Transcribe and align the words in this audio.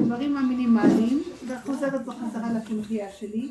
הדברים 0.00 0.36
המינימליים, 0.36 1.22
וחוזרת 1.48 2.06
בחזרה 2.06 2.52
לקמחייה 2.52 3.12
שלי. 3.12 3.48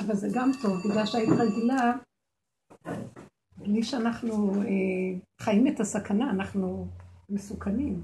אבל 0.00 0.14
זה 0.14 0.28
גם 0.34 0.50
טוב, 0.62 0.72
בגלל 0.84 1.06
שהיית 1.06 1.28
רגילה, 1.28 1.92
בלי 3.56 3.82
שאנחנו 3.82 4.62
אה, 4.62 5.18
חיים 5.40 5.66
את 5.66 5.80
הסכנה, 5.80 6.30
אנחנו 6.30 6.86
מסוכנים. 7.30 8.02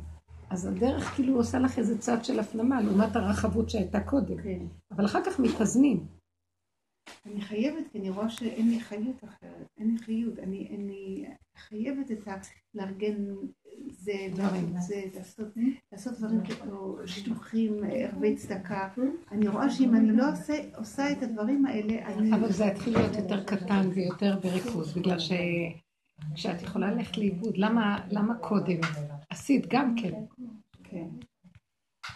אז 0.51 0.67
הדרך 0.67 1.05
כאילו 1.15 1.37
עושה 1.37 1.59
לך 1.59 1.79
איזה 1.79 1.99
צד 1.99 2.25
של 2.25 2.41
הפנמה, 2.41 2.83
לעומת 2.83 3.17
הרחבות 3.17 3.71
שהייתה 3.71 4.01
קודם. 4.01 4.43
כן. 4.43 4.67
אבל 4.91 5.05
אחר 5.05 5.21
כך 5.25 5.41
מתאזנים. 5.41 6.07
אני 7.27 7.41
חייבת, 7.41 7.85
כי 7.93 7.99
אני 7.99 8.11
רואה 8.11 8.31
שאין 8.31 8.71
לי 8.71 8.81
חיות 8.81 9.25
אחרת, 9.25 9.67
אין 9.79 9.91
לי 9.91 9.99
חיות, 9.99 10.39
אני, 10.39 10.69
אני 10.77 11.27
חייבת 11.57 12.11
את 12.11 12.29
ה... 12.29 12.35
לארגן 12.75 13.25
זה, 13.91 14.13
דברים, 14.35 14.75
זה, 14.79 15.03
לעשות, 15.15 15.47
לעשות 15.93 16.19
דברים 16.19 16.45
כאילו 16.45 16.99
שיתוחים, 17.07 17.77
ערבי 17.93 18.37
צדקה. 18.37 18.89
אני 19.31 19.49
רואה 19.49 19.71
שאם 19.71 19.97
אני 19.97 20.17
לא 20.17 20.33
עושה, 20.33 20.55
עושה 20.77 21.13
את 21.13 21.23
הדברים 21.23 21.67
האלה, 21.67 22.07
אני... 22.07 22.35
אבל 22.35 22.53
זה 22.53 22.65
יתחיל 22.65 22.99
להיות 22.99 23.17
יותר 23.17 23.45
קטן 23.45 23.89
ויותר 23.95 24.39
בריכוז, 24.43 24.95
בגלל 24.97 25.19
ש... 25.19 25.33
כשאת 26.35 26.63
יכולה 26.63 26.91
ללכת 26.91 27.17
לאיבוד, 27.17 27.57
למה, 27.57 28.07
למה 28.11 28.39
קודם? 28.39 28.81
עשית 29.31 29.67
גם 29.69 29.95
כן. 29.97 30.13
כן. 30.85 31.09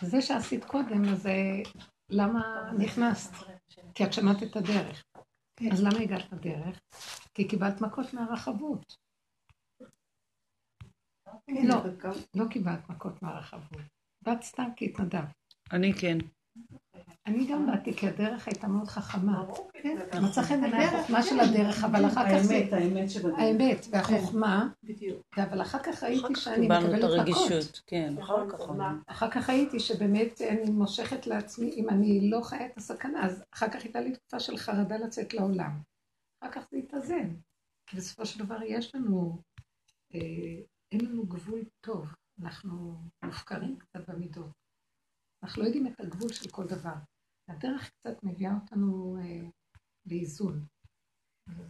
זה 0.01 0.23
שעשית 0.23 0.65
קודם, 0.65 1.05
אז 1.05 1.27
אה, 1.27 1.63
למה 2.11 2.73
נכנסת? 2.79 3.33
כי 3.95 4.05
את 4.05 4.13
שמעת 4.13 4.43
את 4.43 4.57
הדרך. 4.57 5.05
כן. 5.57 5.73
אז 5.73 5.83
למה 5.83 5.99
הגעת 5.99 6.33
לדרך? 6.33 6.81
כי 7.35 7.49
קיבלת 7.49 7.81
מכות 7.81 8.15
מהרחבות. 8.15 8.97
כן, 11.47 11.67
לא, 11.67 11.77
לא 12.35 12.45
קיבלת 12.51 12.89
מכות 12.89 13.23
מהרחבות. 13.23 13.83
באת 14.23 14.43
סתם 14.43 14.69
כי 14.77 14.85
התנדבת. 14.85 15.35
אני 15.73 15.93
כן. 16.01 16.19
אני 17.27 17.47
גם 17.47 17.67
באתי, 17.67 17.97
כי 17.97 18.09
הדרך 18.09 18.47
הייתה 18.47 18.69
מאוד 18.69 18.89
חכמה. 18.89 19.45
כן. 19.73 19.97
מצא 20.23 20.43
חן 20.43 20.61
בעיניי 20.61 20.85
החוכמה 20.85 21.23
של 21.23 21.41
הדרך, 21.41 21.85
אבל 21.85 22.07
אחר 22.07 22.25
כך 22.31 22.39
זה... 22.43 22.55
האמת, 22.55 22.73
האמת 22.73 23.11
של 23.11 23.27
הדרך. 23.27 23.39
האמת 23.39 23.87
והחוכמה. 23.91 24.69
בדיוק. 24.83 25.39
אבל 25.39 25.63
אחר 25.63 25.79
כך 25.79 26.03
ראיתי 26.03 26.35
שאני 26.35 26.69
מקבלת 26.69 27.29
מכות. 27.29 27.83
כן, 27.87 28.15
אחר 28.23 28.51
כך. 28.51 28.59
אחר 29.07 29.31
כך 29.31 29.51
ראיתי 29.51 29.81
שבאמת 29.81 30.41
אני 30.41 30.71
מושכת 30.71 31.27
לעצמי, 31.27 31.71
אם 31.71 31.89
אני 31.89 32.31
לא 32.31 32.41
חיה 32.43 32.67
את 32.67 32.77
הסכנה, 32.77 33.25
אז 33.25 33.45
אחר 33.55 33.69
כך 33.69 33.83
הייתה 33.83 34.01
לי 34.01 34.13
תקופה 34.13 34.41
של 34.41 34.57
חרדה 34.57 34.97
לצאת 34.97 35.35
לעולם. 35.35 35.81
אחר 36.41 36.53
כך 36.53 36.63
זה 36.71 36.77
התאזן. 36.77 37.35
כי 37.87 37.97
בסופו 37.97 38.27
של 38.27 38.45
דבר 38.45 38.63
יש 38.63 38.95
לנו, 38.95 39.39
אה, 40.15 40.21
אין 40.93 41.01
לנו 41.05 41.27
גבול 41.27 41.61
טוב. 41.81 42.15
אנחנו 42.43 42.97
מופקרים 43.25 43.77
קצת 43.79 44.09
במידות. 44.09 44.64
אנחנו 45.45 45.63
לא 45.63 45.67
יודעים 45.67 45.87
את 45.87 46.01
הגבול 46.01 46.33
של 46.33 46.51
כל 46.51 46.67
דבר. 46.67 46.95
הדרך 47.49 47.91
קצת 47.91 48.23
מביאה 48.23 48.55
אותנו 48.55 49.17
אה, 49.21 49.49
לאיזון. 50.07 50.67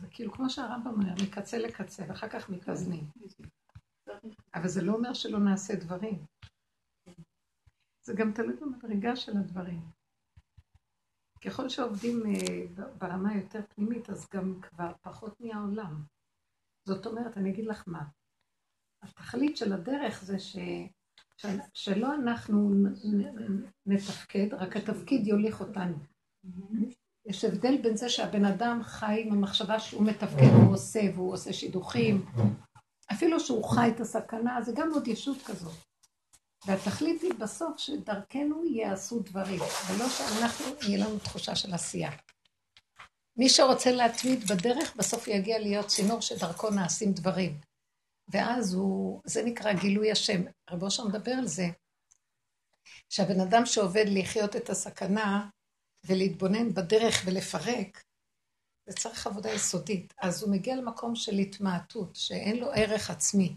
זה 0.01 0.07
כאילו 0.11 0.33
כמו 0.33 0.51
שהרמב"ם 0.51 0.91
אומר, 0.91 1.15
מקצה 1.23 1.59
לקצה, 1.59 2.05
ואחר 2.09 2.29
כך 2.29 2.51
מתאזנים. 2.51 3.11
אבל 4.55 4.69
זה 4.69 4.83
לא 4.83 4.93
אומר 4.93 5.15
שלא 5.15 5.39
נעשה 5.39 5.75
דברים. 5.77 6.25
זה 8.07 8.13
גם 8.17 8.33
תלוי 8.33 8.57
במדרגה 8.57 9.17
של 9.17 9.33
הדברים. 9.37 9.91
ככל 11.45 11.69
שעובדים 11.69 12.23
אה, 12.27 12.85
ברמה 12.99 13.37
יותר 13.37 13.61
פנימית, 13.69 14.11
אז 14.11 14.29
גם 14.35 14.61
כבר 14.63 14.93
פחות 15.03 15.41
מהעולם. 15.41 16.05
זאת 16.89 17.07
אומרת, 17.07 17.37
אני 17.37 17.51
אגיד 17.51 17.67
לך 17.67 17.85
מה, 17.87 18.05
התכלית 19.03 19.57
של 19.57 19.73
הדרך 19.73 20.25
זה 20.25 20.39
ש... 20.39 20.57
שלא 21.75 22.15
אנחנו 22.15 22.71
נתפקד, 23.87 24.55
רק 24.55 24.77
התפקיד 24.77 25.27
יוליך 25.27 25.61
אותנו. 25.61 25.97
יש 27.27 27.45
הבדל 27.45 27.83
בין 27.83 27.97
זה 27.97 28.09
שהבן 28.09 28.45
אדם 28.45 28.81
חי 28.83 29.23
עם 29.27 29.33
המחשבה 29.33 29.81
שהוא 29.81 30.07
מתפקד, 30.07 30.51
הוא 30.63 30.73
עושה, 30.73 31.01
והוא 31.15 31.33
עושה 31.33 31.53
שידוכים. 31.53 32.27
אפילו 33.13 33.41
שהוא 33.41 33.65
חי 33.65 33.89
את 33.95 34.01
הסכנה, 34.01 34.63
זה 34.63 34.73
גם 34.77 34.93
עוד 34.93 35.09
ישות 35.09 35.43
כזאת. 35.43 35.75
והתכלית 36.67 37.23
היא 37.23 37.35
בסוף 37.39 37.79
שדרכנו 37.79 38.65
יעשו 38.65 39.21
דברים, 39.21 39.61
ולא 39.61 40.09
שאנחנו, 40.09 40.67
יהיה 40.83 41.07
לנו 41.07 41.19
תחושה 41.19 41.55
של 41.55 41.75
עשייה. 41.75 42.11
מי 43.37 43.49
שרוצה 43.49 43.93
להתמיד 43.93 44.45
בדרך, 44.45 44.97
בסוף 44.97 45.29
יגיע 45.29 45.59
להיות 45.59 45.87
צינור 45.87 46.21
שדרכו 46.21 46.71
נעשים 46.71 47.13
דברים. 47.13 47.61
ואז 48.29 48.75
הוא, 48.75 49.23
זה 49.25 49.43
נקרא 49.45 49.73
גילוי 49.73 50.13
השם. 50.13 50.43
רב 50.71 50.83
אושר 50.83 51.05
מדבר 51.05 51.33
על 51.33 51.47
זה, 51.47 51.67
שהבן 53.09 53.41
אדם 53.41 53.67
שעובד 53.67 54.05
לחיות 54.09 54.57
את 54.57 54.71
הסכנה 54.71 55.49
ולהתבונן 56.05 56.75
בדרך 56.75 57.23
ולפרק, 57.27 58.05
זה 58.87 58.97
צריך 58.97 59.27
עבודה 59.27 59.51
יסודית. 59.51 60.15
אז 60.19 60.43
הוא 60.43 60.53
מגיע 60.53 60.77
למקום 60.77 61.15
של 61.15 61.33
התמעטות, 61.33 62.17
שאין 62.17 62.57
לו 62.57 62.71
ערך 62.73 63.11
עצמי. 63.11 63.57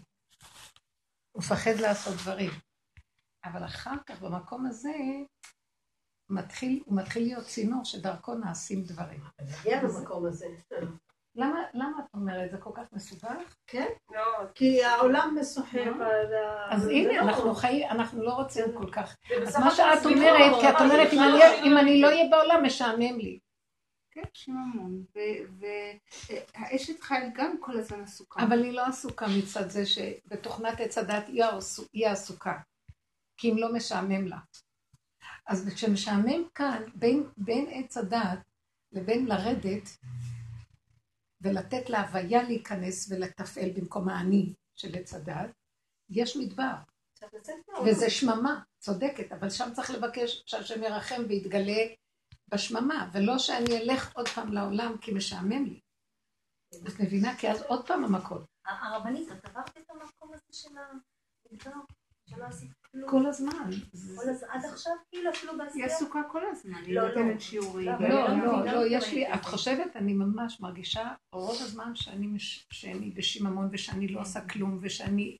הוא 1.32 1.42
מפחד 1.42 1.74
לעשות 1.80 2.14
דברים. 2.14 2.50
אבל 3.44 3.64
אחר 3.64 3.94
כך, 4.06 4.22
במקום 4.22 4.66
הזה, 4.66 4.92
מתחיל, 6.30 6.82
הוא 6.86 6.96
מתחיל 6.96 7.22
להיות 7.22 7.46
צינור 7.46 7.84
שדרכו 7.84 8.34
נעשים 8.34 8.84
דברים. 8.84 9.20
נגיע 9.40 9.82
למקום 9.82 10.26
הזה. 10.26 10.46
למה, 11.36 11.60
למה 11.74 11.98
את 11.98 12.14
אומרת? 12.14 12.50
זה 12.50 12.58
כל 12.58 12.70
כך 12.74 12.82
מסובך? 12.92 13.56
כן. 13.66 13.86
לא, 14.10 14.22
כי 14.54 14.84
העולם 14.84 15.36
מסוחב 15.40 15.78
לא. 15.78 16.04
על 16.04 16.34
ה... 16.34 16.74
אז 16.74 16.88
הנה, 16.88 17.12
לא. 17.12 17.20
אנחנו 17.20 17.54
חיים, 17.54 17.88
אנחנו 17.90 18.22
לא 18.22 18.32
רוצים 18.32 18.64
כל 18.78 18.90
כך. 18.90 19.16
אז 19.46 19.56
מה 19.56 19.70
שאת 19.70 20.06
אומרת, 20.06 20.60
כי 20.60 20.68
את 20.68 20.80
אומרת, 20.80 21.12
אם 21.64 21.78
אני 21.78 22.00
לא 22.00 22.08
אהיה 22.08 22.30
בעולם, 22.30 22.64
משעמם 22.64 23.18
לי. 23.18 23.38
כן, 24.10 24.22
שיממון. 24.34 25.02
והאשת 26.54 27.00
חייל 27.00 27.30
גם 27.34 27.56
כל 27.60 27.78
הזמן 27.78 28.02
עסוקה. 28.02 28.42
אבל 28.42 28.64
היא 28.64 28.72
לא 28.72 28.86
עסוקה 28.86 29.26
מצד 29.38 29.68
זה 29.68 29.86
שבתוכנת 29.86 30.80
עץ 30.80 30.98
הדת 30.98 31.28
היא 31.92 32.08
עסוקה. 32.08 32.58
כי 33.36 33.52
אם 33.52 33.58
לא 33.58 33.72
משעמם 33.72 34.26
לה. 34.26 34.38
אז 35.46 35.68
כשמשעמם 35.74 36.48
כאן, 36.54 36.82
בין 37.36 37.66
עץ 37.70 37.96
הדת 37.96 38.38
לבין 38.92 39.26
לרדת, 39.26 39.98
ולתת 41.40 41.90
להוויה 41.90 42.42
להיכנס 42.42 43.10
ולתפעל 43.10 43.70
במקום 43.76 44.08
האני 44.08 44.54
של 44.76 44.94
עץ 44.94 45.14
הדת, 45.14 45.50
יש 46.10 46.36
מדבר. 46.36 46.74
וזה 47.86 48.10
שממה, 48.10 48.62
צודקת, 48.78 49.32
אבל 49.32 49.50
שם 49.50 49.68
צריך 49.72 49.90
לבקש 49.90 50.42
שהשם 50.46 50.82
ירחם 50.82 51.22
ויתגלה 51.28 51.82
בשממה, 52.48 53.10
ולא 53.12 53.38
שאני 53.38 53.78
אלך 53.78 54.16
עוד 54.16 54.28
פעם 54.28 54.52
לעולם 54.52 54.96
כי 55.00 55.12
משעמם 55.12 55.64
לי. 55.64 55.80
את 56.74 57.00
מבינה? 57.00 57.36
כי 57.36 57.50
אז 57.50 57.62
עוד 57.62 57.86
פעם 57.86 58.04
המכות. 58.04 58.44
הרבנית, 58.64 59.32
את 59.32 59.44
עברת 59.44 59.76
את 59.78 59.90
המקום 59.90 60.32
הזה 60.34 60.42
של 60.52 60.68
המדבר? 60.78 61.70
שלא 62.28 62.44
עשית 62.44 62.70
כל 63.06 63.26
הזמן. 63.26 63.70
עד 64.48 64.64
עכשיו 64.64 64.92
כאילו 65.10 65.30
אפילו 65.30 65.58
בעשייה. 65.58 65.86
היא 65.86 65.94
עסוקה 65.94 66.22
כל 66.32 66.42
הזמן, 66.50 66.84
היא 66.86 66.94
לא, 66.94 67.02
לא. 67.02 67.08
נותנת 67.08 67.40
שיעורים. 67.40 67.88
לא, 68.00 68.36
לא, 68.36 68.64
לא, 68.64 68.86
יש 68.86 69.12
לי, 69.12 69.34
את 69.34 69.44
חושבת, 69.44 69.96
אני 69.96 70.12
ממש 70.12 70.60
מרגישה 70.60 71.08
רוב 71.32 71.56
הזמן 71.60 71.92
שאני 72.70 73.10
בשיממון 73.10 73.68
ושאני 73.72 74.08
לא 74.08 74.20
עושה 74.20 74.40
כלום 74.40 74.78
ושאני... 74.82 75.36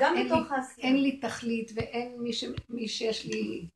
גם 0.00 0.14
בתוך 0.24 0.52
העשייה. 0.52 0.88
אין 0.88 1.02
לי 1.02 1.20
תכלית 1.20 1.70
ואין 1.74 2.22
מי 2.68 2.88
שיש 2.88 3.26
לי, 3.26 3.68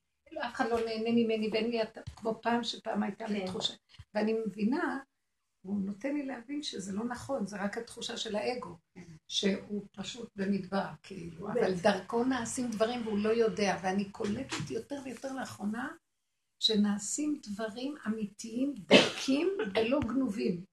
אף 0.46 0.54
אחד 0.54 0.68
לא 0.70 0.76
נהנה 0.84 1.10
ממני 1.10 1.48
ואין 1.52 1.70
לי, 1.70 1.78
כמו 2.16 2.40
פעם 2.42 2.64
שפעם 2.64 3.02
הייתה 3.02 3.26
לי 3.26 3.40
כן. 3.40 3.46
תחושה. 3.46 3.74
ואני 4.14 4.34
מבינה 4.46 4.98
הוא 5.62 5.80
נותן 5.80 6.14
לי 6.14 6.26
להבין 6.26 6.62
שזה 6.62 6.92
לא 6.92 7.04
נכון, 7.04 7.46
זה 7.46 7.56
רק 7.56 7.78
התחושה 7.78 8.16
של 8.16 8.36
האגו, 8.36 8.78
שהוא 9.28 9.86
פשוט 9.92 10.30
במדבר, 10.36 10.86
כאילו, 11.02 11.52
אבל 11.52 11.74
דרכו 11.82 12.24
נעשים 12.24 12.70
דברים 12.70 13.06
והוא 13.06 13.18
לא 13.18 13.28
יודע, 13.28 13.78
ואני 13.82 14.10
קולטת 14.10 14.70
יותר 14.70 15.00
ויותר 15.04 15.32
לאחרונה 15.32 15.88
שנעשים 16.62 17.40
דברים 17.42 17.94
אמיתיים, 18.06 18.74
דקים 18.78 19.48
ולא 19.74 20.00
גנובים. 20.00 20.64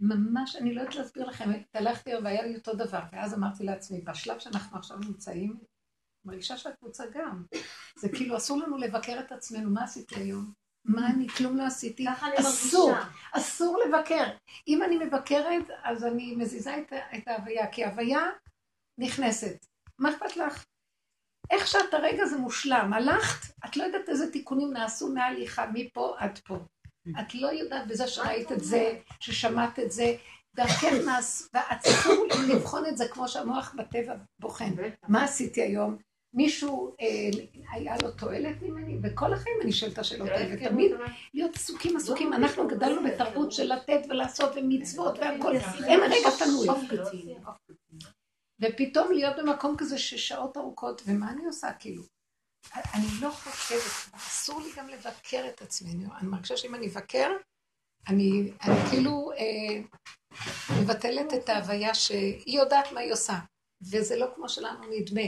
ממש, 0.00 0.56
אני 0.56 0.74
לא 0.74 0.80
יודעת 0.80 0.96
להסביר 0.96 1.26
לכם, 1.26 1.50
התהלכתי 1.50 2.10
והיה 2.24 2.46
לי 2.46 2.56
אותו 2.56 2.74
דבר, 2.74 3.00
ואז 3.12 3.34
אמרתי 3.34 3.64
לעצמי, 3.64 4.00
בשלב 4.00 4.38
שאנחנו 4.38 4.78
עכשיו 4.78 4.96
נמצאים, 4.98 5.60
מרגישה 6.24 6.56
שהקבוצה 6.56 7.04
גם. 7.14 7.44
זה 7.98 8.08
כאילו 8.08 8.36
אסור 8.36 8.62
לנו 8.62 8.76
לבקר 8.76 9.20
את 9.26 9.32
עצמנו, 9.32 9.70
מה 9.70 9.84
עשיתי 9.84 10.14
היום? 10.14 10.52
מה 10.84 11.06
אני, 11.06 11.28
כלום 11.28 11.56
לא 11.56 11.62
עשיתי. 11.66 12.06
ככה 12.06 12.26
אני 12.26 12.36
אסור, 12.40 12.92
מרגישה. 12.92 13.08
אסור 13.32 13.82
לבקר. 13.86 14.24
אם 14.68 14.82
אני 14.82 14.98
מבקרת, 14.98 15.70
אז 15.82 16.04
אני 16.04 16.36
מזיזה 16.36 16.78
את, 16.78 16.92
את 16.92 17.28
ההוויה, 17.28 17.66
כי 17.66 17.84
ההוויה 17.84 18.20
נכנסת. 18.98 19.66
מה 19.98 20.10
אכפת 20.10 20.36
לך? 20.36 20.64
איך 21.50 21.66
שאת 21.66 21.94
הרגע 21.94 22.26
זה 22.26 22.38
מושלם, 22.38 22.92
הלכת, 22.92 23.54
את 23.64 23.76
לא 23.76 23.84
יודעת 23.84 24.08
איזה 24.08 24.32
תיקונים 24.32 24.72
נעשו 24.72 25.12
מההליכה 25.12 25.66
מפה 25.72 26.14
עד 26.18 26.38
פה. 26.38 26.58
את 27.20 27.34
לא 27.34 27.48
יודעת 27.48 27.86
בזה 27.86 28.08
שראית 28.08 28.52
את 28.52 28.64
זה, 28.64 28.98
ששמעת 29.20 29.78
את 29.78 29.92
זה, 29.92 30.14
דרכך 30.54 30.92
נעש, 31.06 31.42
ואת 31.54 31.80
צריכה 31.80 32.10
לבחון 32.48 32.86
את 32.86 32.96
זה 32.96 33.08
כמו 33.08 33.28
שהמוח 33.28 33.74
בטבע 33.78 34.14
בוחן. 34.38 34.70
מה 35.08 35.24
עשיתי 35.24 35.62
היום? 35.62 35.96
מישהו, 36.34 36.96
אה, 37.00 37.30
היה 37.72 37.96
לו 38.02 38.10
תועלת 38.10 38.62
ממני, 38.62 38.98
וכל 39.02 39.32
החיים 39.32 39.56
אני 39.62 39.72
שואלת 39.72 39.92
את 39.92 39.98
השאלות 39.98 40.28
האלה, 40.28 40.68
תמיד 40.68 40.92
להיות 41.34 41.56
עסוקים 41.56 41.96
עסוקים, 41.96 42.32
אנחנו 42.32 42.68
גדלנו 42.68 43.02
בתרבות 43.04 43.52
של 43.52 43.72
לתת 43.72 44.00
ולעשות 44.08 44.52
ומצוות 44.56 45.18
והכל, 45.18 45.56
אין 45.86 46.00
רגע 46.00 46.30
פנוי. 46.30 46.68
ופתאום 48.60 49.12
להיות 49.12 49.36
במקום 49.38 49.76
כזה 49.78 49.98
ששעות 49.98 50.56
ארוכות, 50.56 51.02
ומה 51.06 51.30
אני 51.30 51.46
עושה 51.46 51.72
כאילו? 51.72 52.02
אני 52.74 53.06
לא 53.20 53.30
חושבת, 53.30 54.14
אסור 54.14 54.60
לי 54.60 54.68
גם 54.76 54.88
לבקר 54.88 55.44
את 55.48 55.62
עצמי, 55.62 55.92
אני, 55.92 56.04
אני 56.20 56.28
מרגישה 56.28 56.56
שאם 56.56 56.74
אני 56.74 56.86
אבקר, 56.86 57.30
אני, 58.08 58.52
אני 58.62 58.90
כאילו 58.90 59.32
אה, 59.32 59.82
מבטלת 60.82 61.34
את 61.34 61.48
ההוויה 61.48 61.94
שהיא 61.94 62.58
יודעת 62.58 62.92
מה 62.92 63.00
היא 63.00 63.12
עושה, 63.12 63.38
וזה 63.82 64.16
לא 64.16 64.26
כמו 64.34 64.48
שלנו 64.48 64.80
נדמה, 64.90 65.22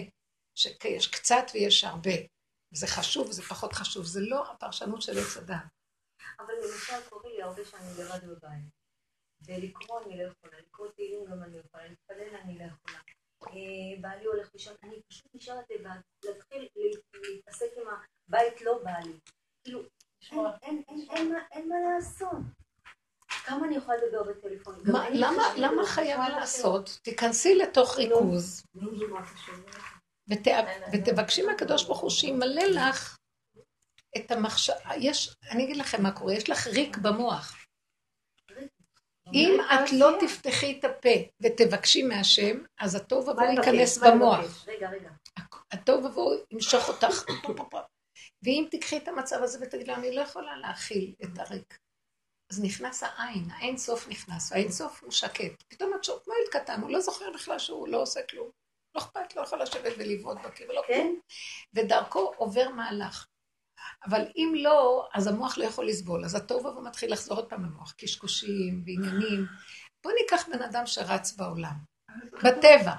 שיש 0.55 1.07
קצת 1.07 1.45
ויש 1.55 1.85
הרבה, 1.85 2.11
זה 2.75 2.87
חשוב 2.87 3.29
וזה 3.29 3.43
פחות 3.43 3.73
חשוב, 3.73 4.05
זה 4.05 4.21
לא 4.21 4.51
הפרשנות 4.51 5.03
של 5.03 5.19
עץ 5.19 5.37
הדת. 5.37 5.57
אבל 6.39 6.55
למשל 6.55 7.09
קורה 7.09 7.31
לי 7.31 7.43
הרבה 7.43 7.65
שאני 7.65 7.91
לבד 7.99 8.25
בבית, 8.25 8.65
ולקרוא 9.47 10.01
אני 10.03 10.17
לא 10.19 10.23
יכולה, 10.23 10.61
לקרוא 10.61 10.89
תהילים 10.89 11.25
גם 11.25 11.43
אני 11.43 11.57
לא 11.57 11.61
יכולה, 11.67 11.89
להתפלל 11.89 12.37
אני 12.43 12.59
לא 12.59 12.65
יכולה. 12.65 12.99
אה, 13.47 14.01
בעלי 14.01 14.25
הולך 14.25 14.51
לישון, 14.55 14.75
אני 14.83 15.03
פשוט 15.09 15.27
נשארת 15.35 15.65
לבד, 15.71 16.01
להתחיל 16.25 16.69
להתעסק 17.15 17.71
עם 17.77 17.87
הבית 18.29 18.61
לא 18.61 18.79
בא 18.85 18.99
לי. 19.05 19.13
כאילו, 19.65 19.83
אין 21.53 21.69
מה 21.69 21.77
לעשות. 21.81 22.37
כמה 23.45 23.67
אני 23.67 23.77
יכולה 23.77 23.97
לדבר 23.97 24.23
בטלפון? 24.23 24.75
למה 25.57 25.87
חייב 25.87 26.21
לעשות? 26.21 26.99
תיכנסי 27.03 27.55
לתוך 27.55 27.99
ריכוז 27.99 28.65
ותבקשי 30.93 31.43
מהקדוש 31.43 31.85
ברוך 31.85 32.01
הוא 32.01 32.11
שימלא 32.11 32.63
לך 32.63 33.19
את 34.17 34.31
המחשב... 34.31 34.73
יש, 34.97 35.37
אני 35.51 35.65
אגיד 35.65 35.77
לכם 35.77 36.03
מה 36.03 36.13
קורה, 36.13 36.35
יש 36.35 36.51
לך 36.51 36.67
ריק 36.67 36.97
במוח. 36.97 37.57
אם 39.35 39.61
את 39.61 39.93
לא 39.93 40.11
תפתחי 40.21 40.79
את 40.79 40.85
הפה 40.85 41.09
ותבקשי 41.41 42.03
מהשם, 42.03 42.59
אז 42.81 42.95
התוהו 42.95 43.29
ובוהו 43.29 43.53
ייכנס 43.53 43.99
במוח. 43.99 44.69
רגע, 44.69 44.91
רגע. 44.91 45.11
התוהו 45.73 46.05
ובוהו 46.05 46.39
ימשוך 46.51 46.89
אותך. 46.89 47.25
ואם 48.43 48.67
תקחי 48.71 48.97
את 48.97 49.09
המצב 49.09 49.43
הזה 49.43 49.59
ותגידי 49.63 49.91
לו, 49.91 49.95
אני 49.95 50.15
לא 50.15 50.21
יכולה 50.21 50.57
להכיל 50.57 51.15
את 51.25 51.39
הריק. 51.39 51.79
אז 52.51 52.63
נכנס 52.63 53.03
העין, 53.03 53.51
האין 53.51 53.77
סוף 53.77 54.09
נכנס, 54.09 54.53
והאין 54.53 54.73
סוף 54.73 55.03
הוא 55.03 55.11
שקט. 55.11 55.63
פתאום 55.69 55.95
את 55.95 56.05
שואלת, 56.05 56.25
כמו 56.25 56.35
ילד 56.35 56.49
קטן, 56.63 56.81
הוא 56.81 56.91
לא 56.91 57.01
זוכר 57.01 57.33
בכלל 57.35 57.59
שהוא 57.59 57.89
לא 57.89 58.03
עושה 58.03 58.21
כלום. 58.31 58.51
לא 58.95 59.01
אכפת, 59.01 59.37
לא 59.37 59.43
יכול 59.43 59.63
לשבת 59.63 59.93
ולבעוט 59.99 60.39
בקיר 60.45 60.71
ולא 60.71 60.83
כן? 60.87 61.03
כלום. 61.03 61.21
ודרכו 61.75 62.33
עובר 62.37 62.69
מהלך. 62.69 63.27
אבל 64.05 64.25
אם 64.37 64.53
לא, 64.57 65.09
אז 65.15 65.27
המוח 65.27 65.59
לא 65.59 65.65
יכול 65.65 65.89
לסבול. 65.89 66.25
אז 66.25 66.35
התוהו 66.35 66.61
ובוהו 66.61 66.85
מתחיל 66.85 67.13
לחזור 67.13 67.37
עוד 67.37 67.49
פעם 67.49 67.65
למוח, 67.65 67.95
קשקושים 67.99 68.83
ועניינים. 68.87 69.47
בואו 70.05 70.15
ניקח 70.23 70.49
בן 70.53 70.63
אדם 70.63 70.87
שרץ 70.87 71.33
בעולם, 71.33 71.75
בטבע. 72.33 72.95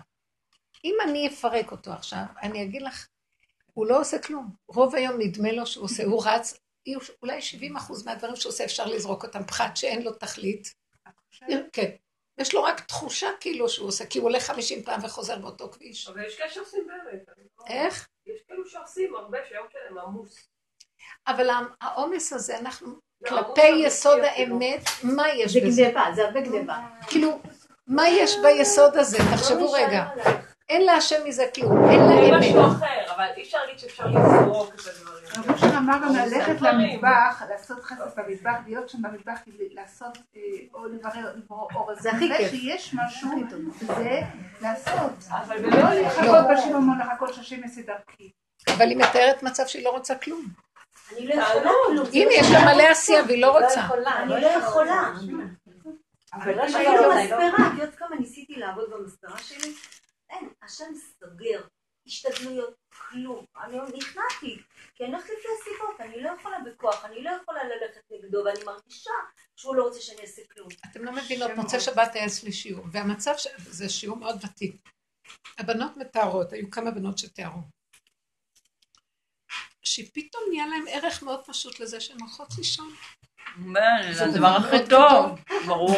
אם 0.84 0.96
אני 1.04 1.28
אפרק 1.28 1.72
אותו 1.72 1.92
עכשיו, 1.92 2.24
אני 2.42 2.64
אגיד 2.64 2.82
לך, 2.82 3.08
הוא 3.74 3.88
לא 3.88 4.00
עושה 4.00 4.20
כלום. 4.20 4.56
רוב 4.68 4.96
היום 4.96 5.16
נדמה 5.20 5.52
לו 5.52 5.66
שהוא 5.66 5.86
עושה, 5.86 6.04
הוא 6.04 6.24
רץ, 6.26 6.60
אולי 7.22 7.42
70 7.42 7.78
אחוז 7.78 8.06
מהדברים 8.06 8.36
שהוא 8.36 8.50
עושה 8.50 8.66
אפשר 8.66 8.86
לזרוק 8.86 9.24
אותם, 9.24 9.44
פחת 9.44 9.78
שאין 9.78 10.02
לו 10.02 10.14
תכלית. 10.14 10.74
כן. 11.74 11.96
יש 12.38 12.54
לו 12.54 12.64
רק 12.64 12.80
תחושה 12.80 13.28
כאילו 13.40 13.70
שהוא 13.70 13.88
עושה, 13.88 14.06
כי 14.06 14.20
הוא 14.20 14.30
הולך 14.30 14.44
50 14.44 14.84
פעם 14.84 15.00
וחוזר 15.04 15.38
באותו 15.38 15.70
כביש. 15.72 16.08
אבל 16.08 16.26
יש 16.26 16.38
כאלה 16.38 16.50
שעושים 16.50 16.88
באמת. 16.88 17.26
איך? 17.70 18.08
יש 18.26 18.42
כאלו 18.48 18.66
שעושים 18.66 19.16
הרבה 19.16 19.38
שהיום 19.50 19.68
שלהם 19.72 19.98
עמוס. 19.98 20.48
אבל 21.28 21.50
העומס 21.82 22.34
הזה, 22.34 22.58
אנחנו 22.58 22.96
לא, 23.22 23.30
כלפי 23.30 23.68
יסוד 23.68 24.20
אמיתי 24.20 24.42
האמת, 24.42 24.84
מה 25.04 25.30
יש 25.30 25.54
זה 25.54 25.60
בזה? 25.66 25.82
גניבה, 25.82 26.06
זה 26.16 26.26
הרבה 26.26 26.42
גניבה. 26.42 26.78
כאילו, 27.08 27.40
מה 27.88 28.10
יש 28.10 28.36
ביסוד 28.44 28.98
הזה? 28.98 29.18
תחשבו 29.34 29.72
רגע. 29.72 30.06
אין 30.70 30.86
להשם 30.86 31.26
מזה 31.26 31.48
כלום, 31.56 31.90
אין 31.90 32.00
לה 32.00 32.08
זה 32.08 32.14
אמת. 32.14 32.40
משהו 32.40 32.66
אחר, 32.68 33.14
אבל 33.16 33.26
אי 33.38 33.44
אפשר 33.44 33.58
להגיד 33.58 33.80
שאפשר 33.80 34.06
לזרוק 34.08 34.74
את 34.74 34.80
הדברים. 34.80 35.23
רבו 35.38 35.58
שם 35.58 35.78
אמר 35.78 35.98
גם 36.04 36.16
ללכת. 36.16 36.62
למטבח, 36.62 37.42
לעשות 37.50 37.84
חסד 37.84 38.20
במטבח, 38.20 38.56
להיות 38.66 38.90
שם 38.90 39.02
במטבח, 39.02 39.40
לעשות, 39.72 40.18
אה, 40.36 40.42
או 40.74 40.86
לברר, 40.86 41.36
לברור 41.36 41.70
אור. 41.76 41.96
זה 42.00 42.12
הכי 42.12 42.30
כיף. 42.38 42.52
שיש 42.52 42.94
משהו, 42.94 43.30
זה 43.80 44.22
לעשות. 44.62 45.12
אבל 45.30 45.62
לא 45.62 45.94
לחכות 45.94 46.46
בשיממון, 46.54 47.00
לחכות 47.00 47.34
שהשם 47.34 47.64
יעשה 47.64 47.82
דרכי. 47.82 48.32
אבל 48.68 48.90
היא 48.90 48.98
מתארת 48.98 49.44
מצב 49.44 49.64
שהיא 49.68 49.86
לא 49.86 49.90
רוצה 49.90 50.16
כלום. 50.16 50.46
אני 51.12 51.28
לא 51.28 51.34
יכולה 51.34 51.72
כלום. 51.86 52.06
הנה, 52.14 52.34
יש 52.34 52.52
לה 52.52 52.74
מלא 52.74 52.84
עשייה 52.84 53.24
והיא 53.24 53.42
לא 53.42 53.60
רוצה. 53.60 53.88
אני 54.18 54.42
לא 54.42 54.48
יכולה. 54.48 55.12
אבל 56.34 56.56
לא 56.56 56.68
שיהיה 56.70 57.02
לו 57.02 57.10
במספרה, 57.10 57.68
את 57.68 57.74
יודעת 57.74 57.96
כמה 57.96 58.16
ניסיתי 58.20 58.56
לעבוד 58.56 58.90
במספרה 58.90 59.38
שלי? 59.38 59.74
אין, 60.30 60.50
השם 60.64 60.86
סוגר, 61.20 61.62
השתדלויות, 62.08 62.74
כלום. 62.90 63.46
אני 63.64 63.78
נכנעתי, 63.98 64.62
כי 64.96 65.04
אני 65.04 65.14
הולכת 65.14 65.30
לפי 65.30 65.48
הסיבות, 65.62 66.02
אני 66.02 66.22
לא 66.24 66.30
יכולה 66.40 66.58
בכוח, 66.60 67.06
אני 67.06 67.24
לא 67.24 67.30
יכולה 67.42 67.64
ללכת 67.64 68.02
נגדו, 68.12 68.44
ואני 68.46 68.64
מרגישה 68.66 69.12
שהוא 69.56 69.76
לא 69.76 69.84
רוצה 69.84 70.00
שאני 70.02 70.22
אעשה 70.22 70.42
כלום. 70.54 70.68
אתם 70.92 71.04
לא 71.06 71.12
מבינות, 71.12 71.52
מוצאי 71.56 71.80
שבת 71.80 72.12
היה 72.16 72.26
אצלי 72.26 72.52
שיעור, 72.52 72.86
והמצב, 72.92 73.34
ש- 73.38 73.48
זה 73.58 73.90
שיעור 73.90 74.18
מאוד 74.18 74.40
ותיק. 74.46 74.76
הבנות 75.58 75.98
מתארות, 75.98 76.54
היו 76.54 76.72
כמה 76.72 76.92
בנות 76.92 77.18
שתיארו. 77.18 77.60
שפתאום 79.84 80.44
נהיה 80.50 80.68
להם 80.68 80.86
ערך 80.88 81.24
מאוד 81.24 81.46
פשוט 81.46 81.80
לזה 81.80 82.02
שהן 82.02 82.18
הולכות 82.22 82.48
לישון. 82.58 82.94
זה 84.12 84.26
הדבר 84.26 84.48
הכי 84.48 84.86
טוב, 84.90 85.40
ברור. 85.66 85.96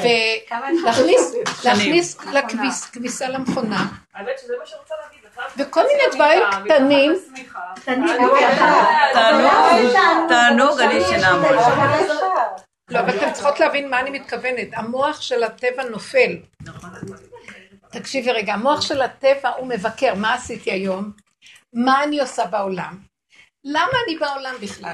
ולהכניס 0.82 1.34
להכניס 1.64 2.18
לכביס, 2.26 2.86
כביסה 2.86 3.30
למכונה, 3.30 3.86
האמת 4.14 4.40
שזה 4.42 4.54
מה 4.60 4.66
שרוצה 4.66 4.94
להגיד 5.04 5.26
לך. 5.26 5.42
וכל 5.58 5.84
מיני 5.88 6.04
דברים 6.16 6.44
קטנים. 6.66 7.16
תענוג, 7.86 8.12
תענוג, 10.30 10.80
אני 10.80 10.94
ישנה 10.94 11.38
מול. 11.38 11.56
לא, 12.90 13.00
אבל 13.00 13.18
אתן 13.18 13.34
צריכות 13.34 13.60
להבין 13.60 13.90
מה 13.90 14.00
אני 14.00 14.10
מתכוונת. 14.10 14.68
המוח 14.74 15.22
של 15.22 15.44
הטבע 15.44 15.84
נופל. 15.84 16.38
תקשיבי 17.92 18.32
רגע, 18.32 18.54
המוח 18.54 18.82
של 18.82 19.02
הטבע 19.02 19.50
הוא 19.58 19.68
מבקר, 19.68 20.14
מה 20.16 20.34
עשיתי 20.34 20.72
היום? 20.72 21.12
מה 21.74 22.04
אני 22.04 22.20
עושה 22.20 22.46
בעולם? 22.46 22.98
למה 23.68 23.94
אני 24.08 24.18
בעולם 24.18 24.56
בכלל? 24.62 24.94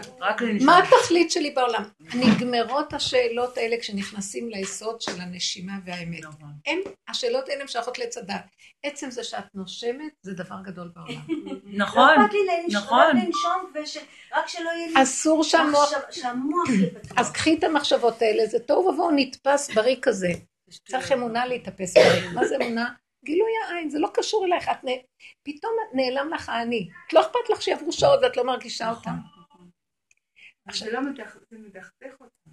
מה. 0.66 0.78
התכלית 0.78 1.32
שלי 1.32 1.52
בעולם? 1.52 1.84
נגמרות 2.00 2.94
השאלות 2.94 3.58
האלה 3.58 3.76
כשנכנסים 3.80 4.50
ליסוד 4.50 5.02
של 5.02 5.22
הנשימה 5.22 5.74
והאמת. 5.86 6.24
נכון. 6.24 6.50
אין, 6.66 6.82
השאלות 7.08 7.50
האלה 7.50 7.68
שייכות 7.68 8.00
לעץ 8.00 8.18
הדת. 8.18 8.46
עצם 8.84 9.12
זה 9.12 9.24
שאת 9.24 9.44
נושמת 9.54 10.12
זה 10.22 10.34
דבר 10.34 10.56
גדול 10.64 10.92
בעולם. 10.96 11.22
נכון, 11.64 12.10
לא 12.18 12.26
אכפת 12.26 12.34
לי 12.34 12.40
לנשום, 12.46 12.82
נכון. 12.82 13.18
רק 14.34 14.48
שלא 14.48 14.70
יהיה 14.70 14.88
לי... 14.88 15.04
אסור 15.04 15.44
שהמוח... 15.44 15.92
אז 17.18 17.32
קחי 17.32 17.58
את 17.60 17.64
המחשבות 17.64 18.22
האלה, 18.22 18.46
זה 18.46 18.60
תוהו 18.60 18.86
ובוהו 18.86 19.12
נתפס 19.16 19.74
בריק 19.74 20.06
כזה. 20.06 20.30
צריך 20.88 21.12
אמונה 21.12 21.46
להתאפס 21.46 21.98
בריק. 21.98 22.34
מה 22.34 22.46
זה 22.46 22.56
אמונה? 22.56 22.90
גילוי 23.26 23.52
העין, 23.68 23.90
זה 23.90 24.00
לא 24.00 24.10
קשור 24.14 24.46
אלייך. 24.46 24.70
את 24.70 24.84
נ... 24.86 24.88
פתאום 25.44 25.74
נעלם 25.94 26.34
לך 26.34 26.50
האני. 26.50 26.90
את 27.08 27.14
לא 27.14 27.22
אכפת 27.22 27.50
לך 27.50 27.62
שיעברו 27.62 27.92
שעות 27.92 28.20
ואת 28.24 28.38
לא 28.38 28.44
מרגישה 28.46 28.90
אותם. 28.90 29.12
זה 30.74 30.92
לא 30.92 31.00
מדכ- 31.00 31.38
זה 31.52 31.58
מדכדך 31.60 32.14
אותם. 32.22 32.52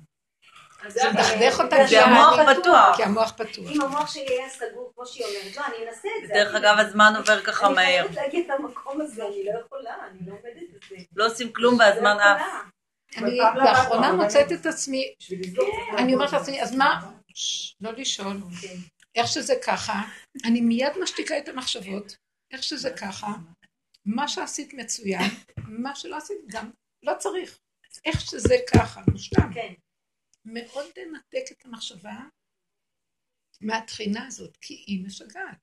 זה 0.89 1.01
מדכדך 1.11 1.61
אותם 1.61 1.77
זה 1.89 2.05
המוח 2.05 2.37
כי 2.41 2.61
פתוח. 2.61 2.97
כי 2.97 3.03
המוח 3.03 3.33
פתוח. 3.33 3.71
אם 3.71 3.83
המוח 3.83 4.13
שלי 4.15 4.27
היה 4.29 4.49
סגור, 4.49 4.93
כמו 4.95 5.07
שהיא 5.07 5.25
אומרת, 5.27 5.57
לא, 5.57 5.67
אני 5.67 5.87
אנסה 5.89 6.09
את 6.23 6.29
זה. 6.29 6.35
דרך 6.35 6.55
אני- 6.55 6.59
אגב, 6.59 6.79
הזמן 6.79 7.13
עובר 7.17 7.41
ככה 7.43 7.67
אני 7.67 7.75
מהר. 7.75 7.87
חייבת 7.87 8.15
להגיד 8.15 8.51
למקום 8.51 9.01
הזה, 9.01 9.27
אני 9.27 9.45
לא 9.45 9.61
יכולה, 9.61 9.95
אני 10.11 10.19
לא 10.27 10.33
עומדת 10.33 10.69
בזה. 10.87 10.97
לא 11.17 11.27
עושים 11.27 11.53
כלום 11.53 11.75
לא 11.81 11.85
והזמן 11.85 12.17
עף. 12.21 12.41
יכולה. 13.13 13.29
אני 13.29 13.37
לאחרונה 13.65 14.13
מוצאת 14.13 14.53
את 14.53 14.67
עצמי, 14.67 15.15
אני 15.99 16.15
אומרת 16.15 16.33
לעצמי, 16.33 16.63
אז 16.63 16.75
מה? 16.77 17.11
לא 17.81 17.93
לשאול. 17.93 18.37
איך 19.19 19.27
שזה 19.27 19.55
ככה, 19.67 20.03
אני 20.45 20.61
מיד 20.61 20.93
משתיקה 21.03 21.39
את 21.39 21.49
המחשבות, 21.49 22.17
איך 22.51 22.63
שזה 22.63 22.91
ככה, 23.01 23.27
מה 24.05 24.29
שעשית 24.29 24.75
מצוין, 24.75 25.31
מה 25.69 25.95
שלא 25.95 26.17
עשית 26.17 26.37
גם 26.47 26.71
לא 27.03 27.13
צריך. 27.19 27.59
איך 28.05 28.21
שזה 28.21 28.55
ככה, 28.75 29.01
מושלם. 29.11 29.55
כן. 29.55 29.75
מאוד 30.45 30.87
לנתק 30.97 31.53
את 31.53 31.65
המחשבה 31.65 32.17
מהתחינה 33.61 34.27
הזאת, 34.27 34.57
כי 34.57 34.75
היא 34.75 35.05
משגעת. 35.07 35.59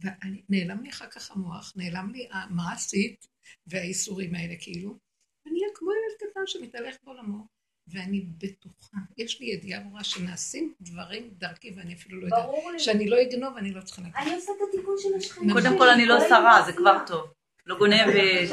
ונעלם 0.00 0.82
לי 0.82 0.90
אחר 0.90 1.10
כך 1.10 1.30
המוח, 1.30 1.72
נעלם 1.76 2.10
לי 2.10 2.28
מה 2.50 2.72
עשית, 2.72 3.26
והאיסורים 3.66 4.34
האלה 4.34 4.54
כאילו, 4.60 4.98
ואני 5.44 5.60
אהיה 5.62 5.74
כמו 5.74 5.90
ילד 5.92 6.30
קטן 6.30 6.46
שמתהלך 6.46 6.96
בעולמו, 7.04 7.46
ואני 7.92 8.20
בטוחה, 8.38 8.96
יש 9.16 9.40
לי 9.40 9.46
ידיעה 9.46 9.80
ברורה 9.80 10.04
שנעשים 10.04 10.74
דברים 10.80 11.30
דרכי, 11.38 11.74
ואני 11.76 11.94
אפילו 11.94 12.20
לא 12.20 12.26
יודעת, 12.26 12.44
ברור 12.44 12.70
לי. 12.70 12.78
שאני 12.78 13.08
לא 13.08 13.22
אגנוב, 13.22 13.56
אני 13.56 13.72
לא 13.72 13.80
צריכה 13.80 14.02
להגיד. 14.02 14.16
אני 14.16 14.34
עושה 14.34 14.52
את 14.52 14.68
התיקון 14.68 14.94
של 14.98 15.08
השכנים 15.16 15.52
קודם 15.52 15.70
שלי. 15.70 15.78
כל 15.78 15.90
אני 15.90 16.06
לא 16.06 16.28
שרה, 16.28 16.62
זה 16.66 16.72
כבר. 16.72 16.98
טוב. 17.06 17.32
לא 17.66 17.78
גונב... 17.78 17.92
אה? 17.92 18.46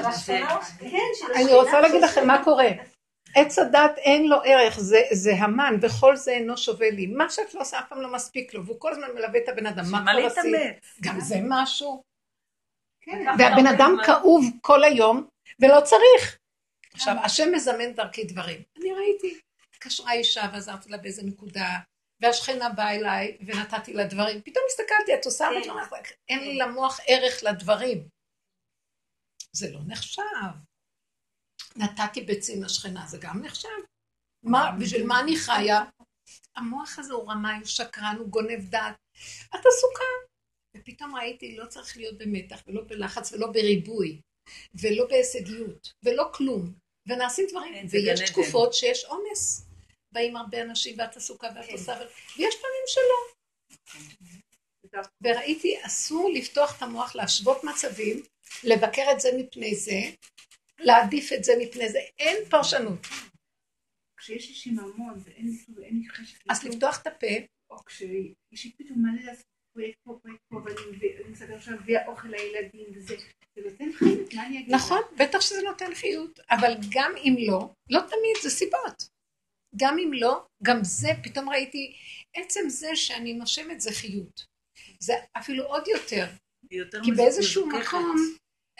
כן, 0.79 1.33
אני 1.35 1.53
רוצה 1.53 1.81
להגיד 1.81 2.01
לכם 2.01 2.27
מה 2.27 2.43
קורה. 2.43 2.67
עץ 3.35 3.59
הדת 3.59 3.97
אין 3.97 4.27
לו 4.27 4.37
ערך, 4.45 4.79
זה, 4.79 5.01
זה 5.11 5.33
המן, 5.33 5.75
וכל 5.81 6.15
זה 6.15 6.31
אינו 6.31 6.57
שווה 6.57 6.89
לי. 6.89 7.07
מה 7.07 7.29
שאת 7.29 7.53
לא 7.53 7.61
עושה 7.61 7.79
אף 7.79 7.89
פעם 7.89 8.01
לא 8.01 8.13
מספיק 8.13 8.53
לו, 8.53 8.65
והוא 8.65 8.79
כל 8.79 8.91
הזמן 8.91 9.07
מלווה 9.15 9.39
את 9.39 9.49
הבן 9.49 9.65
אדם. 9.65 9.85
מה 9.91 10.01
כבר 10.01 10.25
עשית? 10.25 10.55
גם 11.01 11.19
זה 11.19 11.35
משהו. 11.43 12.03
כן, 13.01 13.25
והבן 13.39 13.67
אדם 13.67 13.95
כאוב 14.05 14.45
כל 14.61 14.83
היום, 14.83 15.27
ולא 15.59 15.81
צריך. 15.81 16.37
עכשיו, 16.95 17.15
השם 17.23 17.51
מזמן 17.55 17.93
דרכי 17.95 18.23
דברים. 18.23 18.61
אני 18.77 18.91
ראיתי, 18.93 19.39
התקשרה 19.69 20.13
אישה 20.13 20.49
ועזרתי 20.53 20.89
לה 20.89 20.97
באיזה 20.97 21.23
נקודה, 21.23 21.69
והשכנה 22.21 22.69
באה 22.69 22.95
אליי 22.95 23.37
ונתתי 23.45 23.93
לה 23.93 24.07
דברים. 24.07 24.41
פתאום 24.41 24.63
הסתכלתי, 24.69 25.13
את 25.19 25.25
עושה, 25.25 25.47
ואת 25.55 25.69
אומרת, 25.69 25.89
אין 26.29 26.39
לי 26.39 26.57
למוח 26.57 26.99
ערך 27.07 27.43
לדברים. 27.43 28.07
זה 29.51 29.71
לא 29.71 29.79
נחשב. 29.87 30.21
נתתי 31.75 32.21
ביצים 32.21 32.63
לשכנה, 32.63 33.07
זה 33.07 33.17
גם 33.21 33.41
נחשב. 33.41 33.69
מה, 34.43 34.71
בשביל 34.79 35.05
מה 35.05 35.19
אני 35.19 35.35
חיה? 35.37 35.83
המוח 36.55 36.99
הזה 36.99 37.13
הוא 37.13 37.31
רמאי, 37.31 37.57
הוא 37.57 37.65
שקרן, 37.65 38.15
הוא 38.19 38.27
גונב 38.27 38.69
דעת. 38.69 38.95
את 39.49 39.65
עסוקה. 39.65 40.35
ופתאום 40.77 41.15
ראיתי, 41.15 41.57
לא 41.57 41.65
צריך 41.65 41.97
להיות 41.97 42.17
במתח, 42.17 42.63
ולא 42.67 42.81
בלחץ, 42.87 43.33
ולא 43.33 43.47
בריבוי, 43.51 44.21
ולא 44.81 45.07
בהישגיות, 45.07 45.93
ולא 46.03 46.31
כלום. 46.33 46.84
ונעשים 47.07 47.45
דברים, 47.49 47.73
כן, 47.73 47.87
ויש. 47.91 48.29
תקופות 48.31 48.73
שיש 48.73 49.03
עומס. 49.05 49.65
באים 50.11 50.35
הרבה 50.35 50.61
אנשים, 50.61 50.95
ואת 50.99 51.17
עסוקה, 51.17 51.47
ואת 51.55 51.69
עושה, 51.71 51.91
ו- 51.91 52.37
ויש 52.39 52.55
פעמים 52.55 52.85
שלא. 52.87 53.35
וראיתי, 55.23 55.85
אסור 55.85 56.29
לפתוח 56.33 56.77
את 56.77 56.81
המוח, 56.81 57.15
להשוות 57.15 57.63
מצבים, 57.63 58.21
לבקר 58.63 59.11
את 59.11 59.19
זה 59.19 59.29
מפני 59.37 59.75
זה, 59.75 59.91
להעדיף 60.79 61.33
את 61.33 61.43
זה 61.43 61.51
מפני 61.59 61.89
זה, 61.89 61.99
אין 62.19 62.49
פרשנות. 62.49 62.99
כשיש 64.17 64.47
לי 64.49 64.55
שיממון 64.55 65.21
ואין 65.23 65.45
לי 65.47 65.57
ואין 65.75 66.03
חשק 66.09 66.37
אז 66.49 66.63
לפתוח 66.63 67.01
את 67.01 67.07
הפה, 67.07 67.27
או 67.69 67.85
כשיש 67.85 68.65
לי 68.65 68.71
פתאום 68.77 69.03
מלא 69.05 69.21
לעשות 69.25 69.45
פרויקט 69.73 69.99
פה, 70.03 70.19
פרויקט 70.21 70.41
פה, 70.49 70.55
ואני 70.65 70.91
מביא- 70.97 71.15
אני 71.21 71.29
מסתכל 71.31 71.53
עכשיו 71.53 71.73
להביא 71.75 71.97
אוכל 72.07 72.27
לילדים 72.27 72.85
וזה, 72.95 73.15
נכון, 74.67 75.01
בטח 75.17 75.41
שזה 75.41 75.61
נותן 75.61 75.95
חיות, 75.95 76.39
אבל 76.49 76.73
גם 76.89 77.11
אם 77.17 77.35
לא, 77.47 77.69
לא 77.89 77.99
תמיד, 77.99 78.35
זה 78.43 78.49
סיבות. 78.49 79.15
גם 79.75 79.99
אם 79.99 80.13
לא, 80.13 80.45
גם 80.63 80.79
זה, 80.83 81.09
פתאום 81.23 81.49
ראיתי, 81.49 81.95
עצם 82.35 82.69
זה 82.69 82.95
שאני 82.95 83.33
נושמת 83.33 83.81
זה 83.81 83.91
חיות. 83.91 84.45
זה 84.99 85.13
אפילו 85.37 85.63
עוד 85.63 85.87
יותר, 85.87 86.25
כי 87.03 87.11
באיזשהו. 87.17 87.67
מקום, 87.67 88.15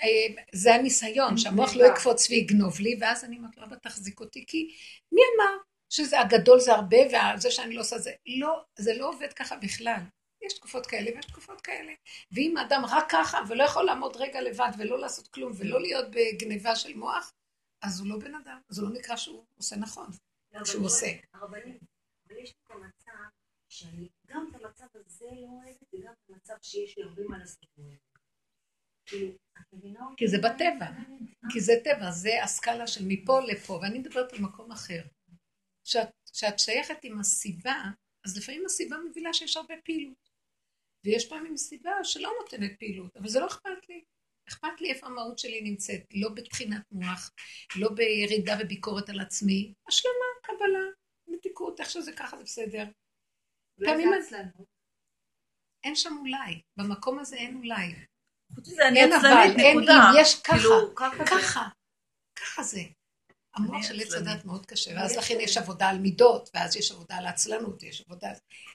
אה, 0.03 0.43
זה 0.53 0.75
הניסיון, 0.75 1.37
שהמוח 1.37 1.75
לא 1.75 1.85
יקפוץ 1.85 2.29
ויגנוב 2.29 2.79
לי, 2.79 2.97
ואז 2.99 3.23
אני 3.23 3.37
אומרת 3.37 3.57
לו, 3.57 3.63
אבא 3.63 3.75
תחזיק 3.75 4.19
אותי, 4.19 4.45
כי 4.47 4.75
מי 5.11 5.21
אמר 5.35 5.57
שזה 5.89 6.19
הגדול 6.19 6.59
זה 6.59 6.73
הרבה, 6.73 6.97
וזה 7.07 7.51
שאני 7.51 7.75
לא 7.75 7.81
עושה 7.81 7.97
זה, 7.97 8.11
לא, 8.39 8.63
זה 8.79 8.93
לא 8.97 9.09
עובד 9.09 9.33
ככה 9.33 9.55
בכלל. 9.55 10.01
יש 10.45 10.53
תקופות 10.53 10.85
כאלה 10.85 11.11
ויש 11.15 11.25
תקופות 11.25 11.61
כאלה. 11.61 11.93
ואם 12.31 12.57
האדם 12.57 12.81
רק 12.85 13.05
ככה 13.09 13.37
ולא 13.49 13.63
יכול 13.63 13.83
לעמוד 13.83 14.15
רגע 14.15 14.41
לבד 14.41 14.69
ולא 14.77 14.99
לעשות 14.99 15.27
כלום 15.27 15.51
ולא 15.57 15.81
להיות 15.81 16.05
בגניבה 16.11 16.75
של 16.75 16.93
מוח, 16.93 17.31
אז 17.81 17.99
הוא 17.99 18.09
לא 18.09 18.19
בן 18.19 18.35
אדם, 18.35 18.61
אז 18.69 18.79
הוא 18.79 18.89
לא 18.89 18.95
נקרא 18.95 19.15
שהוא 19.15 19.45
עושה 19.57 19.75
נכון. 19.75 20.07
לא, 20.53 20.65
שהוא 20.65 20.85
עושה. 20.85 21.07
הרבנים, 21.33 21.77
אבל 22.27 22.37
יש 22.37 22.51
את 22.51 22.71
המצב 22.71 23.11
שאני 23.69 24.09
גם 24.27 24.47
את 24.49 24.61
המצב 24.61 24.85
הזה 24.93 25.25
לא 25.25 25.47
אוהבת 25.47 25.93
וגם 25.93 26.13
את 26.13 26.29
המצב 26.29 26.53
שיש 26.61 26.97
לי 26.97 27.03
הרבה 27.03 27.23
מה 27.23 27.37
לעשות. 27.37 27.65
כאילו? 29.05 29.31
כי 30.17 30.27
זה 30.27 30.37
בטבע. 30.37 30.85
כי 31.49 31.61
זה 31.61 31.73
טבע, 31.83 32.11
זה 32.11 32.43
הסקאלה 32.43 32.87
של 32.87 33.01
מפה 33.07 33.39
לפה, 33.39 33.73
ואני 33.73 33.99
מדברת 33.99 34.33
על 34.33 34.39
מקום 34.39 34.71
אחר. 34.71 35.01
כשאת 36.33 36.59
שייכת 36.59 36.97
עם 37.03 37.19
הסיבה, 37.19 37.83
אז 38.25 38.37
לפעמים 38.37 38.65
הסיבה 38.65 38.97
מובילה 39.07 39.33
שיש 39.33 39.57
הרבה 39.57 39.73
פעילות. 39.83 40.29
ויש 41.05 41.29
פעמים 41.29 41.57
סיבה 41.57 42.03
שלא 42.03 42.31
נותנת 42.41 42.79
פעילות, 42.79 43.17
אבל 43.17 43.27
זה 43.27 43.39
לא 43.39 43.47
אכפת 43.47 43.89
לי. 43.89 44.03
אכפת 44.49 44.81
לי 44.81 44.89
איפה 44.89 45.05
המהות 45.05 45.39
שלי 45.39 45.61
נמצאת, 45.61 46.01
לא 46.13 46.29
בבחינת 46.29 46.81
מוח, 46.91 47.31
לא 47.75 47.89
בירידה 47.89 48.57
וביקורת 48.61 49.09
על 49.09 49.19
עצמי, 49.19 49.73
השלמה, 49.87 50.25
קבלה, 50.41 50.85
מתיקות, 51.27 51.79
איך 51.79 51.89
שזה 51.89 52.11
ככה 52.11 52.37
זה 52.37 52.43
בסדר. 52.43 52.85
פעמים 53.85 54.13
עצלנות. 54.13 54.67
אין 55.83 55.95
שם 55.95 56.17
אולי, 56.19 56.61
במקום 56.77 57.19
הזה 57.19 57.35
אין 57.35 57.55
אולי. 57.55 57.95
חוץ 58.55 58.67
מזה, 58.67 58.87
אני 58.87 58.99
אין 58.99 59.13
אבל, 59.13 59.19
עצלנית, 59.19 59.59
אין 59.59 59.77
נקודה. 59.77 59.93
אם, 59.93 60.21
יש 60.21 60.41
ככה, 60.41 60.57
כאילו, 60.57 60.95
ככה 60.95 61.17
זה. 61.17 61.23
ככה, 61.31 61.67
ככה 62.35 62.63
זה. 62.63 62.81
המוח 63.55 63.83
של 63.83 63.99
עץ. 64.01 64.13
הדת 64.13 64.45
מאוד 64.45 64.65
קשה, 64.65 64.91
ואז 64.95 65.15
לכן 65.17 65.35
יש 65.39 65.57
עבודה 65.57 65.89
על 65.89 65.99
מידות, 65.99 66.49
ואז 66.53 66.75
יש 66.75 66.91
עבודה 66.91 67.15
על 67.15 67.27
עצלנות, 67.27 67.83
יש 67.83 68.01
עבודה... 68.01 68.27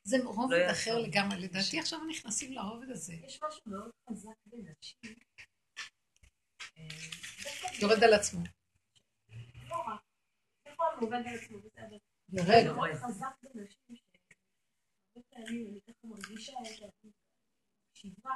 זה 0.04 0.16
רובד 0.24 0.56
לא 0.56 0.72
אחר 0.72 0.90
יעזור. 0.90 1.06
לגמרי, 1.06 1.40
לדעתי 1.40 1.78
עכשיו 1.78 1.98
נכנסים 2.10 2.52
לרובד 2.52 2.90
הזה. 2.90 3.14
יש 3.14 3.40
משהו 3.48 3.60
מאוד 3.66 3.90
חזק 4.10 4.34
בנשים. 4.46 5.14
אה, 6.78 6.88
דווקא 7.42 7.84
יורד 7.84 8.04
על 8.04 8.14
עצמו. 8.14 8.40
לא 9.68 9.76
על. 11.76 11.94
יורד. 12.32 12.92
זה 12.92 13.00
חזק 13.00 13.26
בנשים, 13.54 13.96
שהרבה 13.96 15.28
פעמים 15.30 15.66
אני 15.66 15.80
ככה 15.80 16.06
מרגישה 16.06 16.52
את 16.52 17.12
השבעה, 17.94 18.34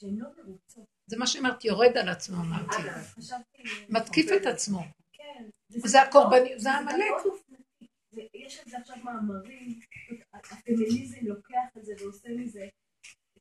שהן 0.00 0.16
לא 0.18 0.28
מרוצות. 0.36 0.84
זה 1.06 1.16
מה 1.16 1.26
שאמרתי, 1.26 1.68
יורד 1.68 1.96
על 1.96 2.08
עצמו, 2.08 2.36
אמרתי. 2.36 2.82
מתקיף 3.88 4.26
את 4.40 4.46
עצמו. 4.46 4.82
כן. 5.34 5.48
זה 5.88 6.02
הקורבני, 6.02 6.58
זה 6.58 6.58
זה 6.58 6.68
גם 6.76 6.88
עמלק. 6.88 7.10
מאוד 7.10 7.26
אופנתי. 7.26 7.86
זה- 8.10 8.22
יש 8.34 8.58
על 8.58 8.64
זה 8.70 8.78
עכשיו 8.78 8.96
מאמרים, 9.04 9.80
הפמיניזם 10.34 11.26
לוקח 11.26 11.76
את 11.78 11.84
זה 11.84 11.92
ועושה 12.00 12.28
מזה 12.28 12.68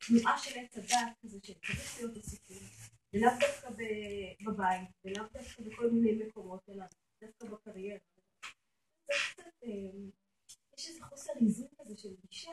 תנועה 0.07 0.38
של 0.38 0.60
עץ 0.60 0.77
הדעת 0.77 1.13
כזה 1.24 1.38
שצריך 1.43 1.98
להיות 1.98 2.17
הסיפור. 2.17 2.57
ולאו 3.13 3.29
דווקא 3.39 3.69
בבית, 4.45 4.89
ולאו 5.05 5.24
דווקא 5.33 5.63
בכל 5.63 5.89
מיני 5.91 6.24
מקומות, 6.24 6.69
אלא 6.69 6.86
דווקא 7.21 7.45
בקריירה. 7.45 7.98
אה, 9.63 9.69
יש 10.77 10.89
איזה 10.89 11.03
חוסר 11.03 11.31
איזון 11.41 11.67
כזה 11.81 11.98
של 11.98 12.10
גישה, 12.25 12.51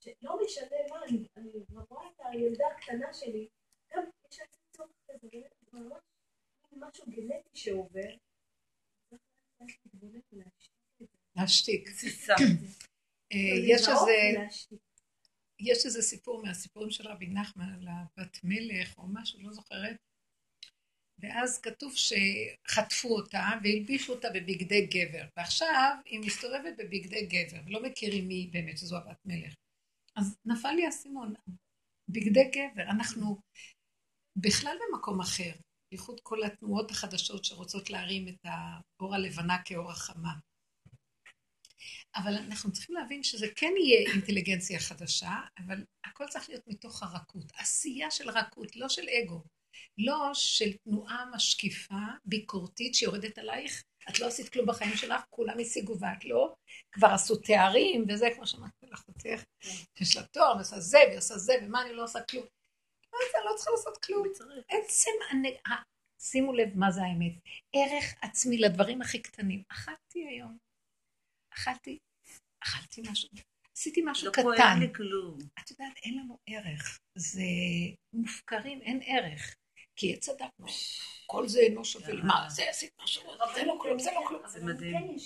שלא 0.00 0.38
משנה 0.44 0.76
מה, 0.90 0.96
אני 1.08 1.26
אני 1.36 1.50
רואה 1.90 2.06
את 2.08 2.20
הילדה 2.32 2.64
הקטנה 2.76 3.12
שלי, 3.14 3.48
גם 3.92 4.02
יש 4.30 4.38
לה 4.40 4.46
צורך 4.76 4.90
כזה, 5.08 5.28
באמת, 5.32 5.52
זה 5.60 5.78
ממש 5.78 5.98
משהו 6.72 7.04
גנטי 7.08 7.48
שעובר. 7.58 8.14
צריך 9.58 9.78
להתבונן 9.84 10.20
ולהשתיק 10.32 10.72
את 11.02 11.08
זה. 11.10 11.31
להשתיק. 11.42 11.88
תסיסה. 11.88 12.34
אה, 13.32 13.38
יש 13.66 13.88
איזה... 13.88 14.46
יש 15.60 15.86
איזה 15.86 16.02
סיפור 16.02 16.42
מהסיפורים 16.42 16.90
של 16.90 17.08
רבי 17.08 17.26
נחמן 17.26 17.74
על 17.74 17.88
הבת 17.88 18.38
מלך 18.44 18.98
או 18.98 19.08
משהו, 19.12 19.40
לא 19.42 19.52
זוכרת. 19.52 19.96
ואז 21.18 21.60
כתוב 21.60 21.92
שחטפו 21.96 23.08
אותה 23.08 23.50
והלבישו 23.62 24.12
אותה 24.12 24.28
בבגדי 24.34 24.86
גבר. 24.86 25.24
ועכשיו 25.36 25.96
היא 26.06 26.20
מסתובבת 26.20 26.74
בבגדי 26.78 27.26
גבר, 27.26 27.60
ולא 27.66 27.82
מכירים 27.82 28.28
מי 28.28 28.50
באמת 28.52 28.78
שזו 28.78 28.96
הבת 28.96 29.18
מלך. 29.24 29.54
אז 30.16 30.36
נפל 30.44 30.70
לי 30.70 30.86
האסימון, 30.86 31.34
בגדי 32.08 32.44
גבר, 32.44 32.82
אנחנו 32.82 33.40
בכלל 34.36 34.76
במקום 34.88 35.20
אחר, 35.20 35.52
בייחוד 35.90 36.20
כל 36.22 36.44
התנועות 36.44 36.90
החדשות 36.90 37.44
שרוצות 37.44 37.90
להרים 37.90 38.28
את 38.28 38.40
האור 38.44 39.14
הלבנה 39.14 39.56
כאור 39.64 39.90
החמה. 39.90 40.32
אבל 42.16 42.34
אנחנו 42.34 42.72
צריכים 42.72 42.94
להבין 42.96 43.22
שזה 43.22 43.46
כן 43.56 43.72
יהיה 43.78 44.10
אינטליגנציה 44.12 44.80
חדשה, 44.80 45.30
אבל 45.58 45.84
הכל 46.04 46.24
צריך 46.28 46.48
להיות 46.48 46.62
מתוך 46.66 47.02
הרכות. 47.02 47.52
עשייה 47.56 48.10
של 48.10 48.30
רכות, 48.30 48.76
לא 48.76 48.88
של 48.88 49.06
אגו. 49.08 49.42
לא 49.98 50.30
של 50.34 50.72
תנועה 50.84 51.24
משקיפה, 51.34 51.94
ביקורתית, 52.24 52.94
שיורדת 52.94 53.38
עלייך. 53.38 53.82
את 54.10 54.20
לא 54.20 54.26
עשית 54.26 54.48
כלום 54.48 54.66
בחיים 54.66 54.96
שלך, 54.96 55.22
כולם 55.30 55.58
השיגו 55.60 55.98
ואת 56.00 56.24
לא. 56.24 56.54
כבר 56.92 57.08
עשו 57.08 57.36
תארים, 57.36 58.04
וזה, 58.08 58.28
כמו 58.34 58.46
שאמרתי 58.46 58.86
לאחותך, 58.90 59.42
יש 60.00 60.16
לה 60.16 60.22
תואר, 60.22 60.56
ועושה 60.56 60.80
זה, 60.80 60.98
ועושה 61.12 61.38
זה, 61.38 61.52
ומה 61.62 61.82
אני 61.82 61.92
לא 61.92 62.04
עושה 62.04 62.22
כלום. 62.30 62.44
מה 63.12 63.18
זה, 63.32 63.38
אני 63.38 63.46
לא 63.50 63.56
צריכה 63.56 63.70
לעשות 63.70 64.04
כלום. 64.04 64.26
עצם, 64.68 65.10
הנ- 65.30 65.70
ה- 65.72 65.82
שימו 66.20 66.52
לב 66.52 66.68
מה 66.74 66.90
זה 66.90 67.00
האמת. 67.02 67.32
ערך 67.72 68.14
עצמי 68.22 68.58
לדברים 68.58 69.02
הכי 69.02 69.22
קטנים. 69.22 69.62
אכלתי 69.68 70.26
היום. 70.28 70.58
אכלתי, 71.54 71.98
אכלתי 72.64 73.02
משהו, 73.10 73.28
עשיתי 73.76 74.02
משהו 74.04 74.26
לא 74.26 74.32
קטן. 74.32 74.42
כואב 74.42 74.78
לי 74.80 74.94
כלום. 74.94 75.38
את 75.60 75.70
יודעת, 75.70 75.92
אין 76.04 76.18
לנו 76.18 76.38
ערך. 76.48 76.98
זה 77.18 77.42
מופקרים, 78.12 78.82
אין 78.82 79.00
ערך. 79.06 79.54
כי 79.96 80.14
עץ 80.14 80.28
הדת, 80.28 80.50
לא. 80.60 80.66
כל 81.26 81.48
זה 81.48 81.60
אינו 81.60 81.84
שווה 81.84 82.12
לי. 82.12 82.22
מה, 82.22 82.46
זה 82.50 82.62
עשית 82.70 82.90
משהו, 83.02 83.22
זה 83.54 83.64
לא 83.64 83.78
כלום, 83.82 83.98
זה 83.98 84.10
לא 84.14 84.24
כלום. 84.28 84.42
זה 84.46 84.64
מדהים. 84.64 85.16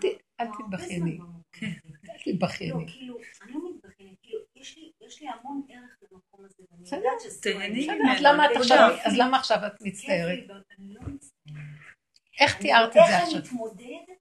כן. 0.00 0.08
אל 0.40 0.46
תתבכייני. 0.46 1.10
במקום 1.18 1.42
כן. 1.52 1.72
אל 2.10 2.32
תתבכייני. 2.32 2.72
לא, 2.84 2.90
כאילו, 2.92 3.18
אני 3.42 3.52
לא 3.52 3.60
מתבכיינת, 3.70 4.16
כאילו, 4.22 4.40
יש 4.56 4.76
לי, 4.76 4.92
יש 5.00 5.20
לי 5.22 5.28
המון 5.28 5.62
ערך 5.68 5.96
למקום 6.02 6.44
הזה, 6.44 6.62
ואני 6.70 6.82
בסדר, 6.82 6.96
יודעת 6.98 7.20
שזה... 7.20 7.40
תהני 7.42 7.88
אז 8.12 8.22
למה. 8.22 8.46
עכשיו- 8.56 8.96
אז 9.04 9.12
למה 9.18 9.38
עכשיו 9.38 9.58
את 9.66 9.72
מצטערת? 9.82 10.38
לא 10.78 11.00
מצטערת. 11.00 11.56
איך 12.40 12.56
תיארת 12.60 12.88
את 12.88 12.92
זה 12.92 13.00
איך 13.00 13.22
עכשיו? 13.22 13.38
אני 13.38 13.46
מתמודד 13.46 14.12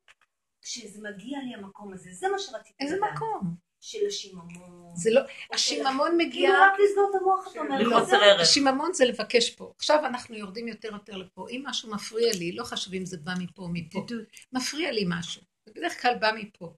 כשזה 0.70 1.00
מגיע 1.02 1.40
לי 1.40 1.54
המקום 1.56 1.94
הזה? 1.94 2.10
זה 2.14 2.28
מה 2.30 2.40
שרציתי 2.40 2.84
איזה 2.84 2.96
לדעת. 2.96 3.10
מקום? 3.14 3.56
של 3.82 4.08
השיממון. 4.08 4.96
זה 4.96 5.12
לא, 5.12 5.22
השיממון 5.54 6.18
מגיע... 6.18 6.50
כאילו 6.50 6.64
רק 6.64 6.74
לסגור 6.80 7.12
את 7.12 7.22
המוח, 7.22 7.52
אתה 7.52 7.60
אומר. 7.60 7.76
ערך. 8.22 8.42
השיממון 8.42 8.94
זה 8.94 9.06
לבקש 9.06 9.56
פה. 9.56 9.74
עכשיו 9.78 10.06
אנחנו 10.06 10.36
יורדים 10.36 10.68
יותר 10.68 10.94
יותר 10.94 11.18
לפה. 11.18 11.46
אם 11.50 11.64
משהו 11.66 11.92
מפריע 11.92 12.34
לי, 12.34 12.52
לא 12.52 12.64
חשוב 12.64 12.94
אם 12.94 13.06
זה 13.06 13.18
בא 13.18 13.32
מפה 13.40 13.62
או 13.62 13.70
מפה. 13.74 14.06
מפריע 14.54 14.92
לי 14.92 15.06
משהו. 15.08 15.42
זה 15.66 15.74
בדרך 15.76 16.02
כלל 16.02 16.18
בא 16.18 16.32
מפה. 16.36 16.74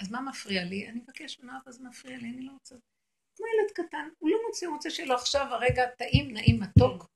אז 0.00 0.10
מה 0.10 0.20
מפריע 0.20 0.64
לי? 0.64 0.88
אני 0.88 1.00
מבקש 1.00 1.40
ממנו, 1.40 1.58
אבל 1.64 1.72
זה 1.72 1.84
מפריע 1.84 2.18
לי, 2.18 2.28
אני 2.28 2.46
לא 2.46 2.52
רוצה. 2.52 2.74
כמו 3.36 3.46
ילד 3.46 3.70
קטן, 3.70 4.08
הוא 4.18 4.30
לא 4.30 4.36
מוצא, 4.46 4.66
הוא 4.66 4.74
רוצה 4.74 4.90
שיהיה 4.90 5.08
לו 5.08 5.14
עכשיו 5.14 5.46
הרגע 5.50 5.86
טעים, 5.86 6.32
נעים, 6.32 6.60
מתוק. 6.60 7.06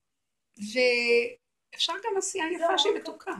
ואפשר 0.56 1.92
גם 1.92 2.16
עשייה 2.18 2.44
יפה 2.52 2.78
שהיא 2.78 2.94
מתוקה. 2.94 3.32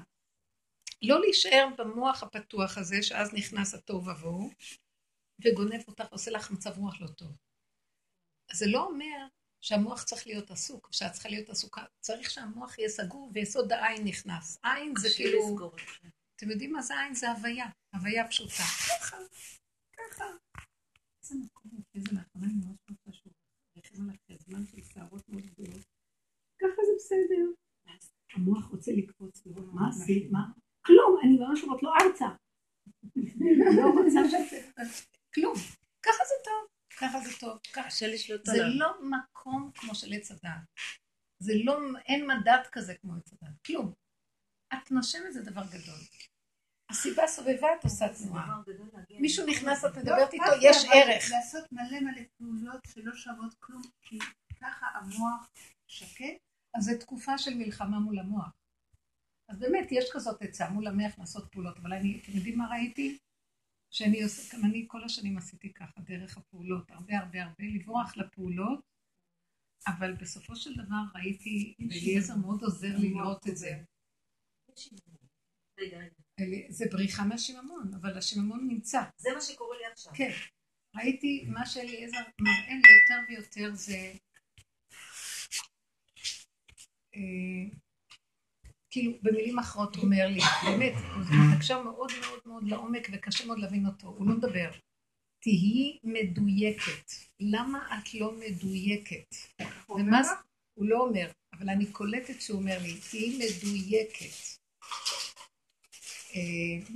לא 1.02 1.20
להישאר 1.20 1.68
במוח 1.78 2.22
הפתוח 2.22 2.78
הזה, 2.78 3.02
שאז 3.02 3.34
נכנס 3.34 3.74
התוהו 3.74 4.04
ובוהו, 4.04 4.50
וגונב 5.44 5.82
אותך, 5.88 6.04
עושה 6.10 6.30
לך 6.30 6.50
מצב 6.50 6.78
רוח 6.78 7.00
לא 7.00 7.06
טוב. 7.06 7.36
אז 8.50 8.58
זה 8.58 8.66
לא 8.66 8.86
אומר 8.86 9.26
שהמוח 9.60 10.02
צריך 10.02 10.26
להיות 10.26 10.50
עסוק, 10.50 10.88
שאת 10.92 11.12
צריכה 11.12 11.28
להיות 11.28 11.48
עסוקה, 11.48 11.84
צריך 12.00 12.30
שהמוח 12.30 12.78
יהיה 12.78 12.88
סגור 12.88 13.30
ויסוד 13.34 13.72
העין 13.72 14.04
נכנס. 14.04 14.58
עין 14.62 14.92
זה 14.98 15.08
כאילו, 15.16 15.38
לסגור 15.38 15.74
את 15.74 16.02
זה. 16.02 16.08
אתם 16.36 16.50
יודעים 16.50 16.72
מה 16.72 16.82
זה 16.82 17.00
עין? 17.00 17.14
זה 17.14 17.30
הוויה, 17.30 17.66
הוויה 17.94 18.28
פשוטה. 18.28 18.62
ככה, 19.00 19.16
ככה. 19.92 20.24
איזה 21.22 21.34
מקום, 21.44 21.70
איזה 21.94 22.08
לאחרונה 22.12 22.46
אני 22.46 22.54
ממש 22.54 22.78
לא 22.88 23.12
חשוב. 23.12 23.32
רכיב 23.76 24.00
עליך 24.00 24.42
זמן 24.42 24.66
של 24.66 24.84
שערות 24.84 25.28
מאוד 25.28 25.42
גדולות. 25.42 25.86
ככה 26.58 26.82
זה 26.86 26.92
בסדר. 26.96 27.58
המוח 28.34 28.64
רוצה 28.64 28.92
לקפוץ 28.92 29.46
לראות 29.46 29.74
מה 29.74 29.88
עשית, 29.88 30.30
מה? 30.30 30.40
כלום, 30.88 31.20
אני 31.22 31.38
ממש 31.38 31.62
אומרת 31.62 31.82
לו 31.82 31.90
ארצה. 31.94 32.28
לא 33.76 33.86
רוצה. 34.00 34.20
כלום. 35.34 35.54
ככה 36.02 36.24
זה 36.28 36.34
טוב, 36.44 36.66
ככה 36.98 37.20
זה 37.20 37.38
טוב. 37.40 37.58
ככה 37.72 37.90
זה. 38.44 38.64
לא 38.64 38.88
מקום 39.02 39.70
כמו 39.74 39.94
של 39.94 40.12
עץ 40.12 40.30
הדעת. 40.30 40.62
זה 41.38 41.52
לא, 41.64 41.78
אין 42.06 42.26
מדד 42.26 42.62
כזה 42.72 42.94
כמו 42.94 43.14
עץ 43.16 43.32
הדעת. 43.32 43.54
כלום. 43.66 43.92
את 44.74 44.90
נושמת 44.90 45.32
זה 45.32 45.42
דבר 45.42 45.62
גדול. 45.66 46.00
הסיבה 46.90 47.26
סובבה 47.26 47.68
את 47.78 47.84
עושה 47.84 48.06
תנועה. 48.08 48.60
מישהו 49.10 49.46
נכנס. 49.46 49.84
את 49.84 49.96
מדברת 49.96 50.32
איתו, 50.32 50.44
לא 50.44 50.56
יש 50.60 50.84
אבל 50.84 50.94
ערך. 50.94 51.30
לעשות 51.30 51.72
מלא 51.72 52.00
מלא 52.00 52.22
פעולות 52.38 52.80
שלא 52.86 53.14
שוות 53.14 53.54
כלום, 53.60 53.82
כי 54.02 54.18
ככה 54.60 54.86
המוח 54.94 55.50
שקט. 55.86 56.38
אז 56.74 56.84
זו 56.84 56.92
תקופה 57.00 57.38
של 57.38 57.54
מלחמה 57.54 57.98
מול 57.98 58.18
המוח. 58.18 58.50
אז 59.48 59.58
באמת, 59.58 59.88
יש 59.92 60.04
כזאת 60.12 60.42
עצה 60.42 60.70
מול 60.70 60.86
המח 60.86 61.18
לעשות 61.18 61.52
פעולות, 61.52 61.76
אבל 61.76 61.92
אני, 61.92 62.20
אתם 62.22 62.32
יודעים 62.32 62.58
מה 62.58 62.68
ראיתי? 62.70 63.18
שאני 63.90 64.22
עושה, 64.22 64.56
גם 64.56 64.64
אני 64.64 64.84
כל 64.88 65.04
השנים 65.04 65.38
עשיתי 65.38 65.72
ככה, 65.72 66.00
דרך 66.00 66.36
הפעולות, 66.36 66.90
הרבה 66.90 67.18
הרבה 67.18 67.42
הרבה, 67.42 67.64
לברוח 67.74 68.16
לפעולות, 68.16 68.80
אבל 69.86 70.12
בסופו 70.12 70.56
של 70.56 70.74
דבר 70.74 71.02
ראיתי, 71.14 71.74
ואליעזר 71.90 72.36
מאוד 72.36 72.62
עוזר 72.62 72.96
לי 72.96 73.10
לראות 73.10 73.48
את 73.48 73.56
זה. 73.56 73.82
זה 76.68 76.84
בריחה 76.90 77.24
מהשיממון, 77.24 77.94
אבל 77.94 78.18
השיממון 78.18 78.68
נמצא. 78.68 79.02
זה 79.16 79.30
מה 79.34 79.40
שקורה 79.40 79.76
לי 79.78 79.86
עכשיו. 79.92 80.12
כן. 80.16 80.30
ראיתי, 80.96 81.44
מה 81.48 81.66
שאליעזר 81.66 82.22
מראה 82.40 82.74
לי 82.74 82.90
יותר 83.00 83.32
ויותר 83.32 83.74
זה... 83.74 84.12
כאילו, 88.90 89.12
במילים 89.22 89.58
אחרות 89.58 89.96
הוא 89.96 90.04
אומר 90.04 90.26
לי, 90.28 90.40
באמת, 90.64 90.92
הוא 91.14 91.22
מתקשר 91.52 91.82
מאוד 91.82 92.12
מאוד 92.20 92.38
מאוד 92.46 92.68
לעומק 92.68 93.08
וקשה 93.12 93.46
מאוד 93.46 93.58
להבין 93.58 93.86
אותו, 93.86 94.06
הוא 94.06 94.26
לא 94.26 94.34
מדבר. 94.36 94.70
תהיי 95.40 95.98
מדויקת. 96.04 97.12
למה 97.40 97.98
את 97.98 98.14
לא 98.14 98.32
מדויקת? 98.32 99.34
ומה 99.88 100.22
זה? 100.22 100.32
הוא 100.74 100.86
לא 100.86 101.00
אומר, 101.00 101.30
אבל 101.52 101.68
אני 101.68 101.86
קולטת 101.86 102.40
שהוא 102.40 102.58
אומר 102.58 102.78
לי, 102.82 103.00
תהיי 103.10 103.38
מדויקת. 103.38 104.58
אה, 106.34 106.94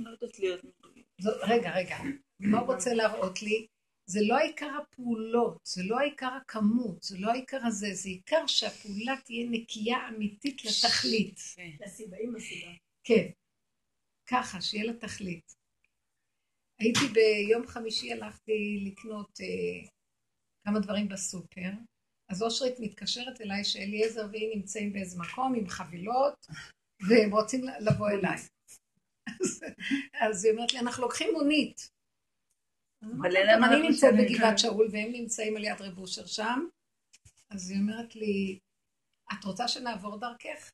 לא 1.19 1.31
רגע, 1.47 1.71
רגע, 1.75 1.97
מה 2.39 2.59
הוא 2.59 2.73
רוצה 2.73 2.93
להראות 2.93 3.41
לי? 3.41 3.67
זה 4.05 4.19
לא 4.27 4.37
העיקר 4.37 4.69
הפעולות, 4.81 5.57
זה 5.65 5.83
לא 5.83 5.99
העיקר 5.99 6.29
הכמות, 6.41 7.03
זה 7.03 7.17
לא 7.19 7.31
העיקר 7.31 7.65
הזה, 7.65 7.87
זה 7.93 8.09
עיקר 8.09 8.47
שהפעולה 8.47 9.15
תהיה 9.25 9.49
נקייה 9.49 10.09
אמיתית 10.09 10.65
לתכלית. 10.65 11.39
לסיבה, 11.79 12.17
עם 12.21 12.35
הסיבה. 12.35 12.71
כן, 13.03 13.29
ככה, 14.29 14.61
שיהיה 14.61 14.85
לה 14.85 14.93
תכלית. 14.93 15.53
הייתי 16.79 16.99
ביום 17.13 17.67
חמישי, 17.67 18.13
הלכתי 18.13 18.83
לקנות 18.85 19.41
אה, 19.41 19.87
כמה 20.65 20.79
דברים 20.79 21.09
בסופר, 21.09 21.69
אז 22.29 22.43
אושרית 22.43 22.79
מתקשרת 22.79 23.41
אליי 23.41 23.63
שאליעזר 23.63 24.27
והיא 24.31 24.55
נמצאים 24.55 24.93
באיזה 24.93 25.19
מקום 25.19 25.55
עם 25.55 25.67
חבילות, 25.67 26.47
והם 27.09 27.31
רוצים 27.31 27.65
לבוא 27.79 28.09
אליי. 28.09 28.37
אז, 29.27 29.63
אז 30.21 30.45
היא 30.45 30.53
אומרת 30.53 30.73
לי, 30.73 30.79
אנחנו 30.79 31.03
לוקחים 31.03 31.29
מונית. 31.33 31.89
להם 33.11 33.63
אני 33.63 33.87
נמצאת 33.89 34.13
משלמים." 34.13 34.33
בגבעת 34.33 34.59
שאול 34.59 34.87
והם 34.91 35.11
נמצאים 35.11 35.57
על 35.57 35.63
יד 35.63 35.81
רב 35.81 35.97
אושר 35.97 36.25
שם, 36.25 36.65
אז 37.49 37.69
היא 37.69 37.79
אומרת 37.79 38.15
לי, 38.15 38.59
את 39.33 39.43
רוצה 39.43 39.67
שנעבור 39.67 40.19
דרכך? 40.19 40.71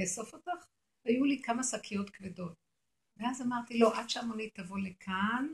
לאסוף 0.00 0.34
אותך? 0.34 0.66
היו 1.04 1.24
לי 1.24 1.42
כמה 1.42 1.62
שקיות 1.64 2.10
כבדות. 2.10 2.52
ואז 3.16 3.42
אמרתי, 3.42 3.78
לא, 3.78 3.98
עד 4.00 4.10
שהמונית 4.10 4.54
תבוא 4.54 4.78
לכאן, 4.78 5.48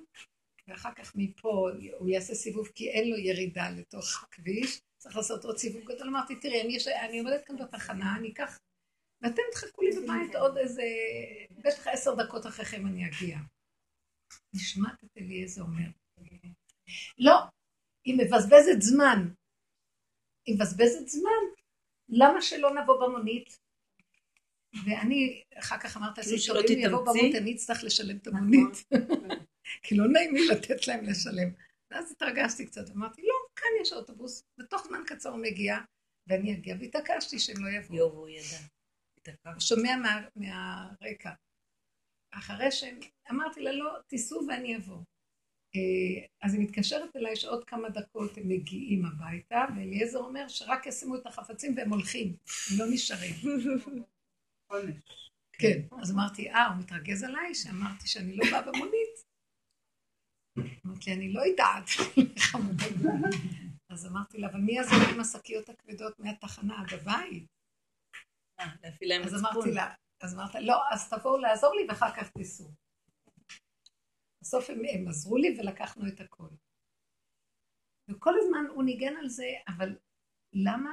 ואחר 0.68 0.94
כך 0.94 1.12
מפה 1.16 1.70
הוא 1.98 2.08
יעשה 2.08 2.34
סיבוב, 2.34 2.68
כי 2.74 2.90
אין 2.90 3.10
לו 3.10 3.16
ירידה 3.16 3.70
לתוך 3.70 4.24
הכביש, 4.24 4.80
צריך 4.98 5.16
לעשות 5.16 5.44
עוד 5.44 5.58
סיבוב 5.58 5.82
גדול. 5.84 6.08
אמרתי, 6.08 6.40
תראי, 6.40 6.62
אני, 6.62 6.76
יש- 6.76 6.88
אני 6.88 7.18
עומדת 7.18 7.44
כאן 7.46 7.56
בתחנה, 7.56 8.16
אני 8.16 8.32
אקח, 8.32 8.58
ואתם 9.22 9.42
תחכו 9.52 9.82
לי 9.82 9.90
בבית 10.02 10.34
עוד 10.36 10.56
איזה, 10.58 10.82
בטח 11.58 11.86
עשר 11.86 12.14
דקות 12.14 12.46
אחריכם 12.46 12.86
אני 12.86 13.06
אגיע. 13.06 13.38
נשמעת 14.54 15.04
את 15.04 15.18
אליעזר 15.18 15.62
אומר, 15.62 15.88
לא, 17.18 17.34
היא 18.04 18.14
מבזבזת 18.18 18.80
זמן. 18.80 19.28
היא 20.46 20.54
מבזבזת 20.54 21.08
זמן. 21.08 21.42
למה 22.08 22.42
שלא 22.42 22.74
נבוא 22.74 23.06
במונית? 23.06 23.58
ואני 24.84 25.42
אחר 25.58 25.78
כך 25.78 25.96
אמרת 25.96 26.18
כאילו 26.18 26.38
שלא 26.38 26.60
טוב, 26.60 26.70
אם 26.70 26.78
יבוא. 26.78 27.00
במונית 27.02 27.34
אני 27.34 27.54
אצטרך 27.54 27.84
לשלם 27.84 28.16
את 28.16 28.26
המונית. 28.26 28.84
כי 29.82 29.96
לא 29.96 30.08
נעים 30.08 30.34
לי 30.34 30.46
לתת 30.46 30.88
להם 30.88 31.04
לשלם. 31.04 31.50
ואז 31.90 32.12
התרגשתי 32.12 32.66
קצת, 32.66 32.90
אמרתי, 32.90 33.22
לא, 33.22 33.34
כאן 33.56 33.68
יש 33.82 33.92
אוטובוס, 33.92 34.42
בתוך 34.58 34.86
זמן 34.86 35.02
קצר 35.06 35.28
הוא 35.28 35.42
מגיע, 35.42 35.76
ואני 36.26 36.54
אגיע, 36.54 36.76
והתעקשתי 36.80 37.38
שהם 37.38 37.64
לא 37.64 37.70
יבואו. 37.70 37.98
יואו, 37.98 38.12
הוא 38.12 38.28
ידע. 38.28 38.58
הוא 39.44 39.60
שומע 39.60 39.96
מה, 39.96 40.28
מהרקע. 40.36 41.32
אחרי 42.30 42.70
שאמרתי 42.72 43.60
לה, 43.60 43.72
לא, 43.72 43.92
תיסעו 44.06 44.46
ואני 44.48 44.76
אבוא. 44.76 44.98
אה, 45.76 46.26
אז 46.42 46.54
היא 46.54 46.62
מתקשרת 46.62 47.16
אליי 47.16 47.36
שעוד 47.36 47.64
כמה 47.64 47.88
דקות 47.88 48.38
הם 48.38 48.48
מגיעים 48.48 49.04
הביתה, 49.06 49.64
ואליעזר 49.76 50.18
אומר 50.18 50.48
שרק 50.48 50.86
ישימו 50.86 51.16
את 51.16 51.26
החפצים 51.26 51.74
והם 51.76 51.90
הולכים, 51.90 52.26
הם 52.26 52.78
לא 52.78 52.86
נשארים. 52.90 53.34
כן. 55.52 55.80
אז 56.02 56.10
אמרתי, 56.10 56.50
אה, 56.50 56.66
הוא 56.66 56.76
מתרגז 56.76 57.22
עליי 57.22 57.54
שאמרתי 57.54 58.08
שאני 58.08 58.36
לא 58.36 58.44
באה 58.50 58.62
במונית. 58.62 59.24
אמרתי 60.86 61.10
לי, 61.10 61.16
אני 61.16 61.32
לא 61.32 61.40
יודעת. 61.40 61.84
אז 63.90 64.06
אמרתי 64.06 64.38
לה, 64.38 64.48
אבל 64.48 64.60
מי 64.60 64.72
יעזור 64.72 64.98
עם 65.14 65.20
השקיות 65.20 65.68
הכבדות 65.68 66.18
מהתחנה 66.18 66.80
עד 66.80 66.92
הבית? 66.94 67.46
אה, 68.60 68.66
אז. 69.24 69.34
אמרתי 69.34 69.72
לה, 69.72 69.94
אז 70.20 70.34
אמרתי 70.34 70.58
לה, 70.60 70.66
לא, 70.66 70.82
אז 70.92 71.10
תבואו 71.10 71.38
לעזור 71.38 71.74
לי 71.74 71.86
ואחר 71.88 72.10
כך 72.16 72.30
תיסעו. 72.30 72.83
בסוף 74.44 74.70
הם, 74.70 74.82
הם 74.94 75.08
עזרו 75.08 75.36
לי 75.36 75.56
ולקחנו 75.58 76.08
את 76.08 76.20
הכל. 76.20 76.48
וכל 78.10 78.34
הזמן 78.38 78.64
הוא 78.74 78.84
ניגן 78.84 79.16
על 79.16 79.28
זה, 79.28 79.46
אבל 79.68 79.96
למה, 80.52 80.90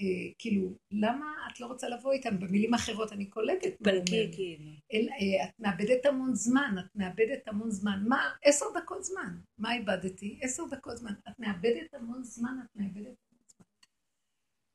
אה, 0.00 0.32
כאילו, 0.38 0.78
למה 0.90 1.34
את 1.52 1.60
לא 1.60 1.66
רוצה 1.66 1.88
לבוא 1.88 2.12
איתם? 2.12 2.40
במילים 2.40 2.74
אחרות, 2.74 3.12
אני 3.12 3.30
קולטת 3.30 3.80
לי. 4.10 4.30
כאילו. 4.34 4.70
אל, 4.92 5.08
אה, 5.08 5.48
את 5.48 5.60
מאבדת 5.60 6.06
המון 6.06 6.34
זמן, 6.34 6.74
את 6.80 6.96
מאבדת 6.96 7.48
המון 7.48 7.70
זמן. 7.70 8.04
מה? 8.08 8.34
עשר 8.42 8.66
דקות 8.74 9.04
זמן. 9.04 9.38
מה 9.58 9.74
איבדתי? 9.74 10.38
עשר 10.42 10.62
דקות 10.70 10.96
זמן. 10.96 11.14
את 11.28 11.38
מאבדת 11.38 11.94
המון 11.94 12.24
זמן, 12.24 12.58
את 12.64 12.76
מאבדת 12.76 13.16
המון 13.30 13.44
זמן. 13.46 13.66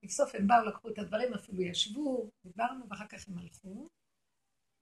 בסוף 0.03 0.35
הם 0.35 0.47
באו, 0.47 0.65
לקחו 0.65 0.89
את 0.89 0.99
הדברים, 0.99 1.33
אפילו 1.33 1.61
ישבו, 1.61 2.29
דיברנו, 2.43 2.89
ואחר 2.89 3.07
כך 3.07 3.27
הם 3.27 3.37
הלכו. 3.37 3.89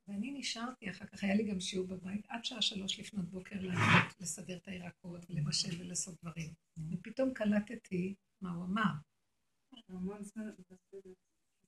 ואני 0.08 0.32
נשארתי, 0.32 0.90
אחר 0.90 1.06
כך 1.06 1.24
היה 1.24 1.36
לי 1.36 1.44
גם 1.44 1.60
שיעור 1.60 1.88
בבית, 1.88 2.26
עד 2.30 2.46
שעה 2.46 2.62
שלוש 2.62 3.00
לפנות 3.00 3.26
בוקר 3.26 3.56
לענות, 3.62 4.14
לסדר 4.20 4.58
את 4.58 4.68
הירקות 4.68 5.22
ולבשל 5.30 5.82
ולעשות 5.82 6.16
דברים. 6.22 6.54
ופתאום 6.92 7.34
קלטתי 7.34 8.16
מה 8.42 8.52
הוא 8.52 8.66
אמר. 8.66 8.92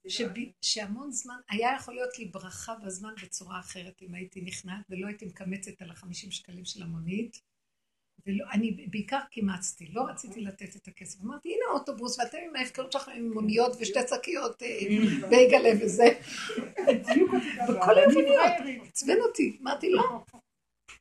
שב- 0.07 0.33
שהמון 0.61 1.11
זמן, 1.11 1.39
היה 1.49 1.69
יכול 1.77 1.93
להיות 1.93 2.19
לי 2.19 2.25
ברכה 2.25 2.75
בזמן 2.75 3.13
בצורה 3.23 3.59
אחרת 3.59 4.01
אם 4.01 4.13
הייתי 4.15 4.41
נכנעת 4.41 4.85
ולא 4.89 5.07
הייתי 5.07 5.25
מקמצת 5.25 5.81
על 5.81 5.91
החמישים 5.91 6.31
שקלים 6.31 6.65
של 6.65 6.83
המונית. 6.83 7.41
ואני 8.25 8.71
בעיקר 8.71 9.19
קימצתי, 9.31 9.87
לא 9.87 10.01
רציתי 10.01 10.41
לתת 10.41 10.75
את 10.75 10.87
הכסף. 10.87 11.21
אמרתי, 11.21 11.49
הנה 11.49 11.63
האוטובוס, 11.69 12.19
ואתם 12.19 12.37
עם 12.49 12.55
ההפקרות 12.55 12.91
שלכם 12.91 13.11
עם 13.11 13.33
מוניות 13.33 13.75
ושתי 13.79 13.99
שקיות 14.09 14.63
אה, 14.63 14.79
בייגלה 15.29 15.69
וזה. 15.81 16.07
וכל 17.69 17.97
היום 17.97 18.13
מוניות, 18.13 18.81
עצבן 18.87 19.17
אותי. 19.27 19.57
אמרתי, 19.61 19.89
לא. 19.91 20.23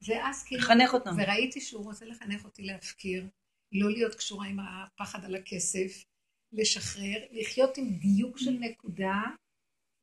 ואז 0.09 0.45
כאילו, 0.45 0.63
לחנך 0.63 0.95
אותם. 0.95 1.11
וראיתי 1.19 1.61
שהוא 1.61 1.85
רוצה 1.85 2.05
לחנך 2.05 2.45
אותי 2.45 2.63
להפקיר, 2.63 3.27
לא 3.73 3.91
להיות 3.91 4.15
קשורה 4.15 4.47
עם 4.47 4.57
הפחד 4.61 5.25
על 5.25 5.35
הכסף, 5.35 6.05
לשחרר, 6.53 7.25
לחיות 7.31 7.79
עם 7.79 7.89
דיוק 7.89 8.39
של 8.39 8.51
נקודה, 8.51 9.23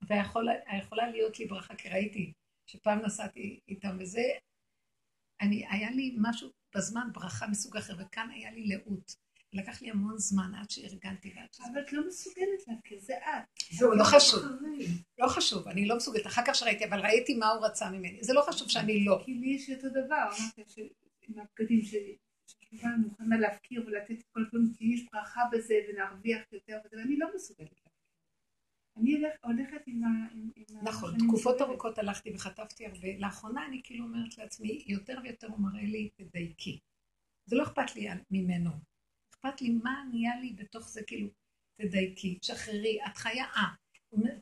ויכולה 0.07 1.09
להיות 1.11 1.39
לי 1.39 1.45
ברכה, 1.45 1.75
כי 1.75 1.89
ראיתי 1.89 2.33
שפעם 2.69 2.99
נסעתי 2.99 3.59
איתם 3.67 3.97
וזה, 3.99 4.23
אני, 5.41 5.65
היה 5.69 5.91
לי 5.91 6.15
משהו 6.17 6.49
בזמן 6.75 7.07
ברכה 7.13 7.47
מסוג 7.47 7.77
אחר, 7.77 7.93
וכאן 7.99 8.29
היה 8.33 8.51
לי 8.51 8.67
לאות. 8.67 9.15
לקח 9.53 9.81
לי 9.81 9.89
המון 9.89 10.17
זמן 10.17 10.51
עד 10.55 10.69
שארגנתי. 10.69 11.33
אבל 11.71 11.81
את 11.81 11.93
לא 11.93 12.07
מסוגלת 12.07 12.67
להכיר, 12.67 12.99
זה 12.99 13.13
את. 13.17 13.43
זהו, 13.71 13.95
לא 13.95 14.03
חשוב. 14.03 14.43
לא 15.19 15.27
חשוב, 15.27 15.67
אני 15.67 15.85
לא 15.85 15.95
מסוגלת. 15.95 16.27
אחר 16.27 16.41
כך 16.47 16.55
שראיתי, 16.55 16.85
אבל 16.85 16.99
ראיתי 16.99 17.35
מה 17.35 17.49
הוא 17.49 17.65
רצה 17.65 17.89
ממני. 17.89 18.23
זה 18.23 18.33
לא 18.33 18.41
חשוב 18.41 18.69
שאני 18.69 19.05
לא. 19.05 19.21
כי 19.25 19.33
לי 19.33 19.55
יש 19.55 19.69
אותו 19.69 19.89
דבר, 19.89 20.29
שעם 20.67 21.35
הבגדים 21.39 21.81
שלי, 21.81 22.17
שאני 22.47 22.95
מוכנה 22.97 23.37
להפקיר 23.37 23.83
ולתת 23.87 24.23
כל 24.31 24.41
הדברים, 24.45 24.71
כי 24.77 24.85
יש 24.85 25.05
ברכה 25.13 25.41
בזה 25.51 25.75
ונרוויח 25.89 26.41
יותר 26.51 26.77
וזה, 26.85 26.97
ואני 26.97 27.17
לא 27.17 27.27
מסוגלת. 27.35 27.82
אני 28.97 29.21
הולכת 29.43 29.81
עם 29.87 30.03
ה... 30.03 30.07
נכון, 30.83 31.13
תקופות. 31.27 31.61
ארוכות 31.61 31.97
הלכתי 31.97 32.33
וחטפתי 32.35 32.85
הרבה. 32.85 33.07
לאחרונה 33.17 33.65
אני 33.65 33.81
כאילו 33.83 34.05
אומרת 34.05 34.37
לעצמי, 34.37 34.83
יותר 34.87 35.17
ויותר 35.23 35.47
הוא 35.47 35.59
מראה 35.59 35.83
לי, 35.83 36.09
תדייקי. 36.15 36.79
זה 37.45 37.55
לא 37.55 37.63
אכפת 37.63 37.95
לי 37.95 38.07
ממנו. 38.31 38.71
אכפת 39.33 39.61
לי 39.61 39.69
מה 39.69 40.03
נהיה 40.11 40.39
לי 40.41 40.53
בתוך 40.53 40.89
זה, 40.89 41.01
כאילו, 41.07 41.27
תדייקי, 41.81 42.39
שחררי, 42.41 42.97
את 43.07 43.17
חיה, 43.17 43.45
אה. 43.55 43.63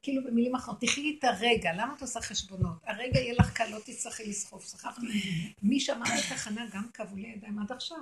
כאילו 0.02 0.24
במילים 0.24 0.56
אחרות, 0.56 0.82
תחי 0.82 1.18
את 1.20 1.24
הרגע, 1.24 1.74
למה 1.74 1.94
את 1.96 2.02
עושה 2.02 2.22
חשבונות? 2.22 2.78
הרגע 2.84 3.20
יהיה 3.20 3.34
לך 3.40 3.54
קל, 3.54 3.70
לא 3.72 3.80
תצטרכי 3.86 4.24
לסחוב. 4.30 4.62
סחבתי. 4.62 5.08
מי 5.64 5.80
שמע 5.80 6.06
בתחנה 6.06 6.66
גם 6.74 6.90
כאבו 6.94 7.16
לי 7.16 7.28
הידיים 7.28 7.60
עד 7.60 7.72
עכשיו. 7.72 7.98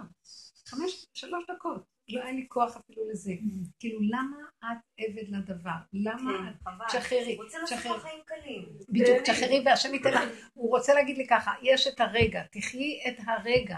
חמש, 0.66 1.06
שלוש 1.14 1.44
דקות. 1.56 1.99
לא 2.10 2.24
היה 2.24 2.32
לי 2.32 2.45
כוח 2.50 2.78
אפילו 2.78 3.10
לזה. 3.12 3.32
כאילו, 3.80 4.00
למה 4.02 4.38
את 4.60 4.78
עבד 5.00 5.30
לדבר? 5.30 5.69
למה 5.93 6.32
את... 6.50 6.56
כן, 6.65 6.69
חבל. 6.72 7.02
שחררי, 7.02 7.36
הוא 7.36 7.43
רוצה 7.43 7.58
לעשות 7.60 7.80
שחררי. 7.80 7.98
לך 7.98 8.02
חיים 8.04 8.19
קלים. 8.26 8.65
בדיוק, 8.89 9.17
תשחררי 9.24 9.62
והשם 9.65 9.93
ייתן 9.93 10.12
לך. 10.13 10.22
הוא 10.54 10.69
רוצה 10.69 10.93
להגיד 10.93 11.17
לי 11.17 11.28
ככה, 11.28 11.52
יש 11.62 11.88
את 11.88 12.00
הרגע, 12.02 12.41
תחי 12.52 13.00
את 13.08 13.15
הרגע. 13.28 13.78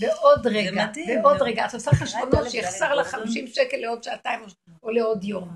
ועוד 0.00 0.46
רגע, 0.46 0.86
ועוד 1.22 1.42
רגע. 1.42 1.66
את 1.66 1.74
עושה 1.74 1.90
חשבונות 1.90 2.50
שיחסר 2.50 2.94
לך 2.94 3.06
50 3.06 3.46
שקל 3.46 3.76
לעוד 3.76 4.02
שעתיים 4.02 4.40
או- 4.82 4.90
לעוד 4.90 5.24
יום. 5.24 5.48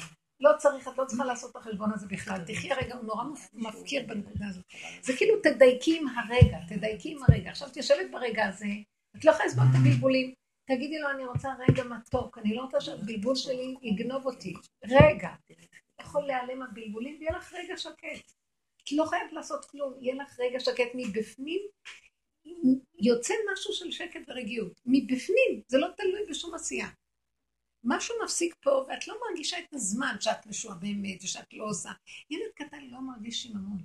לא 0.43 0.51
צריך, 0.59 0.89
את 0.89 0.99
לא 0.99 1.05
צריכה 1.05 1.25
לעשות 1.25 1.51
את 1.51 1.57
החשבון 1.57 1.91
הזה 1.95 2.07
בכלל. 2.07 2.39
תחי 2.47 2.73
הרגע, 2.73 2.95
הוא 2.95 3.05
נורא 3.05 3.25
מפ- 3.25 3.51
מפקיר 3.55 4.03
בנקודה 4.07 4.47
הזאת. 4.49 4.65
זה 5.03 5.13
כאילו 5.17 5.35
תדייקי 5.43 5.99
עם 5.99 6.07
הרגע, 6.09 6.59
תדייקי 6.69 7.13
עם 7.13 7.19
הרגע. 7.29 7.51
עכשיו 7.51 7.69
את 7.69 7.77
יושבת 7.77 8.07
ברגע 8.11 8.47
הזה, 8.47 8.67
את 9.17 9.25
לא 9.25 9.31
יכולה 9.31 9.47
לסבול 9.47 9.65
את 9.71 9.75
הבלבולים. 9.81 10.35
תגידי 10.75 10.99
לו, 10.99 11.11
אני 11.11 11.25
רוצה 11.25 11.49
רגע 11.69 11.85
מתוק, 11.85 12.39
אני 12.39 12.55
לא 12.55 12.63
רוצה 12.63 12.81
שהבלבול 12.81 13.37
שלי 13.37 13.75
יגנוב 13.83 14.27
אותי. 14.27 14.55
רגע. 14.85 15.29
יכול 16.01 16.23
להיעלם 16.27 16.63
הבלבולים 16.63 17.17
ויהיה 17.21 17.37
לך 17.37 17.53
רגע 17.53 17.77
שקט. 17.77 18.33
את 18.85 18.93
לא 18.93 19.05
חייבת 19.05 19.33
לעשות 19.33 19.65
כלום, 19.65 19.95
יהיה 20.01 20.15
לך 20.15 20.41
רגע 20.41 20.61
שקט 20.61 20.91
מבפנים. 20.95 21.61
יוצא 22.99 23.35
משהו 23.53 23.73
של 23.73 23.91
שקט 23.91 24.21
ורגיעות. 24.29 24.81
מבפנים, 24.87 25.63
זה 25.69 25.79
לא 25.79 25.89
תלוי 25.97 26.21
בשום 26.29 26.55
עשייה. 26.55 26.89
משהו 27.85 28.15
מפסיק 28.25 28.55
פה, 28.63 28.85
ואת 28.89 29.09
לא 29.09 29.17
מרגישה 29.29 29.59
את 29.59 29.75
הזמן 29.75 30.17
שאת 30.21 30.47
משועממת 30.47 31.25
ושאת 31.25 31.53
לא 31.53 31.65
עושה. 31.65 31.91
ילד 32.31 32.51
קטן 32.55 32.85
לא 32.85 33.01
מרגיש 33.01 33.43
שיממון. 33.43 33.83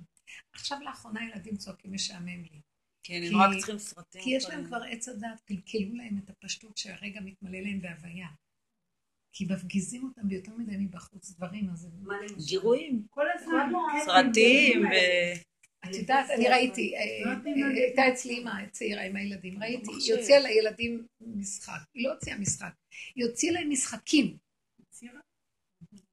עכשיו 0.52 0.78
לאחרונה 0.80 1.20
ילדים 1.24 1.56
צועקים 1.56 1.92
משעמם 1.92 2.42
לי. 2.42 2.60
כן, 3.06 3.20
כי- 3.20 3.28
הם 3.28 3.36
רק 3.36 3.56
צריכים 3.56 3.78
סרטים. 3.78 4.22
כי 4.22 4.30
יש 4.30 4.44
להם. 4.44 4.64
כבר 4.64 4.80
עץ 4.90 5.08
הדעת, 5.08 5.40
קלקלו 5.40 5.94
להם 5.94 6.18
את 6.18 6.30
הפשטות 6.30 6.76
שהרגע 6.76 7.20
מתמלא 7.20 7.58
להם 7.58 7.80
בהוויה. 7.80 8.28
כי 9.32 9.44
מפגיזים 9.44 10.04
אותם 10.04 10.28
ביותר 10.28 10.52
מדי 10.56 10.76
מבחוץ 10.76 11.30
דברים, 11.30 11.70
אז 11.70 11.84
הם... 11.84 11.90
מה 12.02 12.14
למשל? 12.22 12.48
גירויים, 12.48 13.06
כל 13.10 13.26
הזמן. 13.34 13.72
סרטים, 14.04 14.84
ו... 14.84 14.94
את 15.84 15.94
יודעת, 15.94 16.30
אני 16.30 16.48
ראיתי, 16.48 16.96
אה, 16.96 17.00
לא 17.24 17.30
אה. 17.30 17.68
הייתה 17.68 18.08
אצלי 18.12 18.34
אימא 18.34 18.66
צעירה 18.70 19.02
עם 19.02 19.16
הילדים, 19.16 19.62
ראיתי, 19.62 19.90
היא 19.90 19.96
מחשב. 19.96 20.14
הוציאה 20.14 20.38
לילדים 20.38 21.06
משחק, 21.20 21.80
היא 21.94 22.04
לא 22.04 22.12
הוציאה 22.12 22.38
משחק, 22.38 22.72
היא 23.14 23.24
הוציאה 23.24 23.52
להם 23.52 23.70
משחקים? 23.70 24.36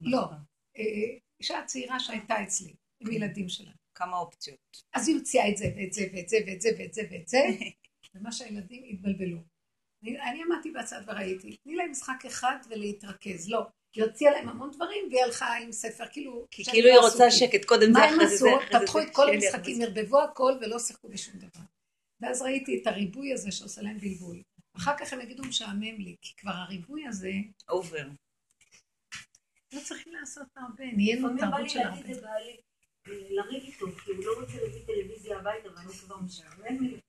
לא, 0.00 0.24
אה, 0.78 1.18
אישה 1.40 1.64
צעירה 1.66 2.00
שהייתה 2.00 2.42
אצלי, 2.42 2.74
עם 3.00 3.12
ילדים 3.12 3.48
שלה. 3.48 3.72
כמה 3.94 4.16
אופציות. 4.16 4.82
אז 4.94 5.08
היא 5.08 5.16
הוציאה 5.16 5.48
את 5.48 5.56
זה 5.56 5.64
ואת 5.76 5.92
זה 5.92 6.06
ואת 6.12 6.28
זה 6.28 6.36
ואת 6.46 6.60
זה 6.60 6.68
ואת 6.78 6.94
זה 6.94 7.02
ואת 7.10 7.28
זה, 7.28 7.38
ומה 8.14 8.32
שהילדים 8.32 8.84
התבלבלו. 8.90 9.38
אני, 10.02 10.20
אני 10.20 10.42
עמדתי 10.42 10.70
בצד 10.70 11.00
וראיתי, 11.06 11.56
תני 11.56 11.76
להם 11.76 11.90
משחק 11.90 12.24
אחד 12.26 12.56
ולהתרכז, 12.68 13.48
לא. 13.48 13.66
היא 13.94 14.04
הוציאה 14.04 14.32
להם 14.32 14.48
המון 14.48 14.70
דברים 14.70 15.08
והיא 15.10 15.22
הלכה 15.24 15.56
עם 15.56 15.72
ספר, 15.72 16.04
כאילו... 16.12 16.46
כי 16.50 16.64
כאילו 16.64 16.88
היא 16.88 16.96
לא 16.96 17.00
רוצה 17.00 17.26
עסוקים. 17.26 17.48
שקט, 17.48 17.64
קודם 17.64 17.92
מה 17.92 18.00
זה, 18.00 18.04
הם 18.04 18.14
אחרי 18.14 18.28
זה 18.28 18.34
עשו? 18.34 18.44
זה, 18.44 18.56
אחרי 18.56 18.78
זה 18.78 18.78
פתחו. 18.80 19.00
את 19.00 19.08
כל 19.12 19.30
המשחקים. 19.30 19.82
ערבבו 19.82 20.20
הכל 20.20 20.52
ולא 20.60 20.78
שיחקו 20.78 21.08
בשום 21.08 21.34
דבר. 21.38 21.64
ואז 22.20 22.42
ראיתי 22.42 22.80
את 22.82 22.86
הריבוי 22.86 23.32
הזה 23.32 23.52
שעושה 23.52 23.82
להם 23.82 23.98
בלבול. 23.98 24.42
אחר 24.76 24.96
כך 24.98 25.12
הם 25.12 25.20
יגידו 25.20 25.42
משעמם 25.42 26.00
לי, 26.00 26.16
כי 26.22 26.36
כבר 26.36 26.52
הריבוי 26.52 27.06
הזה, 27.06 27.32
אובר. 27.68 28.08
לא 29.72 29.80
צריכים 29.80 30.12
לעשות 30.12 30.46
הרבה, 30.56 30.84
נהיינו 30.84 31.28
תרבות 31.38 31.70
של 31.70 31.78
הרבה. 31.78 32.08
לריב 33.06 33.62
איתו, 33.62 33.86
כי 34.04 34.10
הוא 34.10 34.24
לא 34.24 34.40
רוצה 34.40 34.52
להביא 34.62 34.86
טלוויזיה 34.86 35.38
הביתה, 35.38 35.68
ואני 35.76 35.92
כבר 35.92 36.16
משעמם 36.16 36.82
לי. 36.82 37.00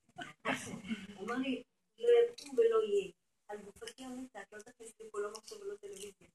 הוא 1.16 1.24
אומר 1.24 1.36
לי, 1.36 1.64
לא 2.00 2.10
יקום 2.26 2.56
ולא 2.58 2.84
יהיה. 2.84 3.12
על 3.48 3.58
גופתי 3.58 4.04
המתה, 4.04 4.42
את 4.42 4.54
לא 4.54 4.60
תכניס 4.60 5.00
לי 5.00 5.10
פה 5.12 5.20
לא 5.20 5.32
מחשב 5.32 5.56
ולא 5.62 5.76
טלוויזיה. 5.76 6.28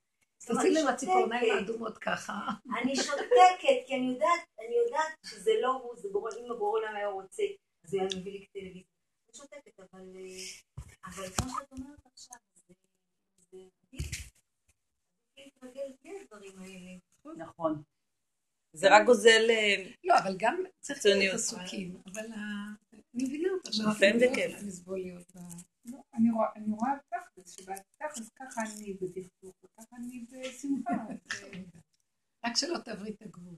תעשי 0.47 0.71
להם 0.71 0.87
אני 0.87 0.95
הציפורניים 0.95 1.45
שותקת. 1.45 1.61
האדומות 1.61 1.99
ככה. 1.99 2.35
אני 2.83 2.97
שותקת, 2.97 3.87
כי 3.87 3.95
אני 3.95 4.13
יודעת, 4.13 4.41
אני 4.59 4.77
יודעת 4.85 5.13
שזה 5.27 5.51
לא 5.61 5.73
הוא, 5.73 5.97
זה 5.97 6.09
בורא, 6.13 6.31
אם 6.39 6.53
הבורא 6.53 6.79
עולם 6.79 6.97
היה 6.97 7.09
רוצה, 7.09 7.43
אז 7.85 7.95
הוא 7.95 8.03
היה 8.03 8.11
מביא 8.17 8.33
לי 8.33 8.47
טלוויזיה. 8.47 8.83
אני 9.29 9.37
שותקת, 9.37 9.81
אבל, 9.81 10.01
אה, 10.17 10.85
אבל 11.05 11.31
כמו 11.31 11.49
שאת 11.49 11.73
אומרת 11.73 12.07
עכשיו, 12.13 12.37
זה 12.55 12.75
זה 13.51 13.59
עדיף. 13.59 14.31
עדיף 15.37 15.63
להתרגל 15.63 15.93
בלי 16.03 16.21
הדברים 16.21 16.59
האלה. 16.59 17.45
נכון. 17.45 17.83
זה 18.73 18.89
רק 18.97 19.07
גוזל... 19.07 19.47
אה, 19.51 19.91
לא, 20.05 20.19
אבל 20.19 20.37
גם 20.39 20.63
צריך 20.81 21.01
להיות. 21.07 21.35
עסוקים. 21.35 21.97
אבל 22.07 22.23
אני 23.15 23.25
מבינה 23.25 23.49
אותה, 23.53 23.71
לפעמים 23.71 24.19
זה 24.19 24.27
לא 24.27 24.35
כיף. 24.35 24.63
אני 26.15 26.31
רואה- 26.31 26.49
אני 26.57 26.73
רואה 26.73 26.91
תכלס, 27.09 27.51
שבתכלס 27.57 28.31
ככה 28.39 28.61
אני 28.61 28.95
בדכדוך, 28.95 29.55
וככה 29.65 29.97
אני 29.97 30.25
בשמחה. 30.31 30.91
רק 32.47 32.57
שלא 32.57 32.79
תעברי 32.79 33.11
את 33.11 33.23
הגבול. 33.23 33.55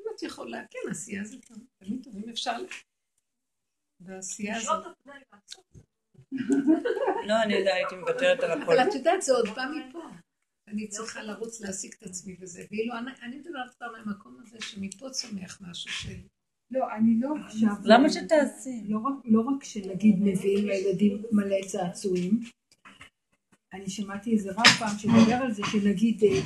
אם 0.00 0.04
את 0.16 0.22
יכולה, 0.22 0.62
כן, 0.70 0.90
עשייה 0.90 1.24
זה. 1.24 1.36
תמיד 1.78 2.04
טוב, 2.04 2.16
אם 2.16 2.28
אפשר... 2.30 2.56
בעשייה 4.00 4.56
הזאת. 4.56 4.84
לא, 7.28 7.42
אני 7.42 7.54
יודעת, 7.54 7.74
הייתי 7.74 7.96
מוותרת 7.96 8.40
על 8.40 8.50
הכל. 8.62 8.78
אבל 8.78 8.88
את 8.88 8.94
יודעת, 8.94 9.22
זה 9.22 9.32
עוד 9.32 9.48
בא 9.56 9.64
מפה. 9.76 9.98
אני 10.68 10.88
צריכה 10.88 11.22
לרוץ 11.22 11.60
להשיג 11.60 11.92
את 11.98 12.02
עצמי 12.02 12.36
וזה. 12.40 12.64
ואילו 12.70 12.98
אני, 12.98 13.10
אני 13.22 13.36
מדברת 13.36 13.74
כבר 13.78 13.86
מהמקום 13.92 14.36
הזה 14.42 14.56
שמפה 14.60 15.10
צומח 15.10 15.60
משהו 15.70 15.90
של... 15.90 16.16
לא, 16.70 16.86
אני 16.96 17.20
לא 17.20 17.34
עכשיו... 17.46 17.74
למה 17.84 18.10
שתעשי? 18.10 18.82
לא 18.88 18.98
רק, 18.98 19.14
לא 19.24 19.40
רק 19.40 19.64
שנגיד 19.64 20.16
מביאים 20.20 20.66
לילדים 20.66 21.22
מלא 21.32 21.56
צעצועים, 21.66 22.40
אני 23.72 23.90
שמעתי 23.90 24.32
איזה 24.32 24.52
רב 24.52 24.66
פעם 24.78 24.98
שדיבר 24.98 25.34
על 25.34 25.52
זה 25.52 25.62
שנגיד 25.72 26.24
אה, 26.24 26.40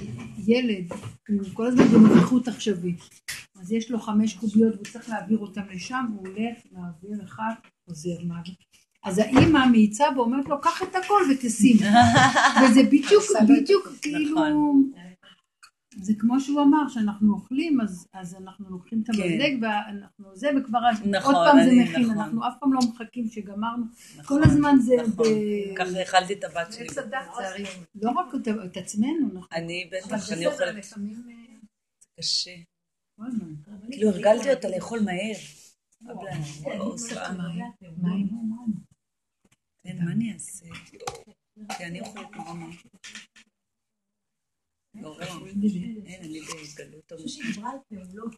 ילד, 0.46 0.92
הוא 1.28 1.38
כל 1.54 1.66
הזמן 1.66 1.84
בנוכחות 1.84 2.48
עכשווית, 2.48 2.98
אז 3.60 3.72
יש 3.72 3.90
לו 3.90 3.98
חמש 3.98 4.34
קוביות 4.34 4.74
והוא 4.74 4.86
צריך 4.86 5.08
להעביר 5.08 5.38
אותם 5.38 5.68
לשם, 5.70 6.04
הוא 6.16 6.28
הולך, 6.28 6.58
מעביר 6.72 7.24
אחד, 7.24 7.52
חוזר, 7.86 8.24
מעביר. 8.24 8.54
אז 9.04 9.18
האימא 9.18 9.66
מאיצה 9.72 10.04
ואומרת 10.16 10.48
לו, 10.48 10.60
קח 10.60 10.82
את 10.82 10.94
הכל 11.04 11.22
ותשים. 11.32 11.76
וזה 12.64 12.82
בדיוק, 12.82 13.22
בדיוק, 13.48 13.88
כאילו, 14.02 14.30
נכון. 14.34 14.92
זה 16.02 16.12
כמו 16.18 16.40
שהוא 16.40 16.62
אמר, 16.62 16.88
שאנחנו 16.88 17.32
אוכלים, 17.34 17.80
אז, 17.80 18.06
אז 18.14 18.34
אנחנו 18.34 18.70
לוקחים 18.70 19.02
את 19.04 19.08
המזלג, 19.08 19.62
ואנחנו 19.62 20.36
זה, 20.36 20.48
וכבר 20.60 20.78
כן. 21.04 21.10
נכון, 21.10 21.34
עוד 21.34 21.46
פעם 21.46 21.56
זה 21.64 21.70
אני- 21.70 21.82
מכין, 21.82 22.02
נכון. 22.02 22.18
אנחנו 22.18 22.48
אף 22.48 22.52
פעם 22.60 22.72
לא 22.72 22.80
מחכים 22.92 23.28
שגמרנו, 23.28 23.84
נכון, 24.18 24.42
כל 24.42 24.48
הזמן 24.50 24.76
זה 24.80 24.94
נכון. 25.08 25.26
ב... 25.26 25.76
ככה 25.76 26.02
אכלתי 26.02 26.32
את 26.32 26.44
הבת 26.44 26.72
שלי. 26.72 26.88
זה. 26.88 27.00
לא 28.02 28.10
רק 28.10 28.34
את, 28.34 28.48
את 28.64 28.76
עצמנו, 28.76 29.28
נכון, 29.34 29.48
אני 29.52 29.90
בטח, 29.92 30.32
אני 30.32 30.46
אוכלת 30.46 30.74
לפעמים... 30.74 31.22
אה, 31.28 31.34
קשה. 32.18 32.50
כל 33.16 33.26
הזמן. 33.26 33.54
כאילו 33.90 34.08
הרגלתי 34.10 34.50
אותה 34.50 34.68
לאכול 34.68 35.00
מהר. 35.00 35.36
מים. 38.02 38.28
כן, 38.28 38.89
מה 39.84 40.12
אני 40.12 40.32
אעשה? 40.32 40.66
כי 41.78 41.84
אני 41.84 42.00
אוכלת 42.00 42.30
נורא 42.36 42.54
מהר. 42.54 42.70
נורא. 44.94 45.24
אין, 46.06 46.22
אני 46.22 46.40
בגלות 47.90 48.34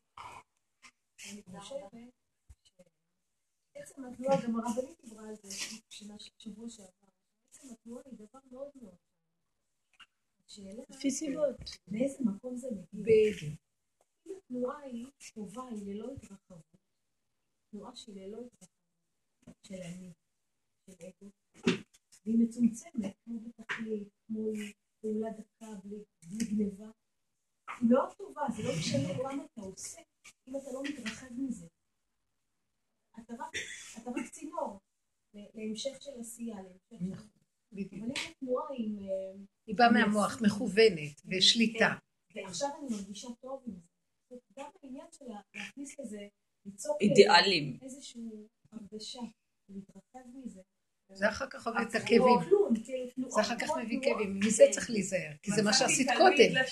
התנועה, 4.07 4.37
גם 4.44 4.57
הרבנית 4.57 5.00
דיברה 5.05 5.28
על 5.28 5.35
זה 5.37 5.48
שעבר. 6.70 7.09
עצם 7.50 7.68
התנועה 7.72 8.02
היא 8.07 8.14
דבר 8.14 8.40
מאוד 8.50 8.68
מאוד. 8.83 8.96
השאלה, 10.46 10.83
לפי 10.90 11.11
סיבות. 11.11 11.57
מאיזה 11.88 12.18
מקום 12.24 12.57
זה 12.57 12.68
מגיע? 12.70 12.85
בדיוק. 12.92 13.61
אם 14.26 14.33
התנועה 14.37 14.78
היא 14.78 15.07
טובה, 15.35 15.62
היא 15.68 15.94
ללא 15.94 16.12
התרחבות, 16.12 16.76
תנועה 17.70 17.96
שהיא 17.96 18.16
ללא 18.16 18.38
התרחבות, 18.46 19.57
של 19.66 19.74
אני, 19.74 20.12
והיא 22.24 22.38
מצומצמת, 22.38 23.16
כמו 23.24 23.40
בתכלית, 23.40 24.09
כמו 24.26 24.50
פעולה 25.00 25.31
דקה, 25.31 25.66
בלי, 25.85 25.96
גניבה, 26.50 26.87
היא 27.81 27.90
לא 27.90 28.02
טובה, 28.18 28.42
זה 28.57 28.62
לא 28.62 28.70
משנה 28.78 29.14
כמה 29.22 29.44
אתה 29.44 29.61
עושה, 29.61 30.00
אם 30.48 30.57
אתה 30.57 30.72
לא 30.72 30.83
מתרחב 30.83 31.33
מזה. 31.38 31.66
אתה 33.20 33.35
רק, 33.38 33.50
אתה 34.02 34.11
רק 34.11 34.31
צינור 34.31 34.81
להמשך 35.35 36.02
של 36.02 36.11
עשייה, 36.20 36.57
להמשך 36.92 37.22
של... 37.22 37.38
בדיוק. 37.72 37.92
אבל 37.92 38.11
אם 38.11 38.31
התנועה 38.31 38.64
היא... 38.70 38.98
אה, 39.11 39.44
היא 39.66 39.76
באה 39.76 39.92
מהמוח, 39.92 40.42
מכוונת, 40.46 41.24
בשליטה. 41.24 41.88
ועכשיו 42.35 42.68
אני 42.78 42.96
מרגישה 42.96 43.28
טוב 43.40 43.62
עם 43.66 43.74
זה. 44.31 44.37
גם 44.59 44.70
העניין 44.83 45.07
של 45.12 45.24
לה- 45.24 45.40
להכניס 45.55 46.00
לזה, 46.00 46.28
ליצור 46.66 46.96
אידיאלים. 47.00 47.78
איזושהי 47.83 48.31
הרגשה, 48.72 49.20
להתרחב 49.68 50.20
מזה. 50.35 50.61
זה 51.14 51.29
אחר 51.29 51.46
כך 51.51 51.66
מביא 51.66 51.81
את 51.83 51.94
הכאבים. 51.94 52.38
כאילו, 52.85 53.31
זה 53.31 53.40
אחר 53.40 53.59
כך 53.59 53.77
מביא. 53.77 53.98
כאבים. 54.03 54.40
מזה 54.44 54.64
כן. 54.66 54.72
צריך 54.72 54.90
להיזהר, 54.90 55.33
כי 55.42 55.51
זה 55.51 55.62
מה 55.62 55.72
שעשית 55.72 56.09
קודם. 56.16 56.62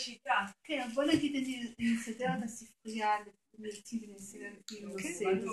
כן, 0.64 0.88
בוא 0.94 1.04
נגיד 1.04 1.36
אני 1.36 1.92
מסדר 1.92 2.26
את 2.38 2.44
הספרייה 2.44 3.10
לפי 3.58 4.00
ונעשה 4.02 4.38
נושא 4.82 5.24
וזה. 5.36 5.48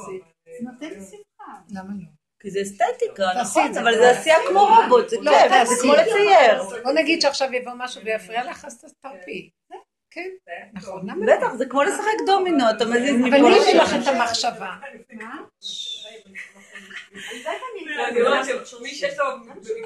זה 0.45 0.65
נותן 0.71 0.89
לי 0.89 1.05
שמחה. 1.05 1.53
למה 1.69 1.93
לא? 1.93 2.09
כי 2.39 2.51
זה 2.51 2.61
אסתטיקה, 2.61 3.23
נכון, 3.41 3.73
זה. 3.73 3.81
אבל 3.81 3.93
זה 3.95 4.11
עשייה 4.11 4.35
כמו 4.49 4.59
רובוט, 4.59 5.09
זה 5.09 5.17
לא, 5.21 5.31
כיף, 5.31 5.41
זה 5.41 5.49
תעשי. 5.49 5.81
כמו 5.81 5.93
לצייר. 5.93 6.83
בוא 6.83 6.91
נגיד 6.91 7.21
שעכשיו 7.21 7.53
יבוא 7.53 7.73
משהו 7.77 8.01
ויפריע 8.05 8.43
לך, 8.51 8.65
אז 8.65 8.93
תרפי. 9.01 9.49
כן, 10.11 10.29
נכון. 10.73 11.09
למה 11.09 11.25
לא? 11.25 11.37
בטח, 11.37 11.53
זה 11.57 11.65
כמו 11.65 11.83
לשחק 11.83 12.25
דומינו, 12.25 12.63
אתה 12.69 12.85
מזיז 12.85 13.15
אבל 13.15 13.27
מפה 13.27 13.37
מי 13.37 13.59
הביא 13.59 13.73
לשם. 13.73 13.77
לך 13.77 14.03
את 14.03 14.07
המחשבה? 14.07 14.75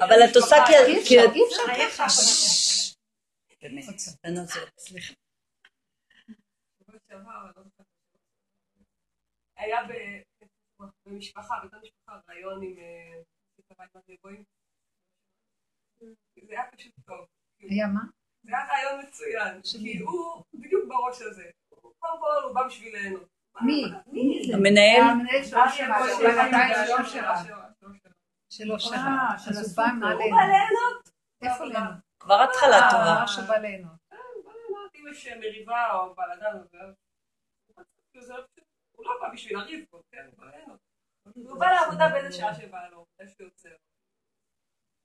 אבל 0.04 0.16
את 0.30 0.36
עושה 0.36 0.56
כי... 0.66 0.72
אי 0.76 1.04
כי 1.06 1.18
אפשר, 1.20 1.62
ככה. 1.78 2.06
היה 9.56 9.78
במשפחה, 11.06 11.54
משפחה, 11.82 12.20
רעיון 12.28 12.62
עם... 12.62 12.78
אה, 12.78 13.22
זה 16.42 16.52
היה 16.52 16.70
פשוט 16.76 16.92
טוב. 17.06 17.26
היה 17.60 17.86
מה? 17.86 18.00
זה 18.42 18.52
היה 18.56 18.66
רעיון 18.66 19.06
מצוין. 19.06 19.62
כי 19.62 19.98
הוא 19.98 20.44
בדיוק 20.54 20.88
בראש 20.88 21.22
הזה. 21.22 21.50
קודם 21.68 22.20
כל 22.20 22.42
הוא 22.44 22.54
בא 22.54 22.66
בשביל 22.66 22.96
ליהנות. 22.96 23.28
מי? 23.60 23.84
המנהל, 24.54 25.00
המנהל 25.00 25.44
של 25.44 25.56
אושרה, 25.58 26.18
של 26.18 26.26
הבית 26.26 26.76
של 26.86 27.02
אושרה. 27.02 27.42
שלא 28.50 28.78
שרה. 28.78 29.28
אה, 29.32 29.38
של 29.38 29.50
אז 29.50 29.78
הוא. 29.78 29.86
בא 29.86 30.12
ליהנות. 30.22 31.10
איפה 31.42 31.64
לנו? 31.64 31.90
כבר 32.20 32.42
התחלה 32.42 32.88
טובה. 32.90 33.20
אה, 33.20 33.26
שבא 33.26 33.56
ליהנות. 33.56 33.92
בא 34.10 34.16
ליהנות. 34.16 34.90
אם 34.94 35.04
יש 35.10 35.28
מריבה 35.40 35.92
או 35.92 36.14
בלאגן 36.14 36.56
הוא 38.92 39.04
לא 39.06 39.18
בא 39.20 39.28
בשביל 39.32 39.58
לריב 39.58 39.84
פה, 39.90 40.02
כן? 40.10 40.26
הוא 40.26 40.38
בא 40.38 40.50
ליהנות. 40.50 40.80
הוא 41.34 41.60
בא 41.60 41.66
לעבודה 41.66 42.08
באיזה 42.08 42.32
שעה 42.32 42.54
שבא 42.54 42.88
לו, 42.88 43.06
מתי 43.20 43.30
שהוא 43.30 43.46
יוצא. 43.46 43.68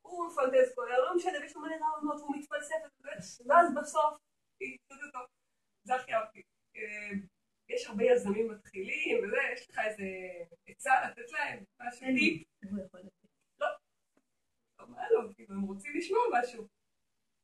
הוא 0.02 0.28
מפנטז 0.28 0.76
כל 0.76 0.92
היום, 0.92 1.06
לא 1.06 1.16
משנה, 1.16 1.40
ויש 1.42 1.56
לו 1.56 1.62
מלא 1.62 1.76
רעיונות, 1.76 2.22
הוא 2.22 2.38
מתפלסף, 2.38 2.76
ואז 3.48 3.74
בסוף, 3.76 4.18
זה 5.84 5.96
הכי 5.96 6.14
אהבתי. 6.14 6.42
יש 7.70 7.88
הרבה 7.88 8.04
יזמים 8.04 8.52
מתחילים, 8.52 9.24
וזה, 9.24 9.38
יש 9.54 9.70
לך 9.70 9.80
איזה 9.86 10.04
עצה 10.68 10.92
לתת 11.08 11.32
להם, 11.32 11.64
משהו 11.82 12.08
טיפ. 12.18 12.44
לא, 13.60 13.68
מה 14.88 15.04
לא, 15.12 15.22
כאילו, 15.36 15.56
הם 15.56 15.62
רוצים 15.62 15.94
לשמוע 15.96 16.20
משהו. 16.34 16.68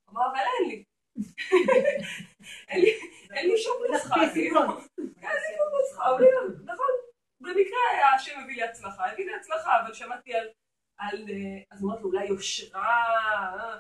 אמר, 0.10 0.22
אבל 0.32 0.40
אין 0.40 0.70
לי. 0.70 0.84
אין 2.70 2.82
לי- 3.50 3.58
שום 3.58 3.78
נוסחה, 3.92 4.16
כאילו. 4.34 4.60
אין 4.98 5.32
לי 5.32 5.58
שום 5.58 5.70
נוסחה, 5.82 6.04
נכון, 6.66 6.88
במקרה 7.40 7.80
היה 7.92 8.14
השם 8.14 8.40
הביא 8.44 8.56
לי 8.56 8.64
הצלחה, 8.64 9.06
הביא 9.12 9.26
לי 9.26 9.34
הצלחה, 9.36 9.82
אבל 9.82 9.94
שמעתי 9.94 10.34
על, 10.36 10.50
אה, 11.30 11.64
אז 11.72 11.84
אמרתי 11.84 12.04
אולי 12.04 12.26
יושרה, 12.26 13.06
אה? 13.60 13.80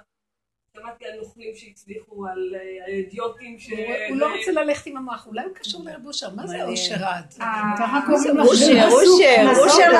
שמעתי 0.77 1.05
על 1.05 1.17
נוכלים 1.19 1.55
שהצליחו, 1.55 2.27
על 2.27 2.55
אה, 2.55 2.85
על 2.85 2.91
אידיוטים 2.91 3.59
ש... 3.59 3.69
הוא 4.09 4.17
לא 4.17 4.25
רוצה 4.37 4.51
ללכת 4.51 4.85
עם 4.87 4.97
המוח, 4.97 5.27
אולי 5.27 5.43
הוא 5.43 5.53
קשור 5.55 5.83
לרב 5.85 6.05
אושר, 6.05 6.35
מה 6.35 6.47
זה. 6.47 6.63
אושר 6.63 7.05
עד? 7.05 7.33
ככה 7.79 7.99
קוראים 8.07 8.37
לך. 8.37 8.45
אושר, 8.47 8.87
אושר, 8.91 9.63
אושר 9.63 9.91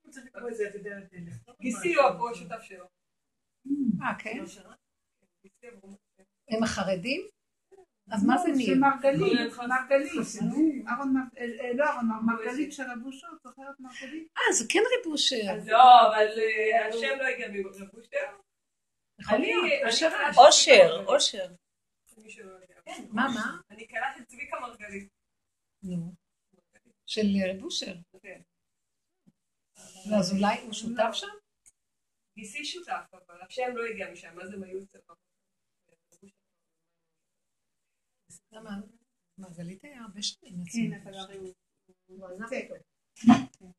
גיסי 1.60 1.94
הוא 1.94 2.30
השותף 2.30 2.62
שלו. 2.62 2.84
אה, 4.02 4.14
כן? 4.18 4.44
הם 6.50 6.62
החרדים? 6.62 7.22
אז 8.14 8.24
מה 8.26 8.38
זה 8.38 8.48
ניר? 8.56 8.74
מרגלית, 8.78 9.50
מרגלית. 9.68 10.10
אהרון 10.88 11.12
מר- 11.14 11.38
אה, 11.38 11.44
אה, 11.64 11.72
לא 11.74 11.84
אהרון, 11.84 12.06
מר- 12.08 12.20
מרגלית 12.34 12.72
של 12.72 12.82
רב 12.82 13.06
אושר, 13.06 13.26
זוכרת 13.44 13.80
מרגלית? 13.80 14.28
אה, 14.38 14.52
זה 14.52 14.64
כן. 14.68 15.54
אז 15.56 15.68
לא, 15.68 15.82
אבל 16.08 16.26
אה, 16.38 16.88
השם 16.88 17.18
לא 17.18 17.26
הגיע 17.26 17.48
מרב 20.08 20.38
אושר. 20.38 21.46
אושר 22.24 22.42
יודע. 22.42 22.74
מה, 23.12 23.26
מה? 23.34 23.60
אני 23.70 23.86
קלטתי 23.86 24.20
את 24.22 24.26
צביקה 24.28 24.60
מרגלית. 24.60 25.08
נו. 25.82 26.12
של 27.06 27.26
רב 27.50 27.62
אושר. 27.64 27.94
כן. 28.22 28.40
לא, 30.10 30.16
אז 30.16 30.32
אולי 30.32 30.60
הוא 30.64 30.72
שותף 30.72 31.10
שם? 31.12 31.26
גיסי 32.38 32.64
שותף, 32.64 33.04
אבל 33.12 33.40
השם 33.42 33.76
לא 33.76 33.84
הגיע 33.86 34.10
משם, 34.12 34.40
אז 34.40 34.54
הם 34.54 34.62
היו 34.62 34.78
אצל 34.82 34.98
רב 35.10 35.16
אושר. 36.22 36.26
למה? 38.52 38.70
מרגלית 39.38 39.84
היה 39.84 40.00
הרבה 40.02 40.22
שנים. 40.22 40.54
כן, 40.54 40.62
אצלנו. 40.62 41.02
אבל 41.04 41.18
הרי 41.18 41.36
הוא... 41.36 41.48
הוא 42.06 42.26
עזב 42.26 42.46
זה. 42.46 42.60
אותו. 43.26 43.72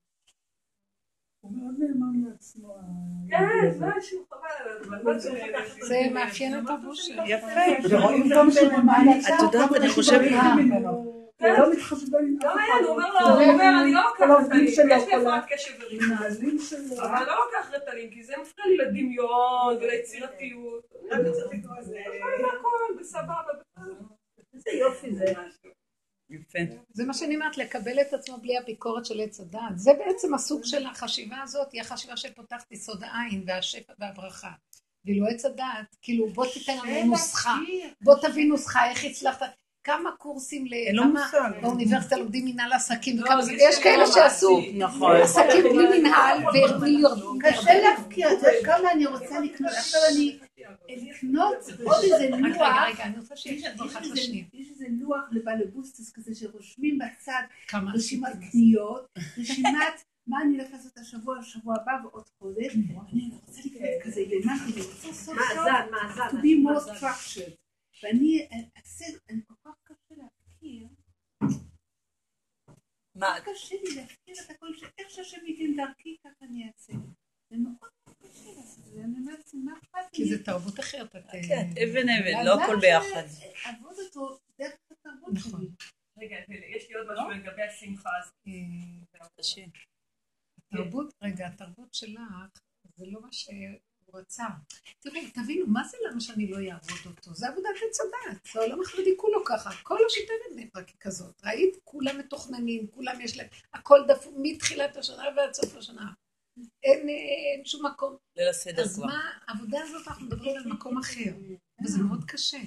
הוא 1.41 1.51
מאוד 1.57 1.75
נאמן 1.79 2.29
לעצמו. 2.31 2.77
כן, 3.29 3.85
משהו 3.97 4.25
חבל 4.29 4.39
עליו. 4.59 4.83
אבל 4.87 5.03
מה 5.13 5.19
זה- 5.19 6.09
מאפיין 6.13 6.59
את 6.59 6.63
רב 6.67 6.83
אושר. 6.87 7.13
יפה. 7.27 7.47
ורואים 7.89 8.23
גם 8.35 8.51
שנאמן 8.51 9.05
לעצמו. 9.05 9.35
את 9.35 9.53
יודעת, 9.53 9.71
אני 9.75 9.89
חושבת... 9.89 10.29
כן. 11.37 11.61
לא 11.61 11.71
מתחשבן 11.73 12.25
לא 12.43 12.55
מעניין. 12.55 12.83
הוא 12.83 12.89
אומר 12.91 13.13
לו, 13.13 13.19
הוא 13.19 13.51
אומר, 13.53 13.71
אני 13.83 13.91
לא 13.93 14.01
לוקח 14.09 14.45
רטלין, 14.45 14.67
יש 14.67 14.79
לי 14.79 14.93
הפרעת 14.93 15.43
קשב 15.53 15.73
וריכוז. 15.81 16.99
אבל 16.99 17.15
אני 17.15 17.25
לא 17.25 17.35
לוקח 17.45 17.71
רטלין, 17.73 18.11
כי 18.11 18.23
זה 18.23 18.33
מפריע 18.41 18.65
לי 18.67 18.77
לדמיון 18.77 19.75
וליצירתיות. 19.77 20.83
אני 21.11 21.31
צריך 21.31 21.53
לקרוא 21.53 21.75
את 21.79 21.85
זה. 21.85 21.99
הכל 22.59 22.99
בסבבה. 22.99 23.33
איזה 24.67 24.79
יופי 24.79 25.15
זה. 25.15 25.25
יפה. 26.29 26.59
זה 26.93 27.05
מה 27.05 27.13
שאני 27.13 27.35
אומרת, 27.35 27.57
לקבל 27.57 28.01
את 28.01 28.13
עצמו 28.13 28.37
בלי 28.37 28.57
הביקורת 28.57 29.05
של 29.05 29.21
עץ 29.21 29.39
הדעת. 29.39 29.79
זה 29.79 29.91
בעצם 29.93 30.33
הסוג 30.33 30.61
של 30.63 30.85
החשיבה 30.85 31.41
הזאת, 31.43 31.71
היא 31.71 31.81
החשיבה 31.81 32.17
שפותחת 32.17 32.71
יסוד 32.71 33.03
העין 33.03 33.43
והשפע 33.47 33.93
והברכה. 33.99 34.51
ואילו 35.05 35.27
עץ 35.27 35.45
הדעת, 35.45 35.95
כאילו 36.01 36.29
בוא 36.29 36.45
תיתן 36.53 36.77
לנו 36.77 37.05
נוסחה, 37.05 37.55
בוא 38.01 38.15
תביא 38.21 38.45
נוסחה, 38.45 38.89
איך 38.89 39.03
הצלחת. 39.03 39.49
כמה 39.83 40.09
קורסים, 40.17 40.65
כמה. 41.31 41.49
באוניברסיטה 41.61 42.17
לומדים 42.17 42.45
מנהל 42.45 42.73
עסקים, 42.73 43.19
לא, 43.19 43.41
זה, 43.41 43.51
יש 43.53 43.79
כאלה 43.83 43.95
כאלה 43.95 44.07
שעשו. 44.07 44.61
נכון. 44.73 45.15
עסקים 45.15 45.63
בלי 45.63 45.99
מנהל 45.99 46.37
ומיליון. 46.77 47.39
קשה 47.41 47.73
להפקיע, 47.81 48.27
את 48.27 48.37
יודעת 48.37 48.53
כמה 48.65 48.91
אני 48.91 49.05
רוצה 49.05 49.39
לקנות, 49.39 49.71
עכשיו 49.71 50.01
אני 50.11 50.39
לקנות 50.89 51.55
עוד 51.83 52.03
איזה 52.03 52.29
לוח, 52.29 52.55
רגע, 52.55 52.85
רגע, 52.93 53.03
אני 53.03 53.17
רוצה 53.19 53.33
יש 53.33 53.41
שיהיה 53.43 53.55
יש 53.57 53.65
איזה- 53.65 54.43
איזה 54.83 55.03
לוח 55.03 55.23
לבלבוסטוס 55.31 56.11
כזה 56.11 56.35
שרושמים 56.35 56.99
בצד 56.99 57.43
רשימת. 57.93 58.31
קניות, 58.51 59.05
רשימת 59.37 60.03
מה 60.27 60.41
אני 60.41 60.57
הולכת 60.57 60.71
לעשות 60.71 60.97
השבוע, 60.97 61.37
השבוע 61.37 61.75
הבא 61.81 61.91
ועוד 62.03 62.29
חודש, 62.39 62.75
אני 62.75 63.29
רוצה 63.31 63.61
לקנות 63.65 64.03
כזה 64.03 64.21
למטה, 64.21 64.63
אני 64.63 64.71
רוצה 64.71 64.93
סוף 64.93 65.15
סוף 65.15 65.35
מאזן, 65.35 65.91
מאזן. 65.91 66.27
to 66.29 66.41
be 66.41 66.65
more 66.65 66.97
structured. 66.97 67.53
ואני 68.03 68.47
אעשה, 68.77 69.05
אני 69.29 69.41
כל 69.47 69.53
כך 69.65 69.75
קשה 69.83 70.15
להפקיר, 70.21 70.87
מה, 73.15 73.35
קשה 73.45 73.75
לי 73.83 73.95
להפקיר 73.95 74.35
את 74.45 74.49
הכל, 74.49 74.73
שאיך 74.73 75.09
שהשם 75.09 75.45
ייתן 75.45 75.75
דרכי, 75.75 76.17
ככה 76.23 76.45
אני 76.45 76.67
אעשה. 76.67 76.93
זה 77.49 77.57
מאוד 77.57 77.89
אומרת 79.33 79.51
מה 79.53 79.73
אכפת 79.77 80.09
כי? 80.11 80.25
זה 80.25 80.43
תרבות 80.43 80.79
אחרת. 80.79 81.15
את, 81.15 81.25
אה, 81.33 81.41
כן, 81.47 81.69
אבן 81.83 82.09
אבן, 82.09 82.37
אז 82.39 82.45
לא 82.45 82.63
הכל 82.63 82.79
ביחד. 82.79 83.23
לעבוד 83.65 83.95
אותו 84.05 84.37
דרך 84.59 84.73
התרבות 84.91 85.33
נכון. 85.33 85.61
שלי. 85.61 85.69
רגע, 86.17 86.35
יש 86.75 86.89
לי 86.89 86.95
עוד 86.95 87.07
משהו 87.13 87.29
לגבי 87.29 87.61
השמחה 87.61 88.09
הזאת. 88.21 88.33
אה. 88.47 89.65
התרבות, 90.57 91.13
רגע, 91.23 91.47
התרבות 91.47 91.93
שלך, 91.93 92.21
זה 92.95 93.05
לא 93.05 93.21
מה 93.21 93.27
שהוא 93.31 93.59
רצה. 94.13 94.45
תראו, 94.99 95.15
תבינו, 95.33 95.67
מה 95.67 95.83
זה 95.83 95.97
למה 96.09 96.21
שאני 96.21 96.47
לא 96.47 96.57
אעבוד 96.57 96.99
אותו? 97.05 97.33
זה 97.33 97.47
עבודת 97.47 97.69
עץ 97.89 97.99
הדת. 97.99 98.47
זה 98.53 98.59
העולם 98.59 98.81
החרדי 98.81 99.13
כולו 99.17 99.45
ככה. 99.45 99.69
כל 99.83 99.97
השיטה 100.05 100.33
בבני 100.49 100.69
ברק 100.73 100.87
היא 100.87 100.95
כזאת. 100.99 101.41
ראית? 101.45 101.77
כולם 101.83 102.19
מתוכננים, 102.19 102.87
כולם 102.87 103.21
יש 103.21 103.37
להם, 103.37 103.47
הכל 103.73 103.99
דפוק 104.07 104.33
מתחילת 104.37 104.97
השנה 104.97 105.23
ועד 105.37 105.53
סוף 105.53 105.77
השנה. 105.77 106.11
אין, 106.83 107.09
אין 107.09 107.65
שום 107.65 107.85
מקום. 107.85 108.15
ליל 108.35 108.49
הסדר 108.49 108.81
אז 108.81 108.95
כבר. 108.95 109.05
מה, 109.05 109.31
העבודה 109.47 109.81
הזאת, 109.81 110.07
אנחנו 110.07 110.25
מדברים 110.25 110.57
על 110.57 110.71
מקום 110.71 110.97
אחר, 110.97 111.31
וזה 111.83 112.03
מאוד 112.03 112.23
קשה. 112.27 112.57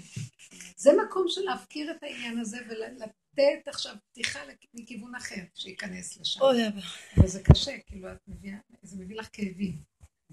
זה 0.76 0.90
מקום 1.06 1.24
של 1.28 1.40
להפקיר 1.40 1.90
את 1.90 2.02
העניין 2.02 2.38
הזה 2.38 2.58
ולתת 2.68 3.68
עכשיו 3.68 3.94
פתיחה 4.10 4.38
מכיוון 4.74 5.14
אחר, 5.14 5.42
שייכנס 5.54 6.20
לשם. 6.20 6.40
אוי, 6.40 6.68
אבא. 6.68 6.80
אבל 7.16 7.26
זה 7.26 7.42
קשה, 7.42 7.78
כאילו, 7.86 8.12
את 8.12 8.18
מביאה, 8.28 8.58
זה 8.82 8.96
מביא 9.04 9.16
לך 9.16 9.28
כאבים. 9.32 9.82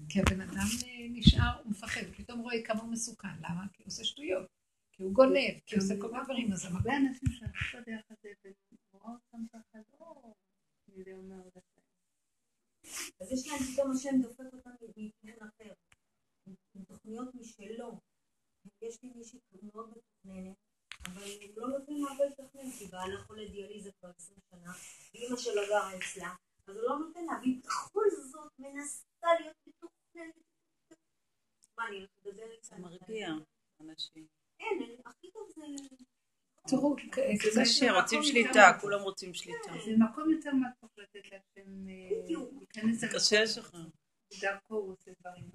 כי 0.08 0.20
הבן 0.20 0.40
אדם 0.40 0.56
אה, 0.56 1.06
נשאר, 1.10 1.58
הוא 1.62 1.70
מפחד, 1.70 2.00
ופתאום 2.10 2.40
רואה 2.40 2.62
כמה 2.64 2.80
הוא 2.80 2.92
מסוכן. 2.92 3.28
למה? 3.38 3.64
כי 3.72 3.82
הוא 3.82 3.86
עושה 3.86 4.04
שטויות. 4.04 4.46
כי 4.92 5.02
הוא 5.02 5.12
גונב, 5.12 5.54
כי 5.66 5.76
הוא 5.76 5.84
עושה 5.84 5.94
כל 6.00 6.10
מיני 6.10 6.24
דברים, 6.24 6.52
אז 6.52 6.64
המקום... 6.64 6.76
הרבה 6.76 6.96
אנשים 6.96 7.28
שהלכו 7.32 7.78
בדרך 7.78 8.04
הזה, 8.10 8.28
ואני 8.44 8.54
רואה 8.92 9.12
אותם 9.12 9.44
ככה, 9.52 9.78
לא, 10.00 10.34
אני 10.88 10.98
יודע 10.98 11.12
מה 11.28 11.34
עוד 11.34 11.52
אז 13.20 13.32
יש 13.32 13.46
להם 13.48 13.58
פתאום 13.72 13.90
השם 13.92 14.22
דופק 14.22 14.44
אותם 14.52 14.70
מכיוון 14.96 15.48
אחר. 15.48 15.72
עם 16.74 16.84
תוכניות 16.84 17.34
משלו. 17.34 18.00
יש 18.82 19.02
לי 19.02 19.10
מישהי 19.16 19.38
מאוד 19.62 19.88
מתוכננת, 19.90 20.56
אבל 21.04 21.22
הוא 21.22 21.62
לא 21.62 21.78
נותן 21.78 21.92
לה 21.92 22.10
הרבה 22.10 22.24
לתכנן, 22.24 22.70
כי 22.78 22.86
בעלה 22.86 23.24
חולה 23.26 23.48
דיאליזה 23.48 23.90
כבר 23.92 24.10
20 24.16 24.38
שנה, 24.50 24.72
ואימא 25.14 25.36
שלו 25.36 25.62
גרה 25.68 25.90
אצלה, 25.96 26.34
אז 26.58 26.74
הוא 26.76 26.82
לא 26.82 26.98
נותן 26.98 27.24
לה, 27.24 27.32
והיא 27.40 27.60
בכל 27.64 28.04
זאת 28.32 28.52
מנסה 28.58 29.06
להיות 29.40 29.56
מתוכננת. 29.66 30.34
מה, 31.78 31.88
אני 31.88 31.96
הולכת 31.96 32.26
לדבר 32.26 32.50
איתה? 32.50 32.66
זה 32.66 32.78
מרגיע 32.78 33.28
אנשים. 33.80 34.26
אין, 34.60 34.82
אני- 34.82 34.96
הכי 35.06 35.30
טוב 35.30 35.48
זה... 35.54 35.62
תראו, 36.68 36.96
זה 37.52 37.60
קשה, 37.60 37.92
רוצים 37.92 38.22
שליטה, 38.22 38.72
כולם 38.80 39.00
רוצים 39.00 39.34
שליטה. 39.34 39.72
זה 39.84 39.92
מקום 39.98 40.30
יותר 40.30 40.50
מתוק 40.54 40.90
לתת 40.98 41.32
להשם 41.32 41.88
אה. 41.88 42.46
להיכנס 42.58 43.04
קשה 43.04 43.42
לשחרר. 43.42 43.86
דרכו 44.40 44.74
הוא 44.74 44.92
עושה 44.92 45.10
דברים. 45.20 45.50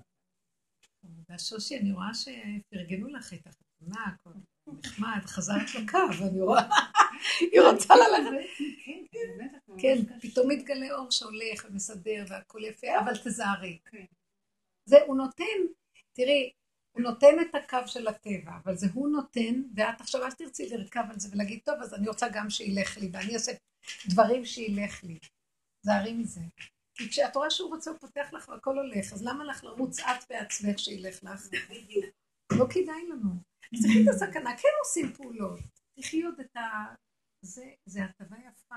והשושי, 1.29 1.77
אני 1.77 1.91
רואה 1.91 2.13
שפרגנו 2.13 3.07
לך 3.07 3.33
את 3.33 3.47
החתונה, 3.47 4.05
הכל 4.05 4.29
נחמד, 4.67 5.21
חזרת 5.25 5.75
לקו, 5.75 6.27
אני 6.27 6.41
רואה, 6.41 6.61
היא 7.51 7.61
רוצה 7.61 7.93
ללכת. 7.95 8.47
כן, 8.85 9.03
כן, 9.11 10.05
כן. 10.07 10.19
פתאום 10.19 10.51
מתגלה 10.51 10.95
אור 10.95 11.11
שהולך 11.11 11.65
ומסדר 11.69 12.23
והכל 12.27 12.63
יפה, 12.63 12.87
אבל 12.99 13.13
תזהרי. 13.17 13.79
כן. 13.91 14.05
זה, 14.85 14.97
הוא 15.07 15.17
נותן, 15.17 15.43
תראי, 16.13 16.51
הוא 16.91 17.03
נותן 17.03 17.35
את 17.41 17.55
הקו 17.55 17.87
של 17.87 18.07
הטבע, 18.07 18.51
אבל 18.63 18.75
זה 18.75 18.87
הוא 18.93 19.09
נותן, 19.09 19.61
ואת 19.75 20.01
עכשיו 20.01 20.23
אל 20.23 20.31
תרצי 20.31 20.69
לרכב 20.69 21.03
על 21.09 21.19
זה 21.19 21.29
ולהגיד, 21.31 21.59
טוב, 21.65 21.75
אז 21.81 21.93
אני 21.93 22.07
רוצה 22.07 22.27
גם 22.33 22.49
שילך 22.49 22.97
לי, 22.97 23.09
ואני 23.13 23.33
אעשה 23.33 23.51
דברים 24.09 24.45
שילך 24.45 25.03
לי. 25.03 25.19
זהרי 25.85 26.13
מזה. 26.13 26.41
כי 26.95 27.09
כשאת 27.09 27.35
רואה 27.35 27.49
שהוא 27.49 27.69
רוצה, 27.69 27.91
הוא 27.91 27.99
פותח 27.99 28.29
לך 28.33 28.49
והכל 28.49 28.77
הולך, 28.77 29.13
אז 29.13 29.23
למה 29.23 29.43
לך 29.43 29.63
לרוץ 29.63 29.99
את 29.99 30.23
בעצמך 30.29 30.79
שילך 30.79 31.23
לך? 31.23 31.47
לא 32.51 32.65
כדאי 32.69 33.07
לנו. 33.09 33.29
תראי 33.81 34.03
את 34.03 34.07
הסכנה, 34.09 34.57
כן 34.57 34.69
עושים 34.85 35.13
פעולות. 35.13 35.59
תחי 35.99 36.23
עוד 36.23 36.39
את 36.39 36.57
ה... 36.57 36.61
זה, 37.41 37.65
זה 37.85 38.03
הטבה 38.03 38.35
יפה. 38.37 38.75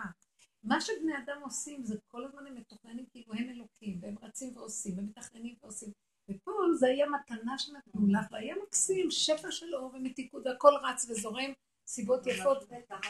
מה 0.62 0.80
שבני 0.80 1.12
אדם 1.18 1.40
עושים 1.42 1.84
זה 1.84 1.96
כל 2.08 2.24
הזמן 2.24 2.46
הם 2.46 2.54
מתוכננים 2.54 3.06
כאילו 3.10 3.34
הם 3.34 3.48
אלוקים, 3.48 3.98
והם 4.02 4.14
רצים 4.22 4.56
ועושים, 4.56 4.98
ומתכננים 4.98 5.54
ועושים. 5.62 5.92
ופה 6.28 6.52
זה 6.78 6.86
היה 6.86 7.06
מתנה 7.06 7.58
שנתנו 7.58 8.06
לך, 8.08 8.26
והיה 8.30 8.54
מקסים, 8.62 9.10
שפע 9.10 9.50
של 9.50 9.74
אור 9.74 9.90
ומתיקות, 9.94 10.46
והכל 10.46 10.72
רץ 10.82 11.06
וזורם, 11.10 11.52
סיבות 11.86 12.26
יפות. 12.26 12.64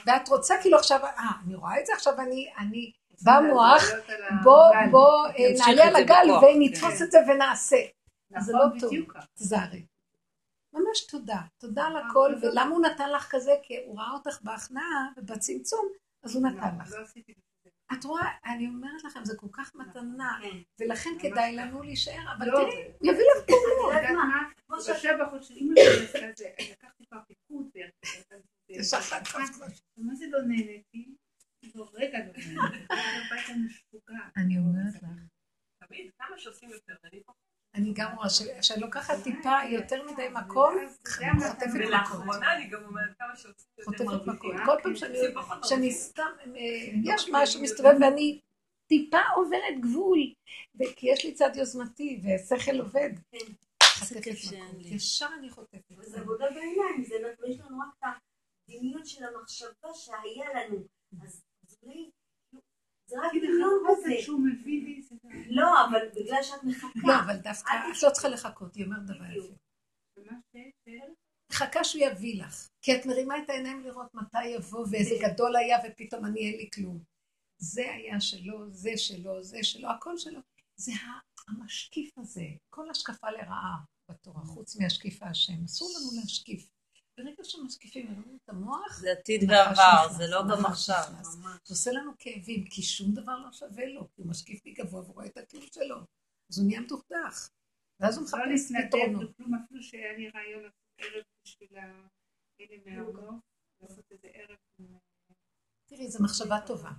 ואת 0.06 0.28
רוצה 0.28 0.54
כאילו 0.62 0.78
עכשיו, 0.78 1.04
אה, 1.04 1.30
אני 1.44 1.54
רואה 1.54 1.80
את 1.80 1.86
זה 1.86 1.92
עכשיו, 1.92 2.20
אני, 2.20 2.52
אני, 2.58 2.92
בא 3.22 3.40
מוח, 3.48 3.82
לעלות 3.90 4.08
על 4.08 4.38
בוא. 4.42 4.70
בוא, 4.90 5.26
אה, 5.26 5.66
נעלה 5.66 5.84
על 5.84 5.96
הגל 5.96 6.30
ונתפוס 6.30 6.98
כן. 6.98 7.04
את 7.04 7.10
זה 7.10 7.18
ונעשה. 7.28 7.76
זה 8.38 8.52
נכון, 8.52 8.74
לא 8.74 8.80
טוב. 8.80 8.88
בדיוק 8.88 9.12
ככה. 9.12 9.26
תזהרי. 9.34 9.86
ממש 10.72 11.06
תודה. 11.10 11.40
תודה 11.58 11.84
על 11.84 11.92
נכון, 11.92 12.34
הכל. 12.34 12.46
ולמה 12.46 12.70
הוא 12.70 12.82
נתן 12.82 13.10
לך 13.10 13.26
כזה? 13.30 13.52
כי 13.62 13.74
הוא 13.86 13.98
ראה 13.98 14.12
אותך 14.12 14.38
בהכנעה 14.42 15.08
ובצמצום, 15.16 15.88
אז 16.22 16.36
הוא 16.36 16.46
נתן 16.46 16.78
לך. 16.80 16.94
את. 17.92 17.98
את 17.98 18.04
רואה, 18.04 18.28
אני 18.44 18.66
אומרת 18.68 19.04
לכם, 19.04 19.24
זה 19.24 19.36
כל 19.36 19.46
כך 19.52 19.74
מתנה, 19.74 20.38
כן. 20.42 20.58
ולכן 20.80 21.10
כדאי. 21.20 21.56
לנו 21.56 21.82
להישאר, 21.82 22.32
אבל 22.38 22.46
לא, 22.46 22.52
תראי, 22.52 22.84
יביא 23.02 23.24
לך 23.36 23.44
את 23.44 23.46
פעולות. 23.46 23.92
יודעת 23.94 24.10
יודעת 24.10 24.10
מה? 24.12 24.50
כמו 24.66 24.76
הוא 24.76 24.84
שאת 24.84 24.94
יושב 24.94 25.16
בחוץ 25.22 25.50
אמא 25.50 25.74
שלי 25.76 26.04
עשתה 26.04 26.30
את 26.30 26.36
זה, 26.36 26.50
לקחתי 26.72 27.04
פעם 27.08 27.20
פיקוד, 27.26 27.70
יש 28.68 28.94
לך 28.94 29.12
מה 29.96 30.14
זה 30.14 30.26
לא 30.30 30.42
נהניתי? 30.42 31.14
לא, 31.74 31.90
רגע 31.94 32.18
לא 32.18 32.32
נהניתי. 32.32 32.94
אני 34.36 34.58
אומרת 34.58 34.94
לך, 34.94 35.08
תמיד, 35.86 36.10
כמה 36.18 36.38
שעושים 36.38 36.70
יותר, 36.70 36.94
אני 37.04 37.22
פחות. 37.22 37.41
אני 37.74 37.92
גם 37.94 38.16
רואה 38.16 38.28
שאני 38.62 38.80
לוקחת 38.80 39.14
טיפה 39.22 39.58
יותר 39.70 40.12
מדי 40.12 40.28
מקום, 40.32 40.74
זה. 40.78 41.12
חוטפת 41.44 41.66
מכות. 41.66 41.74
ולאחרונה 41.74 42.54
אני 42.56 42.66
גם 42.66 42.84
אומרת 42.84 43.10
כמה 43.18 43.36
שעושים 43.36 43.66
יותר 43.78 44.04
חוטפת 44.04 44.26
מרוויחים. 44.26 44.54
מכות. 44.54 44.66
כל 44.66 44.82
פעם 44.82 44.94
שאני. 45.62 45.92
סתם, 45.92 46.22
אה, 46.56 46.60
יש 47.04 47.28
משהו 47.32 47.62
מסתובב 47.62 47.94
ואני 48.00 48.40
טיפה 48.86 49.20
עוברת 49.36 49.80
גבול, 49.80 50.18
כי 50.96 51.10
יש 51.10 51.24
לי 51.24 51.32
צד 51.34 51.50
יוזמתי 51.54 52.20
ושכל 52.24 52.80
עובד. 52.80 53.10
כן. 53.30 53.52
ישר 54.80 55.28
אני 55.38 55.50
חוטפת. 55.50 55.92
וזה 55.98 56.20
עבודה 56.20 56.44
בעיניים, 56.50 57.04
זה 57.04 57.14
נתון, 57.14 57.50
יש 57.50 57.60
לנו 57.60 57.78
רק 57.78 57.88
את 57.98 58.04
הדמיון 58.68 59.04
של 59.04 59.24
המחשבה 59.24 59.94
שהיה 59.94 60.48
לנו. 60.54 60.78
אז 61.22 61.44
אולי, 61.82 62.10
זה 63.12 63.20
רק 63.26 63.32
דמיון 63.34 63.80
לחכות 63.84 63.98
כזה. 64.04 64.14
עד 64.14 64.20
שהוא 64.20 64.40
מביא 64.40 64.84
לי, 64.84 65.02
זה 65.02 65.14
גם- 65.24 65.42
לא, 65.46 65.84
אבל 65.90 66.08
בגלל 66.16 66.42
שאת 66.42 66.64
מחכה. 66.64 66.88
לא, 67.06 67.20
אבל 67.24 67.36
דווקא, 67.36 67.70
את 67.96 68.02
לא 68.02 68.10
צריכה 68.10 68.28
לחכות, 68.28 68.74
היא 68.74 68.84
אומרת 68.84 69.04
דבר. 69.06 69.24
יפה. 70.54 71.14
מחכה 71.52 71.84
שהוא 71.84 72.02
יביא 72.02 72.42
לך, 72.44 72.68
כי 72.82 72.96
את 72.96 73.06
מרימה 73.06 73.38
את 73.38 73.50
העיניים 73.50 73.80
לראות 73.80 74.14
מתי 74.14 74.44
יבוא 74.46 74.86
ואיזה 74.90 75.14
גדול 75.22 75.56
היה 75.56 75.78
ופתאום 75.86 76.24
אני 76.24 76.40
אין 76.40 76.56
לי 76.56 76.68
כלום. 76.74 77.02
זה 77.58 77.82
היה 77.92 78.20
שלו, 78.20 78.70
זה 78.70 78.90
שלו, 78.96 79.42
זה 79.42 79.58
שלו, 79.62 79.90
הכל 79.90 80.18
שלו. 80.18 80.40
זה 80.76 80.92
המשקיף 81.48 82.18
הזה, 82.18 82.44
כל 82.70 82.90
השקפה 82.90 83.30
לרעה 83.30 83.76
בתורה, 84.10 84.44
חוץ 84.44 84.76
מהשקיף 84.76 85.22
השם. 85.22 85.64
אסור 85.64 85.88
לנו 85.98 86.20
להשקיף. 86.20 86.68
ברגע 87.18 87.44
שמשקיפים 87.44 88.06
לנו 88.06 88.36
את 88.44 88.48
המוח, 88.48 88.98
זה 89.00 89.12
עתיד 89.12 89.40
ועבר, 89.50 90.12
זה 90.16 90.24
לא 90.30 90.42
גם 90.50 90.66
עכשיו. 90.66 91.02
זה 91.64 91.74
עושה 91.74 91.90
לנו 91.90 92.12
כאבים, 92.18 92.64
כי 92.70 92.82
שום 92.82 93.14
דבר 93.14 93.38
לא 93.38 93.52
שווה 93.52 93.86
לו, 93.86 94.08
כי 94.12 94.22
הוא 94.22 94.30
משקיף 94.30 94.60
מגבוה 94.66 95.10
ורואה 95.10 95.26
את 95.26 95.36
הכלום 95.36 95.64
שלו. 95.74 95.96
אז 96.50 96.58
הוא 96.58 96.66
נהיה 96.66 96.80
מדוכדך. 96.80 97.48
ואז 98.00 98.16
הוא 98.18 98.26
לא 98.32 98.38
מחפש 98.46 98.70
להתנדב 98.70 98.88
פתרונות. 98.88 99.30
בכלום, 99.30 99.54
אפילו 99.54 99.82
שהיה 99.82 100.12
לי 100.16 100.30
רעיון 100.30 100.70
ערב 100.98 101.22
בשביל 101.44 101.78
ה- 101.78 102.06
אלה 102.60 102.76
מהארגון, 102.86 103.40
לעשות 103.80 104.12
איזה 104.12 104.28
ערב 104.32 104.56
עם- 104.78 104.96
תראי, 105.86 106.08
זו 106.10 106.24
מחשבה 106.24 106.56
טובה. 106.66 106.90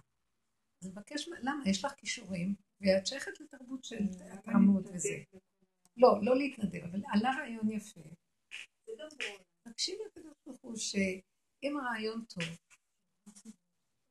אז 0.82 0.88
מבקש, 0.88 1.28
למה? 1.42 1.64
יש 1.70 1.86
לך 1.86 1.94
כישורים, 1.98 2.56
ואת 2.82 3.08
שייכת 3.08 3.40
לתרבות 3.40 3.84
של 3.84 3.96
התרמות 4.32 4.84
וזה. 4.94 5.10
לא, 5.98 6.20
לא 6.22 6.36
להתנדב, 6.38 6.84
אבל 6.84 7.02
עלה 7.14 7.32
רעיון 7.40 7.72
יפה. 7.72 8.02
תקשיבי 9.64 10.04
לקדוש 10.06 10.34
ברוך 10.46 10.62
הוא 10.62 10.76
אם 11.64 11.78
הרעיון 11.78 12.26
טוב, 12.26 12.44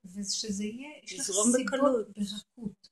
ושזה 0.05 0.65
יהיה, 0.65 0.99
יש 1.03 1.19
לך 1.19 1.25
סיבות. 1.25 2.07
ברכות. 2.17 2.89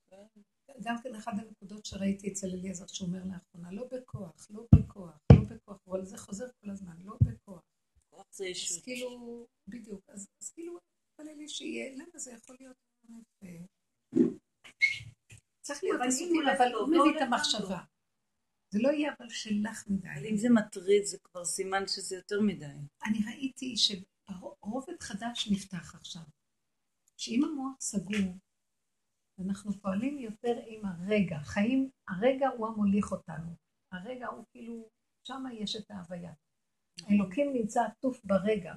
גם 0.83 0.97
כן 1.03 1.15
אחת 1.15 1.33
הנקודות 1.39 1.85
שראיתי 1.87 2.33
אצל 2.33 2.47
אליעזר 2.47 2.87
שהוא 2.87 3.09
אומר 3.09 3.25
לאחרונה, 3.25 3.73
לא 3.73 3.89
בכוח, 3.93 4.47
לא 4.51 4.67
בכוח, 4.75 5.19
לא 5.33 5.39
בכוח, 5.51 5.79
אבל 5.89 6.05
זה 6.05 6.19
חוזר 6.19 6.47
כל 6.61 6.71
הזמן, 6.71 6.97
לא 7.03 7.17
בכוח. 7.25 7.63
אז. 8.13 8.83
כאילו, 8.83 9.47
בדיוק, 9.69 10.09
אז, 10.09 10.27
כאילו, 10.55 10.79
תתפללי 10.79 11.49
שיהיה, 11.49 11.95
למה 11.97 12.19
זה 12.19 12.33
יכול 12.33 12.57
להיות 12.61 12.77
צריך 15.61 15.85
להיות 15.85 16.01
עסוקים, 16.07 16.43
אבל 16.49 16.73
טוב, 16.73 16.89
הוא 16.89 16.97
לא 16.97 17.05
מביא 17.05 17.17
את 17.17 17.23
המחשבה. 17.23 17.79
זה 18.71 18.79
לא 18.83 18.89
יהיה 18.89 19.13
אבל 19.19 19.29
שלך 19.29 19.85
אבל 19.87 19.97
מדי. 19.97 20.31
אם 20.31 20.37
זה 20.37 20.49
מטריד, 20.51 21.05
זה 21.05 21.19
כבר 21.25 21.45
סימן 21.45 21.87
שזה 21.87 22.17
יותר 22.17 22.41
מדי. 22.41 22.77
אני 23.05 23.19
ראיתי 23.27 23.75
שרובד 23.77 25.01
חדש 25.01 25.49
נפתח 25.53 25.95
עכשיו, 25.95 26.23
שאם 27.17 27.45
המוח 27.45 27.81
סגור, 27.81 28.37
אנחנו 29.45 29.73
פועלים 29.73 30.19
יותר 30.19 30.63
עם 30.67 30.83
הרגע, 30.85 31.39
חיים, 31.45 31.91
הרגע 32.09 32.49
הוא 32.49 32.67
המוליך 32.67 33.13
אותנו, 33.13 33.55
הרגע 33.93 34.27
הוא 34.27 34.45
כאילו, 34.51 34.89
שם 35.27 35.45
יש 35.53 35.77
את 35.77 35.91
ההוויה. 35.91 36.33
האלוקים 37.07 37.53
נמצא 37.53 37.81
עטוף 37.83 38.25
ברגע. 38.25 38.75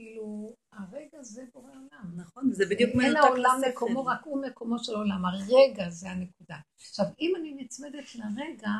כאילו, 0.00 0.56
הרגע 0.72 1.22
זה 1.22 1.44
בורא 1.52 1.70
עולם. 1.70 2.12
נכון, 2.16 2.52
זה 2.52 2.64
בדיוק 2.70 2.90
אין 2.90 2.98
מנותק 2.98 3.24
העולם. 3.24 3.60
מקומו, 3.70 4.04
רק 4.04 4.20
הוא 4.24 4.42
מקומו 4.46 4.78
של 4.78 4.94
העולם. 4.94 5.24
הרגע 5.24 5.90
זה 5.90 6.10
הנקודה. 6.10 6.56
עכשיו, 6.80 7.06
אם 7.20 7.32
אני 7.36 7.54
נצמדת 7.54 8.14
לרגע, 8.14 8.70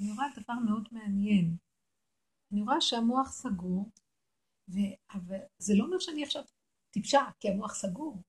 אני 0.00 0.12
רואה 0.12 0.26
דבר 0.36 0.54
מאוד 0.54 0.88
מעניין. 0.92 1.56
אני 2.52 2.62
רואה 2.62 2.80
שהמוח 2.80 3.32
סגור, 3.32 3.90
ו- 4.68 4.96
אבל 5.12 5.38
זה 5.58 5.74
לא 5.76 5.84
אומר 5.84 5.98
שאני 5.98 6.24
עכשיו 6.24 6.42
טיפשה, 6.90 7.20
כי 7.40 7.48
המוח 7.48 7.74
סגור. 7.74 8.22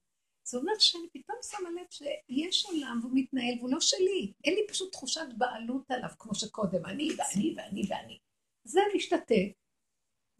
זה 0.43 0.57
אומר 0.57 0.73
שאני 0.79 1.09
פתאום 1.13 1.37
שמה 1.43 1.69
לב 1.69 1.87
שיש 1.89 2.65
עולם 2.65 2.99
והוא 3.01 3.11
מתנהל 3.15 3.57
והוא 3.59 3.71
לא 3.71 3.79
שלי. 3.79 4.33
אין 4.43 4.53
לי 4.53 4.61
פשוט 4.67 4.91
תחושת 4.91 5.27
בעלות 5.37 5.91
עליו, 5.91 6.09
כמו 6.19 6.35
שקודם, 6.35 6.85
אני 6.85 7.09
ואני 7.17 7.53
ואני 7.57 7.81
ואני. 7.89 8.17
זה 8.63 8.79
משתתק, 8.95 9.60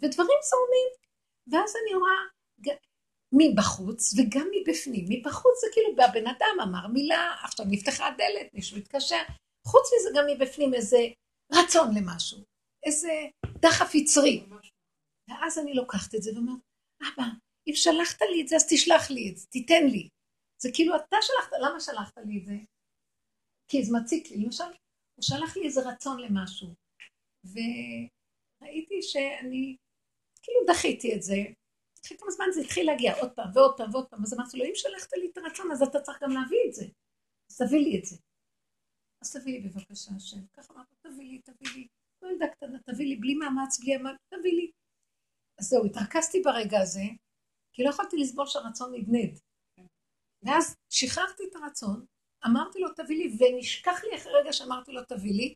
ודברים 0.04 0.40
זורמים. 0.50 0.90
ואז 1.52 1.74
אני 1.76 1.96
רואה 1.96 2.18
מבחוץ 3.34 4.14
וגם 4.18 4.48
מבפנים. 4.52 5.06
מבחוץ 5.10 5.62
זה 5.62 5.68
כאילו, 5.74 6.04
הבן 6.04 6.28
אדם 6.28 6.56
אמר 6.64 6.88
מילה, 6.88 7.36
עכשיו 7.44 7.66
נפתחה 7.70 8.08
הדלת, 8.08 8.54
מישהו 8.54 8.78
התקשר. 8.78 9.24
חוץ 9.68 9.90
מזה 9.96 10.10
גם 10.16 10.26
מבפנים 10.28 10.74
איזה 10.74 10.98
רצון 11.52 11.88
למשהו, 11.98 12.44
איזה 12.86 13.12
דחף 13.46 13.96
יצרי. 13.96 14.46
ואז 15.30 15.60
אני 15.60 15.74
לוקחת 15.74 16.16
את 16.16 16.24
זה 16.24 16.32
ואומרת, 16.34 16.60
אבא, 17.02 17.24
אם 17.68 17.74
שלחת 17.76 18.22
לי 18.22 18.42
את 18.42 18.48
זה, 18.48 18.56
אז 18.56 18.66
תשלח 18.70 19.12
לי 19.12 19.30
את 19.32 19.38
זה, 19.38 19.48
תיתן 19.48 19.84
לי. 19.88 20.10
זה 20.62 20.70
כאילו 20.74 20.96
אתה 20.96 21.18
שלחת, 21.22 21.52
למה 21.62 21.80
שלחת 21.80 22.18
לי 22.18 22.38
את 22.40 22.46
זה? 22.46 22.54
כי 23.68 23.84
זה 23.84 23.98
מציק 23.98 24.32
לי. 24.32 24.46
למשל, 24.46 24.64
הוא 25.16 25.24
שלח 25.24 25.58
לי 25.58 25.66
איזה 25.66 25.82
רצון 25.90 26.20
למשהו, 26.20 26.68
וראיתי 27.46 29.02
שאני, 29.02 29.76
כאילו 30.42 30.60
דחיתי 30.68 31.16
את 31.16 31.22
זה. 31.24 31.36
אחרי 32.06 32.18
כמה 32.18 32.32
זמן 32.32 32.46
זה 32.54 32.62
התחיל 32.62 32.86
להגיע 32.86 33.20
עוד 33.20 33.32
פעם 33.36 33.50
ועוד 33.54 33.78
פעם 33.78 33.90
ועוד 33.94 34.08
פעם, 34.08 34.24
אז 34.24 34.34
אמרתי 34.34 34.58
לו, 34.58 34.66
אם 34.66 34.76
שלחת 34.76 35.14
לי 35.14 35.30
את 35.32 35.38
הרצון, 35.38 35.72
אז 35.72 35.82
אתה 35.82 36.02
צריך 36.02 36.24
גם 36.24 36.32
להביא 36.32 36.60
את 36.70 36.74
זה. 36.74 36.86
אז 37.52 37.58
תביא 37.58 37.80
לי 37.80 38.00
את 38.00 38.06
זה. 38.06 38.16
אז 39.22 39.36
תביא 39.36 39.54
לי 39.54 39.70
בבקשה, 39.70 40.12
השם. 40.16 40.46
ככה 40.54 40.74
אמרתי, 40.74 40.96
תביא 41.02 41.26
לי, 41.26 41.42
תביא 41.42 41.74
לי. 41.76 41.88
לא 42.22 42.30
ילדה 42.32 42.48
קטנה, 42.48 42.80
תביא 42.80 43.06
לי, 43.06 43.16
בלי 43.16 43.36
מאמץ, 43.36 43.80
בלי 43.80 43.96
עמל, 43.96 44.16
תביא 44.30 44.54
לי. 44.54 44.72
אז 45.60 45.66
זהו, 45.66 45.86
התרכזתי 45.86 46.42
ברגע 46.42 46.82
הזה, 46.82 47.04
כי 47.74 47.84
לא 47.84 47.90
יכולתי 47.90 48.18
לסבול 48.18 48.48
שהרצון 48.48 48.94
נדנד. 48.96 49.40
ואז 50.44 50.76
שחררתי 50.90 51.44
את 51.50 51.56
הרצון, 51.56 52.06
אמרתי 52.46 52.80
לו 52.80 52.94
תביא 52.96 53.18
לי, 53.18 53.38
ונשכח 53.40 54.04
לי 54.04 54.18
אחרי 54.18 54.34
רגע 54.34 54.54
שאמרתי 54.54 54.92
לו 54.92 55.02
תביא 55.06 55.34
לי, 55.34 55.54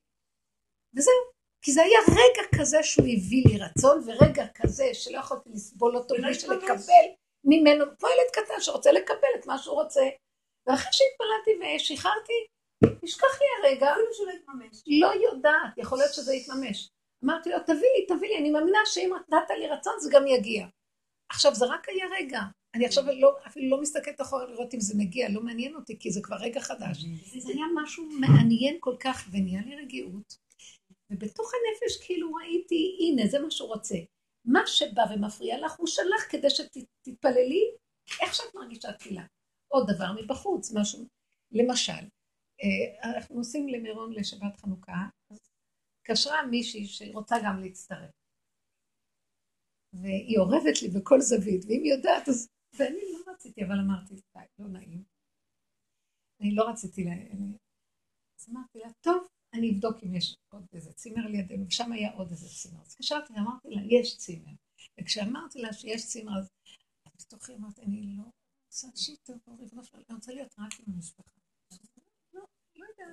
וזהו. 0.96 1.35
כי 1.66 1.72
זה 1.72 1.82
היה 1.82 2.00
רגע 2.10 2.60
כזה 2.60 2.84
שהוא 2.84 3.06
הביא 3.06 3.44
לי 3.48 3.58
רצון, 3.58 4.04
ורגע 4.06 4.46
כזה 4.56 4.90
שלא 4.94 5.18
יכולתי 5.18 5.50
לסבול 5.54 5.98
אותו 5.98 6.16
בלי 6.16 6.34
שלקבל 6.34 7.06
ממנו, 7.44 7.86
כמו 8.00 8.10
ילד 8.10 8.32
קטן 8.34 8.60
שרוצה 8.60 8.92
לקבל 8.92 9.28
את 9.40 9.46
מה 9.46 9.58
שהוא 9.58 9.82
רוצה. 9.82 10.02
ואחרי 10.68 10.92
שהתפללתי 10.92 11.76
ושחררתי, 11.76 12.34
נשכח 13.04 13.42
לי 13.42 13.48
הרגע, 13.70 13.92
אפילו 13.92 14.14
שלא 14.14 14.32
יתממש. 14.32 14.84
לא 14.88 15.08
יודעת, 15.08 15.78
יכול 15.78 15.98
להיות 15.98 16.14
שזה 16.14 16.36
יתממש. 16.36 16.90
אמרתי 17.26 17.50
לו, 17.50 17.60
תביא 17.60 17.90
לי, 17.96 18.06
תביא 18.08 18.30
לי, 18.30 18.38
אני 18.38 18.52
מאמינה 18.52 18.80
שאם 18.86 19.14
נתת 19.28 19.50
לי 19.58 19.68
רצון 19.68 19.94
זה 20.00 20.10
גם 20.14 20.28
יגיע. 20.28 20.68
עכשיו, 21.32 21.56
זה 21.56 21.66
רק 21.66 21.90
היה 21.90 22.06
רגע. 22.20 22.42
אני 22.76 22.86
עכשיו 22.86 23.04
לא, 23.20 23.36
אפילו 23.48 23.70
לא 23.70 23.82
מסתכלת 23.82 24.22
אחורה 24.22 24.46
לראות 24.46 24.74
אם 24.74 24.80
זה 24.80 24.94
מגיע, 24.98 25.30
לא 25.30 25.42
מעניין 25.42 25.76
אותי, 25.76 26.00
כי 26.00 26.12
זה 26.12 26.20
כבר 26.24 26.36
רגע 26.36 26.60
חדש. 26.62 27.06
זה 27.38 27.54
היה 27.54 27.66
משהו 27.76 28.04
מעניין 28.20 28.78
כל 28.80 28.96
כך, 29.00 29.28
ונהיה 29.32 29.62
לי 29.66 29.76
רגיעות. 29.76 30.45
ובתוך 31.10 31.52
הנפש 31.54 32.06
כאילו 32.06 32.34
ראיתי, 32.34 32.98
הנה, 33.00 33.28
זה 33.28 33.40
מה 33.40 33.52
שהוא 33.52 33.70
רוצה. 33.70 33.96
מה 34.46 34.68
שבא 34.68 35.02
ומפריע 35.12 35.60
לך, 35.66 35.76
הוא 35.78 35.88
שלח 35.88 36.32
כדי 36.32 36.50
שתתפללי 36.50 37.64
איך 38.22 38.34
שאת 38.34 38.56
מרגישה 38.56 38.94
תפילה. 38.94 39.26
עוד 39.68 39.88
דבר 39.96 40.06
מבחוץ, 40.22 40.72
משהו. 40.76 41.08
למשל, 41.52 42.04
אה, 42.62 43.10
אנחנו 43.16 43.36
נוסעים 43.36 43.68
למירון 43.68 44.14
לשבת 44.14 44.58
חנוכה, 44.58 45.06
אז 45.32 45.40
התקשרה 46.00 46.46
מישהי 46.48 46.86
שרוצה 46.88 47.36
גם 47.46 47.60
להצטרף. 47.64 48.12
והיא 49.94 50.38
אורבת 50.38 50.82
לי 50.82 51.00
בכל 51.00 51.22
זווית, 51.22 51.66
ואם 51.66 51.82
היא 51.84 51.94
יודעת, 51.94 52.30
אז... 52.30 52.48
ואני 52.78 53.02
לא 53.12 53.32
רציתי, 53.32 53.64
אבל 53.66 53.76
אמרתי, 53.86 54.14
די, 54.14 54.46
לא 54.60 54.68
נעים. 54.68 55.04
אני 56.42 56.56
לא 56.56 56.70
רציתי. 56.70 57.02
אני... 57.02 57.58
אז 58.40 58.50
אמרתי 58.50 58.80
לה, 58.80 58.90
טוב, 59.02 59.28
אני 59.56 59.72
אבדוק 59.72 60.04
אם 60.04 60.16
יש 60.16 60.36
עוד 60.54 60.66
איזה 60.74 60.94
צימר 60.94 61.28
לידינו, 61.28 61.66
ושם 61.68 61.92
היה 61.92 62.12
עוד 62.12 62.32
איזה 62.32 62.50
צימר. 62.50 62.82
אז 62.82 62.92
התקשרתי 62.92 63.34
ואמרתי 63.34 63.70
לה, 63.70 63.82
יש 63.86 64.18
צימר. 64.18 64.52
וכשאמרתי 65.00 65.62
לה 65.62 65.74
שיש 65.74 66.06
צימר, 66.06 66.40
אז 66.40 66.50
בתוכי 67.26 67.56
אמרתי, 67.56 67.82
אני 67.82 68.02
לא 68.18 68.24
רוצה 68.66 68.88
שהיא 68.96 69.18
תבוא, 69.24 69.58
ריבונו 69.60 69.84
של 69.84 69.98
עולם, 69.98 70.06
אני 70.10 70.16
רוצה 70.16 70.34
להיות 70.34 70.56
רק 70.60 70.80
עם 70.80 70.94
המשפחה. 70.94 71.30
לא, 72.34 72.42
לא. 73.00 73.06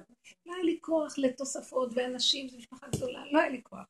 לא 0.47 0.55
היה 0.55 0.65
לי 0.65 0.79
כוח 0.81 1.19
לתוספות 1.19 1.91
ואנשים, 1.95 2.49
זו 2.49 2.59
משפחה 2.59 2.87
גדולה, 2.89 3.25
לא 3.33 3.41
היה 3.41 3.49
לי 3.49 3.63
כוח. 3.63 3.87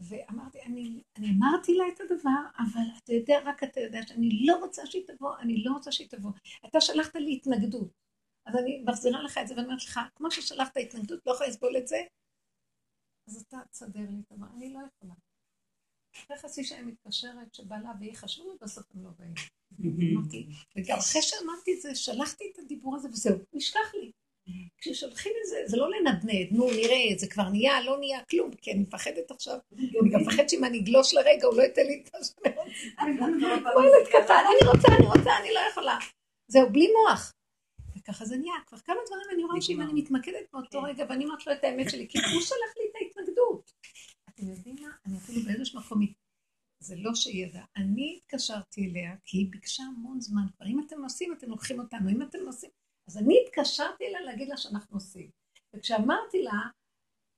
ואמרתי, 0.00 0.62
אני, 0.62 1.02
אני 1.16 1.30
אמרתי 1.30 1.74
לה 1.74 1.84
את 1.88 2.00
הדבר, 2.00 2.40
אבל 2.58 2.82
אתה 3.04 3.12
יודע, 3.12 3.38
רק 3.44 3.64
אתה 3.64 3.80
יודע 3.80 4.00
שאני 4.06 4.46
לא 4.46 4.56
רוצה 4.56 4.86
שהיא 4.86 5.06
תבוא, 5.06 5.38
אני 5.38 5.64
לא 5.64 5.72
רוצה 5.72 5.92
שהיא 5.92 6.08
תבוא. 6.08 6.30
אתה 6.66 6.80
שלחת 6.80 7.14
לי 7.14 7.36
התנגדות, 7.36 7.88
אז 8.46 8.56
אני 8.56 8.82
מחזירה 8.86 9.22
לך 9.22 9.38
את 9.38 9.48
זה 9.48 9.54
ואני 9.54 9.66
אומרת 9.66 9.84
לך, 9.84 10.00
כמו 10.14 10.30
ששלחת 10.30 10.76
התנגדות, 10.76 11.20
לא 11.26 11.32
יכולה 11.32 11.48
לסבול 11.48 11.76
את 11.76 11.86
זה, 11.86 11.96
אז 13.28 13.44
אתה 13.48 13.56
תסדר 13.70 14.00
לי 14.00 14.20
את 14.26 14.32
הדבר, 14.32 14.46
אני 14.56 14.72
לא 14.72 14.78
יכולה. 14.78 15.14
אחרי 16.16 16.36
חצי 16.38 16.64
שעה 16.64 16.82
מתקשרת 16.82 17.54
שבא 17.54 17.76
לה 17.76 17.92
והיא 18.00 18.16
חשוב, 18.16 18.46
ובסוף 18.46 18.84
הם 18.94 19.04
לא 19.04 19.10
באים. 19.18 19.34
אמרתי, 20.14 20.46
וגם 20.76 20.98
אחרי 20.98 21.22
שאמרתי 21.22 21.74
את 21.74 21.80
זה, 21.80 21.94
שלחתי 21.94 22.44
את 22.52 22.58
הדיבור 22.58 22.96
הזה 22.96 23.08
וזהו, 23.08 23.38
נשכח 23.52 23.94
לי. 23.94 24.12
כששולחים 24.78 25.32
את 25.42 25.48
זה, 25.48 25.56
זה 25.66 25.76
לא 25.76 25.90
לנדנד, 25.90 26.48
נו 26.50 26.70
נראה, 26.70 27.18
זה 27.18 27.26
כבר 27.30 27.48
נהיה, 27.48 27.80
לא 27.80 27.98
נהיה 27.98 28.24
כלום, 28.24 28.50
כי 28.54 28.72
אני 28.72 28.80
מפחדת 28.80 29.30
עכשיו, 29.30 29.58
אני 29.78 30.10
גם 30.12 30.20
מפחדת 30.20 30.50
שאם 30.50 30.64
אני 30.64 30.78
אגלוש 30.78 31.14
לרגע, 31.14 31.46
הוא 31.46 31.56
לא 31.56 31.62
ייתן 31.62 31.86
לי 31.86 32.02
את 32.02 32.08
קטן, 34.08 34.44
אני 34.50 34.68
רוצה, 34.68 34.88
אני 34.98 35.06
רוצה, 35.06 35.30
אני 35.40 35.54
לא 35.54 35.60
יכולה. 35.70 35.98
זהו, 36.48 36.70
בלי 36.72 36.88
מוח. 36.92 37.32
וככה 38.00 38.24
זה 38.24 38.36
נהיה, 38.36 38.54
כבר 38.66 38.78
כמה 38.78 38.96
דברים 39.06 39.26
אני 39.34 39.44
רואה 39.44 39.60
שאם 39.60 39.80
אני 39.80 39.92
מתמקדת 40.02 40.46
באותו 40.52 40.82
רגע, 40.82 41.04
ואני 41.08 41.24
אומרת 41.24 41.46
לו 41.46 41.52
את 41.52 41.64
האמת 41.64 41.90
שלי, 41.90 42.08
כי 42.08 42.18
הוא 42.18 42.40
שלח 42.40 42.72
לי 42.76 42.84
את 42.90 42.94
ההתנגדות. 43.00 43.72
אתם 44.28 44.48
יודעים 44.48 44.76
מה? 44.80 44.90
אני 45.06 45.18
אפילו 45.18 45.40
באיזשהו 45.42 45.80
מקום, 45.80 46.00
זה 46.82 46.94
לא 46.96 47.14
שידע. 47.14 47.64
אני 47.76 48.16
התקשרתי 48.16 48.88
אליה, 48.88 49.16
כי 49.24 49.38
היא 49.38 49.50
ביקשה 49.50 49.82
המון 49.82 50.20
זמן 50.20 50.42
כבר. 50.56 50.66
אם 50.66 50.80
אתם 50.86 51.02
עושים, 51.02 51.32
אתם 51.32 51.50
לוקחים 51.50 51.80
אותנו. 51.80 52.10
אם 52.10 52.22
אתם 52.22 52.38
עושים... 52.46 52.70
אז 53.08 53.18
אני 53.18 53.34
התקשרתי 53.46 54.06
אליה 54.06 54.20
להגיד 54.20 54.48
לה 54.48 54.56
שאנחנו 54.56 54.96
עושים. 54.96 55.30
וכשאמרתי 55.74 56.42
לה, 56.42 56.60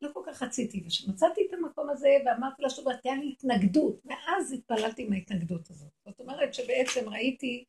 לא 0.02 0.10
כל 0.14 0.22
כך 0.26 0.42
רציתי, 0.42 0.82
וכשמצאתי 0.86 1.40
את 1.48 1.54
המקום 1.54 1.90
הזה 1.90 2.08
ואמרתי 2.26 2.62
לה 2.62 2.70
שוב, 2.70 2.88
הייתה 2.88 3.10
לי 3.14 3.32
התנגדות, 3.32 4.00
ואז 4.04 4.52
התפללתי 4.52 5.02
עם 5.06 5.12
ההתנגדות 5.12 5.70
הזאת. 5.70 5.92
זאת 6.04 6.20
אומרת 6.20 6.54
שבעצם 6.54 7.08
ראיתי 7.08 7.64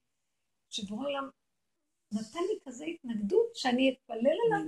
שבורא 0.70 1.08
עולם 1.08 1.30
נתן 2.14 2.40
לי 2.40 2.60
כזה 2.66 2.86
התנגדות 2.86 3.56
שאני 3.56 3.94
אתפלל 3.94 4.38
עליו. 4.46 4.66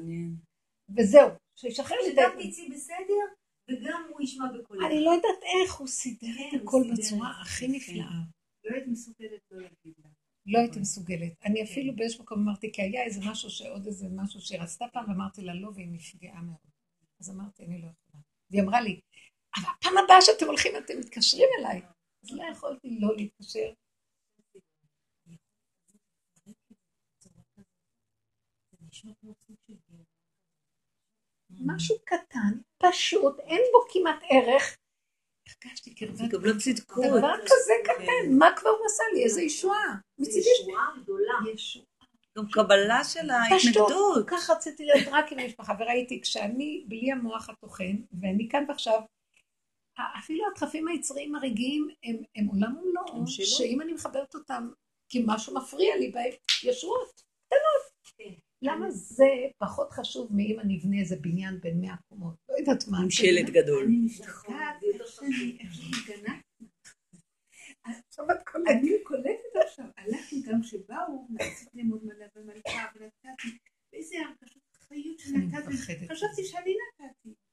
וזהו, 0.98 1.30
שישחרר 1.56 1.98
לי 2.04 2.08
את 2.08 2.14
שגם 2.14 2.24
ההתנגדות. 2.24 2.52
תצאי 2.52 2.70
בסדר, 2.70 3.24
וגם 3.70 4.04
הוא 4.10 4.22
ישמע 4.22 4.46
בקולך. 4.52 4.86
אני 4.86 5.04
לא 5.04 5.12
יודעת 5.12 5.44
איך 5.44 5.76
הוא 5.76 5.88
סידר 5.88 6.28
כן, 6.38 6.58
את 6.58 6.62
הכל 6.62 6.84
בצורה. 6.94 7.42
הכי 7.42 7.68
נפלאה. 7.68 8.20
לא 8.64 8.76
היית 8.76 8.88
מסוגלת 8.88 9.42
לא 9.52 9.62
להגיד 9.62 9.94
לה. 10.04 10.10
לא 10.46 10.60
הייתי 10.60 10.80
מסוגלת. 10.80 11.34
אני 11.46 11.64
אפילו 11.64 11.96
באיזשהו 11.96 12.24
מקום 12.24 12.40
אמרתי, 12.40 12.72
כי 12.74 12.82
היה 12.82 13.04
איזה 13.04 13.22
משהו 13.26 13.50
שעוד 13.50 13.86
איזה 13.86 14.08
משהו 14.12 14.42
שהיא 14.42 14.62
רצתה 14.62 14.86
פעם, 14.94 15.10
ואמרתי 15.10 15.42
לה 15.42 15.54
לא, 15.54 15.70
והיא 15.76 15.88
נפגעה 15.92 16.42
מאוד. 16.42 16.58
אז 17.22 17.30
אמרתי, 17.30 17.66
אני 17.66 17.82
לא 17.82 17.88
יכולה. 17.88 18.24
והיא 18.50 18.62
אמרה 18.64 18.82
לי, 18.82 19.00
אבל 19.58 19.66
הפעם 19.78 19.98
הבאה 19.98 20.22
שאתם 20.22 20.46
הולכים 20.46 20.72
אתם 20.78 21.00
מתקשרים 21.00 21.48
אליי. 21.60 21.82
אז 22.24 22.32
לא 22.32 22.44
יכולתי 22.52 23.00
לא 23.00 23.16
להתקשר. 23.16 23.74
משהו 31.66 31.96
קטן, 32.06 32.60
פשוט, 32.78 33.40
אין 33.40 33.62
בו 33.72 33.86
כמעט 33.94 34.24
ערך. 34.30 34.78
הרגשתי 35.48 35.96
קרבת 35.96 36.32
גם 36.32 36.46
לא 36.46 36.54
צדקות. 36.60 37.06
דבר 37.06 37.34
כזה 37.46 37.74
קטן, 37.84 38.38
מה 38.40 38.48
כבר 38.56 38.70
הוא 38.70 38.86
עשה 38.86 39.04
לי? 39.14 39.24
איזה 39.24 39.42
ישועה. 39.42 39.96
מצידי 40.20 40.50
ישועה 40.62 40.86
גדולה. 41.04 41.34
גם 42.38 42.46
קבלה 42.52 43.04
של 43.04 43.30
ההתנגדות. 43.30 44.26
ככה 44.28 44.54
רציתי 44.54 44.86
להיות 44.86 45.08
רק 45.12 45.32
עם 45.32 45.40
המשפחה, 45.40 45.74
וראיתי 45.80 46.22
כשאני 46.22 46.86
בלי 46.88 47.12
המוח 47.12 47.50
הטוחן, 47.50 47.96
ואני 48.22 48.48
כאן 48.52 48.66
ועכשיו, 48.68 49.02
אפילו 50.20 50.46
הדחפים 50.52 50.88
היצריים 50.88 51.36
הרגעיים 51.36 51.88
הם, 52.04 52.16
הם 52.36 52.46
עולם 52.46 52.78
ומלואו. 52.78 53.28
שאם 53.28 53.82
אני 53.82 53.94
מחברת 53.94 54.36
אותם, 54.36 54.70
כי 55.10 55.24
משהו 55.28 55.56
מפריע 55.56 55.96
לי 55.96 56.12
בהם. 56.12 56.32
כן. 56.62 56.70
למה 58.62 58.92
זה 58.92 59.28
פחות 59.58 59.92
חשוב 59.92 60.30
מאם 60.36 60.60
אני 60.60 60.80
אבנה 60.80 61.00
איזה 61.00 61.16
בניין 61.22 61.60
בין 61.60 61.82
מאה 61.82 61.96
קומות? 62.10 62.36
לא 62.50 62.56
יודעת 62.56 62.88
מה. 62.88 62.98
עם 63.00 63.10
שלט 63.10 63.50
גדול. 63.50 63.84
אני 63.84 64.08
נכון, 64.20 64.56
משתגעת 64.56 64.84
איך. 65.60 65.74
אני 68.68 68.92
קולטת 69.04 69.56
עכשיו, 69.66 69.86
הלכתי 69.98 70.42
גם 70.42 70.62
כשבאו, 70.62 71.28
לעשות 71.40 71.74
לימוד 71.74 72.06
מלא 72.06 72.26
במלכה, 72.36 72.86
ונתתי, 72.96 73.58
ואיזה 73.94 74.16
הרגשות 74.20 74.62
חיות 74.88 75.20
שנתתי. 75.20 76.08
חשבתי 76.08 76.44
שאני 76.44 76.76
נתתי. 77.02 77.45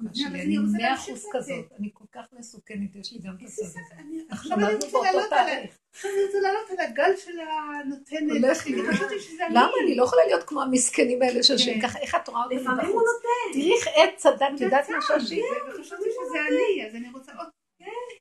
אני 0.00 0.58
מאה 0.58 0.94
אחוז. 0.94 1.26
כזאת, 1.32 1.72
אני 1.78 1.90
כל 1.92 2.04
כך 2.12 2.24
מסוכנת, 2.32 2.96
יש 2.96 3.12
לי 3.12 3.18
גם 3.18 3.36
את 3.36 3.42
הזה. 3.42 3.80
אנחנו 4.30 4.54
עכשיו 4.54 4.58
אני 4.58 4.74
רוצה 4.74 4.98
לעלות 5.02 5.32
על. 5.32 5.48
עכשיו 5.92 6.10
אני 6.10 6.24
רוצה 6.26 6.38
לעלות 6.40 6.70
על 6.70 6.80
הגל 6.80 7.10
של 7.16 7.38
הנותנת. 7.40 8.60
למה? 9.50 9.70
אני 9.84 9.94
לא 9.94 10.04
יכולה 10.04 10.22
להיות 10.26 10.42
כמו 10.44 10.62
המסכנים 10.62 11.22
האלה 11.22 11.42
שיושבים 11.42 11.80
כן. 11.80 11.88
ככה, 11.88 11.98
איך 11.98 12.14
את 12.14 12.28
רואה 12.28 12.44
אותי 12.44 12.54
לפעמים 12.54 12.86
הוא? 12.86 13.02
נותן. 13.02 13.52
תראי 13.52 13.72
איך 13.72 13.88
עץ 13.94 14.16
צדק, 14.16 14.46
את 14.54 14.60
יודעת 14.60 14.90
מה 14.90 14.98
שושי? 15.00 15.40
וחשבתי 15.68 16.08
שזה 16.10 16.38
אני, 16.48 16.86
אז 16.86 16.94
אני 16.94 17.10
רוצה 17.12 17.32
עוד. 17.38 17.48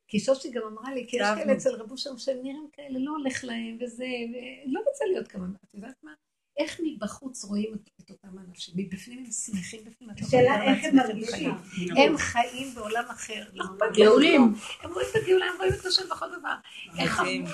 כי 0.08 0.20
שושי 0.20 0.52
גם 0.52 0.62
אמרה 0.68 0.94
לי, 0.94 1.06
כי 1.08 1.18
יש. 1.18 1.22
כאלה 1.36 1.54
אצל 1.54 1.76
רב 1.76 1.92
אושר 1.92 2.18
שהם 2.18 2.38
נראים 2.44 2.68
כאלה, 2.74 3.00
לא 3.00 3.12
הולך 3.12 3.44
להם 3.44 3.78
וזה, 3.82 4.06
ולא 4.06 4.80
רוצה 4.88 5.06
להיות 5.06 5.28
כמה, 5.28 5.46
את 5.66 5.74
יודעת 5.74 5.96
מה? 6.04 6.12
איך 6.58 6.80
מבחוץ 6.84 7.44
רואים 7.44 7.76
את 8.02 8.10
אותם 8.10 8.40
אנשים? 8.40 8.74
מבפנים 8.78 9.20
הם 9.20 9.32
שמחים 9.32 9.86
בפנים, 9.86 10.10
לא 10.10 10.26
השאלה 10.28 10.58
לתאר 10.58 10.74
איך 10.74 10.86
הם 10.86 10.96
מרגישים. 10.96 11.52
הם 11.98 12.18
חיים 12.18 12.74
בעולם 12.76 13.06
אחר. 13.10 13.44
לא. 13.54 13.66
גאולים. 13.94 14.42
הם 14.82 14.94
רואים 14.94 15.08
את 15.12 15.16
הגאולה, 15.16 15.46
הם 15.46 15.58
רואים 15.58 15.74
את 15.74 15.86
השם 15.86 16.10
בכל 16.12 16.26
דבר. 16.40 16.56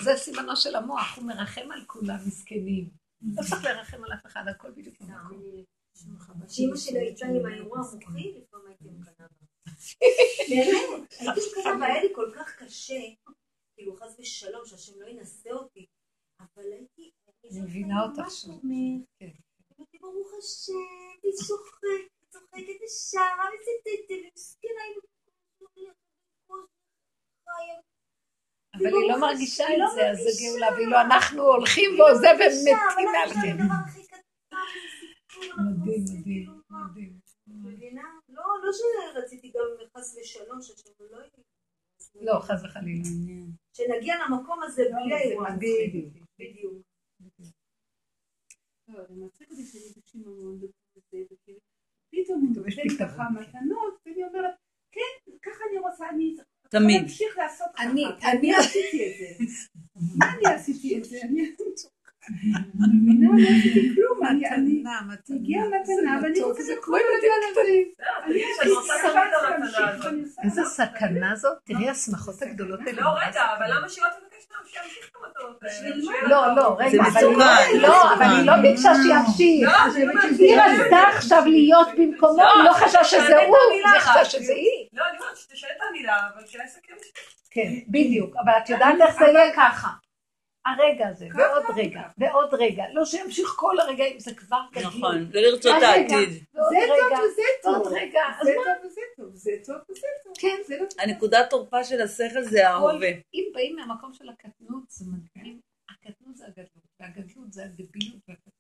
זה 0.04 0.12
סימנו 0.16 0.56
של 0.56 0.76
המוח, 0.76 1.18
הוא 1.18 1.26
מרחם 1.26 1.72
על 1.72 1.84
כולם, 1.88 2.18
מסכנים. 2.28 2.90
לא 3.22 3.44
צריך 3.50 3.64
לרחם 3.64 4.04
על 4.04 4.14
אף 4.14 4.26
אחד, 4.26 4.44
הכל 4.48 4.72
בדיוק 4.72 5.02
במקום. 5.02 5.42
כשאימא 6.48 6.76
שלי 6.76 7.00
הייתה 7.00 7.26
עם 7.26 7.46
האירוע 7.46 7.78
המוחי, 7.78 8.32
לפעמים 8.32 8.68
הייתי 8.68 8.84
מקנאה. 9.00 9.28
באמת, 10.50 11.14
הייתי 11.20 11.40
מקנאה 11.60 11.78
בה, 11.80 11.86
היה 11.86 12.04
לי 12.04 12.10
כל 12.16 12.32
כך 12.36 12.56
קשה, 12.56 13.00
כאילו 13.76 13.96
חס 13.96 14.20
ושלום, 14.20 14.62
שהשם 14.66 15.02
לא 15.02 15.08
ינסה 15.08 15.50
אותי, 15.52 15.86
אבל 16.40 16.72
הייתי... 16.72 17.12
אני 17.52 17.62
מבינה 17.62 18.04
אותך 18.04 18.20
עכשיו. 18.20 18.50
אומר, 18.50 19.06
כן. 19.20 19.30
ברוך 20.02 20.32
השם, 20.38 20.74
היא 21.24 21.34
צוחקת, 21.34 22.30
צוחקת 22.30 22.78
ושרה, 22.86 23.46
וציטטי, 23.54 24.30
ומסכנה, 24.30 24.84
היא 24.88 24.96
אבל 28.76 28.86
היא 28.86 29.10
לא 29.10 29.20
מרגישה 29.20 29.68
היא 29.68 29.78
לא 29.78 29.86
את 29.86 29.92
זה, 29.96 30.10
אז 30.12 30.18
זה. 30.18 30.30
גאולה, 30.42 30.68
ואילו 30.76 31.02
אנחנו 31.02 31.44
הולכים 31.44 32.00
ועוזב 32.00 32.24
ומתים 32.24 32.42
איזה 32.42 32.60
סיפור 32.60 32.84
אנחנו 33.24 33.42
מדהים, 33.42 33.58
מדהים, 35.58 36.24
כאילו? 36.24 36.54
מדהים. 36.70 37.20
מבינה? 37.48 38.04
לא, 38.30 38.44
לא 38.64 38.72
שרציתי 38.74 39.52
גם 39.56 39.88
חס 39.98 40.18
ושלום, 40.22 40.62
שהשם 40.62 40.90
לא 41.00 41.18
יהיה. 41.18 41.30
לא, 42.16 42.40
חס 42.40 42.64
וחלילה. 42.64 43.04
שנגיע 43.74 44.16
למקום 44.26 44.64
הזה 44.64 44.84
בלי 44.92 45.14
האירוע. 45.14 45.50
בדיוק. 46.40 46.84
תמיד. 56.70 57.02
אני- 57.80 58.06
אני 58.30 58.52
עשיתי 58.56 59.08
את 59.08 59.14
זה. 59.20 59.46
אני 60.24 60.56
עשיתי 60.56 60.98
את 60.98 61.06
זה? 61.06 61.18
מבינה? 62.30 63.30
לא 63.38 63.58
עשיתי 63.58 63.96
כלום. 63.96 64.20
אני-. 64.28 64.84
הגיעה 65.30 65.64
מתנה, 65.68 66.20
ואני 66.24 66.42
רוצה 66.42 66.64
לקרוא 66.78 66.98
את. 66.98 67.04
איזה 70.44 70.64
סכנה 70.66 71.36
זאת, 71.36 71.58
תראי 71.66 71.90
השמחות 71.90 72.42
הגדולות 72.42 72.80
האלה. 72.88 73.02
לא, 73.02 73.10
רגע, 73.28 73.42
אבל 73.58 73.78
למה 73.78 73.90
שהיא 73.90 74.04
לא 74.04 74.10
תבקש 74.10 74.48
מהם 74.52 74.62
שימשיך 74.66 75.10
את 75.10 75.14
האלה? 75.64 75.96
לא, 76.30 76.62
טוב. 76.62 76.80
לא, 76.80 76.86
רגע, 76.86 77.04
אבל 77.04 77.26
היא 77.28 77.78
לא- 77.82 77.88
לא, 78.46 78.56
לא. 78.56 78.62
ביקשה 78.62 78.90
שימשיך. 78.96 79.70
לא, 79.70 79.94
היא 80.40 80.60
רצתה 80.62 80.98
עכשיו 81.16 81.44
להיות 81.46 81.88
במקומו, 81.98 82.44
היא 82.44 82.64
לא 82.64 82.74
חשבה 82.74 83.04
שזה 83.04 83.38
הוא, 83.48 83.58
היא 83.74 84.00
חשבה 84.00 84.26
שזה 84.26 84.54
היא. 84.54 84.88
לא, 84.94 85.04
אני 85.10 85.18
אומרת 85.20 85.38
שתשאל 85.38 85.70
את 85.78 85.82
המילה, 85.90 86.18
אבל 86.34 86.44
יסכם. 86.66 86.94
כן, 87.52 87.70
בדיוק, 87.88 88.36
אבל 88.44 88.54
את 88.64 88.70
יודעת 88.70 88.96
איך 89.02 89.16
זה 89.20 89.26
יהיה 89.26 89.56
ככה. 89.56 89.88
הרגע 90.66 91.08
הזה, 91.08 91.28
ועוד 91.36 91.64
רגע, 91.78 92.02
ועוד 92.18 92.54
רגע, 92.54 92.84
לא 92.94 93.06
שימשיך 93.06 93.48
כל 93.56 93.80
הרגעים, 93.80 94.20
זה 94.20 94.36
כבר 94.36 94.62
גדול. 94.72 94.88
נכון, 94.88 95.30
לא 95.34 95.42
לרצות 95.42 95.82
העתיד. 95.82 96.30
זה 96.30 96.78
טוב 96.88 97.20
וזה 97.24 97.42
טוב. 97.64 97.88
רגע, 97.88 98.22
זה 98.44 98.52
מה? 98.58 98.64
טוב 98.64 98.86
וזה 98.86 99.02
טוב. 99.18 99.36
זה 99.36 99.52
טוב 99.66 99.76
וזה 99.90 100.08
טוב. 100.24 100.34
כן. 100.40 100.58
זה 100.68 100.78
לא 100.78 100.86
טוב. 100.86 101.00
הנקודת 101.00 101.50
תורפה 101.50 101.84
של 101.84 102.02
השכל 102.02 102.44
זה 102.44 102.70
ההווה. 102.70 103.10
אם 103.34 103.44
באים 103.54 103.76
מהמקום 103.76 104.14
של 104.14 104.30
הקטנות, 104.30 104.84
זה 104.90 105.06
מדהים. 105.12 105.60
הקטנות 105.90 106.38
זה 106.38 106.46
הגדלות, 106.46 106.86
והגדלות 107.00 107.54
זה 107.54 107.64
הדביליות 107.64 108.22
והקטנות. 108.28 108.54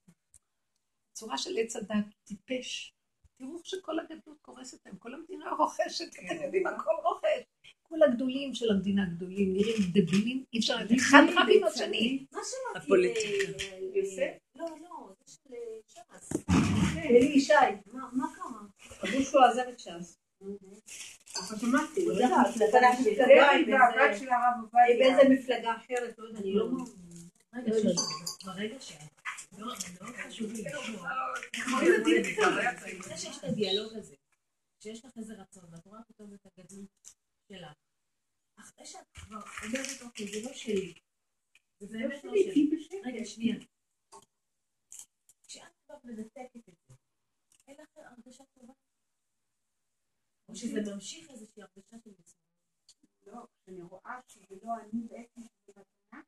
צורה 1.14 1.38
של 1.38 1.58
עץ 1.58 1.76
הדת, 1.76 2.06
טיפש. 2.24 2.94
תראו 3.38 3.60
שכל 3.64 4.00
הגדלות 4.00 4.42
קורסת 4.42 4.86
להם, 4.86 4.98
כל 4.98 5.14
המדינה 5.14 5.52
רוכשת, 5.60 6.06
אתם 6.14 6.44
יודעים, 6.44 6.68
הכל 6.68 6.92
רוכש. 7.04 7.44
כל 7.94 8.04
הגדולים 8.04 8.54
של 8.56 8.72
המדינה 8.72 9.06
גדולים 9.06 9.54
נראים 9.54 9.76
דבילים, 9.94 10.44
אי 10.54 10.60
אפשר, 10.60 10.76
אחד 10.96 11.24
רב 11.36 11.48
עם 11.56 11.64
השני. 11.64 12.26
מה 12.32 12.40
שמעתי... 12.44 12.86
הפוליטיקה. 12.86 13.52
ל- 13.52 13.56
ל- 13.92 13.98
יוסף? 13.98 14.32
לא, 14.56 14.66
לא, 14.82 15.14
זה 15.26 15.34
של 15.34 15.54
אה, 15.54 16.04
ש"ס. 16.20 16.32
אלי 16.98 17.26
ישי. 17.36 17.54
מה 17.94 18.10
מה 18.14 18.26
קרה? 18.36 18.62
אמרו 19.10 19.24
שהוא 19.24 19.42
עזב 19.44 19.64
את 19.70 19.80
ש"ס. 19.80 20.18
אבל 20.42 21.58
שמעתי, 21.60 22.06
לא 22.06 22.14
הוא 22.14 22.54
של 23.04 23.14
גבאי, 23.14 23.66
והבת 23.72 23.96
באיזה- 23.96 24.20
של 24.20 24.30
הרב 24.30 24.54
עובדיה. 24.62 24.98
באיזה 25.00 25.30
מפלגה 25.30 25.74
אחרת, 25.78 26.16
לא 26.20 26.28
יודעת. 26.28 26.44
אני 26.44 26.54
לא 26.54 26.68
רגע, 27.54 27.72
ברגע 28.46 28.76
ש... 28.82 28.94
מאוד 29.58 29.78
חשוב 30.28 30.52
לי 30.54 30.64
לשמוע. 30.64 31.10
שיש 33.18 33.38
את 33.38 33.44
הדיאלוג 33.44 33.94
הזה, 33.94 34.16
שיש 34.84 35.06
לך 35.06 35.12
איזה 35.18 35.34
רצון, 35.34 35.64
ואת 35.72 35.86
רואה 35.86 36.00
פתאום 36.08 36.34
את 36.34 36.46
הגדלות 36.58 36.88
שלך, 37.50 37.72
אחרי 38.60 38.86
שאת 38.86 39.08
כבר 39.14 39.42
אומרת, 39.66 40.02
אוקיי, 40.02 40.28
זה 40.28 40.50
לא 40.50 40.54
שלי, 40.54 40.94
זה 41.80 41.88
באמת 41.88 42.24
לא 42.24 42.34
שלי. 42.36 42.70
רגע, 43.06 43.26
שנייה. 43.26 43.56
כשאת 45.48 45.74
כבר 45.86 45.96
מנתקת 46.04 46.56
את 46.56 46.76
זה, 46.88 46.94
אין 47.68 47.76
לך 47.82 47.90
הרגשה 47.96 48.44
טובה? 48.54 48.74
או 50.50 50.56
שזה 50.56 50.80
ממשיך 50.94 51.30
איזושהי 51.30 51.62
הרגשה 51.62 51.98
של 52.04 52.12
מצווה? 52.20 52.44
לא, 53.28 53.42
כשאני 53.56 53.82
רואה 53.82 54.20
שזה 54.28 54.56
לא 54.64 54.74
אני 54.82 55.02
בעצם 55.10 55.42
שזה 55.42 55.82
מתנה, 55.82 56.22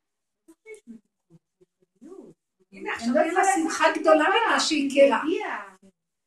לא 0.47 0.53
שיש 0.63 0.83
מתיקות, 0.87 1.39
יש 1.61 1.67
גדלות. 1.81 2.35
הנה 2.71 2.93
עכשיו 2.93 3.13
לא 3.15 3.19
היה 3.19 3.33
לה 3.33 3.43
שמחה 3.55 3.85
גדולה 3.99 4.25
ממה 4.29 4.59
שהיא 4.59 4.91
כי 4.91 5.01
הכירה. 5.01 5.75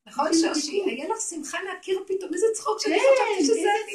נכון? 0.06 0.26
מתיקות. 0.30 0.88
היה 0.88 1.08
לך 1.08 1.20
שמחה 1.20 1.62
להכיר 1.62 2.04
פתאום 2.06 2.34
איזה 2.34 2.46
צחוק 2.54 2.80
שאני 2.80 2.94
כן, 2.94 3.00
חשבתי 3.14 3.44
שזה 3.44 3.68
אני 3.84 3.94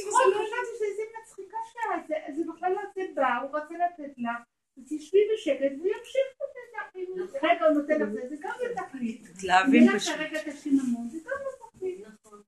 וזה 0.76 1.04
לא 1.14 1.33
שלה, 1.74 2.04
זה- 2.08 2.36
זה 2.36 2.44
בכלל 2.56 2.72
לא 2.72 2.82
בא, 3.16 3.38
הוא 3.42 3.58
רצה 3.58 3.74
לתת 3.74 4.14
לך, 4.18 4.38
תשבי 4.86 5.18
בשקט 5.34 5.72
והוא 5.78 5.88
ימשיך 5.88 6.28
לתת 6.36 6.70
לך, 6.76 6.96
אם 6.96 7.06
רגע 7.50 7.66
הוא 7.66 7.82
נותן 7.82 8.00
לך 8.02 8.10
זה, 8.10 8.22
זה 8.30 8.36
גם 8.42 8.54
תכלית. 8.88 9.22
מתלהבים 9.30 9.90
אם 9.90 10.00
פשוט. 10.00 10.16
כרגע 10.16 10.42
את 10.42 10.48
השיממון, 10.48 11.10
זה 11.10 11.18
גם 11.26 11.32
לא 11.46 11.68
תכלית. 11.78 12.08
נכון. 12.08 12.42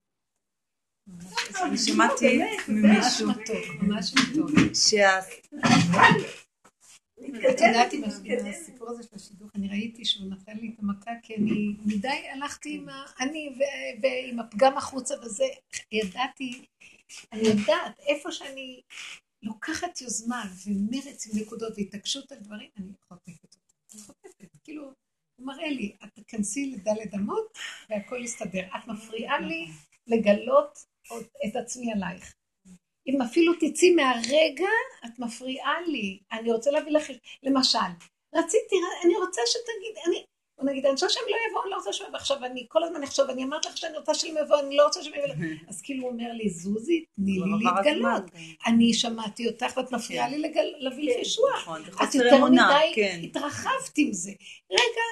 אני 1.68 1.78
שמעתי 1.78 2.40
ממישהו 2.68 3.28
ממש 3.28 3.38
מתוק, 3.38 3.82
ממש 3.82 4.14
מתוק. 4.14 4.50
שה... 4.74 5.20
את 7.50 7.62
יודעת 7.62 7.94
עם 7.94 8.04
הסיפור 8.50 8.90
הזה 8.90 9.04
של 9.04 9.16
השידוך, 9.16 9.50
אני 9.56 9.68
ראיתי 9.70 10.06
שהוא 10.06 10.30
נתן 10.32 10.58
לי 10.58 10.72
את 10.74 10.80
המכה, 10.80 11.12
כי 11.24 11.36
אני 11.36 11.76
מדי 11.86 12.28
הלכתי 12.34 12.76
עם. 12.76 12.86
אני 13.20 13.56
ועם 14.02 14.40
הפגם 14.40 14.78
החוצה 14.78 15.14
וזה, 15.26 15.44
ידעתי 15.92 16.66
אני 17.32 17.48
יודעת, 17.48 18.00
איפה 18.00 18.32
שאני 18.32 18.82
לוקחת 19.44 20.02
יוזמה 20.02 20.44
ומרץ 20.66 21.28
עם 21.28 21.42
נקודות 21.42 21.74
והתעקשות 21.78 22.32
על 22.32 22.38
דברים, 22.40 22.70
אני 22.78 22.94
חוטפת 23.08 23.44
אותה. 23.44 23.58
אני 23.94 24.02
חוטפת, 24.02 24.58
כאילו, 24.64 24.84
הוא 25.36 25.48
מראה 25.48 25.70
לי, 25.70 25.96
את 26.04 26.10
תיכנסי 26.14 26.72
לדלת 26.72 27.14
אמות 27.14 27.58
והכל 27.90 28.24
יסתדר. 28.24 28.68
את 28.78 28.88
מפריעה 28.88 29.40
לי 29.40 29.68
לגלות 30.08 30.80
את 31.48 31.56
עצמי 31.56 31.92
עלייך. 31.92 32.36
אם 33.08 33.22
אפילו 33.22 33.54
תצאי 33.54 33.96
מהרגע, 33.96 34.70
את 35.06 35.20
מפריעה 35.20 35.82
לי. 35.82 36.20
אני 36.32 36.52
רוצה 36.52 36.72
להביא 36.72 36.92
לך, 36.92 37.04
למשל, 37.44 37.78
רציתי, 38.36 38.76
אני 39.06 39.16
רוצה 39.16 39.42
שתגיד, 39.46 40.04
אני, 40.08 40.26
בוא 40.58 40.70
נגיד, 40.70 40.86
אני 40.86 40.92
רוצה 40.92 41.10
שהם 41.10 41.24
לא 41.30 41.38
יבואו, 41.50 41.64
אני 41.64 41.72
לא 41.72 41.76
רוצה 41.76 41.94
שהם 41.94 42.08
יבואו. 42.08 42.20
עכשיו, 42.22 42.46
אני 42.46 42.66
כל 42.70 42.84
הזמן 42.84 43.04
אחשוב, 43.04 43.30
אני 43.30 43.44
אמרת 43.44 43.66
לך 43.66 43.78
שאני 43.78 43.98
רוצה 43.98 44.14
שהם 44.14 44.36
יבואו, 44.46 44.60
אני 44.60 44.76
לא 44.78 44.84
רוצה 44.86 45.04
שהם 45.04 45.14
יבואו. 45.14 45.34
אז 45.68 45.82
כאילו 45.82 46.04
הוא 46.04 46.12
אומר 46.12 46.32
לי, 46.34 46.50
זוזי, 46.50 47.06
תני 47.16 47.32
לי 47.32 47.40
עבר 47.68 47.82
להתגלות. 47.82 48.30
כן. 48.32 48.38
אני 48.72 48.94
שמעתי 48.94 49.48
אותך 49.48 49.78
ואת 49.78 49.92
מפריעה 49.92 50.30
לי 50.30 50.38
לגל- 50.40 50.74
להביא 50.78 51.04
לי 51.06 51.22
ישועה. 51.22 51.60
נכון, 51.62 51.82
זה 51.84 52.04
את 52.04 52.16
יותר 52.16 52.46
מדי 52.46 52.92
כן. 52.96 53.20
התרחבת 53.24 53.98
עם 53.98 54.14
זה. 54.14 54.32
רגע, 54.72 55.06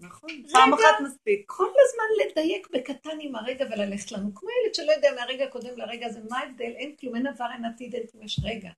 נכון, 0.00 0.30
פעם. 0.52 0.74
אחת 0.74 1.00
מספיק. 1.04 1.42
כל 1.46 1.64
הזמן 1.66 2.30
לדייק 2.30 2.68
בקטן 2.72 3.18
עם 3.20 3.36
הרגע 3.36 3.64
וללכת 3.70 4.12
לנו. 4.12 4.34
כמו 4.34 4.48
ילד 4.64 4.74
שלא 4.74 4.92
יודע 4.92 5.08
מהרגע 5.16 5.44
הקודם 5.44 5.76
לרגע 5.78 6.06
הזה, 6.06 6.20
מה 6.30 6.38
ההבדל? 6.38 6.72
אין 6.76 6.94
כלום, 7.00 7.16
אין 7.16 7.26
עבר, 7.26 7.46
אין 7.54 7.64
עתיד, 7.64 7.94
אין 7.94 8.02
כלום, 8.12 8.24
יש 8.24 8.40
רגע. 8.44 8.70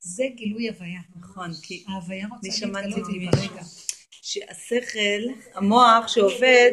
זה 0.00 0.24
גילוי 0.34 0.68
הוויה. 0.68 1.00
נכון, 1.20 1.50
כי 1.62 1.84
ההוויה 1.88 2.26
רוצה 2.30 2.66
להתגלות 2.66 3.08
עם. 3.14 3.28
הרגע. 3.28 3.62
שהשכל, 4.10 5.32
המוח 5.54 6.08
שעובד, 6.08 6.72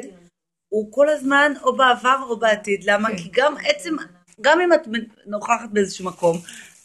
הוא 0.70 0.92
כל 0.92 1.10
הזמן 1.10 1.54
או 1.64 1.76
בעבר 1.76 2.18
או 2.30 2.40
בעתיד. 2.40 2.84
למה? 2.84 3.10
כן. 3.10 3.18
כי 3.18 3.30
גם 3.32 3.56
עצם, 3.66 3.96
גם 4.42 4.62
אם 4.62 4.74
את 4.74 4.82
נוכחת 5.26 5.70
באיזשהו 5.72 6.06
מקום, 6.06 6.38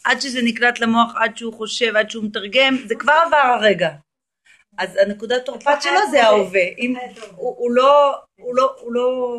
עד 0.03 0.21
שזה 0.21 0.39
נקלט 0.43 0.79
למוח, 0.79 1.15
עד 1.15 1.37
שהוא 1.37 1.53
חושב, 1.53 1.95
עד 1.95 2.09
שהוא 2.09 2.23
מתרגם, 2.23 2.77
זה 2.87 2.95
כבר 2.95 3.13
עבר 3.25 3.37
הרגע. 3.37 3.89
אז 4.77 4.95
הנקודת 4.95 5.45
תורפת 5.45 5.81
שלו 5.81 5.99
זה 6.11 6.23
ההווה. 6.23 6.61
הוא 7.35 7.71
לא, 7.71 8.15
הוא 8.39 8.55
לא, 8.55 8.75
הוא 8.79 8.93
לא, 8.93 9.37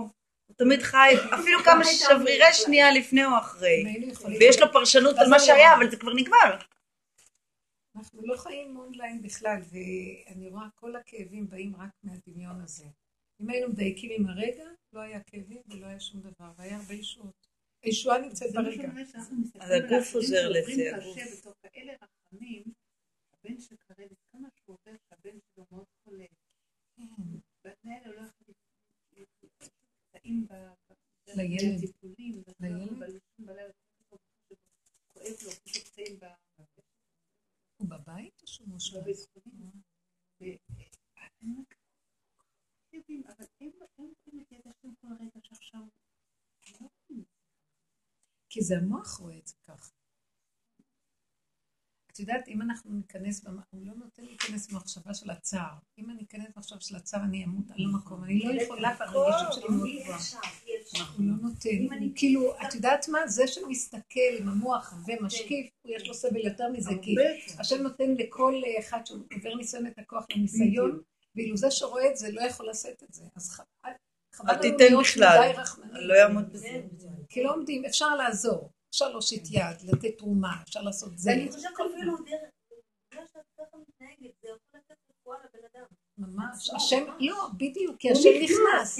תמיד 0.56 0.82
חי, 0.82 1.14
אפילו 1.34 1.64
כמה 1.64 1.84
שברירי 2.08 2.52
שנייה 2.52 2.90
לפני 2.90 3.24
או 3.24 3.38
אחרי. 3.38 3.84
ויש 4.40 4.60
לו 4.60 4.72
פרשנות 4.72 5.18
על 5.18 5.28
מה 5.28 5.40
שהיה, 5.40 5.74
אבל 5.74 5.90
זה 5.90 5.96
כבר 5.96 6.12
נגמר. 6.14 6.56
אנחנו 7.96 8.26
לא 8.26 8.36
חיים 8.36 8.76
אונליין 8.76 9.22
בכלל, 9.22 9.60
ואני 9.70 10.48
רואה 10.48 10.68
כל 10.74 10.96
הכאבים 10.96 11.48
באים 11.48 11.76
רק 11.76 11.90
מהדמיון 12.02 12.60
הזה. 12.60 12.86
אם 13.40 13.50
היינו 13.50 13.68
מדייקים 13.68 14.10
עם 14.20 14.26
הרגע, 14.26 14.64
לא 14.92 15.00
היה 15.00 15.22
כאבים 15.22 15.62
ולא 15.68 15.86
היה 15.86 16.00
שום 16.00 16.20
דבר, 16.20 16.52
והיה 16.56 16.76
הרבה 16.76 16.94
ישועות. 16.94 17.46
הישועה 17.82 18.18
נמצאת 18.18 18.52
ברגע. 18.52 18.88
אז 19.60 19.70
הגוף 19.70 20.14
עוזר 20.14 20.48
לזה, 20.48 20.96
הגוף. 20.96 21.18
הבן 23.32 23.60
של 23.60 23.76
קרן, 23.76 24.06
כמה 24.32 24.48
שהוא 24.54 24.76
עובר 24.76 24.96
שהבן 25.08 25.38
שלו 25.54 25.64
מאוד 25.72 25.86
חולה. 26.04 26.26
לא 31.26 31.34
לילד. 31.36 31.78
בטיפולים, 31.78 32.42
לילד. 32.60 33.20
בלילה, 33.38 33.72
כואב 35.12 35.36
לו, 35.44 35.50
פשוט 35.50 35.88
טעים 35.94 36.18
ב... 36.18 36.24
הוא 37.76 37.88
בבית 37.88 38.42
או 38.42 38.46
שהוא 38.46 38.68
מושבע? 38.68 39.00
בבית 39.00 39.16
חולים. 39.32 39.70
ואני 40.40 40.60
אומרת, 41.42 41.74
יודעים, 42.92 43.22
אבל 43.26 43.44
הם 43.60 43.70
הם 43.98 44.12
יכולים 44.12 44.40
לתת 44.40 44.66
לכם 44.66 44.94
כל 45.00 45.08
רגע 45.20 45.40
שעכשיו... 45.42 45.80
הם 45.80 46.72
לא 46.80 46.88
יכולים. 47.04 47.24
כי 48.48 48.53
זה 48.64 48.76
המוח 48.78 49.16
רואה 49.16 49.38
את 49.38 49.46
זה 49.46 49.54
ככה. 49.68 49.90
את 52.12 52.20
יודעת, 52.20 52.48
אם 52.48 52.62
אנחנו 52.62 52.92
ניכנס. 52.92 53.44
הוא 53.70 53.86
לא 53.86 53.92
נותן 53.94 54.24
להיכנס 54.24 54.72
במחשבה 54.72 55.14
של 55.14 55.30
הצער. 55.30 55.74
אם 55.98 56.10
אני 56.10 56.22
אכנס 56.22 56.46
במחשבה 56.56 56.80
של 56.80 56.96
הצער, 56.96 57.20
אני 57.24 57.44
אמות 57.44 57.70
על 57.70 57.84
המקום. 57.84 58.24
אני 58.24 58.38
לא 58.38 58.62
יכולה, 58.62 58.96
והרגישות 58.98 59.52
שלי 59.52 59.76
מאוד 59.76 59.88
גבוהה. 60.02 60.18
הוא 61.16 61.26
לא 61.26 61.34
נותן. 61.42 62.10
כאילו, 62.14 62.54
את 62.62 62.74
יודעת 62.74 63.08
מה? 63.08 63.26
זה 63.26 63.46
שמסתכל 63.46 64.20
עם 64.38 64.48
המוח 64.48 64.94
ומשקיף, 65.06 65.70
הוא 65.82 65.92
יש 65.96 66.08
לו 66.08 66.14
סבל 66.14 66.46
יותר 66.46 66.68
מזה, 66.72 66.90
כי 67.02 67.14
השם 67.58 67.82
נותן 67.82 68.14
לכל 68.18 68.62
אחד 68.78 69.00
שעובר 69.04 69.54
ניסיון 69.56 69.86
את 69.86 69.98
הכוח 69.98 70.26
לניסיון, 70.30 71.00
ואילו 71.34 71.56
זה 71.56 71.70
שרואה 71.70 72.10
את 72.10 72.16
זה 72.16 72.32
לא 72.32 72.40
יכול 72.40 72.68
לשאת 72.70 73.02
את 73.02 73.14
זה. 73.14 73.24
אז 73.36 73.50
חבל 73.50 74.50
אל 74.50 74.52
לנו 74.52 74.62
תיתן 74.62 74.84
להיות 74.84 75.04
בכלל. 75.04 75.48
מדי 75.48 75.60
רחמנים. 75.60 75.94
לא 75.94 76.14
יעמוד 76.14 76.52
בזה. 76.52 76.73
כי 77.34 77.42
לא 77.42 77.54
עומדים, 77.54 77.84
אפשר 77.84 78.16
לעזור, 78.16 78.70
אפשר 78.90 79.08
להושיט 79.08 79.42
יד, 79.50 79.90
לתת 79.92 80.18
תרומה, 80.18 80.62
אפשר 80.62 80.82
לעשות 80.82 81.18
זה. 81.18 81.30
ואני 81.30 81.52
חושבת 81.52 81.72
אפילו 81.72 82.16
דרך, 82.16 82.50
בגלל 83.10 83.24
שאת 83.32 83.42
ככה 83.58 83.76
מתנהגת, 83.76 84.34
זה 84.42 84.48
יכול 84.48 84.58
לתת 84.74 84.94
רפואה 85.10 85.38
לבן 85.38 85.66
אדם. 85.74 85.84
ממש, 86.18 86.70
השם, 86.76 87.04
לא, 87.20 87.48
בדיוק, 87.56 87.96
כי 87.98 88.10
השם 88.10 88.28
נכנס. 88.44 88.98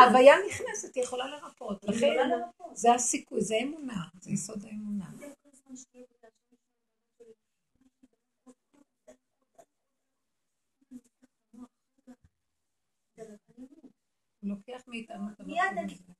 ההוויה 0.00 0.34
נכנסת, 0.48 0.94
היא 0.94 1.04
יכולה 1.04 1.26
לרפות. 1.26 1.84
לכן, 1.84 2.16
זה 2.74 2.94
הסיכוי, 2.94 3.40
זה 3.40 3.54
אמונה, 3.62 4.02
זה 4.20 4.30
יסוד 4.30 4.64
האמונה. 4.64 5.10
הוא 13.16 14.48
לוקח 14.50 14.82
מאיתנו 14.88 15.28
את 15.32 15.40
מיד 15.40 15.58
המקום 15.58 15.78
אני- 15.78 15.94
הזה. 15.94 16.12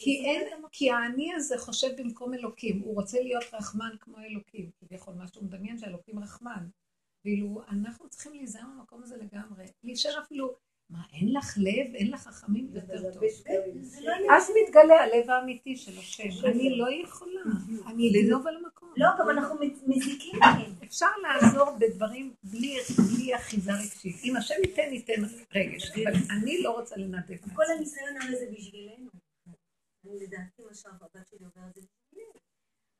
כי 0.00 0.24
אין, 0.24 0.62
כי 0.78 0.90
האני 0.90 1.34
הזה 1.34 1.58
חושב 1.58 1.88
במקום 1.98 2.34
אלוקים, 2.34 2.80
הוא 2.80 2.94
רוצה 2.94 3.20
להיות 3.20 3.44
רחמן 3.52 3.90
כמו 4.00 4.18
אלוקים, 4.18 4.70
כביכול 4.80 5.14
מה 5.14 5.28
שהוא 5.28 5.44
מדמיין 5.44 5.78
שאלוקים 5.78 6.18
רחמן. 6.18 6.66
ואילו 7.24 7.62
אנחנו 7.70 8.08
צריכים 8.08 8.34
להיזהר 8.34 8.64
במקום 8.76 9.02
הזה 9.02 9.16
לגמרי, 9.16 9.64
להישאר 9.84 10.22
אפילו, 10.22 10.54
מה, 10.90 10.98
אין 11.12 11.32
לך 11.32 11.54
לב, 11.56 11.94
אין 11.94 12.10
לך 12.10 12.20
חכמים 12.22 12.68
יותר 12.74 13.12
טוב. 13.12 13.22
לא 14.00 14.12
עניין 14.12 14.32
אז 14.32 14.50
מתגלה 14.62 14.94
הלב 14.94 15.30
האמיתי 15.30 15.76
של 15.76 15.98
השם, 15.98 16.46
אני 16.46 16.78
לא 16.78 16.86
יכולה, 17.02 17.40
אני 17.86 18.10
אגנוב 18.10 18.46
על 18.46 18.56
המקום. 18.56 18.92
לא, 18.96 19.08
גם 19.18 19.30
אנחנו 19.30 19.56
מזיקים 19.86 20.40
להם. 20.40 20.72
אפשר 20.84 21.06
לעזור 21.22 21.70
בדברים 21.78 22.34
בלי, 22.42 23.36
אחיזה 23.36 23.72
רגשית. 23.72 24.16
אם 24.24 24.36
השם 24.36 24.54
ייתן, 24.64 24.92
ייתן 24.92 25.22
רגש, 25.54 25.90
אבל 25.90 26.16
אני 26.30 26.62
לא 26.62 26.70
רוצה 26.70 26.96
לנדב 26.96 27.36
כל. 27.54 27.62
הניסיון 27.76 28.16
הזה 28.22 28.36
זה 28.36 28.46
בשבילנו. 28.52 29.27
אני 30.08 30.26
לדעתי 30.26 30.62
מה 30.62 30.74
שהבת 30.74 31.26
שלי 31.28 31.44
עוברת 31.44 31.74
זה 31.74 31.80
בשבילנו. 31.80 32.32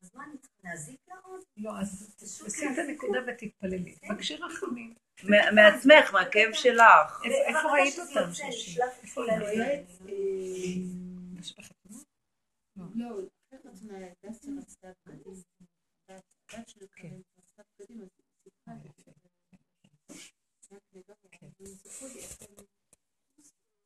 אז 0.02 0.14
מה 0.14 0.24
אני 0.24 0.38
צריכה 0.38 0.56
להזיק 0.64 1.00
לה 1.08 1.14
עוד? 1.24 1.40
לא, 1.56 1.70
אז 1.80 2.16
תשים 2.46 2.72
את 2.72 2.78
הנקודה 2.78 3.18
ותתפללי. 3.26 3.96
תבקשי 4.08 4.36
רחמים. 4.36 4.94
מ- 5.24 5.54
מעצמך, 5.54 6.12
מהכאב 6.12 6.52
שלך. 6.52 7.22
איפה- 7.24 7.72
ראית 7.72 7.94
אותם. 7.98 8.30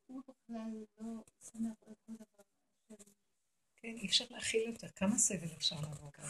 הוא 0.07 0.21
בכלל 0.27 0.71
לא 0.99 1.23
שמח 1.39 1.77
על 1.87 1.93
כל 2.05 2.13
דבר. 2.13 2.32
כן, 3.83 3.95
אי 3.97 4.05
אפשר 4.05 4.25
להכיל 4.29 4.69
יותר. 4.69 4.87
כמה 4.95 5.17
סבל 5.17 5.47
אפשר 5.57 5.75
לעבור 5.81 6.11
כאן? 6.11 6.23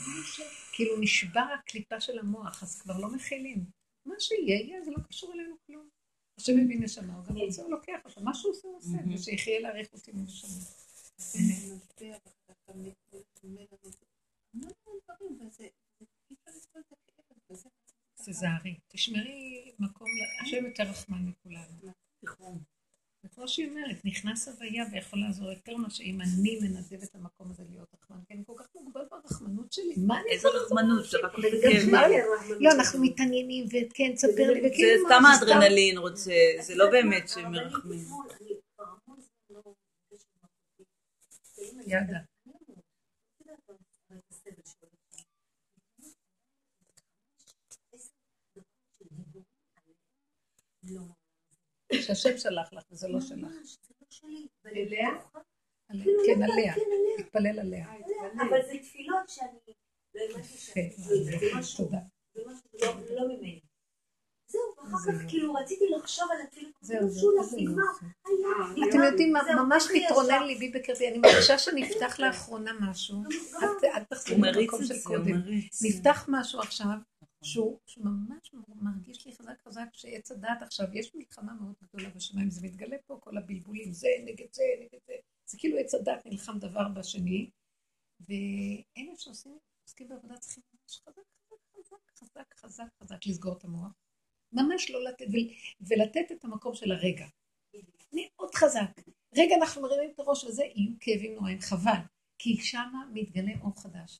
כאילו 0.74 0.99
נשבר 0.99 1.45
הקליפה 1.60 2.01
של 2.01 2.20
המוח, 2.20 2.64
אז 2.64 2.82
כבר 2.82 2.97
לא 2.97 3.10
מכילים. 3.16 3.66
מה 4.06 4.16
שיהיה, 4.20 4.62
יהיה, 4.62 4.84
זה 4.84 4.91
לא 4.91 4.97
קשור 5.10 5.34
אלינו 5.34 5.56
כלום. 5.66 5.89
השם 6.38 6.54
מבין 6.58 6.84
נשמה, 6.84 7.16
הוא 7.16 7.26
גם 7.26 7.38
רוצה, 7.38 7.62
הוא 7.62 7.72
לוקח 7.72 7.99
אותה. 8.06 8.22
מה 8.22 8.34
שהוא 8.34 8.51
עושה, 8.51 8.68
הוא 8.68 8.78
עושה. 8.78 8.97
ושיחיה 9.14 9.60
להעריך 9.60 9.93
אותי 9.93 10.12
מנשמה. 10.12 10.49
תזהרי. 18.26 18.80
תשמרי 18.88 19.72
מקום, 19.80 20.08
השם 20.43 20.66
יותר 20.66 20.84
רחמן 20.84 21.26
מכולנו. 21.26 21.91
וכמו 23.26 23.48
שהיא 23.48 23.70
אומרת, 23.70 24.06
נכנס 24.06 24.48
הוויה 24.48 24.86
ויכול 24.92 25.20
לעזור 25.20 25.52
יותר 25.52 25.78
מאשר 25.78 26.04
אם 26.04 26.22
אני 26.22 26.60
מנדב 26.62 27.04
את 27.04 27.16
המקום 27.16 27.52
הזה 27.52 27.64
להיות 27.70 27.88
רחמן, 27.94 28.18
כי 28.28 28.34
אני 28.34 28.44
כל 28.46 28.54
כך 28.58 28.68
מוגבל 28.76 29.02
ברחמנות 29.12 29.74
שלי. 29.74 29.94
מה 29.98 30.20
אני 30.22 30.30
איזה 30.30 30.48
רחמנות, 30.48 31.06
זה 31.06 31.18
רק. 31.24 31.32
מה 31.92 32.08
לי? 32.08 32.16
לא, 32.60 32.72
אנחנו 32.72 33.02
מתעניינים, 33.02 33.66
וכן, 33.68 34.12
תספר 34.16 34.52
לי, 34.54 34.62
זה 34.62 34.68
וכאילו 34.68 35.06
סתם 35.06 35.22
זה 35.22 35.28
האדרנלין 35.30 35.98
רוצה, 35.98 36.34
זה 36.62 36.76
לא 36.76 36.92
באמת 36.92 37.30
שמרחמים. 37.30 38.00
אני 38.00 38.54
כבר 38.76 38.86
המון 38.86 39.20
זמן 39.22 39.56
לא 39.56 39.60
בקשר 39.60 40.28
עם 40.36 40.44
אחותי. 40.44 40.84
ואם 41.58 41.80
אני 41.80 41.94
ידה. 41.94 42.20
אני 42.48 42.54
לא 43.46 43.52
יודעת 43.52 43.70
מה 44.10 44.18
את 44.18 44.24
הסבל 44.32 44.64
שלו. 44.66 44.90
עשר 47.94 48.12
דקות 48.56 48.86
של 48.98 49.06
דיבור 49.12 49.44
עליהם. 49.78 49.96
לא 50.84 51.02
שהשם 52.02 52.38
שלח 52.38 52.74
לך 52.74 52.84
וזה 52.91 53.08
לא 53.08 53.22
שלך. 53.22 53.30
זה 53.32 54.70
לא. 54.74 54.82
אליה? 54.82 55.10
עליה. 55.89 56.04
כאילו, 56.04 56.20
כן, 56.26 56.39
לא 56.39 56.54
עליה. 56.54 56.74
כן, 56.74 56.82
עליה. 56.82 57.18
להתפלל 57.18 57.60
עליה. 57.60 57.86
אבל 58.50 58.60
זה 58.72 58.78
תפילות 58.84 59.30
שאני 59.30 59.60
לא 60.16 60.44
שאני... 60.44 60.89
תודה. 61.78 61.98
זה 62.36 62.41
משהו 62.46 62.70
לא- 62.74 63.16
לא 63.16 63.28
ממני. 63.28 63.60
זהו, 64.48 64.62
ואחר. 64.78 65.12
כך 65.12 65.30
כאילו 65.30 65.54
רציתי 65.54 65.86
לחשוב 65.89 66.28
על 66.32 66.38
התפילות. 66.41 66.74
זהו, 66.82 67.10
זהו, 67.10 67.32
אתם 68.89 68.98
יודעים 69.04 69.34
מה, 69.34 69.41
ממש 69.56 69.84
מתרונן. 69.96 70.44
ליבי 70.44 70.70
בקרבי, 70.70 71.08
אני 71.10 71.18
מרגישה 71.18 71.58
שנפתח 71.58 72.20
לאחרונה 72.20 72.72
משהו. 72.82 73.18
אל 73.84 74.38
מריץ 74.38 74.58
למקום 74.58 74.84
של 74.84 75.04
קודם. 75.04 75.41
נפתח 75.84 76.26
משהו 76.28 76.60
עכשיו, 76.60 76.88
שהוא 77.44 77.80
שהוא 77.86 78.06
ממש 78.06 78.52
מרגיש 78.76 79.26
לי 79.26 79.36
חזק 79.36 79.62
חזק 79.68 79.86
שעץ 79.94 80.32
הדעת 80.32 80.62
עכשיו, 80.62 80.88
יש 80.94 81.16
מלחמה 81.16 81.54
מאוד 81.54 81.76
גדולה 81.84 82.10
בשמיים, 82.10 82.50
זה 82.50 82.68
מתגלה 82.68 82.98
פה 83.06 83.18
כל 83.22 83.38
הבלבולים, 83.38 83.94
זה 83.94 84.08
נגד 84.26 84.54
זה, 84.54 84.64
נגד 84.80 85.00
זה, 85.08 85.14
זה 85.46 85.58
כאילו 85.60 85.78
עץ 85.78 85.94
הדעת 85.94 86.26
נלחם 86.26 86.60
דבר 86.60 86.88
בשני, 86.89 87.50
ואלה 88.20 89.12
שעושים, 89.18 89.58
עוסקים 89.84 90.08
בעבודה 90.08 90.38
צריכים 90.38 90.64
ממש 90.74 91.02
חזק, 91.08 91.22
חזק, 91.78 91.98
חזק, 92.20 92.54
חזק, 92.56 92.88
חזק, 93.04 93.26
לסגור 93.26 93.58
את 93.58 93.64
המוח, 93.64 93.91
ממש 94.52 94.91
לא 94.91 95.04
לתת, 95.04 95.26
ול- 95.26 95.88
ולתת 95.88 96.32
את 96.32 96.46
המקום 96.46 96.76
של 96.76 96.91
הרגע. 96.91 97.26
מאוד 98.14 98.56
חזק. 98.56 99.02
רגע 99.38 99.56
אנחנו 99.56 99.82
מרימים 99.82 100.12
את 100.14 100.20
הראש 100.20 100.44
וזה, 100.44 100.64
יהיו 100.64 100.91
כאבים 101.00 101.36
נוראים, 101.36 101.60
חבל, 101.62 102.02
כי 102.39 102.58
שמה 102.58 103.06
מתגלה 103.14 103.52
אור 103.62 103.82
חדש. 103.82 104.20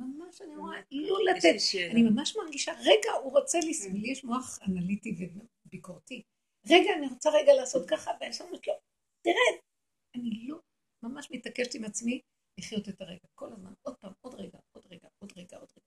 ממש 0.00 0.40
אני 0.42 0.56
רואה, 0.56 0.76
לא 0.90 1.18
לתת. 1.24 1.54
אני 1.90 2.02
ממש 2.02 2.36
מרגישה, 2.36 2.72
רגע, 2.80 3.12
הוא 3.22 3.32
רוצה 3.32 3.58
לסבול, 3.68 3.98
לי 4.00 4.10
יש 4.10 4.24
מוח 4.24 4.58
אנליטי 4.68 5.16
וביקורתי. 5.66 6.22
רגע, 6.70 6.90
אני 6.98 7.06
רוצה 7.06 7.30
רגע 7.30 7.52
לעשות 7.54 7.88
ככה, 7.88 8.10
ואני 8.20 8.34
אומרת 8.40 8.66
לו, 8.66 8.74
תרד. 9.24 9.58
אני 10.16 10.46
לא, 10.48 10.56
ממש 11.02 11.28
מתעקשת 11.30 11.74
עם 11.74 11.84
עצמי 11.84 12.20
לחיות 12.60 12.88
את 12.88 13.00
הרגע, 13.00 13.18
כל 13.34 13.46
הזמן, 13.52 13.72
עוד 13.82 13.94
פעם, 14.00 14.12
עוד 14.20 14.34
רגע, 14.34 14.58
עוד 14.72 14.84
רגע, 14.90 15.08
עוד 15.22 15.32
רגע, 15.36 15.56
עוד 15.58 15.68
רגע. 15.76 15.86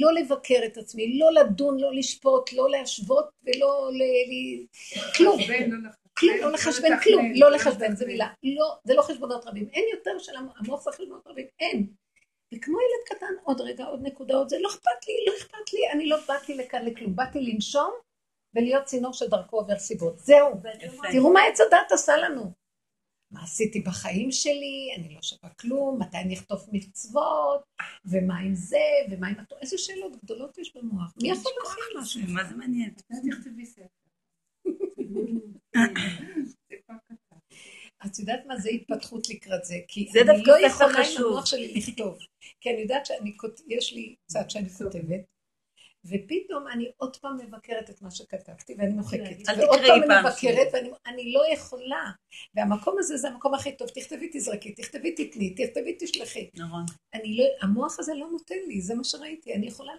לא 0.00 0.12
לבקר 0.12 0.60
את 0.66 0.76
עצמי, 0.76 1.18
לא 1.18 1.32
לדון, 1.32 1.80
לא 1.80 1.94
לשפוט, 1.94 2.52
לא 2.52 2.70
להשוות 2.70 3.28
ולא 3.42 3.90
ל... 3.92 4.00
כלום. 5.16 5.38
כלום, 6.18 6.36
לא 6.40 6.52
לחשבן 6.52 6.88
כלום, 7.04 7.32
לא 7.34 7.50
לחשבן, 7.50 7.94
זו 7.96 8.06
מילה. 8.06 8.28
לא, 8.42 8.76
זה 8.84 8.94
לא 8.94 9.02
חשבונות 9.02 9.44
רבים. 9.46 9.68
אין 9.72 9.84
יותר 9.94 10.18
של 10.18 10.36
המ- 10.36 10.48
המוח 10.56 10.82
זה 10.84 10.90
חשבונות 10.92 11.26
רבים, 11.26 11.46
אין. 11.60 11.86
וכמו 12.54 12.78
ילד 12.80 13.18
קטן, 13.18 13.34
עוד 13.44 13.60
רגע, 13.60 13.84
עוד 13.84 14.00
נקודה, 14.02 14.34
עוד 14.34 14.48
זה, 14.48 14.56
לא 14.60 14.68
אכפת 14.68 15.06
לי, 15.08 15.14
לא 15.26 15.32
אכפת 15.38 15.72
לי, 15.72 15.80
אני 15.92 16.08
לא 16.08 16.16
באתי 16.28 16.54
לכאן 16.54 16.84
לכלום, 16.84 17.16
באתי 17.16 17.40
לנשום 17.40 17.90
ולהיות 18.54 18.84
צינור 18.84 19.12
שדרכו 19.12 19.56
עובר 19.56 19.78
סיבות. 19.78 20.18
זהו. 20.18 20.60
תראו 21.12 21.32
מה 21.32 21.40
עץ 21.42 21.60
הדת 21.60 21.92
עשה 21.92 22.16
לנו. 22.16 22.52
מה 23.30 23.42
עשיתי 23.42 23.80
בחיים 23.80 24.32
שלי, 24.32 24.94
אני 24.96 25.14
לא 25.14 25.22
שווה 25.22 25.50
כלום, 25.50 26.02
מתי 26.02 26.16
אני 26.16 26.34
אחטוף 26.34 26.66
מצוות, 26.72 27.62
ומה 28.04 28.38
עם 28.38 28.54
זה, 28.54 28.78
ומה 29.10 29.28
עם... 29.28 29.34
איזה 29.60 29.78
שאלות 29.78 30.16
גדולות 30.24 30.58
יש 30.58 30.76
במוח. 30.76 31.14
מי 31.22 31.30
יכול 31.30 31.52
להכין 31.62 32.00
משהו? 32.00 32.20
מה 32.34 32.44
זה 32.44 32.54
מעניין? 32.56 32.90
תכתבי 33.30 33.66
ספר. 33.66 33.86
את 38.06 38.18
יודעת 38.18 38.46
מה 38.46 38.56
זה 38.56 38.70
התפתחות 38.70 39.28
לקראת 39.28 39.64
זה? 39.64 39.74
כי 39.88 40.08
זה 40.12 40.20
אני 40.20 40.42
לא 40.44 40.66
יכולה 40.66 40.98
עם. 40.98 41.24
המוח 41.26 41.46
שלי 41.46 41.74
לכתוב. 41.74 42.18
כי 42.60 42.70
אני 42.70 42.80
יודעת 42.80 43.06
שאני, 43.06 43.36
יש 43.68 43.92
לי 43.92 44.14
צד 44.26 44.50
שאני 44.50 44.68
כותבת, 44.68 45.20
ופתאום 46.04 46.68
אני 46.72 46.90
עוד 46.96 47.16
פעם 47.16 47.36
מבקרת 47.36 47.90
את 47.90 48.02
מה 48.02 48.10
שכתבתי, 48.10 48.74
ואני 48.78 48.92
מוחקת. 48.92 49.48
אל 49.48 49.60
ועוד 49.60 49.80
פעם 49.86 50.10
אני 50.10 50.20
מבקרת, 50.20 50.68
ואני 50.72 50.90
אני 51.06 51.32
לא 51.32 51.42
יכולה. 51.52 52.10
והמקום 52.54 52.96
הזה 52.98 53.16
זה 53.16 53.28
המקום 53.28 53.54
הכי 53.54 53.76
טוב. 53.76 53.88
תכתבי, 53.88 54.30
תזרקי, 54.32 54.72
תכתבי, 54.72 55.12
תתני, 55.12 55.54
תכתבי, 55.54 55.96
תשלחי. 55.98 56.50
נכון. 56.54 56.84
לא, 57.24 57.44
המוח 57.62 57.98
הזה 57.98 58.14
לא 58.14 58.30
נותן 58.30 58.58
לי, 58.66 58.80
זה 58.80 58.94
מה 58.94 59.04
שראיתי. 59.04 59.54
אני 59.54 59.66
יכולה 59.66 59.92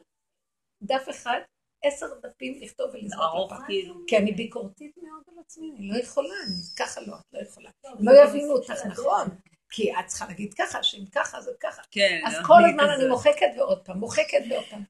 דף 0.84 1.06
אחד, 1.10 1.40
עשר 1.84 2.06
דפים 2.22 2.60
לכתוב 2.62 2.90
ולזרוק 2.94 3.52
לפעם. 3.52 3.66
כאילו. 3.66 3.96
כי 4.08 4.18
אני 4.18 4.32
ביקורתית 4.32 4.98
מאוד 4.98 5.24
על 5.28 5.34
עצמי, 5.40 5.72
אני 5.78 5.88
לא 5.90 5.98
יכולה, 5.98 6.36
אני 6.48 6.56
ככה 6.80 7.02
לא, 7.02 7.16
את 7.16 7.34
לא 7.34 7.40
יכולה. 7.40 7.70
לא 8.00 8.12
יבינו 8.24 8.52
אותך 8.52 8.72
נכון, 8.86 9.28
כי 9.70 9.92
את 10.00 10.06
צריכה 10.08 10.28
להגיד 10.28 10.54
ככה, 10.54 10.84
שאם 10.84 11.06
ככה 11.06 11.42
זה 11.42 11.52
ככה. 11.60 11.82
כן. 11.92 12.22
אז 12.28 12.34
לא, 12.34 12.48
כל 12.48 12.66
הזמן. 12.70 12.84
אני 12.84 13.10
מוחקת 13.10 13.52
ועוד 13.58 13.86
פעם, 13.86 13.98
מוחקת 13.98 14.42
ועוד 14.50 14.66
פעם. 14.70 14.84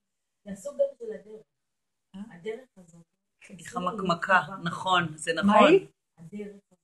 זה 0.45 0.51
הסוג 0.51 0.73
גם 0.73 0.95
של 0.99 1.05
הדרך. 1.13 1.45
אה? 2.15 2.35
הדרך 2.35 2.67
הזאת. 2.77 3.05
היא 3.49 3.67
חמקמקה, 3.67 4.39
נכון, 4.63 5.17
זה 5.17 5.33
מה 5.33 5.41
נכון. 5.41 5.67
היא? 5.67 5.87
הדרך 6.17 6.55
הזאת. 6.71 6.79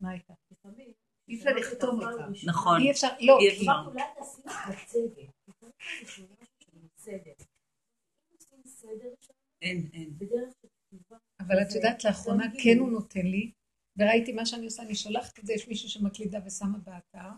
מה 0.00 0.10
הייתה? 0.10 0.32
לפעמים. 0.50 0.92
אי 1.28 1.38
אפשר 1.38 1.50
לכתוב 1.50 2.02
אותה. 2.02 2.24
נכון. 2.46 2.80
אי 2.80 2.90
אפשר, 2.90 3.08
לא, 3.20 3.38
אי 3.38 3.50
כי 3.50 3.56
אפשר. 3.56 3.72
אולי 3.86 4.02
תעשי 4.18 4.42
משהו 4.46 5.10
של 6.06 6.26
סדר. 6.96 7.32
אין, 9.62 9.88
אין. 9.92 10.10
אבל 11.40 11.62
את 11.62 11.74
יודעת, 11.74 12.04
לאחרונה 12.04 12.44
כן 12.62 12.78
הוא 12.78 12.90
נותן 12.90 13.26
לי, 13.26 13.50
וראיתי 13.98 14.32
מה 14.32 14.46
שאני 14.46 14.64
עושה, 14.64 14.82
אני 14.82 14.94
שולחת 14.94 15.38
את 15.38 15.46
זה, 15.46 15.52
יש 15.52 15.68
מישהו 15.68 15.88
שמקלידה 15.88 16.38
ושמה 16.46 16.78
באתר, 16.78 17.28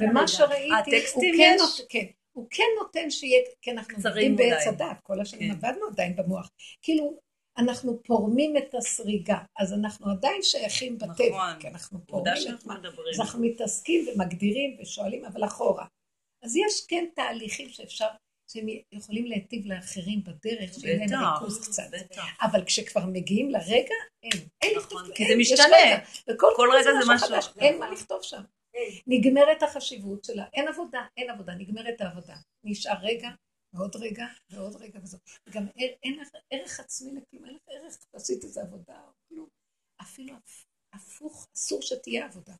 ומה 0.00 0.28
שראיתי, 0.28 0.90
הוא 1.14 1.24
כן? 1.36 1.56
נותן, 1.58 1.82
כן, 1.88 2.06
הוא 2.32 2.46
כן 2.50 2.64
נותן 2.82 3.10
שיהיה, 3.10 3.40
כן, 3.62 3.78
אנחנו 3.78 3.96
עובדים. 4.08 4.36
בעץ 4.36 4.66
הדת, 4.66 5.00
כל 5.02 5.20
השנים 5.20 5.54
כן. 5.54 5.66
עבדנו 5.66 5.86
עדיין 5.86 6.16
במוח, 6.16 6.50
כאילו, 6.82 7.18
אנחנו 7.58 8.02
פורמים 8.02 8.56
את 8.56 8.74
הסריגה, 8.74 9.38
אז 9.58 9.72
אנחנו 9.72 10.10
עדיין 10.10 10.42
שייכים 10.42 10.98
בטבע, 10.98 11.28
נכון. 11.28 11.60
כי 11.60 11.68
אנחנו 11.68 12.06
פורמים 12.06 12.54
את 12.54 12.66
מה. 12.66 12.74
אז 13.14 13.20
אנחנו 13.20 13.40
מתעסקים 13.40 14.06
ומגדירים 14.08 14.76
ושואלים, 14.80 15.24
אבל 15.24 15.44
אחורה. 15.44 15.86
אז 16.44 16.56
יש 16.56 16.86
כן 16.88 17.04
תהליכים 17.14 17.68
שאפשר, 17.68 18.08
שהם 18.52 18.66
יכולים 18.92 19.26
להיטיב 19.26 19.66
לאחרים 19.66 20.24
בדרך, 20.24 20.74
שיהיה 20.74 21.06
להם 21.06 21.24
ריכוז 21.34 21.68
קצת. 21.68 21.82
בטח. 21.92 22.22
אבל 22.42 22.64
כשכבר 22.64 23.06
מגיעים 23.06 23.50
לרגע, 23.50 23.94
אין. 24.22 24.30
אין 24.62 24.78
נכון, 24.78 25.02
לכתוב, 25.02 25.16
כי 25.16 25.24
זה 25.28 25.34
משתנה. 25.38 25.76
וכל 26.30 26.52
כל 26.56 26.68
רגע 26.72 26.90
זה 26.92 27.14
משהו 27.14 27.28
חדש. 27.28 27.48
אין 27.58 27.78
מה 27.78 27.90
לכתוב 27.90 28.22
שם. 28.22 28.42
נגמרת 29.06 29.62
החשיבות 29.62 30.24
שלה, 30.24 30.44
אין 30.52 30.68
עבודה, 30.68 31.06
אין 31.16 31.30
עבודה, 31.30 31.54
נגמרת 31.54 32.00
העבודה. 32.00 32.36
נשאר 32.64 32.96
רגע, 33.02 33.28
ועוד 33.72 33.96
רגע, 33.96 34.26
ועוד 34.50 34.76
רגע 34.76 34.98
וזאת. 35.02 35.20
וגם 35.46 35.66
אין, 36.02 36.18
לך 36.20 36.28
ערך 36.50 36.80
עצמי 36.80 37.10
לכלום, 37.20 37.44
אין 37.44 37.54
לך 37.54 37.62
ערך, 37.68 37.98
עשית 38.12 38.44
איזה 38.44 38.62
עבודה 38.62 39.00
או 39.06 39.12
כלום. 39.28 39.48
אפילו 40.00 40.34
הפ- 40.34 40.64
הפוך, 40.94 41.46
אסור 41.56 41.82
שתהיה 41.82 42.24
עבודה. 42.24 42.52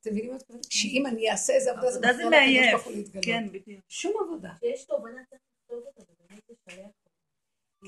אתם 0.00 0.10
מבינים 0.10 0.30
מה 0.30 0.36
את 0.36 0.42
מתכוונת? 0.42 0.72
שאם 0.72 1.06
אני 1.06 1.30
אעשה 1.30 1.52
איזה 1.52 1.70
עבודה, 1.70 1.90
זה 1.90 1.98
עבודה 1.98 2.12
זה 2.12 2.24
מפריע 2.24 2.40
לקדוש 2.40 2.56
מעייף. 2.56 2.74
ברוך 2.74 2.84
הוא 2.84 2.92
להתגלות. 2.92 3.24
כן, 3.24 3.52
בדיוק. 3.52 3.84
שום 3.88 4.12
עבודה. 4.24 4.52
כשיש 4.56 4.84
תובנה 4.84 5.24
צריך 5.30 5.42
לכתוב 5.62 5.84
אותה 5.86 6.02
ובאמת 6.12 6.42
לשלח 6.50 6.86
אותה. 6.86 7.10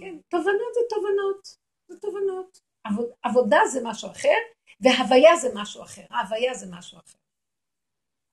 כן, 0.00 0.16
תובנות 0.28 0.74
זה 0.74 0.80
תובנות, 0.90 1.56
זה 1.88 2.00
תובנות. 2.00 2.60
עבוד, 2.84 3.10
עבודה 3.22 3.58
זה 3.72 3.80
משהו 3.84 4.10
אחר, 4.10 4.38
והוויה 4.80 5.36
זה 5.36 5.48
משהו 5.54 5.82
אחר. 5.82 6.06
ההוויה 6.10 6.54
זה 6.54 6.66
משהו 6.70 6.98
אחר. 6.98 7.18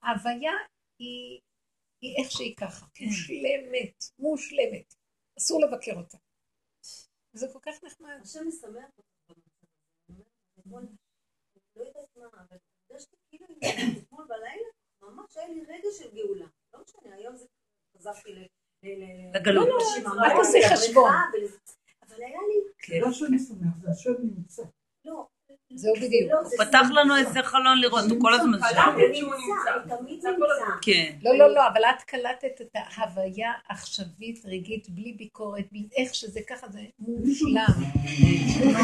ההוויה 0.03 0.53
היא, 0.99 1.39
היא 2.01 2.23
איך 2.23 2.31
שהיא 2.31 2.55
ככה, 2.55 2.85
כן. 2.93 3.05
מושלמת, 3.05 4.03
מושלמת. 4.19 4.95
אסור 5.39 5.61
לבקר 5.61 5.93
אותה. 5.97 6.17
וזה 7.33 7.47
כל 7.53 7.59
כך 7.61 7.83
נחמד. 7.83 8.19
השם 8.21 8.47
משמח 8.47 8.89
אותך 8.97 9.09
לא 11.75 11.83
יודעת 11.83 12.17
מה, 12.17 12.25
אבל 12.33 12.57
אתמול 13.67 14.25
בלילה, 14.27 14.67
ממש 15.01 15.37
היה 15.37 15.47
לי 15.47 15.61
רגע 15.67 15.87
של 15.91 16.15
גאולה. 16.15 16.45
לא 16.73 16.79
משנה, 16.83 17.15
היום 17.15 17.35
זה 17.35 17.45
חזרתי 17.97 18.33
ל... 18.33 18.47
לגלות. 19.35 19.67
לא, 19.67 20.15
לא, 20.15 20.23
אל 20.23 20.43
תעשי 20.43 20.57
חשבון. 20.69 21.11
ולזה. 21.33 21.57
אבל 22.07 22.23
היה 22.23 22.39
לי, 22.47 22.71
כן. 22.79 22.99
לא 23.01 23.11
שאני 23.11 23.39
שמח, 23.39 23.77
זה 23.81 23.89
השם 23.91 24.13
נמצא. 24.19 24.63
לא. 25.05 25.27
זהו 25.73 25.93
זה 25.99 26.05
בדיוק. 26.05 26.31
לא, 26.31 26.39
הוא 26.39 26.47
זה 26.47 26.55
פתח 26.57 26.87
לנו. 26.93 27.17
איזה 27.17 27.43
חלון 27.43 27.81
לראות, 27.81 28.03
הוא 28.09 28.21
כל 28.21 28.33
הזמן 28.33 28.57
שם. 28.59 28.65
הוא 28.65 28.95
קלטת 28.95 29.15
שהוא 29.15 29.33
נמצא, 29.33 29.71
נמצא. 29.79 29.89
הוא 29.89 29.97
תמיד 29.97 30.19
נמצא. 30.25 30.65
כן. 30.81 31.17
לא, 31.21 31.37
לא, 31.37 31.53
לא, 31.53 31.67
אבל 31.67 31.81
את 31.85 32.01
קלטת 32.03 32.61
את 32.61 32.75
ההוויה 32.75 33.51
עכשווית, 33.69 34.45
רגעית, 34.45 34.89
בלי 34.89 35.13
ביקורת, 35.13 35.65
בלי 35.71 35.87
איך 35.97 36.15
שזה 36.15 36.39
ככה, 36.47 36.69
זה 36.69 36.81
מושלם. 36.99 37.65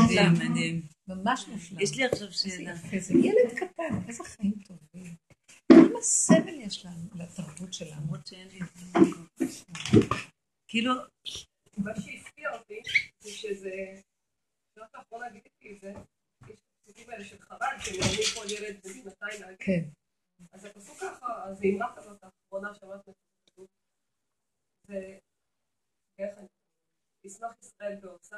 מדהים, 0.04 0.34
מדהים. 0.34 0.82
ממש 1.08 1.48
מושלם. 1.48 1.80
יש 1.80 1.98
לי 1.98 2.06
עכשיו 2.06 2.28
איזה 2.28 2.50
שאלה. 2.50 2.72
יפה, 2.72 3.00
זה 3.00 3.14
ילד 3.14 3.54
קטן, 3.56 4.00
איזה 4.08 4.24
חיים 4.24 4.54
טובים. 4.68 5.14
כמה 5.72 6.02
סבל 6.02 6.60
יש 6.60 6.86
לנו 6.86 7.10
לתרבות 7.16 7.74
שלנו. 7.74 8.02
למרות 8.02 8.28
שאין 8.28 8.48
לי... 8.48 8.60
כאילו, 10.68 10.94
מה 11.78 11.92
שהפתיע 11.96 12.50
אותי 12.54 12.82
זה 13.20 13.32
שזה, 13.32 13.72
לא 14.78 14.84
האחרונה 14.94 15.26
גיליתי 15.30 15.72
את 15.76 15.82
זה, 15.82 15.94
הפסוקים 16.96 17.14
האלה 17.14 17.24
של 17.24 17.42
חרן, 17.42 17.78
שנהנה 17.80 18.24
כל 18.36 18.46
ילד 18.52 18.80
בשנתיים 18.80 19.58
כן. 19.60 19.82
אז 20.54 20.66
הפסוק 20.66 20.98
ככה, 20.98 21.46
אז 21.46 21.62
אמרה 21.64 21.96
כזאת 21.96 22.24
האחרונה 22.24 22.76
שאמרת 22.76 23.00
בפסוק, 23.00 23.70
זה 24.88 25.18
איך 26.20 26.38
אני... 26.38 26.48
ישמח 27.24 27.52
ישראל 27.62 27.96
באוצר, 27.96 28.38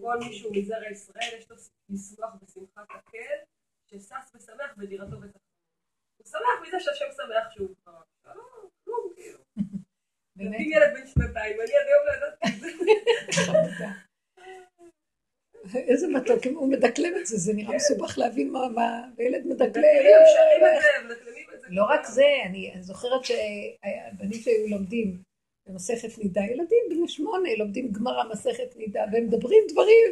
כל 0.00 0.18
מישהו 0.28 0.52
מזרע 0.52 0.90
ישראל 0.90 1.38
יש 1.38 1.50
לו 1.50 1.56
ישמח 1.88 2.30
בשמחת 2.42 2.86
הקל, 2.90 3.38
ששש 3.90 4.34
ושמח 4.34 4.76
בדירתו 4.76 5.20
בתחתית. 5.20 5.42
הוא 6.16 6.26
שמח 6.26 6.66
מזה 6.66 6.80
שהשם 6.80 7.04
שמח 7.16 7.50
שהוא 7.50 7.74
כבר. 7.82 8.02
לא, 8.24 8.34
לא 8.34 8.68
כלום 8.84 9.12
כאילו. 9.14 9.38
ילד 10.72 10.94
בן 10.94 11.06
שנתיים, 11.06 11.56
אני 11.60 11.72
עד 11.76 11.86
היום 11.86 12.06
לא 12.06 12.12
ידעתי 12.12 12.56
את 12.56 12.60
זה. 12.60 12.68
נכון, 13.42 14.11
מדקלמים 19.44 19.94
את 21.54 21.60
זה. 21.60 21.66
לא 21.68 21.84
רק 21.84 22.06
זה, 22.06 22.26
אני 22.46 22.72
זוכרת 22.80 23.24
שהבנים 23.24 24.40
שלי 24.40 24.52
היו 24.52 24.68
לומדים 24.68 25.22
במסכת 25.66 26.18
נידה, 26.18 26.40
ילדים 26.40 26.78
בני 26.90 27.08
שמונה 27.08 27.48
לומדים 27.58 27.92
גמרא 27.92 28.24
מסכת 28.32 28.76
נידה, 28.76 29.04
והם 29.12 29.26
מדברים 29.26 29.64
דברים, 29.68 30.04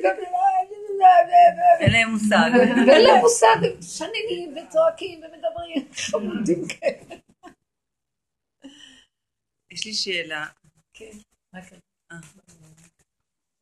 אין 1.81 1.93
להם 1.93 2.11
מושג. 2.11 2.51
ואין 2.87 3.03
להם 3.03 3.21
מושג, 3.21 3.57
הם 3.63 3.83
שננים 3.83 4.57
וצועקים 4.57 5.21
ומדברים, 5.21 5.89
חמודים 5.93 6.69
כאלה. 6.69 7.21
יש 9.71 9.87
לי 9.87 9.95
שאלה. 9.95 10.47
כן, 10.95 11.11
רק 11.55 11.65
אה. 12.13 12.17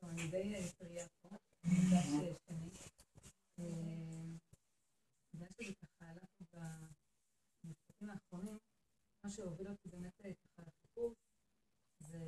אני 0.03 0.27
די 0.27 0.55
טריה 0.79 1.05
מה 9.25 9.31
שהוביל 9.31 9.69
אותי 9.69 9.89
באמת 9.89 10.13
ככה 10.17 10.63
לחיפוש, 10.63 11.17
זה 12.01 12.19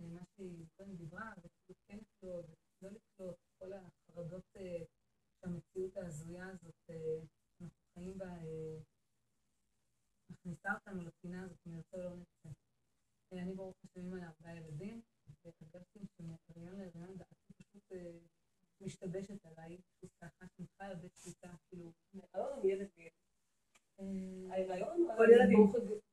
מה 0.00 0.24
שהיא 0.24 0.66
קודם 0.76 0.96
דיברה, 0.96 1.32
וכאילו 1.36 1.78
כן 1.88 1.98
לקלוט, 1.98 2.46
ולא 2.82 2.90
לקלוט, 2.90 3.36
כל 3.58 3.72
החרדות 3.72 4.44
שהמציאות 4.52 5.96
ההזויה 5.96 6.48
הזאת, 6.48 6.90
אנחנו 7.60 7.78
חיים 7.94 8.18
בה, 8.18 8.34
מכניסה 10.30 10.74
אותנו 10.74 11.02
לפינה 11.02 11.44
הזאת, 11.44 11.58
נרצה 11.66 11.96
או 11.96 12.02
לא 12.02 12.16
נרצה. 12.16 12.48
אני 13.32 13.54
ברוך 13.54 13.76
השם 13.84 14.00
אימא 14.00 14.16
לארבעה 14.16 14.56
ילדים, 14.56 15.02
והרגשתי 15.44 15.98
שמהריון 16.16 16.78
להריון 16.78 17.16
דעתי 17.16 17.52
פשוט 17.56 17.92
משתבשת 18.80 19.46
עליי, 19.46 19.78
פשוט 19.78 20.10
ככה, 20.20 20.46
שאני 20.56 20.66
חיה 20.76 20.94
בשליטה, 20.94 21.54
כאילו, 21.68 21.92
הרעיון 22.34 22.58
הוא 22.58 22.70
ילד 22.70 22.88
וילד. 22.96 23.12
ההיריון 24.52 25.00
הוא 25.00 25.16
כל 25.16 25.26
ילד. 25.32 25.48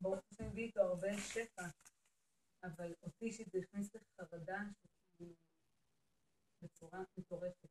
ברוך 0.02 0.20
השם 0.32 0.44
הביא 0.44 0.64
איתו 0.64 0.82
הרבה 0.82 1.08
שפע, 1.18 1.64
אבל 2.64 2.94
אותי 3.04 3.32
שזה 3.32 3.58
הכניס 3.58 3.96
לחרדה 3.96 4.60
בצורה 6.62 7.04
מטורפת. 7.18 7.70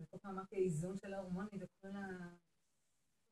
וכל 0.00 0.18
פעם 0.18 0.32
אמרתי 0.32 0.56
האיזון 0.56 0.96
של 0.96 1.14
ההורמונים 1.14 1.60
וכל 1.60 1.96
ה... 1.96 2.34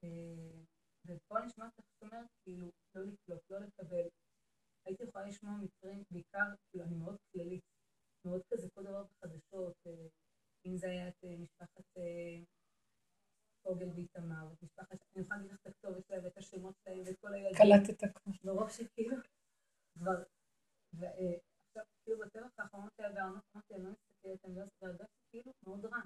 אה, 0.05 0.63
ופה 1.07 1.39
נשמע 1.47 1.67
לך 1.67 1.75
זאת 1.77 2.03
אומרת, 2.03 2.27
כאילו, 2.45 2.71
לא 2.95 3.03
לקלוט, 3.03 3.51
לא 3.51 3.59
לקבל. 3.59 4.09
הייתי 4.87 5.05
יכולה 5.05 5.27
לשמוע 5.27 5.53
מקרים, 5.57 6.05
בעיקר, 6.11 6.47
כאילו, 6.71 6.85
אני 6.85 6.95
מאוד 6.95 7.17
כללית, 7.33 7.65
מאוד 8.25 8.43
כזה 8.51 8.69
כל 8.75 8.83
דבר 8.83 9.05
בחדשות, 9.05 9.75
אה, 9.87 10.07
אם 10.67 10.77
זה 10.77 10.87
היה 10.91 11.09
את 11.09 11.25
אה, 11.25 11.37
משפחת 11.37 11.97
אה, 11.97 12.43
פוגל 13.63 13.89
ואיתמר, 13.95 14.53
את 14.53 14.63
משפחת, 14.63 14.99
אני 15.17 15.23
יכולה 15.23 15.39
להגיד 15.39 15.53
לך 15.53 15.61
את 15.61 15.67
הכתובת 15.67 16.07
שלהם 16.07 16.25
ואת 16.25 16.39
השמות 16.39 16.75
שלהם 16.85 17.03
ואת 17.07 17.17
כל 17.21 17.35
הילדים. 17.35 17.58
קלטת 17.69 18.03
הכל. 18.03 18.31
מרוב 18.45 18.71
שכאילו, 18.71 19.17
כבר, 19.95 20.23
ועכשיו, 20.93 21.85
כאילו 22.05 22.19
בטבח 22.19 22.59
האחרון 22.59 22.89
שהיה 22.97 23.13
בעונות, 23.13 23.43
אמרתי, 23.55 23.75
אני 23.75 23.85
לא 23.85 23.91
מסתכלת, 23.91 24.45
אני 24.45 24.57
לא 24.57 24.65
והרגשתי 24.83 25.21
כאילו 25.31 25.53
מאוד 25.67 25.85
רע. 25.85 26.01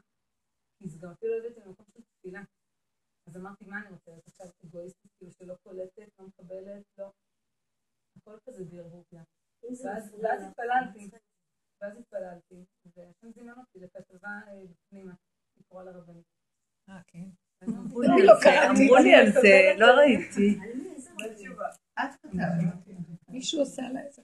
כי 0.79 0.89
זה 0.89 0.99
גם 1.03 1.11
אפילו 1.11 1.33
הבאתי 1.39 1.61
למקום 1.61 1.87
של 1.95 2.03
תפילה. 2.03 2.43
אז 3.27 3.37
אמרתי, 3.37 3.65
מה 3.65 3.81
אני 3.81 3.91
רוצה 3.91 4.11
להיות 4.11 4.27
עכשיו 4.27 4.47
אגואיסטית, 4.65 5.13
כאילו 5.19 5.33
שלא 5.33 5.55
קולטת, 5.63 6.19
לא 6.19 6.27
מקבלת, 6.27 6.85
לא. 6.99 7.11
הכל 8.17 8.39
כזה 8.45 8.65
בערבוביה. 8.65 9.23
ואז 9.63 10.15
ואז 10.23 10.43
התפללתי, 10.43 11.11
ואז 11.81 11.99
התפללתי, 11.99 12.65
והשם 12.97 13.33
זימן 13.33 13.53
אותי 13.59 13.79
לכתבה 13.81 14.29
אה, 14.29 14.63
פנימה, 14.89 15.15
לקרוא 15.57 15.83
לרבנית. 15.83 16.27
אה, 16.89 17.01
כן. 17.07 17.29
אז 17.61 17.69
אמרתי, 17.69 18.13
אני 18.13 18.27
לא 18.27 18.35
זה, 18.35 18.43
קראתי. 18.43 18.83
אמרו 18.83 18.97
לי 18.97 19.15
על 19.15 19.33
זה, 19.33 19.75
לא 19.79 19.87
ראיתי. 19.87 20.59
את 22.01 22.15
כתבת. 22.23 22.97
מישהו 23.29 23.61
עושה 23.61 23.83
עליי 23.87 24.07
את 24.07 24.13
זה. 24.13 24.23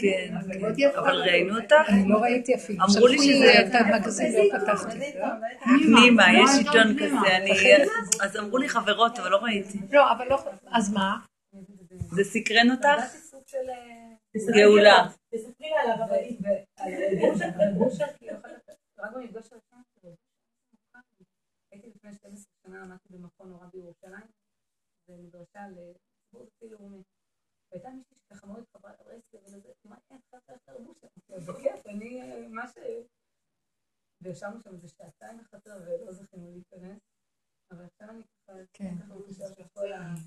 כן, 0.00 0.34
מאוד 0.34 0.44
יפה. 0.44 0.55
אבל 0.98 1.20
ראינו 1.22 1.56
אותך? 1.60 1.74
אני 1.88 2.08
לא 2.08 2.18
ראיתי 2.18 2.54
אפילו. 2.54 2.84
אמרו 2.84 3.06
לי 3.06 3.18
שזה- 3.18 3.60
את 3.60 3.74
המגזין, 3.74 4.32
לא 4.52 4.58
פתחתי. 4.58 4.98
פנימה, 5.86 6.24
יש 6.42 6.50
לא, 6.54 6.58
עיתון 6.58 6.88
לא, 6.96 7.06
כזה. 7.06 7.36
אני... 7.36 7.50
אז 8.22 8.36
אמרו 8.36 8.58
לי 8.58 8.68
חברות, 8.68 9.18
אבל 9.18 9.30
לא 9.30 9.36
ראיתי. 9.36 9.78
לא, 9.92 10.12
אבל 10.12 10.26
לא, 10.28 10.38
אז 10.72 10.92
מה? 10.92 11.16
זה 12.10 12.24
סקרן 12.24 12.70
אותך? 12.70 12.84
אה, 13.54 14.56
גאולה. 14.56 15.08
תספרי 15.34 15.70
לה 15.70 15.80
על 15.82 15.90
הרבנית. 15.90 16.38
ועל 16.42 16.92
גושר, 17.20 17.44
על 17.44 17.74
גושר, 17.78 18.04
כאילו, 18.18 18.32
אחר 18.38 18.48
כך, 18.68 18.74
רק 18.98 19.10
במפגש 19.14 19.52
הראשון 19.52 19.82
שלו, 20.00 20.10
הייתי 21.72 21.88
לפני 21.96 22.12
12 22.14 22.44
שנה, 22.66 22.82
עמדתי 22.82 23.08
במכון 23.10 23.48
נורא 23.48 23.66
בירושלים, 23.72 24.26
במדרשה 25.08 25.60
לציבור 25.68 26.46
דתי 26.46 26.68
לאומי. 26.70 27.02
והייתה 27.72 27.88
מישהי 27.88 28.14
שככה 28.28 28.46
מאוד 28.46 28.60
התחברה 28.62 28.92
לרסקי 29.06 29.36
ולזה, 29.36 29.68
מה 29.84 29.96
אין 30.10 30.18
לך 30.34 30.40
יותר 30.48 30.82
גושר? 30.82 31.06
בכיף, 31.52 31.86
אני, 31.86 32.22
אה, 32.22 32.48
מה 32.48 32.68
ש... 32.68 32.74
וישבנו 34.36 34.60
שם 34.62 34.74
איזה 34.74 34.88
שעתיים 34.88 35.38
בחצר 35.38 35.70
ולא 35.86 36.12
זכינו 36.12 36.50
להיכנס, 36.52 37.00
אבל 37.72 37.84
עכשיו 37.84 38.08
אני 38.10 38.22
כן. 38.72 38.94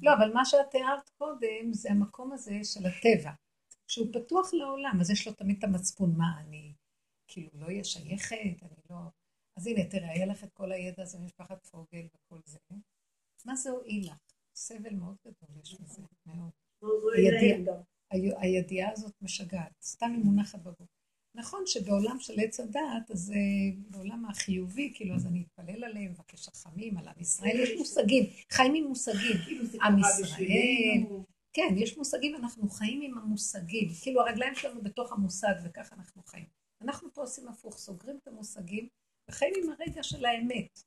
לא, 0.02 0.12
אבל 0.18 0.34
מה 0.34 0.46
שאת 0.46 0.72
תיארת 0.72 1.10
קודם 1.10 1.74
זה 1.74 1.92
המקום 1.92 2.32
הזה 2.32 2.60
של 2.64 2.80
הטבע, 2.86 3.32
שהוא 3.88 4.08
פתוח 4.14 4.54
לעולם, 4.54 4.98
אז 5.02 5.10
יש 5.12 5.28
לו 5.28 5.34
תמיד 5.34 5.58
את 5.58 5.64
המצפון, 5.64 6.14
מה 6.18 6.40
אני 6.40 6.74
כאילו 7.28 7.50
לא 7.54 7.66
אהיה 7.66 7.84
שייכת, 7.84 8.36
אני 8.64 8.76
לא... 8.90 8.96
אז 9.58 9.68
הנה, 9.68 9.90
תראה, 9.90 10.12
היה 10.12 10.26
לך 10.26 10.44
את 10.44 10.54
כל 10.54 10.72
הידע 10.72 11.04
הזה 11.04 11.20
ממשפחת 11.20 11.66
פוגל 11.66 12.08
וכל 12.16 12.40
זה. 12.46 12.60
מה 13.46 13.56
זה 13.56 13.70
הועיל 13.70 14.08
לך? 14.12 14.18
סבל 14.56 14.94
מאוד 14.94 15.16
גדול 15.28 15.62
יש 15.64 15.82
בזה, 15.82 16.02
מאוד. 16.26 16.52
הידיעה. 17.16 17.76
ה- 18.12 18.42
הידיעה 18.42 18.92
הזאת 18.92 19.14
משגעת, 19.22 19.72
סתם 19.82 20.12
היא 20.16 20.24
מונחת 20.26 20.60
בגוף. 20.60 20.88
נכון 21.36 21.64
שבעולם 21.66 22.20
של 22.20 22.34
עץ 22.40 22.60
הדעת, 22.60 23.12
אז 23.12 23.32
אה, 23.32 23.82
החיובי, 24.30 24.92
כאילו, 24.96 25.16
אז 25.16 25.26
אני 25.26 25.44
אתפלל 25.44 25.84
עליהם, 25.84 26.12
מבקש 26.12 26.50
רחמים 26.50 26.98
על 26.98 27.08
עם 27.08 27.20
ישראל, 27.20 27.60
יש 27.60 27.70
מושגים, 27.78 28.24
חיים 28.52 28.76
עם 28.76 28.84
מושגים. 28.84 29.38
עם 29.84 30.00
ישראל, 30.00 31.24
כן, 31.54 31.76
יש 31.78 31.98
מושגים, 31.98 32.36
אנחנו 32.36 32.70
חיים 32.70 33.02
עם 33.02 33.18
המושגים. 33.18 33.90
כאילו, 34.02 34.22
הרגליים 34.22 34.56
שלנו 34.56 34.82
בתוך 34.82 35.12
המושג, 35.12 35.54
וככה 35.64 35.96
אנחנו 35.96 36.24
חיים. 36.24 36.46
אנחנו 36.82 37.14
פה 37.14 37.22
עושים 37.22 37.48
הפוך, 37.48 37.78
סוגרים 37.78 38.18
את 38.18 38.28
המושגים, 38.28 38.88
וחיים 39.30 39.54
עם 39.64 39.70
הרגע 39.70 40.04
של 40.04 40.26
האמת. 40.26 40.80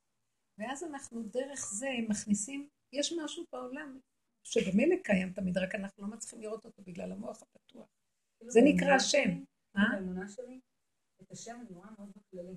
ואז 0.59 0.85
אנחנו 0.85 1.23
דרך 1.23 1.67
זה 1.73 1.89
מכניסים, 2.09 2.69
יש 2.93 3.13
משהו 3.25 3.45
בעולם 3.53 3.99
שבמילא 4.45 4.97
קיים 5.05 5.33
תמיד, 5.33 5.59
רק 5.59 5.75
אנחנו 5.75 6.03
לא 6.03 6.09
מצליחים 6.09 6.41
לראות 6.41 6.65
אותו 6.65 6.83
בגלל 6.83 7.13
המוח 7.13 7.43
הפתוח. 7.43 7.87
זה 8.47 8.61
נקרא 8.65 8.95
השם. 8.95 9.45
אה? 9.77 9.83
באמונה 9.93 10.29
שלי, 10.29 10.61
את 11.23 11.31
השם 11.31 11.57
אני 11.61 11.75
רואה 11.75 11.89
מאוד 11.99 12.09
בכללי. 12.17 12.57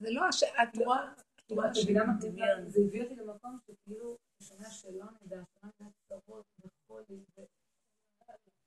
זה 0.00 0.10
לא 0.10 0.28
השם, 0.28 0.46
את 0.62 0.76
רואה, 0.76 1.12
את 1.46 1.52
רואה. 1.52 1.70
מבינה 1.82 2.04
מה 2.04 2.12
זה? 2.20 2.30
זה 2.66 2.80
הביא 2.86 3.02
אותי 3.02 3.14
למקום 3.14 3.58
שכאילו, 3.66 4.16
אתה 4.36 4.44
שומע 4.44 4.70
שלא 4.70 5.04
נדע, 5.22 5.42
נדע 5.64 5.90
צרות 6.08 6.44
וחולי, 6.60 7.20
ו... 7.36 7.42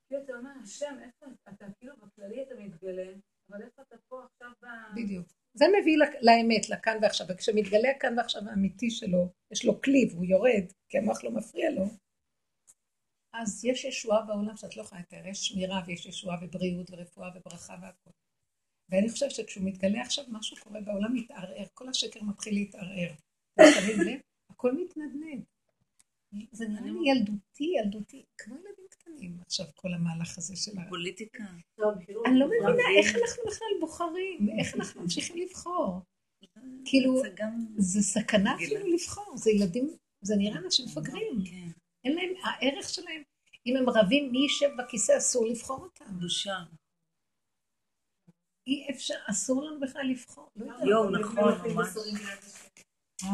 כאילו 0.07 0.23
אתה 0.23 0.33
אומר, 0.33 0.51
השם, 0.63 0.97
איפה 1.03 1.25
אתה? 1.49 1.65
כאילו 1.79 1.93
בכללי 1.97 2.43
אתה 2.43 2.55
מתגלה, 2.55 3.13
אבל 3.49 3.61
איפה 3.61 3.81
אתה 3.81 3.95
פה 4.07 4.23
עכשיו 4.25 4.51
ב... 4.61 4.65
בדיוק. 4.95 5.27
זה 5.53 5.65
מביא 5.79 5.97
לאמת, 6.21 6.69
לכאן 6.69 6.97
ועכשיו, 7.01 7.27
וכשמתגלה 7.29 7.91
הכאן 7.91 8.17
ועכשיו 8.17 8.41
האמיתי 8.49 8.89
שלו, 8.89 9.29
יש 9.51 9.65
לו 9.65 9.81
כלי 9.81 10.07
והוא 10.11 10.25
יורד, 10.25 10.71
כי 10.89 10.97
המוח 10.97 11.23
לא 11.23 11.31
מפריע 11.31 11.71
לו, 11.71 11.83
אז 13.33 13.65
יש 13.65 13.85
ישועה 13.85 14.21
בעולם 14.21 14.57
שאת 14.57 14.77
לא 14.77 14.81
יכולה 14.81 15.01
לתאר, 15.01 15.27
יש 15.27 15.47
שמירה 15.47 15.81
ויש 15.85 16.05
ישועה 16.05 16.37
ובריאות 16.41 16.91
ורפואה 16.91 17.29
וברכה 17.35 17.75
והכל. 17.81 18.22
ואני 18.93 19.09
חושבת 19.09 19.31
שכשהוא 19.31 19.65
מתגלה 19.65 20.01
עכשיו, 20.01 20.25
משהו 20.29 20.57
קורה 20.63 20.81
בעולם 20.81 21.13
מתערער, 21.13 21.65
כל 21.73 21.89
השקר 21.89 22.23
מתחיל 22.23 22.53
להתערער. 22.53 23.11
שמים 23.75 24.01
לב? 24.01 24.19
הכל 24.49 24.71
מתנדנד. 24.71 25.43
זה 26.51 26.67
נראה 26.67 26.81
לי 26.81 27.09
ילדותי, 27.09 27.73
ילדותי, 27.77 28.23
כמו 28.37 28.55
ילדים 28.55 28.85
קטנים 28.89 29.37
עכשיו, 29.45 29.65
כל 29.75 29.93
המהלך 29.93 30.37
הזה 30.37 30.55
של 30.55 30.71
ה... 30.79 30.89
פוליטיקה. 30.89 31.43
אני 32.25 32.39
לא 32.39 32.47
מבינה 32.47 32.83
איך 32.97 33.15
אנחנו 33.15 33.43
בכלל 33.47 33.67
בוחרים, 33.79 34.47
איך 34.59 34.75
אנחנו 34.75 35.01
ממשיכים 35.01 35.37
לבחור. 35.37 36.01
כאילו, 36.85 37.21
זה 37.77 38.01
סכנה. 38.01 38.55
אפילו 38.55 38.87
לבחור, 38.87 39.37
זה 39.37 39.51
ילדים, 39.51 39.89
זה 40.21 40.35
נראה 40.37 40.57
אנשים 40.57 40.85
מפגרים. 40.85 41.43
כן, 41.45 41.69
אין 42.05 42.15
להם, 42.15 42.33
הערך 42.43 42.89
שלהם, 42.89 43.21
אם 43.65 43.77
הם 43.77 43.89
רבים 43.89 44.31
מי 44.31 44.39
יישב 44.39 44.69
בכיסא, 44.77 45.17
אסור 45.17 45.45
לבחור 45.45 45.79
אותם. 45.79 46.19
בושה. 46.19 46.57
אי 48.67 48.87
אפשר, 48.91 49.13
אסור 49.29 49.63
לנו 49.63 49.79
בכלל 49.79 50.01
לבחור. 50.11 50.49
לא. 50.55 50.73
יואו, 50.89 51.09
נכון, 51.09 51.53
ממש. 51.75 51.87
אה? 53.23 53.29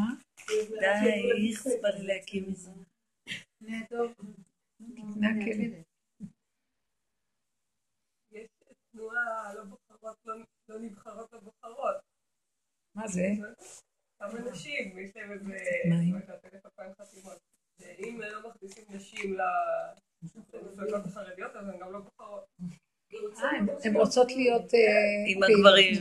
די, 0.79 1.33
לי 1.33 1.53
להקים 2.07 2.49
מזה. 2.49 2.71
יש 8.31 8.47
תנועה 8.91 9.53
לא 9.53 9.63
בוחרות, 9.63 10.17
לא- 10.25 10.35
לא 10.69 10.79
נבחרות, 10.79 11.33
לא 11.33 11.39
בוחרות. 11.39 11.95
מה 12.95 13.07
זה? 13.07 13.21
כמה 14.19 14.39
נשים, 14.51 14.99
יש 14.99 15.15
להם 15.15 15.31
איזה... 15.31 15.45
מה 15.89 15.95
עם? 15.95 16.15
לא. 17.25 17.35
שאם 17.81 18.21
לא 18.21 18.49
מכניסים 18.49 18.83
נשים 18.89 19.37
למפלגות 20.53 21.05
החרדיות, 21.05 21.55
אז 21.55 21.67
הן 21.67 21.79
גם 21.79 21.91
לא 21.93 21.99
בוחרות. 21.99 22.43
הן- 23.83 23.95
רוצות 23.95 24.31
להיות... 24.31 24.73
אה, 24.73 24.79
עם. 25.27 25.43
הגברים. 25.43 25.93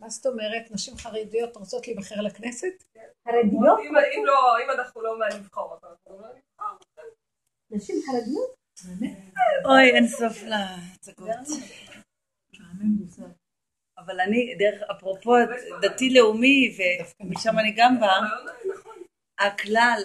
מה 0.00 0.08
זאת 0.08 0.26
אומרת? 0.26 0.70
נשים 0.70 0.96
חרדיות 0.96 1.56
רוצות 1.56 1.86
להיבחר 1.86 2.20
לכנסת? 2.20 2.84
חרדיות? 3.28 3.78
אם 4.18 4.24
לא, 4.26 4.56
אם 4.64 4.70
אנחנו 4.78 5.02
לא 5.02 5.18
מהנבחרות, 5.18 5.84
אנחנו 5.84 6.20
לא 6.20 6.28
נבחר. 6.28 6.74
נשים 7.70 7.96
חרדיות? 8.06 8.54
אוי, 9.64 9.90
אין 9.94 10.06
סוף 10.08 10.42
להצגות. 10.42 11.28
אבל 13.98 14.20
אני, 14.20 14.54
דרך, 14.58 14.82
אפרופו 14.90 15.34
דתי-לאומי, 15.82 16.76
ומשם 17.20 17.58
אני 17.58 17.74
גם 17.76 18.00
באה, 18.00 18.20
נכון. 18.70 18.96
הכלל, 19.38 20.02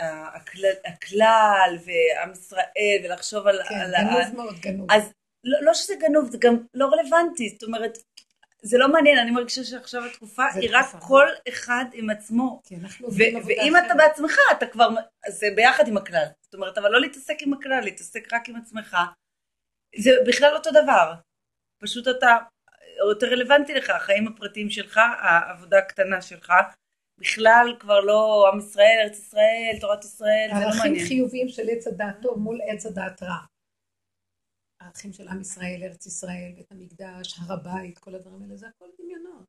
הכלל, 0.00 0.72
הכלל 0.84 1.76
ועם 1.84 2.32
ישראל, 2.32 3.00
ולחשוב 3.04 3.46
על... 3.46 3.60
כן, 3.68 3.74
על 3.74 3.94
ה- 3.94 3.98
גנוב 4.02 4.36
מאוד 4.36 4.60
גנוב. 4.60 4.92
אז 4.92 5.12
לא, 5.44 5.58
לא 5.62 5.74
שזה 5.74 5.94
גנוב, 6.00 6.30
זה 6.30 6.38
גם 6.40 6.56
לא 6.74 6.86
רלוונטי, 6.86 7.48
זאת 7.48 7.62
אומרת, 7.62 7.98
זה 8.62 8.78
לא 8.78 8.92
מעניין, 8.92 9.18
אני 9.18 9.30
מרגישה 9.30 9.64
שעכשיו 9.64 10.04
התקופה 10.04 10.42
היא 10.54 10.70
רק 10.72 10.88
תקופה. 10.88 11.06
כל 11.06 11.26
אחד 11.48 11.84
עם 11.92 12.10
עצמו. 12.10 12.60
כי 12.64 12.76
אנחנו 12.76 13.06
עובדים 13.06 13.36
עבודה 13.36 13.54
ואם 13.54 13.76
אתה 13.76 13.86
אחרת. 13.86 13.96
בעצמך, 13.96 14.38
אתה 14.52 14.66
כבר, 14.66 14.88
זה 15.28 15.46
ביחד 15.56 15.88
עם 15.88 15.96
הכלל. 15.96 16.24
זאת 16.42 16.54
אומרת, 16.54 16.78
אבל 16.78 16.90
לא 16.90 17.00
להתעסק 17.00 17.36
עם 17.40 17.52
הכלל, 17.52 17.80
להתעסק 17.80 18.32
רק 18.32 18.48
עם 18.48 18.56
עצמך. 18.56 18.96
זה 19.98 20.10
בכלל 20.26 20.54
אותו 20.54 20.70
דבר. 20.70 21.14
פשוט 21.82 22.08
אתה, 22.08 22.36
יותר 23.10 23.26
רלוונטי 23.26 23.74
לך, 23.74 23.90
החיים 23.90 24.28
הפרטיים 24.28 24.70
שלך, 24.70 25.00
העבודה 25.20 25.78
הקטנה 25.78 26.22
שלך, 26.22 26.52
בכלל 27.18 27.76
כבר 27.80 28.00
לא 28.00 28.50
עם 28.52 28.58
ישראל, 28.58 28.96
ארץ 29.04 29.18
ישראל, 29.18 29.76
תורת 29.80 30.04
ישראל, 30.04 30.48
זה 30.54 30.60
לא 30.60 30.66
ערכים 30.66 30.92
מעניין. 30.92 31.08
חיוביים 31.08 31.48
של 31.48 31.68
עץ 31.70 31.86
הדעת 31.86 32.16
טוב 32.22 32.38
מול 32.38 32.58
עץ 32.68 32.86
הדעת 32.86 33.22
רע. 33.22 33.38
הערכים 34.80 35.12
של 35.12 35.28
עם 35.28 35.40
ישראל, 35.40 35.80
ארץ 35.82 36.06
ישראל, 36.06 36.52
בית 36.56 36.72
המקדש, 36.72 37.38
הר 37.38 37.52
הבית, 37.52 37.98
כל 37.98 38.14
הדברים 38.14 38.42
האלה, 38.42 38.56
זה 38.56 38.68
הכל 38.68 38.86
דמיונות. 38.98 39.44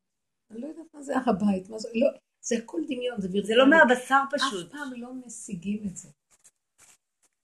אני 0.51 0.61
לא 0.61 0.67
יודעת 0.67 0.93
מה 0.93 1.03
זה 1.03 1.17
הר 1.17 1.29
הבית, 1.29 1.69
מה 1.69 1.79
זה, 1.79 1.89
לא, 1.93 2.07
זה 2.41 2.55
הכל 2.55 2.81
דמיון, 2.87 3.21
זה 3.21 3.27
וירטואלי. 3.31 3.47
זה 3.47 3.55
לא 3.55 3.69
מהבשר 3.69 4.21
פשוט. 4.31 4.67
אף 4.67 4.71
פעם 4.71 4.93
לא 4.93 5.13
משיגים 5.13 5.87
את 5.87 5.97
זה. 5.97 6.09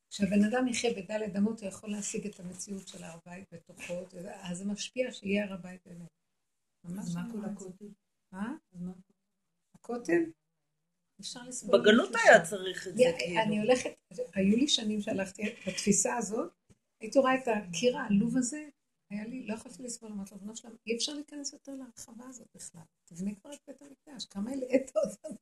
כשהבן 0.09 0.43
אדם 0.43 0.67
יחיה 0.67 0.93
בדלת 0.93 1.35
אמות, 1.35 1.59
הוא 1.59 1.69
יכול 1.69 1.91
להשיג 1.91 2.27
את 2.27 2.39
המציאות 2.39 2.87
של 2.87 3.03
הר 3.03 3.17
הבית 3.25 3.53
בתוכו, 3.53 3.93
אז 4.41 4.57
זה 4.57 4.65
משפיע 4.65 5.11
שיהיה 5.11 5.45
הר 5.45 5.53
הבית 5.53 5.81
באמת. 5.85 6.07
ממש 6.83 7.05
מה 7.15 7.31
כל. 7.31 7.45
הכותל? 7.45 7.85
מה? 8.31 8.53
אפשר 11.19 11.39
לסבול. 11.47 11.79
בגלות 11.79 12.09
היה 12.15 12.45
שם. 12.45 12.49
צריך 12.49 12.87
את 12.87 12.97
זה, 12.97 13.03
אני 13.03 13.41
אני 13.41 13.49
כאילו. 13.49 13.63
הולכת, 13.63 13.89
היו 14.33 14.57
לי 14.57 14.67
שנים 14.67 15.01
שהלכתי 15.01 15.43
בתפיסה 15.67 16.15
הזאת, 16.15 16.51
הייתי 17.01 17.19
רואה 17.19 17.35
את 17.35 17.47
הקיר 17.47 17.97
העלוב 17.97 18.37
הזה, 18.37 18.69
היה 19.09 19.27
לי, 19.27 19.47
לא 19.47 19.53
יכולתי 19.53 19.83
לסבול, 19.83 20.11
אמרתי 20.11 20.31
לו, 20.31 20.39
בנו 20.39 20.55
שלם, 20.55 20.75
אי 20.87 20.95
אפשר 20.95 21.13
להיכנס 21.13 21.53
יותר 21.53 21.71
להרחבה 21.71 22.27
הזאת 22.27 22.47
בכלל. 22.55 22.81
תבנה 23.05 23.35
כבר 23.35 23.53
את 23.53 23.59
בית 23.67 23.81
המקדש, 23.81 24.25
כמה 24.25 24.51
הלאת 24.51 24.91
אותנו. 24.95 25.37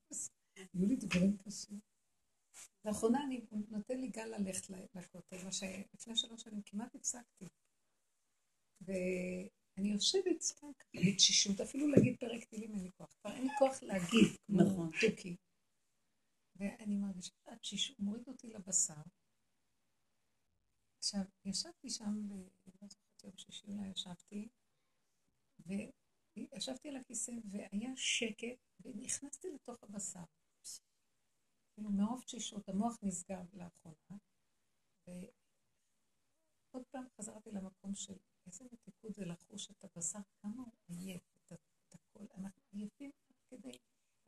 היו 0.74 0.88
לי 0.88 0.96
דברים 0.96 1.38
קשים. 1.38 1.80
לאחרונה 2.86 3.24
אני 3.24 3.42
נותן 3.70 4.00
לי 4.00 4.08
גל 4.08 4.26
ללכת 4.26 4.70
לכותל, 4.96 5.38
מה 5.44 5.52
שלפני 5.52 6.16
שלוש 6.16 6.42
שנים 6.42 6.62
כמעט 6.66 6.96
הפסקתי. 6.96 7.48
ואני 9.78 9.92
יושבת 9.92 10.42
סתם 10.42 10.74
ככה, 10.80 10.90
בתשישות, 11.08 11.62
אפילו 11.62 11.88
להגיד 11.88 12.16
פרק 12.20 12.44
תהילים 12.44 12.74
אין 12.76 12.84
לי 12.84 12.92
כוח. 12.98 13.14
כבר 13.22 13.32
אין 13.32 13.44
לי 13.44 13.50
כוח 13.60 13.84
להגיד, 13.84 14.38
נכון. 14.50 14.92
תוכי. 14.92 15.36
ואני 16.56 16.98
מרגישה 16.98 17.34
שהתשישות 17.46 18.00
מוריד 18.00 18.28
אותי 18.28 18.48
לבשר. 18.48 19.02
עכשיו, 20.98 21.22
ישבתי 21.46 21.90
שם, 21.90 22.30
לא 22.82 22.88
זוכרת 22.88 23.24
יום 23.24 23.38
שישי 23.38 23.68
אולי 23.68 23.88
ישבתי, 23.88 24.50
וישבתי 25.60 26.90
על 26.90 26.96
הכיסא 26.96 27.32
והיה 27.52 27.92
שקט, 27.96 28.60
ונכנסתי 28.80 29.48
לתוך 29.56 29.84
הבשר. 29.84 30.24
כאילו 31.76 31.90
מרוב 31.90 32.24
תשישות, 32.24 32.70
המוח 32.70 32.98
נסגר 33.04 33.42
לאחרונה, 33.54 34.18
ועוד 35.08 36.86
פעם 36.92 37.06
חזרתי 37.18 37.52
למקום 37.52 37.96
של 37.96 38.18
איזה 38.48 38.66
מתיקות 38.72 39.16
זה 39.16 39.26
לחוש 39.26 39.72
את 39.72 39.84
הבשר, 39.84 40.20
כמה 40.42 40.64
הוא 40.64 40.74
עייף, 40.88 41.22
את 41.46 41.54
הכל, 41.94 42.26
אנחנו 42.38 42.62
עייפים 42.74 43.12
עד 43.30 43.36
כדי, 43.50 43.78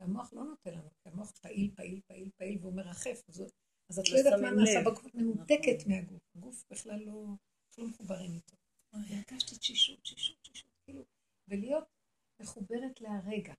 והמוח 0.00 0.32
לא 0.32 0.44
נותן 0.44 0.74
לנו, 0.74 0.90
כי 1.02 1.08
המוח 1.08 1.30
פעיל, 1.30 1.70
פעיל, 1.74 2.00
פעיל, 2.06 2.30
פעיל, 2.36 2.58
והוא 2.60 2.74
מרחף, 2.74 3.22
אז, 3.28 3.42
אז 3.90 3.98
את 3.98 4.08
לא 4.08 4.14
לא 4.14 4.18
יודעת 4.18 4.40
מה 4.40 4.50
נעשה. 4.50 4.80
בגוף, 4.90 5.14
מנותקת 5.14 5.86
מהגוף, 5.86 6.22
הגוף 6.34 6.64
בכלל 6.70 7.00
לא, 7.00 7.26
לא 7.78 7.86
מחוברים 7.88 8.34
איתו. 8.34 8.56
והרגשתי 8.92 9.58
תשישות, 9.58 10.00
תשישות, 10.02 10.36
תשישות, 10.42 10.70
כאילו, 10.84 11.04
ולהיות 11.48 11.84
מחוברת 12.40 13.00
להרגע. 13.00 13.54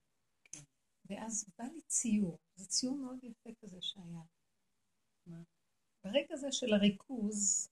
ואז 1.04 1.44
בא 1.58 1.64
לי 1.64 1.80
ציור, 1.86 2.38
זה 2.56 2.66
ציור 2.66 2.96
מאוד 2.96 3.24
יפה 3.24 3.50
כזה 3.60 3.82
שהיה. 3.82 4.22
ברגע 6.04 6.34
הזה 6.34 6.52
של 6.52 6.74
הריכוז, 6.74 7.70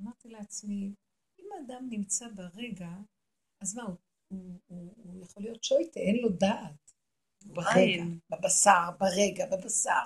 אמרתי 0.00 0.28
לעצמי, 0.28 0.94
אם 1.38 1.44
האדם 1.52 1.86
נמצא 1.90 2.28
ברגע, 2.28 2.90
אז 3.62 3.76
מה, 3.76 3.82
הוא, 3.82 3.96
הוא, 4.28 4.60
הוא, 4.66 4.94
הוא 4.96 5.22
יכול 5.22 5.42
להיות 5.42 5.64
שויטה, 5.64 6.00
אין 6.00 6.16
לו 6.22 6.28
דעת. 6.28 6.92
ברגע. 7.46 8.02
בבשר, 8.30 8.90
ברגע, 8.98 9.46
בבשר. 9.52 10.04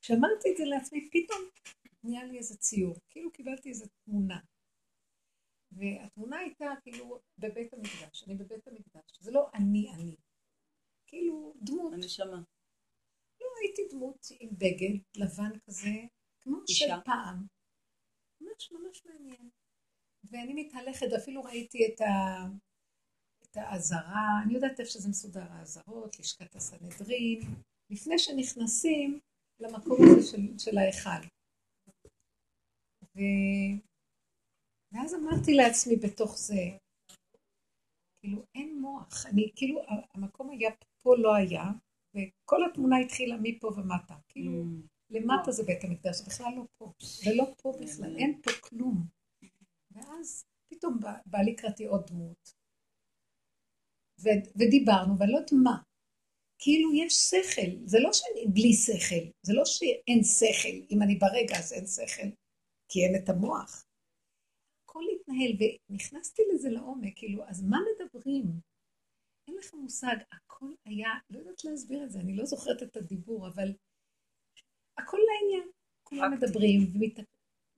כשאמרתי 0.00 0.52
את 0.52 0.56
זה 0.56 0.64
לעצמי, 0.64 1.10
פתאום 1.12 1.40
נהיה 2.04 2.24
לי 2.24 2.38
איזה 2.38 2.56
ציור, 2.56 2.96
כאילו 3.10 3.32
קיבלתי 3.32 3.68
איזו 3.68 3.86
תמונה. 4.04 4.40
והתמונה 5.72 6.38
הייתה 6.38 6.66
כאילו 6.82 7.20
בבית 7.38 7.72
המקדש, 7.72 8.24
אני 8.26 8.34
בבית 8.34 8.68
המקדש, 8.68 9.18
זה 9.20 9.30
לא 9.30 9.50
אני 9.54 9.92
אני, 9.94 10.16
כאילו 11.06 11.54
דמות, 11.62 11.92
הנשמה. 11.92 12.42
לא 13.40 13.46
הייתי 13.62 13.82
דמות 13.90 14.26
עם 14.40 14.50
בגד 14.52 14.98
לבן 15.16 15.58
כזה, 15.66 15.90
כמו 16.40 16.58
אישה. 16.68 16.86
של 16.86 17.04
פעם, 17.04 17.46
ממש 18.42 18.72
ממש 18.72 19.06
מעניין. 19.06 19.50
ואני 20.24 20.54
מתהלכת, 20.54 21.06
אפילו 21.22 21.42
ראיתי 21.42 21.78
את, 21.86 22.00
ה... 22.00 22.06
את 23.42 23.56
האזהרה, 23.56 24.42
אני 24.44 24.54
יודעת 24.54 24.80
איפה 24.80 24.90
שזה 24.90 25.08
מסודר, 25.08 25.52
האזהרות, 25.52 26.18
לשכת 26.18 26.54
הסנהדרין, 26.56 27.40
לפני 27.90 28.18
שנכנסים 28.18 29.20
למקום 29.60 29.96
הזה 30.02 30.30
של, 30.30 30.58
של 30.58 30.78
ההיכל. 30.78 31.26
ו... 33.16 33.20
ואז 34.92 35.14
אמרתי 35.14 35.54
לעצמי 35.54 35.96
בתוך 35.96 36.38
זה, 36.38 36.62
כאילו 38.20 38.42
אין 38.54 38.80
מוח, 38.80 39.26
אני 39.26 39.52
כאילו, 39.56 39.80
המקום 40.14 40.50
היה, 40.50 40.70
פה 41.02 41.16
לא 41.16 41.34
היה, 41.34 41.64
וכל 42.14 42.64
התמונה 42.64 42.96
התחילה 42.98 43.36
מפה 43.42 43.66
ומטה, 43.66 44.14
כאילו, 44.28 44.52
Mm. 44.52 44.91
למטה 45.12 45.52
זה 45.52 45.62
בית 45.66 45.84
המקדש, 45.84 46.16
זה 46.16 46.24
בכלל 46.26 46.52
לא 46.56 46.64
פה, 46.78 46.92
זה 47.02 47.30
לא 47.34 47.44
פה 47.62 47.72
בכלל, 47.80 48.16
אין 48.16 48.40
פה 48.42 48.50
כלום. 48.60 49.06
ואז 49.90 50.44
פתאום 50.68 51.00
בא, 51.00 51.12
בא 51.26 51.38
לקראתי 51.38 51.86
עוד 51.86 52.06
דמות, 52.06 52.52
ו- 54.20 54.44
ודיברנו, 54.56 55.18
ואני 55.18 55.32
לא 55.32 55.36
יודעת 55.36 55.52
מה. 55.52 55.82
כאילו 56.58 56.94
יש 56.94 57.14
שכל, 57.14 57.70
זה 57.84 57.98
לא 58.00 58.10
שאני 58.12 58.46
בלי 58.52 58.72
שכל, 58.72 59.24
זה 59.42 59.52
לא 59.52 59.64
שאין 59.64 60.24
שכל, 60.24 60.76
אם 60.90 61.02
אני 61.02 61.14
ברגע 61.14 61.58
אז 61.58 61.72
אין 61.72 61.86
שכל, 61.86 62.28
כי 62.88 62.98
אין 63.04 63.14
את 63.24 63.28
המוח. 63.28 63.86
הכל 64.84 65.02
התנהל, 65.14 65.52
ונכנסתי 65.90 66.42
לזה 66.54 66.68
לעומק, 66.70 67.12
כאילו, 67.16 67.44
אז 67.48 67.62
מה 67.62 67.78
מדברים? 67.88 68.44
אין 69.48 69.56
לך 69.56 69.74
מושג, 69.74 70.16
הכל 70.32 70.72
היה, 70.84 71.08
לא 71.30 71.38
יודעת 71.38 71.64
להסביר 71.64 72.04
את 72.04 72.10
זה, 72.10 72.20
אני 72.20 72.36
לא 72.36 72.44
זוכרת 72.44 72.82
את 72.82 72.96
הדיבור, 72.96 73.48
אבל 73.48 73.72
הכל 74.98 75.18
לעניין. 75.28 75.68
כולם. 76.02 76.32
מדברים 76.32 76.92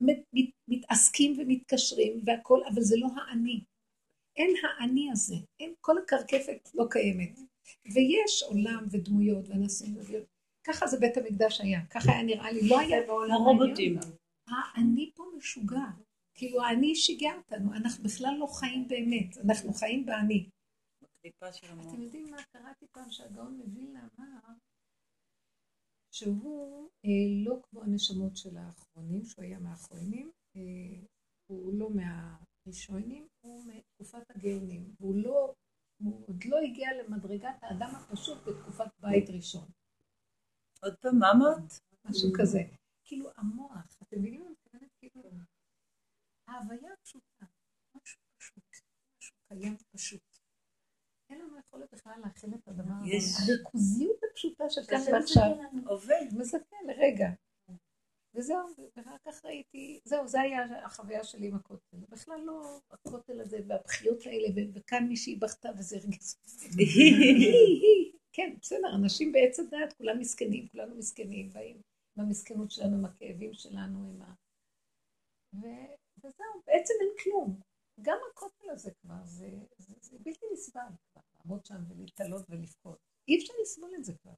ומתעסקים 0.01 1.37
ומתקשרים 1.39 2.21
והכל, 2.27 2.61
אבל 2.73 2.83
זה 2.83 2.97
לא 2.99 3.09
האני. 3.17 3.65
אין 4.37 4.55
האני 4.63 5.11
הזה, 5.13 5.35
אין, 5.61 5.75
כל 5.81 5.99
הקרקפת 5.99 6.69
לא 6.75 6.85
קיימת. 6.91 7.39
ויש 7.95 8.43
עולם 8.43 8.87
ודמויות 8.91 9.49
ואנשים 9.49 9.97
ודמויות. 9.97 10.25
ככה 10.65 10.87
זה 10.87 11.01
בית 11.01 11.17
המקדש 11.17 11.61
היה, 11.61 11.81
ככה 11.91 12.13
היה 12.13 12.23
נראה 12.23 12.53
לי, 12.53 12.69
לא 12.69 12.79
היה 12.79 13.07
בעולם 13.07 13.33
הרובוטים. 13.33 13.99
האני 14.49 15.11
פה 15.15 15.25
משוגע. 15.37 15.87
כאילו 16.35 16.63
האני 16.63 16.95
שיגע 16.95 17.35
אותנו, 17.37 17.75
אנחנו 17.75 18.05
בכלל 18.05 18.35
לא 18.39 18.47
חיים 18.47 18.89
באמת, 18.89 19.39
אנחנו 19.45 19.73
חיים 19.73 20.07
באני. 20.07 20.49
אתם 21.27 22.03
יודעים 22.03 22.31
מה 22.31 22.43
קראתי 22.53 22.87
פעם 22.93 23.11
שהגאון 23.11 23.61
מווילנה 23.65 24.09
אמר? 24.19 24.55
שהוא 26.15 26.91
אה, 27.05 27.45
לא 27.45 27.61
כמו 27.63 27.83
הנשמות 27.83 28.37
של 28.37 28.57
האחרונים, 28.57 29.25
שהוא 29.25 29.45
היה 29.45 29.59
מהאחרונים, 29.59 30.31
אה, 30.57 31.07
הוא 31.47 31.75
לא 31.75 31.89
מהראשונים, 31.91 33.29
הוא 33.41 33.65
מתקופת 33.67 34.31
הגאונים, 34.31 34.95
והוא 35.01 35.17
לא 35.17 35.55
הוא 36.03 36.25
עוד 36.29 36.45
לא 36.45 36.59
הגיע 36.59 36.89
למדרגת 36.93 37.55
האדם 37.63 37.91
הפשוט 37.95 38.39
בתקופת 38.49 38.91
בית 39.01 39.31
ראשון. 39.31 39.69
עוד 40.83 40.95
פעם, 41.01 41.19
מה 41.19 41.27
אמרת? 41.31 41.73
משהו 42.05 42.29
כזה. 42.39 42.59
כאילו 43.05 43.31
המוח, 43.37 43.99
אתם 44.03 44.19
מבינים 44.19 44.41
מה 44.41 44.47
אני 44.47 44.53
מתכוונת? 44.55 44.91
כאילו, 44.99 45.23
ההוויה 46.49 46.93
הפשוטה, 46.93 47.47
משהו 47.95 48.21
פשוט, 48.39 48.65
משהו 49.19 49.37
קיים 49.49 49.77
פשוט. 49.93 50.34
אין 51.35 51.43
לנו 51.43 51.59
יכולת 51.59 51.95
בכלל 51.95 52.13
להכיל 52.25 52.55
את 52.55 52.69
הדבר 52.69 52.95
הזה. 53.03 53.53
הריכוזיות 53.53 54.21
הפשוטה 54.31 54.71
של 54.71 54.81
כאן 54.89 55.01
ועכשיו. 55.13 55.51
עובד. 55.87 56.27
מזכה 56.37 56.77
לרגע. 56.87 57.29
וזהו, 58.35 58.59
ואחר 58.97 59.17
כך 59.27 59.45
ראיתי, 59.45 60.01
זהו, 60.05 60.29
זה 60.29 60.41
היה 60.41 60.87
החוויה 60.87 61.25
שלי 61.25 61.47
עם 61.47 61.55
הכותל. 61.55 61.97
בכלל 62.09 62.41
לא 62.41 62.81
הכותל 62.91 63.41
הזה 63.41 63.59
והבכיות 63.69 64.27
האלה, 64.27 64.49
וכאן 64.75 65.07
מישהי 65.09 65.37
בכתה 65.37 65.69
וזה 65.79 65.97
הרגיז. 65.97 66.37
כן, 68.37 68.55
בסדר, 68.61 68.95
אנשים 68.95 69.33
בעץ 69.33 69.61
הדעת, 69.61 69.93
כולם 69.93 70.19
מסכנים, 70.19 70.69
כולנו 70.69 70.95
מסכנים, 70.95 71.51
באים 71.51 71.81
עם 72.17 72.25
המסכנות 72.25 72.71
שלנו, 72.71 72.97
עם 72.97 73.05
הכאבים 73.05 73.55
שלנו, 73.55 74.11
עם 74.11 74.23
ה... 74.23 74.35
וזהו, 76.19 76.63
בעצם 76.67 76.95
אין 77.01 77.11
כלום. 77.23 77.61
גם 78.03 78.19
הכותל 78.33 78.71
הזה 78.71 78.91
כבר, 79.03 79.25
זה, 79.25 79.51
זה, 79.79 79.95
זה 80.01 80.19
בלתי 80.19 80.47
נסבל 80.53 80.81
כבר, 81.13 81.23
לעמוד 81.39 81.67
שם 81.67 81.83
ולהתעלות 81.89 82.51
ולבכות. 82.51 82.99
אי 83.29 83.39
אפשר 83.39 83.53
לסבול 83.63 83.91
את 83.99 84.05
זה 84.05 84.13
כבר. 84.23 84.35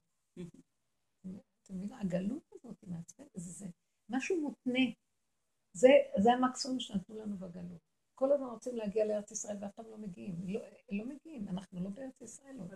אתה 1.63 1.73
מבין? 1.73 1.93
הגלות 1.93 2.43
הזאת 2.53 2.77
היא 2.81 2.89
מעצבנת, 2.89 3.27
זה, 3.33 3.51
זה 3.51 3.65
משהו 4.09 4.41
מותנה. 4.41 4.79
זה, 5.73 5.89
זה 6.17 6.31
המקסימום 6.33 6.79
שנתנו 6.79 7.19
לנו 7.19 7.37
בגלות. 7.37 7.81
כל 8.15 8.31
הזמן 8.31 8.47
רוצים 8.47 8.75
להגיע 8.75 9.05
לארץ 9.05 9.31
ישראל 9.31 9.57
ואף 9.61 9.71
פעם 9.75 9.85
לא 9.89 9.97
מגיעים. 9.97 10.35
לא, 10.47 10.61
לא 10.91 11.05
מגיעים, 11.05 11.47
אנחנו 11.47 11.83
לא 11.83 11.89
בארץ 11.89 12.21
ישראל. 12.21 12.59
עוד. 12.59 12.73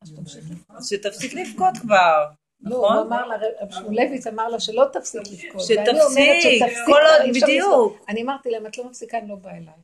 אז 0.00 0.12
תמשיך 0.16 0.50
לבכות. 0.50 0.76
אז 0.76 0.88
שתפסיק 0.88 1.32
לבכות 1.34 1.74
כבר. 1.82 2.32
לא, 2.64 2.76
הוא 2.76 2.86
נכון? 2.86 2.98
אמר 3.06 3.26
לה, 3.26 3.36
רב 3.60 3.70
שמואלביץ 3.70 4.26
אמר 4.26 4.48
לה 4.48 4.60
שלא 4.60 4.84
תפסיק 4.92 5.20
לבכות. 5.20 5.60
שתפסיק, 5.60 6.62
כל 6.86 6.92
עוד. 6.92 7.30
בדיוק. 7.42 8.04
אני 8.08 8.22
אמרתי 8.22 8.50
להם, 8.50 8.66
את 8.66 8.78
לא 8.78 8.84
מפסיקה, 8.84 9.18
אני 9.18 9.28
לא 9.28 9.34
באה 9.34 9.52
אליי. 9.56 9.74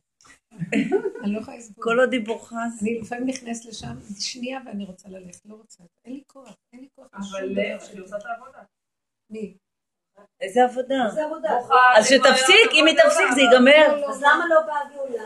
אני 1.23 1.33
לא 1.33 1.39
יכולה 1.39 1.57
לסבול. 1.57 1.83
כל 1.83 1.99
עוד 1.99 2.09
דיבורך 2.09 2.49
זה. 2.49 2.55
אני 2.81 2.99
לפעמים 2.99 3.25
נכנסת 3.27 3.65
לשם, 3.65 3.95
שנייה 4.19 4.59
ואני 4.65 4.85
רוצה 4.85 5.09
ללכת, 5.09 5.45
לא 5.45 5.55
רוצה. 5.55 5.83
אין 6.05 6.13
לי 6.13 6.21
כוח, 6.27 6.53
אין 6.73 6.81
לי 6.81 6.87
כוח. 6.95 7.07
אבל. 7.13 7.57
היא 7.59 8.01
עושה 8.03 8.17
את 8.17 8.25
העבודה. 8.25 8.59
מי? 9.29 9.53
איזה 10.41 10.63
עבודה. 10.63 11.09
זה 11.13 11.25
עבודה. 11.25 11.49
בוכה, 11.61 11.75
אז 11.97 12.05
שתפסיק, 12.07 12.71
אם 12.73 12.85
היא 12.87 12.95
לא 12.95 13.01
תפסיק 13.03 13.31
זה 13.35 13.41
ייגמר. 13.41 14.09
אז 14.09 14.21
למה 14.21 14.45
לא 14.49 14.61
באה 14.67 14.79
גאולה? 14.95 15.23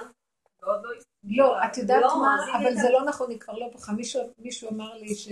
לא. 0.63 0.73
לא, 1.23 1.65
את 1.65 1.77
יודעת 1.77 2.01
לא, 2.01 2.21
מה, 2.21 2.37
היא 2.45 2.55
אבל 2.67 2.75
זה 2.75 2.89
לא 2.91 3.05
נכון, 3.05 3.29
היא 3.29 3.39
כבר 3.39 3.53
לא 3.53 3.67
בוכה. 3.71 3.91
מישהו- 3.93 4.29
מישהו 4.37 4.69
אמר 4.71 4.93
לי 4.93 5.15
ש... 5.15 5.27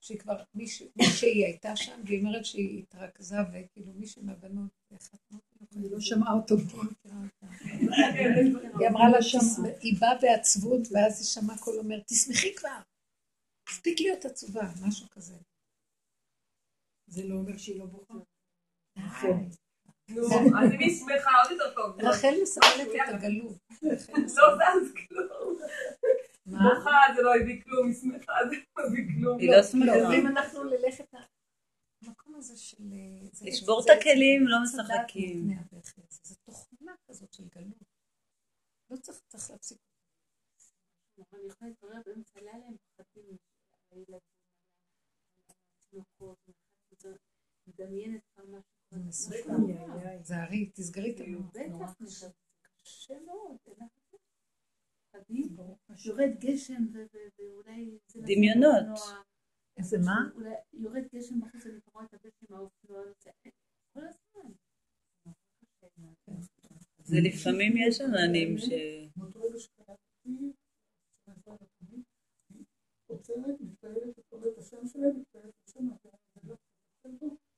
שהיא 0.00 0.18
כבר, 0.18 0.42
מישהו- 0.54 0.88
מישהי 0.96 1.44
הייתה 1.44 1.76
שם, 1.76 2.00
והיא 2.06 2.20
אומרת 2.20 2.44
שהיא 2.44 2.82
התרכזה, 2.82 3.36
וכאילו 3.52 3.92
מישהי 3.92 4.22
מהבנות, 4.22 4.70
מאוד 5.30 5.40
היא 5.70 5.90
לא 5.90 6.00
שמעה 6.00 6.32
אותו. 6.32 6.54
לא 6.56 6.82
מכירה 6.84 7.16
אותה. 7.24 7.46
היא 8.78 8.88
אמרה 8.88 9.08
לה, 9.10 9.18
"תשמח", 9.18 9.66
היא 9.80 10.00
באה 10.00 10.14
בעצבות, 10.22 10.80
ואז 10.92 11.18
היא 11.20 11.26
שמעה 11.26 11.58
קול 11.58 11.78
אומר, 11.78 12.00
תשמחי 12.06 12.54
כבר, 12.54 12.80
מספיק 13.70 14.00
להיות 14.00 14.24
עצובה, 14.24 14.72
משהו 14.88 15.06
כזה. 15.10 15.34
זה 17.06 17.24
לא 17.24 17.34
אומר 17.34 17.56
שהיא 17.56 17.78
לא 17.78 17.86
בוכה. 17.86 18.14
אז 20.18 20.72
אם 20.72 20.78
היא 20.78 20.98
שמחה 20.98 21.30
עוד 21.42 21.50
יותר 21.50 21.74
טוב. 21.74 22.00
רחל 22.00 22.34
מסמלת 22.42 22.88
את 22.94 23.14
הגלות. 23.14 23.56
לא 23.82 23.96
זז 24.56 24.94
כלום. 25.08 25.58
מה? 26.46 26.74
בוכה 26.74 26.96
זה 27.16 27.22
לא 27.22 27.34
הביא 27.34 27.62
כלום, 27.62 27.86
היא 27.86 27.94
שמחה 27.94 28.32
זה 28.50 28.56
לא 28.76 28.84
הביא 28.84 29.04
כלום. 29.14 29.38
היא 29.38 29.50
לא 29.50 29.62
שמחה. 29.62 29.96
לא, 29.96 30.12
אם 30.14 30.26
אנחנו 30.26 30.64
ללכת 30.64 31.14
למקום 32.02 32.34
הזה 32.34 32.56
של... 32.56 32.82
אה, 32.92 33.48
לשבור 33.48 33.82
את 33.84 33.90
הכלים, 33.98 34.46
לא 34.46 34.56
משחקים. 34.62 35.48
זו 36.22 36.34
תוכנה 36.44 36.92
כזאת 37.08 37.32
של 37.32 37.44
גלות. 37.54 37.90
לא 38.90 38.96
צריך, 38.96 39.20
צריך 39.28 39.50
להפסיק. 39.50 39.78
אני 41.18 41.46
יכולה 41.48 41.70
להתעורר 41.70 42.00
באמצע 42.06 42.38
הלילה 42.38 42.66
עם 42.68 42.76
פחדים, 42.96 43.36
הילדים, 43.90 44.20
התינוקות, 45.78 46.38
מדמיינת 47.66 48.22
כמה 48.36 48.58
זה 48.58 48.79
מסוכן. 48.98 49.52
זהרי, 50.22 50.70
תסגרי 50.74 51.14
את 51.14 51.20
המוח. 51.20 51.50
בטח, 51.50 52.04
זה 52.04 52.28
קשה 52.82 53.14
מאוד, 53.26 53.56
יורד 56.06 56.30
גשם 56.40 56.86
ואולי... 57.38 57.98
דמיונות. 58.16 58.98
איזה 59.76 59.98
מה? 59.98 60.30
יורד 60.72 61.02
גשם 61.14 61.40
בחוץ, 61.40 61.66
אני 61.66 61.78
רואה 61.92 62.04
את 62.04 62.14
הבן 62.14 62.30
עם 62.48 62.56
האופנוע, 62.56 63.02
זה- 63.18 63.30
כל 63.92 64.00
הזמן. 64.06 64.52
זה 66.98 67.16
לפעמים 67.22 67.72
יש 67.76 68.00
עננים 68.00 68.58
ש... 68.58 68.68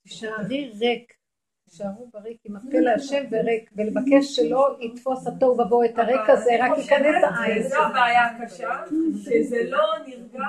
תישארי 0.03 0.70
ריק. 0.80 1.22
תישארו 1.73 2.11
בריק 2.11 2.41
עם 2.45 2.57
הפה 2.57 2.79
להשם 2.81 3.25
וריק, 3.31 3.70
ולבקש 3.77 4.37
שלא 4.37 4.77
יתפוס 4.81 5.27
התוהו 5.27 5.59
ובוהו 5.61 5.85
את 5.85 5.99
הריק 5.99 6.27
הזה, 6.29 6.51
רק 6.61 6.79
ייכנס 6.79 7.25
העין. 7.25 7.62
זו 7.62 7.83
הבעיה 7.83 8.27
הקשה, 8.27 8.85
שזה 9.25 9.57
לא 9.64 9.99
נרגע, 10.07 10.45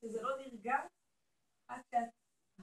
שזה 0.00 0.22
לא 0.22 0.30
נרגע, 0.38 0.74
עד 1.68 1.80
שאת 1.90 2.08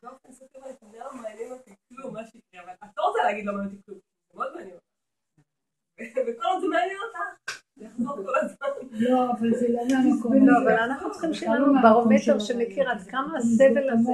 באופן 0.02 0.32
סופר 0.32 0.60
אומרת, 0.60 0.82
לא 0.94 1.22
מעניין 1.22 1.52
אותי 1.52 1.72
כלום 1.88 2.14
מה 2.14 2.26
שיקרה, 2.26 2.64
אבל 2.64 2.74
את 2.74 2.98
לא 2.98 3.04
רוצה 3.04 3.24
להגיד 3.24 3.46
לא 3.46 3.54
מעניין 3.54 3.72
אותי 3.72 3.84
כלום, 3.86 4.00
זה 4.00 4.38
מאוד 4.38 4.54
מעניין 4.56 4.76
אותך. 4.76 4.88
וכל 6.28 6.46
עוד 6.46 6.62
זה 6.62 6.68
מעניין 6.68 6.98
אותך, 7.08 7.20
לא, 8.92 9.32
אבל 9.32 9.54
זה 9.56 9.68
לא 9.70 9.82
מהמקום 9.90 10.48
לא, 10.48 10.58
הזה. 10.58 10.74
אבל 10.74 10.80
אנחנו 10.80 11.12
צריכים 11.12 11.34
שיהיה 11.34 11.56
לנו 11.56 11.66
לא 11.66 11.74
מהמקום 11.74 11.92
ברומטר. 11.92 12.40
שמכיר 12.40 12.90
עד 12.90 13.02
כמה 13.02 13.38
הסבל 13.38 13.90
הזה. 13.90 14.12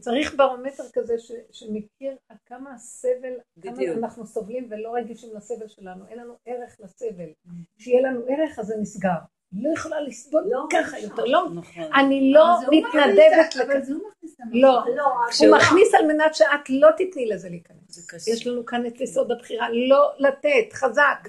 צריך 0.00 0.34
ברומטר 0.36 0.84
כזה 0.92 1.14
שמכיר 1.52 2.16
עד 2.28 2.36
כמה 2.46 2.74
הסבל, 2.74 3.32
כמה. 3.62 3.82
אנחנו 3.98 4.26
סובלים 4.26 4.68
ולא 4.70 4.94
רגישים 4.94 5.30
לסבל 5.36 5.68
שלנו, 5.68 6.04
אין 6.08 6.18
לנו 6.18 6.34
ערך 6.46 6.76
לסבל. 6.80 7.28
כשיהיה 7.78 8.02
לנו 8.02 8.20
ערך 8.28 8.58
אז 8.58 8.66
זה 8.66 8.74
נסגר. 8.80 9.18
לא 9.52 9.70
יכולה 9.72 10.00
לסבול 10.00 10.50
ככה 10.72 10.98
יותר, 10.98 11.24
לא, 11.24 11.48
נכון. 11.54 11.92
אני 11.94 12.32
לא 12.32 12.58
מתנדבת 12.70 13.56
לכזה. 13.56 13.92
לא, 14.52 14.84
לא, 14.96 15.04
הוא 15.40 15.56
מכניס 15.56 15.94
על 15.94 16.06
מנת 16.06 16.34
שאת 16.34 16.70
לא 16.70 16.88
תתני 16.96 17.26
לזה 17.26 17.48
להיכנס. 17.48 18.28
יש 18.28 18.46
לנו 18.46 18.66
כאן 18.66 18.86
את 18.86 19.00
יסוד 19.00 19.32
הבחירה, 19.32 19.66
לא 19.88 20.12
לתת, 20.18 20.72
חזק. 20.72 21.28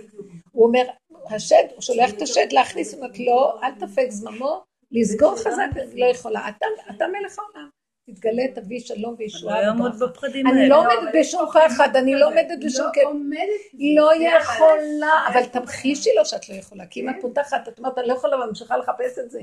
הוא 0.51 0.67
אומר, 0.67 0.84
השד, 1.30 1.63
הוא 1.73 1.81
שולח 1.81 2.09
את 2.09 2.21
השד 2.21 2.51
להכניס, 2.51 2.93
הוא 2.93 3.03
אומר, 3.03 3.13
לא, 3.26 3.59
אל 3.63 3.71
תפק 3.80 4.07
זממו, 4.09 4.63
לסגור 4.91 5.35
חזק, 5.35 5.69
לא 5.93 6.05
יכולה. 6.05 6.49
אתה, 6.49 6.65
אתה 6.89 7.05
מלך 7.07 7.39
העולם. 7.39 7.69
תתגלה, 8.09 8.43
תביא 8.55 8.80
שלום 8.80 9.15
אני 9.15 9.23
וישועה 9.23 9.61
לא 9.61 9.67
אעמוד. 9.67 9.99
בפחדים 9.99 10.47
אני 10.47 10.59
האלה. 10.59 10.69
לא 10.69 10.80
עומדת 10.80 11.13
בשום 11.19 11.45
פחד, 11.53 11.95
אני 11.95 12.15
לא 12.15 12.27
עומדת 12.27 12.59
בשום 12.65 12.85
לא 12.85 12.91
כאב. 12.93 13.03
עומדת 13.03 13.73
לא 13.95 14.11
יכולה, 14.13 15.27
אבל 15.27 15.45
תמחישי 15.45 16.09
לו 16.17 16.26
שאת 16.26 16.49
לא 16.49 16.55
יכולה, 16.55 16.85
כי 16.85 17.01
אם 17.01 17.09
את 17.09 17.15
פותחת, 17.21 17.67
את 17.67 17.80
אומרת, 17.80 17.97
אני 17.97 18.07
לא 18.07 18.13
יכולה, 18.13 18.45
וממשיכה 18.45 18.77
לחפש 18.77 19.19
את 19.19 19.31
זה. 19.31 19.41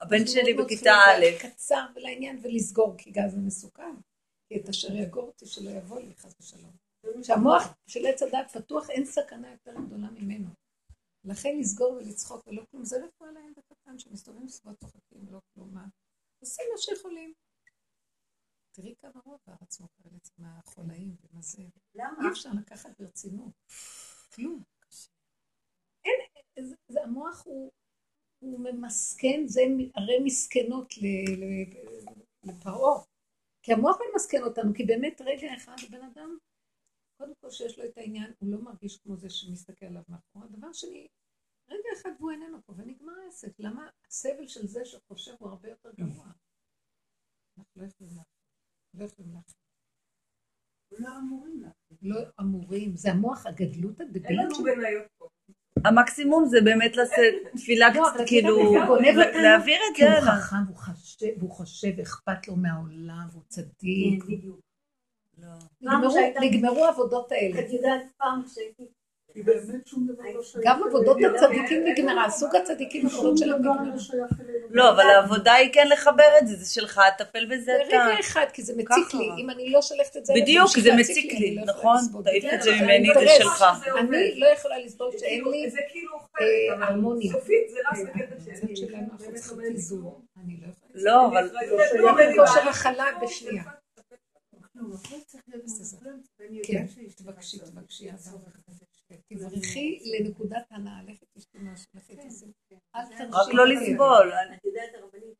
הבן 0.00 0.26
שלי 0.26 0.54
בכיתה 0.54 0.92
א', 0.92 1.24
קצר 1.38 1.84
ולעניין 1.96 2.38
ולסגור, 2.42 2.94
כי 2.98 3.10
גז 3.10 3.32
זה 3.32 3.40
מסוכן. 3.40 3.94
כי 4.48 4.56
את 4.56 4.68
אשר 4.68 4.96
יגור 4.96 5.24
אותי 5.24 5.46
שלא 5.46 5.70
יבוא 5.70 6.00
לי, 6.00 6.14
חס 6.18 6.34
ושלום. 6.40 6.85
כשהמוח 7.22 7.62
של 7.86 8.06
עץ 8.06 8.22
הדת 8.22 8.50
פתוח, 8.52 8.90
אין 8.90 9.04
סכנה 9.04 9.52
יותר 9.52 9.74
גדולה 9.86 10.10
ממנו. 10.10 10.48
לכן 11.24 11.58
לסגור 11.58 11.92
ולצחוק 11.92 12.46
ולא 12.46 12.62
כלום, 12.70 12.84
זה 12.84 13.04
רפואה 13.04 13.32
להם 13.32 13.52
בקטן, 13.56 13.98
שמסתובבים 13.98 14.48
סביבות 14.48 14.78
צוחקים, 14.80 15.26
לא 15.30 15.40
כלום, 15.54 15.74
מה? 15.74 15.86
עושים 16.40 16.64
מה 16.72 16.78
שיכולים. 16.78 17.32
תראי 18.72 18.94
כמה 18.98 19.20
רוב 19.24 19.40
הארץ 19.46 19.80
מוכרת 19.80 20.30
מהחולאים 20.38 21.16
ומה 21.22 21.42
זה. 21.42 21.62
למה? 21.94 22.22
אי 22.22 22.32
אפשר 22.32 22.50
לקחת 22.60 22.90
ברצינות. 23.00 23.52
כלום. 24.34 24.62
אין, 26.04 26.20
זה, 26.66 26.76
זה 26.88 27.02
המוח 27.02 27.42
הוא, 27.44 27.72
הוא 28.38 28.60
ממסכן, 28.60 29.42
זה 29.46 29.60
הרי 29.94 30.18
מסכנות 30.24 30.94
לפרעה. 32.44 33.02
כי 33.62 33.72
המוח 33.72 33.98
ממסכן 34.12 34.42
אותנו, 34.42 34.74
כי 34.74 34.84
באמת 34.84 35.20
רגע 35.20 35.54
אחד 35.56 35.76
הבן 35.86 36.02
אדם, 36.02 36.38
קודם 37.16 37.32
כל 37.40 37.50
שיש 37.50 37.78
לו 37.78 37.84
את 37.84 37.98
העניין, 37.98 38.32
הוא 38.38 38.50
לא 38.52 38.62
מרגיש 38.62 38.96
כמו 38.96 39.16
זה 39.16 39.30
שמסתכל 39.30 39.86
עליו 39.86 40.02
מאחורה. 40.08 40.46
דבר 40.46 40.72
שני, 40.72 41.08
רגע 41.70 41.88
אחד 41.96 42.10
והוא 42.18 42.30
איננו 42.30 42.62
פה, 42.66 42.72
ונגמר 42.76 43.12
העסק. 43.24 43.52
למה 43.58 43.88
הסבל 44.08 44.46
של 44.46 44.66
זה 44.66 44.84
שחושב 44.84 45.32
הוא 45.38 45.48
הרבה 45.48 45.68
יותר 45.68 45.90
גרוע? 45.98 46.26
אנחנו 47.58 47.82
לא 47.82 47.86
יכולים 47.86 48.16
להכין. 48.16 48.32
לא 48.94 49.04
יכולים 49.04 49.32
להכין. 49.34 49.54
לא 50.92 51.18
אמורים 51.18 51.60
להכין. 51.60 51.96
לא 52.02 52.20
אמורים, 52.40 52.96
זה 52.96 53.10
המוח, 53.10 53.46
הגדלות 53.46 54.00
אין 54.00 54.08
הדבילית 54.08 54.30
לנו 54.44 54.54
שלנו. 54.54 54.76
מניות 54.76 55.06
פה. 55.18 55.28
המקסימום 55.84 56.44
זה 56.44 56.58
באמת 56.64 56.96
לעשות 56.96 57.16
תפילה 57.56 57.88
לא, 57.94 58.02
קצת, 58.14 58.20
כאילו. 58.26 58.74
להעביר 59.42 59.78
את 59.90 59.96
זה 59.96 60.18
הוא. 60.18 60.20
חכם, 60.20 60.56
והוא 61.38 61.50
חושב, 61.50 62.00
אכפת 62.02 62.48
לו 62.48 62.56
מהעולם, 62.56 63.26
והוא 63.30 63.42
צדיק. 63.48 64.24
בדיוק. 64.24 64.65
לא. 65.38 65.48
נגמרו- 66.40 66.84
העבודות 66.84 67.32
האלה. 67.32 67.60
את 67.60 67.72
יודעת 67.72 68.02
פעם 68.18 68.42
שהייתי... 68.54 68.82
לא 69.36 70.42
גם 70.64 70.82
עבודות. 70.88 71.16
הצדיקים 71.34 71.84
נגמרה, 71.84 72.30
סוג 72.30 72.56
הצדיקים 72.56 73.08
שום 73.08 73.18
עבודות 73.18 73.38
שלהם 73.38 73.62
דבר 73.62 73.72
נגמרה. 73.72 74.26
לא. 74.70 74.84
לא, 74.84 74.90
אבל 74.90 75.02
העבודה 75.02 75.52
היא 75.52 75.72
כן 75.72 75.88
לחבר 75.88 76.38
את 76.42 76.46
זה, 76.48 76.56
זה 76.56 76.74
שלך, 76.74 77.00
טפל 77.18 77.46
בזה 77.46 77.72
אתה. 77.76 77.84
ברגע 77.96 78.20
אחד, 78.20 78.46
כי 78.52 78.62
זה 78.62 78.72
מציק. 78.76 79.14
לי, 79.14 79.30
אם 79.38 79.50
אני 79.50 79.70
לא 79.70 79.82
שולחת 79.82 80.16
את 80.16 80.26
זה, 80.26 80.32
בדיוק, 80.36 80.68
זה 80.78 80.94
מציק 80.94 81.32
לי, 81.32 81.54
לא 81.54 81.62
נכון? 81.64 81.96
תעיף 82.24 82.44
את 82.54 82.62
זה 82.62 82.70
כן, 82.78 82.84
ממני, 82.84 83.12
אבל 83.12 83.20
זה 83.26 83.32
שלך. 83.38 83.64
אני 83.98 84.40
לא 84.40 84.46
יכולה 84.46 84.78
לסבול 84.78 85.12
זה 85.12 85.18
שאין 85.18 85.30
כאילו- 85.34 85.50
לי 85.50 85.70
זה 85.70 85.80
כאילו 85.92 86.18
חלק, 86.18 86.40
אה, 86.40 86.74
אבל 86.74 86.82
הרמוניה. 86.82 87.32
סופית 87.32 87.68
זה. 87.68 87.76
שלנו 88.76 88.98
אנחנו 89.12 89.56
באמת 89.56 89.76
צריכים 89.76 90.02
לא. 90.04 90.16
אני 90.44 90.56
לא. 90.62 90.68
לא, 90.94 91.26
אבל... 91.26 91.50
לא 92.36 92.46
כושר 92.46 92.68
הכלה 92.68 93.04
בשנייה. 93.22 93.62
תבקשי, 97.16 97.58
צורך 97.58 97.70
תבקשי, 97.70 98.12
בזה. 98.12 98.30
אבל 98.30 98.50
תברכי 99.28 99.98
לנקודת 100.04 100.66
הנאה, 100.70 101.02
לכי 101.02 101.24
תשתי 101.32 101.58
משהו, 101.58 101.86
לכי 101.94 102.16
תעשי. 102.16 102.46
אל 102.94 103.06
תרשי. 103.08 103.22
רק 103.32 103.54
לא 103.54 103.68
לסבול. 103.68 104.32
את 104.56 104.64
יודעת, 104.64 104.94
הרבנית, 104.94 105.38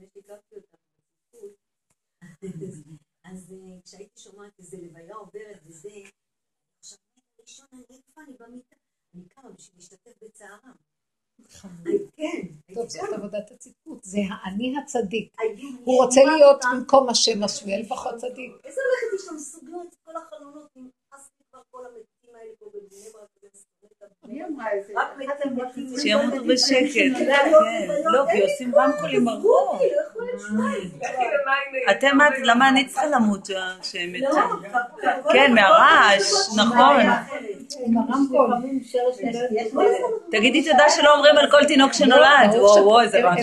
לפני 0.00 0.22
שהכרתי 0.22 0.54
אותה, 0.56 0.76
בטיפול, 1.22 1.50
אז 3.24 3.52
אה, 3.52 3.80
כשהייתי 3.84 4.20
שומעת 4.20 4.58
איזה 4.58 4.76
לוויה 4.76 5.14
עוברת 5.14 5.60
וזה, 5.64 5.90
עכשיו, 6.78 6.98
ראשון, 7.40 7.66
אני 7.72 7.84
איפה 7.90 8.20
אני 8.22 8.36
במיטה? 8.40 8.76
אני 9.14 9.28
קמה 9.28 9.50
בשביל 9.50 9.76
להשתתף 9.76 10.22
בצערם. 10.22 10.76
כן, 12.16 12.40
טוב, 12.74 12.88
זאת. 12.88 13.12
עבודת 13.12 13.50
הצדקות, 13.50 14.04
זה 14.04 14.18
האני 14.30 14.74
הצדיק. 14.78 15.36
הוא 15.84 16.04
רוצה 16.04 16.20
להיות. 16.24 16.64
במקום 16.72 17.08
השם 17.08 17.42
השביע, 17.42 17.78
לפחות 17.78 18.14
צדיק. 18.14 18.52
איזה 18.64 18.80
הולכת 18.86 19.14
יש 19.14 19.26
שם 19.26 19.38
סוגרות 19.38 19.86
את 19.88 19.98
כל 20.04 20.12
החלונות, 20.16 20.68
נמאס 20.76 21.30
לי 21.38 21.44
כבר 21.50 21.60
כל 21.70 21.86
המתים 21.86 22.34
האלה 22.34 22.50
פה 22.58 22.66
בבני 22.74 23.10
ברק. 23.12 23.39
שימותו 26.02 26.44
בשקט. 26.44 27.18
כן, 27.18 27.50
לא, 28.04 28.24
כי 28.32 28.40
עושים 28.42 28.74
רמקולים 28.74 29.24
ברחוב. 29.24 29.80
לא. 30.50 30.64
לכי 31.00 31.06
למים, 31.06 31.84
אתם, 31.90 32.18
את- 32.20 32.38
למה 32.44 32.68
אני 32.68 32.86
צריכה 32.86 33.06
למות 33.06 33.46
שהם 33.82 34.12
לא, 34.14 34.28
יצאו? 34.28 34.40
כבר- 35.20 35.32
כן, 35.32 35.54
מהרעש, 35.54 36.22
נכון. 36.58 36.96
תגידי 40.30 40.70
תודה 40.70 40.84
שלא 40.90 41.14
אומרים 41.14 41.36
על 41.38 41.50
כל 41.50 41.64
תינוק 41.64 41.92
שנולד. 41.92 42.50
ברור 42.50 42.70
וואו, 42.70 42.84
וואו, 42.86 43.00
איזה 43.00 43.20
רעש. 43.22 43.40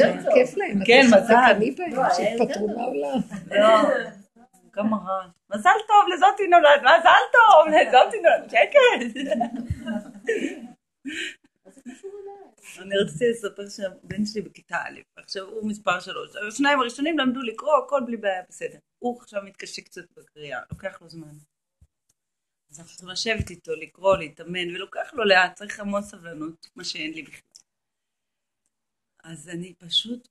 כן, 0.85 1.05
אתה 1.07 1.17
מזל. 1.17 1.33
לא, 3.51 3.67
כמה 4.73 4.97
רעש. 5.07 5.27
מזל 5.55 5.69
טוב 5.87 6.13
לזאתי 6.13 6.47
נולד, 6.47 6.81
מזל 6.81 7.23
טוב 7.33 7.67
לזאתי 7.67 8.17
נולד, 8.21 8.49
שקט. 8.49 9.27
אני 12.81 12.97
רציתי 12.97 13.29
לספר 13.29 13.69
שהבן 13.69 14.25
שלי 14.25 14.41
בכיתה 14.41 14.77
א', 14.77 14.99
עכשיו 15.17 15.45
הוא 15.45 15.69
מספר 15.69 15.99
שלוש, 15.99 16.35
השניים 16.47 16.79
הראשונים 16.79 17.17
למדו 17.17 17.41
לקרוא, 17.41 17.85
הכל 17.85 18.01
בלי 18.05 18.17
בעיה, 18.17 18.43
בסדר. 18.49 18.77
הוא 18.99 19.21
עכשיו 19.21 19.43
מתקשה 19.43 19.81
קצת 19.81 20.11
בקריאה, 20.17 20.59
לוקח 20.71 21.01
לו 21.01 21.09
זמן. 21.09 21.33
אז 22.71 22.79
אנחנו 22.79 22.91
צריכים 22.91 23.09
לשבת 23.09 23.49
איתו, 23.49 23.75
לקרוא, 23.75 24.17
להתאמן, 24.17 24.75
ולוקח 24.75 25.13
לו 25.13 25.23
לאט, 25.23 25.55
צריך 25.55 25.79
המון 25.79 26.01
סבלנות, 26.01 26.69
מה 26.75 26.83
שאין 26.83 27.13
לי 27.13 27.23
בכלל. 27.23 27.41
אז 29.23 29.49
אני 29.49 29.73
פשוט, 29.73 30.27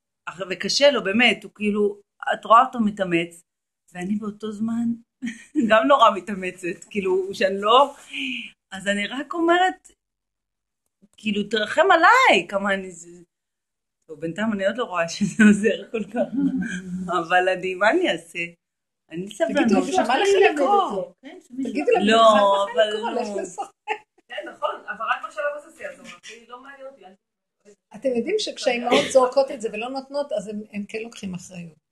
וקשה 0.50 0.90
לו, 0.90 1.04
באמת, 1.04 1.44
הוא 1.44 1.52
כאילו, 1.54 2.00
את 2.32 2.44
רואה 2.44 2.66
אותו 2.66 2.80
מתאמץ, 2.80 3.42
ואני 3.92 4.16
באותו 4.16 4.52
זמן 4.52 4.88
גם 5.70 5.86
נורא 5.86 6.10
מתאמצת, 6.16 6.84
כאילו, 6.90 7.34
שאני 7.34 7.60
לא... 7.60 7.96
אז 8.72 8.88
אני 8.88 9.06
רק 9.06 9.34
אומרת, 9.34 9.92
כאילו, 11.16 11.42
תרחם 11.50 11.86
עליי, 11.90 12.48
כמה 12.48 12.74
אני... 12.74 12.90
זה- 12.90 13.22
טוב, 14.10 14.20
בינתיים 14.20 14.52
אני 14.52 14.66
עוד 14.66 14.76
לא 14.78 14.84
רואה 14.84 15.08
שזה 15.08 15.44
עוזר 15.48 15.90
כל 15.90 16.04
כך, 16.04 16.28
אבל 17.20 17.48
אני, 17.48 17.74
מה 17.74 17.90
אני 17.90 18.12
אעשה? 18.12 18.38
אני 19.10 19.20
תגידו, 19.26 19.34
סבלנות. 19.36 19.84
בשביל 19.88 20.06
מה 20.06 20.18
לך 20.18 20.28
לקרוא? 20.52 21.12
כן, 21.22 21.38
תגידו 21.62 21.90
להם, 21.92 22.02
לא, 22.06 22.18
"חס 22.18 22.70
וחלילה 22.70 22.84
אבל 22.84 22.96
לקרוא, 22.96 23.10
לא. 23.10 23.20
לך 23.22 23.28
לשחק." 23.42 23.72
כן, 24.28 24.48
נכון, 24.50 24.70
אבל 24.88 25.04
רק 25.10 25.30
בשלב 25.30 25.44
הזה 25.56 25.70
זה 25.70 25.82
יעזור, 25.82 26.06
אחי, 26.06 26.46
לא 26.46 26.62
מעניין 26.62 26.86
אותי. 26.86 27.02
אתם 27.94 28.08
יודעים 28.16 28.34
שכשהאימהות 28.38 29.04
זורקות 29.12 29.50
את 29.50 29.60
זה 29.60 29.68
ולא 29.72 29.88
נותנות, 29.88 30.32
אז 30.32 30.48
הם, 30.48 30.56
הם 30.72 30.82
כן 30.88 30.98
לוקחים 31.02 31.34
אחריות. 31.34 31.85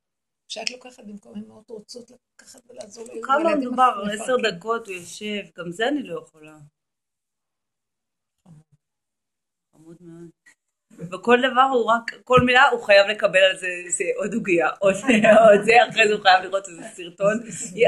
כשאת 0.54 0.70
לוקחת 0.70 1.04
במקום 1.04 1.34
אימהות 1.36 1.70
רוצות 1.70 2.10
לקחת 2.10 2.60
ולעזור 2.68 3.04
לילדים, 3.04 3.22
כמה 3.22 3.56
מדובר? 3.56 4.04
עשר 4.12 4.36
דקות 4.36 4.86
הוא 4.86 4.94
יושב, 4.94 5.42
גם 5.58 5.72
זה 5.72 5.88
אני 5.88 6.02
לא 6.02 6.20
יכולה. 6.20 6.56
חמוד 9.72 9.96
מאוד. 10.00 10.30
וכל 11.10 11.38
דבר 11.50 11.68
הוא 11.72 11.84
רק, 11.84 12.22
כל 12.24 12.40
מילה 12.40 12.68
הוא 12.68 12.82
חייב 12.82 13.06
לקבל 13.06 13.38
על 13.38 13.56
זה, 13.56 13.66
זה 13.88 14.04
עוד 14.16 14.34
עוגיה, 14.34 14.68
עוד 14.78 14.94
זה, 14.94 15.06
עוד 15.48 15.64
זה, 15.64 15.72
אחרי 15.90 16.08
זה 16.08 16.14
הוא 16.14 16.22
חייב 16.22 16.42
לראות 16.44 16.68
איזה 16.68 16.82
סרטון. 16.82 17.40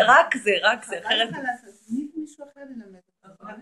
רק 0.06 0.36
זה, 0.36 0.50
רק 0.62 0.84
זה, 0.84 0.98
אחרת. 0.98 1.28
לא 1.32 1.38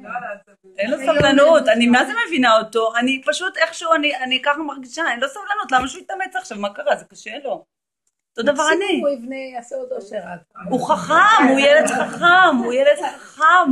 העצבים. 0.09 0.75
אין 0.79 0.91
לו 0.91 0.97
סבלנות, 0.97 1.69
אני 1.69 1.87
מה 1.87 2.05
זה 2.05 2.13
מבינה 2.27 2.59
אותו, 2.59 2.97
אני 2.97 3.23
פשוט 3.27 3.57
איכשהו, 3.57 3.93
אני, 3.95 4.17
אני 4.17 4.43
ככה 4.43 4.59
מרגישה, 4.59 5.03
אין 5.11 5.21
לו 5.21 5.29
סבלנות, 5.29 5.73
למה 5.73 5.89
שהוא 5.89 6.03
יתאמץ 6.03 6.37
עכשיו, 6.37 6.59
מה 6.59 6.75
קרה, 6.75 6.97
זה 6.97 7.05
קשה 7.05 7.39
לו. 7.45 7.65
אותו 8.39 8.53
דבר 8.53 8.63
אני. 8.77 9.01
הוא 9.01 9.09
יבנה, 9.09 9.37
יעשה 9.37 9.77
עוד 9.77 9.93
אושר. 9.93 10.21
הוא 10.71 10.89
חכם, 10.89 11.45
הוא 11.51 11.59
ילד 11.59 11.87
חכם, 11.87 12.57
הוא 12.65 12.73
ילד 12.73 12.97
חכם, 13.07 13.71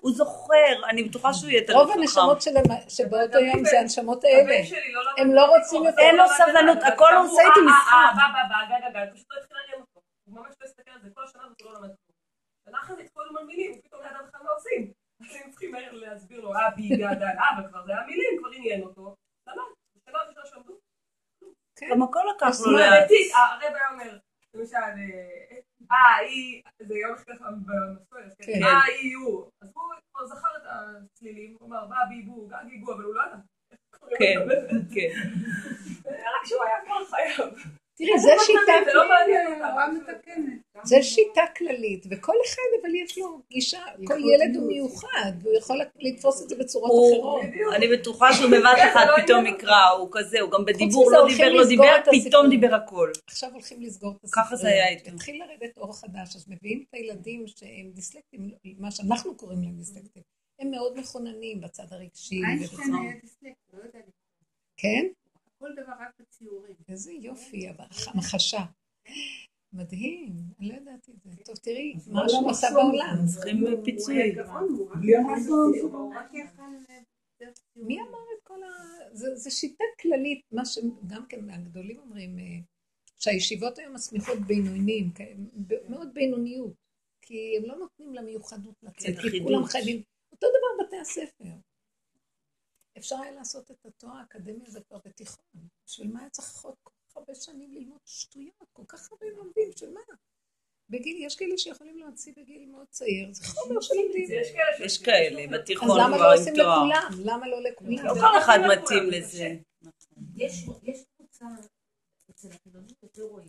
הוא 0.00 0.12
זוכר, 0.12 0.74
אני 0.88 1.02
בטוחה 1.04 1.34
שהוא 1.34 1.50
יהיה 1.50 1.62
רוב 1.72 1.90
חכם. 1.90 2.00
הנשמות 2.00 2.42
שלהם- 2.42 2.64
שבאותו 2.88 3.38
יום 3.38 3.64
זה 3.64 3.80
הנשמות 3.80 4.24
האלה. 4.24 4.54
לא 4.92 5.00
הם 5.18 5.34
לא. 5.34 5.44
רוצים 5.56 5.84
יותר. 5.84 5.98
אין 6.02 6.16
לו 6.16 6.24
סבלנות, 6.36 6.78
הכל 6.82 7.14
הוא 7.16 7.24
עושה 7.26 7.42
איתי 7.42 7.60
אה, 7.60 7.66
משחק. 7.66 7.92
אה, 7.92 8.12
בא, 8.16 8.26
בא, 8.34 8.42
בא, 8.48 8.60
גג, 8.70 8.94
גג, 8.94 9.14
פשוט 9.14 9.26
לא 9.30 9.36
התחיל 9.40 9.56
לעניין 9.60 9.80
אותו. 9.80 10.00
הוא 10.26 10.34
ממש 10.36 10.54
לא 10.60 10.66
הסתכל 10.66 10.90
על 10.94 11.00
זה, 11.02 11.08
כל 11.14 11.24
השנה 11.24 11.42
הזאת 11.44 11.60
הוא 11.62 11.72
לא 11.72 11.78
למד 11.78 11.88
כלום. 11.88 12.96
זה 12.96 13.02
התחילו 13.02 13.38
על 13.38 13.44
מילים, 13.46 13.72
הוא 13.72 13.80
פתאום 13.84 14.00
ליד 14.02 14.12
בכלל 14.28 14.40
מה 14.44 14.50
עושים. 14.50 14.92
אז 15.20 15.36
הם 15.44 15.50
צריכים 15.50 15.74
להסביר 15.92 16.40
לו, 16.40 16.54
אה, 16.54 16.70
בי, 16.76 16.88
גג, 16.88 17.22
אה, 17.22 17.50
אבל 17.56 17.68
כבר 17.68 17.82
זה 17.86 17.92
היה 17.92 18.02
מילים, 18.06 18.32
כבר 18.38 18.48
עניין 18.56 18.82
אותו. 18.82 19.14
למד, 19.48 19.58
בשנה 19.96 20.18
הראשונה 20.18 20.46
שלמדו. 20.46 20.72
גם 21.90 22.02
הכל 22.02 22.20
לקח 22.36 22.60
לו 22.66 22.72
לאט. 22.72 22.98
אמיתי, 22.98 23.30
הרב 23.34 23.74
היה 23.74 23.88
אומר, 23.92 24.18
למשל, 24.54 24.76
אה, 24.76 25.56
אה, 25.90 26.16
היא, 26.16 26.62
זה 26.78 26.94
יום 26.94 27.16
ככה 27.16 27.50
במסורת, 27.50 28.34
כן, 28.38 28.52
כן. 28.52 28.62
אה, 28.62 28.82
היא, 28.84 29.16
הוא. 29.16 29.50
אז 29.62 29.72
הוא 29.74 29.82
כבר 30.12 30.26
זכר 30.26 30.48
את 30.56 30.62
הצלילים, 30.66 31.56
הוא 31.60 31.68
אמר, 31.68 31.86
בא, 31.86 31.96
בי, 32.08 32.22
בו, 32.22 32.46
גג, 32.46 32.68
גיגו, 32.68 32.92
אבל 32.92 33.04
הוא 33.04 33.14
לא 33.14 33.22
ידע. 33.22 33.36
כן, 34.18 34.34
כן. 34.94 35.30
רק 36.34 36.46
שהוא 36.46 36.62
היה 36.64 36.76
כבר 36.84 37.04
חייב. 37.04 37.54
תראי, 37.94 38.18
זה 38.18 38.30
שיטה, 38.46 38.72
זה 38.84 38.92
לא 38.94 39.08
מעניין 39.08 39.46
אותה. 39.46 39.70
הוראה 39.70 39.88
מתקנת. 39.88 40.62
זה 40.84 41.02
שיטה 41.02 41.42
כללית, 41.56 42.06
וכל 42.10 42.32
אחד 42.46 42.62
אבל 42.82 42.94
יש 42.94 43.18
לו 43.18 43.40
גישה, 43.50 43.82
כל 44.06 44.20
ילד 44.20 44.56
הוא 44.56 44.66
מיוחד, 44.66 45.32
והוא 45.42 45.54
יכול 45.58 45.80
לתפוס 45.98 46.42
את 46.42 46.48
זה 46.48 46.56
בצורות 46.56 46.90
אחרות. 46.90 47.42
אני 47.76 47.88
בטוחה 47.88 48.32
שהוא 48.32 48.50
בבת 48.50 48.78
אחת 48.92 49.08
פתאום 49.22 49.46
יקרא, 49.46 49.88
הוא 49.98 50.08
כזה, 50.12 50.40
הוא 50.40 50.50
גם 50.50 50.64
בדיבור 50.64 51.12
לא 51.12 51.26
דיבר, 51.28 51.52
לא 51.52 51.68
דיבר. 51.68 51.92
פתאום 52.24 52.48
דיבר 52.48 52.74
הכל. 52.74 53.10
עכשיו 53.26 53.52
הולכים 53.52 53.82
לסגור 53.82 54.14
את 54.16 54.24
הספרייה. 54.24 54.46
ככה 54.46 54.56
זה 54.56 54.68
היה 54.68 54.88
איתו. 54.88 55.10
התחיל 55.10 55.42
לרדת 55.44 55.78
אור 55.78 56.00
חדש, 56.00 56.36
אז 56.36 56.48
מביאים 56.48 56.84
את 56.88 56.94
הילדים 56.94 57.44
שהם 57.46 57.90
דיסלקטים, 57.94 58.50
מה 58.78 58.90
שאנחנו 58.90 59.36
קוראים 59.36 59.62
להם 59.62 59.76
דיסלקטים. 59.76 60.22
הם 60.60 60.70
מאוד 60.70 60.98
מכוננים 60.98 61.60
בצד 61.60 61.86
הרגשי. 61.90 62.40
איינשטיין 62.44 62.94
היה 62.94 63.12
דיסלקט, 63.20 63.72
לא 63.72 63.78
יודע 63.78 63.98
לקרוא. 63.98 64.12
כן? 64.76 65.06
כל 65.62 65.82
דבר 65.82 65.92
רק 66.00 66.20
בציורים. 66.20 66.74
איזה 66.88 67.12
יופי, 67.12 67.68
המחשה. 68.14 68.64
מדהים, 69.72 70.32
אני 70.60 70.68
לא 70.68 70.74
ידעתי 70.74 71.12
את 71.12 71.22
זה. 71.22 71.44
טוב, 71.44 71.56
תראי, 71.56 71.94
מה 72.06 72.28
שהוא 72.28 72.50
עשה 72.50 72.66
בעולם. 72.74 73.16
צריכים 73.34 73.64
פיצוי. 73.84 74.18
יכל... 74.18 74.50
אה, 77.42 77.46
מי 77.76 78.00
אמר 78.00 78.24
את 78.36 78.42
כל 78.42 78.62
ה... 78.62 78.68
זה, 79.12 79.36
זה 79.36 79.50
שיטה 79.50 79.84
כללית, 80.00 80.40
מה 80.52 80.64
שגם 80.64 81.26
כן 81.28 81.50
הגדולים 81.50 81.98
אומרים, 81.98 82.38
אה, 82.38 82.44
שהישיבות 83.18 83.78
היום 83.78 83.94
מסמיכות 83.94 84.38
בינוניים, 84.38 85.12
מאוד 85.88 86.14
בינוניות, 86.14 86.74
כי 87.22 87.56
הם 87.56 87.64
לא 87.64 87.76
נותנים 87.76 88.14
למיוחדות 88.14 88.74
לצאת, 88.82 89.14
כי. 89.18 89.42
כולם 89.42 89.64
חייבים, 89.64 90.02
אותו 90.32 90.46
דבר 90.46 90.86
בתי 90.86 90.96
הספר. 90.98 91.71
אפשר 92.98 93.16
היה 93.16 93.32
לעשות 93.32 93.70
את 93.70 93.86
התואר 93.86 94.16
האקדמי 94.16 94.64
הזה 94.66 94.80
כבר 94.80 94.98
בתיכון, 95.04 95.44
בשביל 95.86 96.12
מה 96.12 96.20
היה 96.20 96.30
צריך 96.30 96.64
עוד 96.64 96.74
כל 96.82 96.90
כך 97.08 97.16
הרבה 97.16 97.34
שנים 97.34 97.72
ללמוד 97.74 97.98
שטויות, 98.04 98.54
כל 98.72 98.82
כך 98.88 99.12
הרבה 99.12 99.26
לומדים, 99.26 99.70
בשביל 99.74 99.90
מה? 99.90 100.00
בגיל, 100.88 101.16
יש 101.26 101.36
כאלה 101.36 101.58
שיכולים 101.58 101.98
להוציא 101.98 102.32
בגיל 102.36 102.66
מאוד 102.70 102.86
צעיר, 102.90 103.28
זה 103.32 103.44
חומר 103.44 103.80
שלומדים. 103.80 104.28
יש 104.30 104.48
כאלה 104.52 104.86
יש 104.86 104.94
ש- 104.94 105.02
כאלה, 105.02 105.42
אז 105.44 105.60
בתיכון 105.60 105.88
למה 106.00 106.16
כבר 106.16 106.26
לא 106.26 106.32
עם 106.32 106.38
עושים 106.38 106.54
תואר. 106.56 106.78
לכולם? 106.78 107.10
למה 107.24 107.48
לא 107.48 107.62
לכולם? 107.62 108.06
לא 108.06 108.14
כל 108.14 108.38
אחד 108.38 108.58
מתאים 108.72 109.02
לזה. 109.10 109.48
יש 110.36 110.52
יש 110.82 111.04
קבוצה, 111.16 111.46
אצל 112.30 112.48
החילונים 112.48 112.94
יותר 113.02 113.22
רואים. 113.22 113.48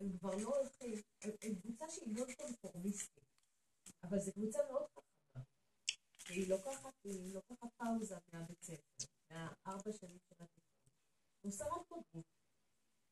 הם 0.00 0.08
כבר 0.18 0.34
לא 0.36 0.56
הולכים, 0.56 0.94
הם 1.42 1.54
קבוצה 1.54 1.84
שהיא 1.90 2.08
מאוד 2.14 2.28
קונפורמיסטית, 2.36 3.24
אבל 4.04 4.18
זו 4.18 4.32
קבוצה 4.32 4.58
מאוד. 4.70 4.82
והיא 6.28 6.50
לוקחת, 6.50 6.92
היא 7.04 7.34
לוקחת 7.34 7.68
פאוזה 7.76 8.16
מהבית 8.32 8.62
ספר, 8.62 9.06
מהארבע 9.30 9.92
שנים 9.92 10.18
של 10.28 10.34
התיכון. 10.40 10.74
רק 11.44 11.86
בגרות. 11.90 12.24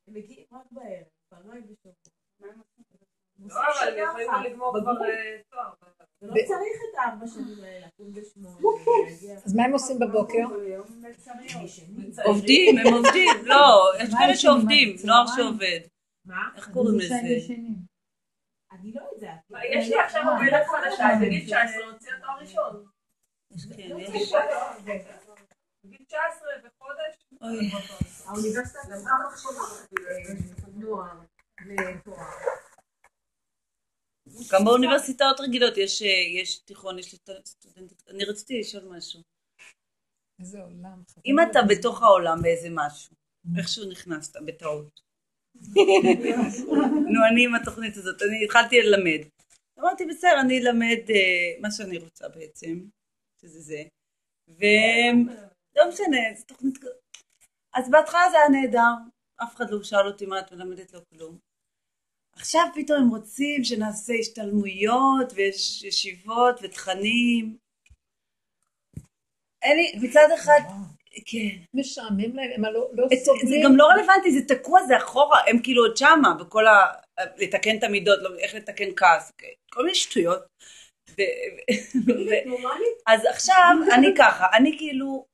הם 0.09 0.14
מגיעים 0.14 0.47
רק 0.52 0.66
בערב, 0.72 1.06
פעמיים 1.28 1.62
בשבוע. 1.66 1.93
הם 2.40 2.60
עושים 2.60 2.84
לא, 3.39 3.80
אבל 3.80 4.01
הם 4.01 4.20
יכולים 4.20 4.52
לגמור. 4.52 4.80
כבר 4.80 5.05
אה, 5.05 5.40
תואר. 5.51 5.72
ולא 6.22 6.32
צריך 6.32 6.78
את 6.90 6.98
הארבע 6.98 7.26
שנים 7.26 7.64
האלה, 7.64 7.86
לקום 7.86 8.12
בשמונה. 8.12 8.56
אז 9.44 9.55
מה 9.55 9.64
הם 9.64 9.72
עושים 9.72 9.98
בבוקר? 9.98 10.44
עובדים, 12.24 12.78
הם 12.78 12.94
עובדים. 12.94 13.30
לא, 13.44 13.93
יש 14.01 14.10
מה 14.12 14.18
כאלה 14.18 14.36
שעובדים, 14.36 14.97
מה, 14.97 15.06
נוער? 15.06 15.26
שעובד. 15.36 15.80
מה? 16.24 16.48
איך 16.56 16.70
קוראים 16.72 16.98
לזה? 16.98 17.14
אני 18.72 18.93
לא 18.93 19.02
יודעת. 19.14 19.40
מה, 19.51 19.59
יש 19.66 19.89
לי 19.89 20.01
עכשיו 20.01 20.22
עובדת 20.32 20.66
חדשה, 20.66 21.09
בגיל 21.20 21.44
19 21.47 21.86
הוציאה 21.93 22.20
תואר 22.20 22.39
ראשון. 22.40 22.91
כן, 23.77 23.89
לא 23.89 24.01
יש. 24.01 24.33
בגיל 25.85 26.05
19 26.07 26.49
וחודש. 26.65 27.15
אוי. 27.43 27.70
האוניברסיטה 28.27 28.79
גם 34.53 34.65
באוניברסיטאות 34.65 35.41
רגילות 35.41 35.77
יש, 35.77 36.03
אה, 36.03 36.41
יש 36.41 36.59
תיכון, 36.59 36.99
יש 36.99 37.15
סטודנטית. 37.45 38.03
אני 38.09 38.24
רציתי 38.24 38.61
לשאול 38.61 38.97
משהו. 38.97 39.20
איזה 40.41 40.61
עולם. 40.61 41.03
אם 41.27 41.37
אתה 41.51 41.61
בתוך 41.69 42.03
העולם 42.03 42.43
באיזה 42.43 42.69
משהו, 42.70 43.16
איכשהו 43.59 43.91
נכנסת 43.91 44.37
בטעות. 44.47 45.01
נו, 47.12 47.20
אני 47.31 47.45
עם 47.45 47.55
התוכנית 47.55 47.97
הזאת, 47.97 48.23
אני 48.23 48.45
התחלתי 48.45 48.83
ללמד. 48.83 49.27
אמרתי, 49.81 50.07
בסדר, 50.07 50.41
אני 50.41 50.59
אלמד 50.59 51.11
אה, 51.11 51.61
מה 51.61 51.70
שאני 51.70 51.99
רוצה 51.99 52.29
בעצם, 52.29 52.81
שזה 53.43 53.60
זה. 53.60 53.82
ולא 54.48 55.89
משנה, 55.89 56.19
זו 56.36 56.44
תוכנית 56.47 56.78
כזאת. 56.78 56.93
אז 57.74 57.90
בהתחלה 57.90 58.20
זה 58.31 58.36
היה 58.39 58.48
נהדר, 58.48 58.93
אף 59.43 59.55
אחד 59.56 59.70
לא 59.70 59.82
שאל 59.82 60.06
אותי 60.06 60.27
מה 60.27 60.40
את 60.40 60.52
מלמדת, 60.52 60.93
לא 60.93 61.01
כלום. 61.14 61.39
עכשיו 62.36 62.62
פתאום 62.74 62.98
הם 63.02 63.09
רוצים 63.09 63.64
שנעשה 63.64 64.12
השתלמויות 64.20 65.32
ויש 65.35 65.82
ישיבות 65.85 66.60
ותכנים. 66.62 67.56
אין 69.62 69.77
לי, 69.77 70.09
מצד 70.09 70.28
אחד, 70.35 70.60
כן. 71.27 71.62
משעמם 71.74 72.36
להם, 72.36 72.51
הם 72.56 72.64
לא 72.64 72.89
לא 72.93 73.05
את- 73.06 73.19
זה. 73.48 73.55
גם 73.64 73.77
לא 73.77 73.86
רלוונטי, 73.86 74.31
זה 74.40 74.55
תקוע, 74.56 74.86
זה 74.86 74.97
אחורה, 74.97 75.39
הם 75.51 75.62
כאילו 75.62 75.85
עוד 75.86 75.97
שמה, 75.97 76.35
בכל 76.40 76.66
ה... 76.66 76.73
לתקן 77.36 77.78
את 77.78 77.82
המידות, 77.85 78.19
לא- 78.23 78.39
איך 78.39 78.55
לתקן 78.55 78.89
כעס, 78.97 79.32
כל 79.73 79.82
מיני 79.85 79.94
שטויות. 79.94 80.43
אז 83.06 83.24
עכשיו, 83.24 83.76
אני 83.94 84.06
ככה, 84.18 84.47
אני 84.56 84.78
כאילו, 84.78 85.26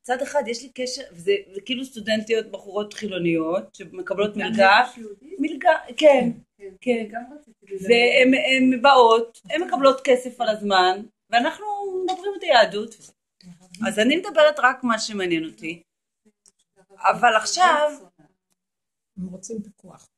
מצד 0.00 0.22
אחד 0.22 0.42
יש 0.46 0.62
לי 0.62 0.70
קשר, 0.74 1.02
וזה 1.12 1.32
זה 1.52 1.60
כאילו 1.60 1.84
סטודנטיות, 1.84 2.46
בחורות 2.46 2.94
חילוניות, 2.94 3.74
שמקבלות 3.74 4.36
מלגה, 4.36 4.78
מלגה, 5.38 5.72
כן, 5.96 6.30
כן, 6.80 7.04
לדבר. 7.04 7.52
והן 7.88 8.82
באות, 8.82 9.40
הן 9.50 9.62
מקבלות 9.62 10.00
כסף 10.04 10.40
על 10.40 10.48
הזמן, 10.48 11.02
ואנחנו 11.30 11.66
מדברים 12.04 12.32
את 12.38 12.42
היהדות. 12.42 12.94
אז 13.88 13.98
אני 13.98 14.16
מדברת 14.16 14.58
רק 14.58 14.84
מה 14.84 14.98
שמעניין 14.98 15.44
אותי. 15.44 15.82
אבל 16.98 17.36
עכשיו, 17.36 17.90
הם 19.16 19.26
רוצים 19.26 19.62
פיקוח. 19.62 20.08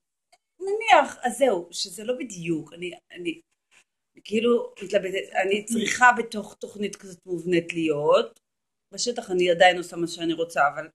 נניח, 0.60 1.16
אז 1.22 1.38
זהו, 1.38 1.68
שזה 1.70 2.04
לא 2.04 2.14
בדיוק, 2.18 2.72
אני, 2.72 2.90
אני 3.12 3.40
כאילו 4.24 4.74
מתלבטת, 4.82 5.34
אני 5.42 5.64
צריכה 5.64 6.12
בתוך 6.18 6.54
תוכנית 6.54 6.96
כזאת 6.96 7.18
מובנית 7.26 7.72
להיות, 7.72 8.40
בשטח 8.94 9.30
אני 9.30 9.50
עדיין 9.50 9.78
עושה 9.78 9.96
מה 9.96 10.06
שאני 10.06 10.32
רוצה, 10.32 10.60
אבל 10.74 10.88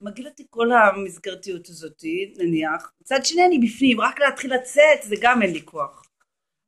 מגעיל 0.00 0.26
אותי 0.28 0.46
כל 0.50 0.68
המסגרתיות 0.72 1.68
הזאת, 1.68 2.02
נניח, 2.36 2.92
מצד 3.00 3.20
שני 3.24 3.46
אני 3.46 3.58
בפנים, 3.58 4.00
רק 4.00 4.20
להתחיל 4.20 4.54
לצאת, 4.54 5.02
זה 5.02 5.16
גם 5.20 5.42
אין 5.42 5.52
לי 5.52 5.62
כוח. 5.64 6.02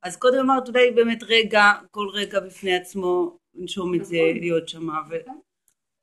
אז 0.02 0.16
קודם 0.16 0.38
אמרת 0.38 0.68
אולי 0.68 0.90
באמת 0.90 1.22
רגע, 1.22 1.72
כל 1.90 2.08
רגע 2.12 2.40
בפני 2.40 2.76
עצמו, 2.76 3.38
לנשום 3.54 3.94
את 3.94 4.04
זה, 4.04 4.16
להיות 4.40 4.68
שמה, 4.68 5.00
ו... 5.10 5.14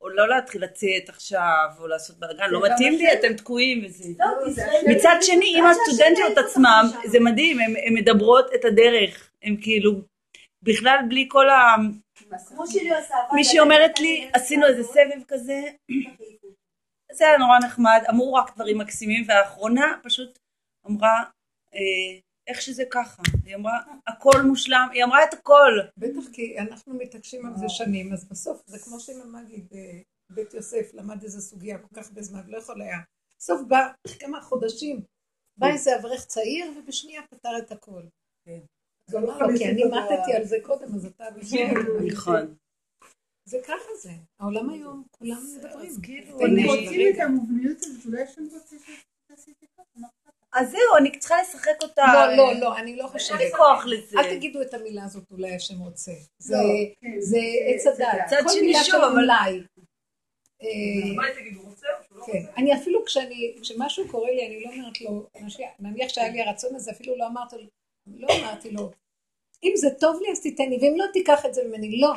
או 0.00 0.08
לא 0.08 0.28
להתחיל 0.28 0.64
לצאת 0.64 1.08
עכשיו, 1.08 1.68
או 1.78 1.86
לעשות 1.86 2.18
בלאגן, 2.18 2.50
לא 2.50 2.62
מתאים 2.66 2.92
לי, 2.92 3.12
אתם 3.12 3.34
תקועים 3.34 3.84
וזה. 3.84 4.04
מצד 4.86 5.16
שני, 5.20 5.54
אם 5.58 5.64
הסטודנטיות 5.66 6.38
עצמם, 6.38 6.84
זה 7.06 7.20
מדהים, 7.20 7.60
הן 7.60 7.94
מדברות 7.94 8.46
את 8.54 8.64
הדרך, 8.64 9.30
הן 9.46 9.56
כאילו, 9.62 9.92
בכלל 10.62 10.98
בלי 11.08 11.26
כל 11.30 11.48
ה... 11.50 11.76
מישהי 13.34 13.60
אומרת 13.60 14.00
לי, 14.00 14.30
עשינו 14.32 14.66
איזה 14.66 14.82
סבב 14.82 15.22
כזה, 15.28 15.62
זה 17.16 17.28
היה 17.28 17.38
נורא 17.38 17.58
נחמד, 17.58 18.02
אמרו 18.10 18.34
רק 18.34 18.54
דברים 18.54 18.78
מקסימים, 18.78 19.24
והאחרונה 19.28 19.98
פשוט 20.02 20.38
אמרה, 20.86 21.22
אה, 21.74 22.18
איך 22.46 22.62
שזה 22.62 22.84
ככה, 22.90 23.22
היא 23.44 23.54
אמרה, 23.54 23.78
הכל 24.06 24.42
מושלם, 24.46 24.88
היא 24.92 25.04
אמרה 25.04 25.24
את 25.24 25.34
הכל. 25.34 25.72
בטח 25.96 26.32
כי 26.32 26.58
אנחנו 26.58 26.94
מתעקשים 26.94 27.46
על 27.46 27.52
זה 27.56 27.68
שנים, 27.68 28.12
אז 28.12 28.28
בסוף 28.28 28.62
זה 28.66 28.78
כמו 28.78 29.00
שאמא 29.00 29.42
מגיד, 29.42 29.66
אה, 29.74 30.00
יוסף 30.54 30.94
למד 30.94 31.22
איזה 31.22 31.40
סוגיה 31.40 31.78
כל 31.78 32.00
כך 32.00 32.10
בזמן, 32.10 32.40
לא 32.46 32.58
יכול 32.58 32.82
היה. 32.82 32.98
בסוף 33.38 33.60
בא, 33.68 33.88
כמה 34.20 34.40
חודשים, 34.40 35.00
בא 35.58 35.66
איזה 35.66 35.96
אברך 35.96 36.26
צעיר 36.26 36.72
ובשנייה 36.78 37.22
פתר 37.30 37.58
את 37.58 37.72
הכל. 37.72 38.02
אז 39.08 39.14
לו, 39.14 39.48
כי 39.58 39.64
אני 39.64 39.84
מתתי 39.84 40.32
על 40.36 40.44
זה 40.44 40.56
קודם, 40.62 40.94
אז 40.94 41.06
אתה 41.06 41.24
בשנייה. 41.36 41.72
נכון. 42.12 42.54
זה 43.44 43.58
ככה 43.64 43.94
זה. 44.02 44.10
העולם 44.40 44.70
היום, 44.70 45.02
כולם 45.10 45.36
מדברים. 45.56 45.90
כאילו, 46.02 46.38
תן 46.38 46.44
הם 46.44 46.66
רוצים. 46.66 47.14
את 47.14 47.20
המובניות 47.20 47.76
הזאת, 47.80 48.06
אולי 48.06 48.22
רוצה 48.54 48.76
שעשיתי 49.30 49.66
ככה. 49.76 50.06
אז 50.52 50.70
זהו, 50.70 50.96
אני 50.98 51.18
צריכה 51.18 51.34
לשחק 51.42 51.82
אותה. 51.82 52.02
לא, 52.14 52.36
לא, 52.36 52.60
לא, 52.60 52.78
אני 52.78 52.96
לא 52.96 53.02
אין 53.02 53.12
חושבת. 53.12 53.38
לי 53.40 53.50
כוח 53.56 53.86
לזה. 53.86 54.18
אל 54.18 54.36
תגידו 54.36 54.62
את 54.62 54.74
המילה 54.74 55.04
הזאת 55.04 55.30
אולי 55.30 55.54
השם 55.54 55.78
רוצה. 55.80 56.12
זה 56.38 56.56
לא, 56.56 56.60
כן, 57.00 57.20
זה 57.20 57.38
עץ 57.66 57.86
הדת. 57.86 58.26
צד 58.30 58.36
כל 58.42 58.48
שני 58.52 58.60
מילה 58.60 58.84
שוב, 58.84 58.94
אבל- 59.02 59.12
אולי. 59.12 59.62
אה, 60.62 61.10
אולי 61.16 61.32
תגידו, 61.40 61.60
רוצה 61.62 61.86
או 61.98 62.04
שהוא 62.08 62.18
לא 62.18 62.24
כן, 62.26 62.32
רוצה? 62.38 62.52
אני 62.56 62.74
אפילו 62.74 63.04
כשאני, 63.04 63.54
כשמשהו 63.62 64.08
קורה 64.08 64.30
לי, 64.30 64.46
אני 64.46 64.64
לא 64.64 64.70
אומרת 64.70 65.00
לו, 65.00 65.26
נניח- 65.80 66.08
שהיה 66.08 66.28
לי 66.28 66.40
הרצון 66.42 66.74
הזה, 66.74 66.90
אפילו 66.90 67.16
לא 67.18 67.26
אמרתי 67.26 67.56
לו, 67.56 67.62
לא 68.06 68.28
אמרתי 68.40 68.70
לו, 68.70 68.90
אם 69.62 69.72
זה 69.76 69.88
טוב 70.00 70.20
לי 70.22 70.32
אז 70.32 70.40
תיתן 70.40 70.68
לי, 70.68 70.78
ואם 70.82 70.94
לא 70.96 71.04
תיקח 71.12 71.46
את 71.46 71.54
זה 71.54 71.64
ממני, 71.64 72.00
לא. 72.00 72.12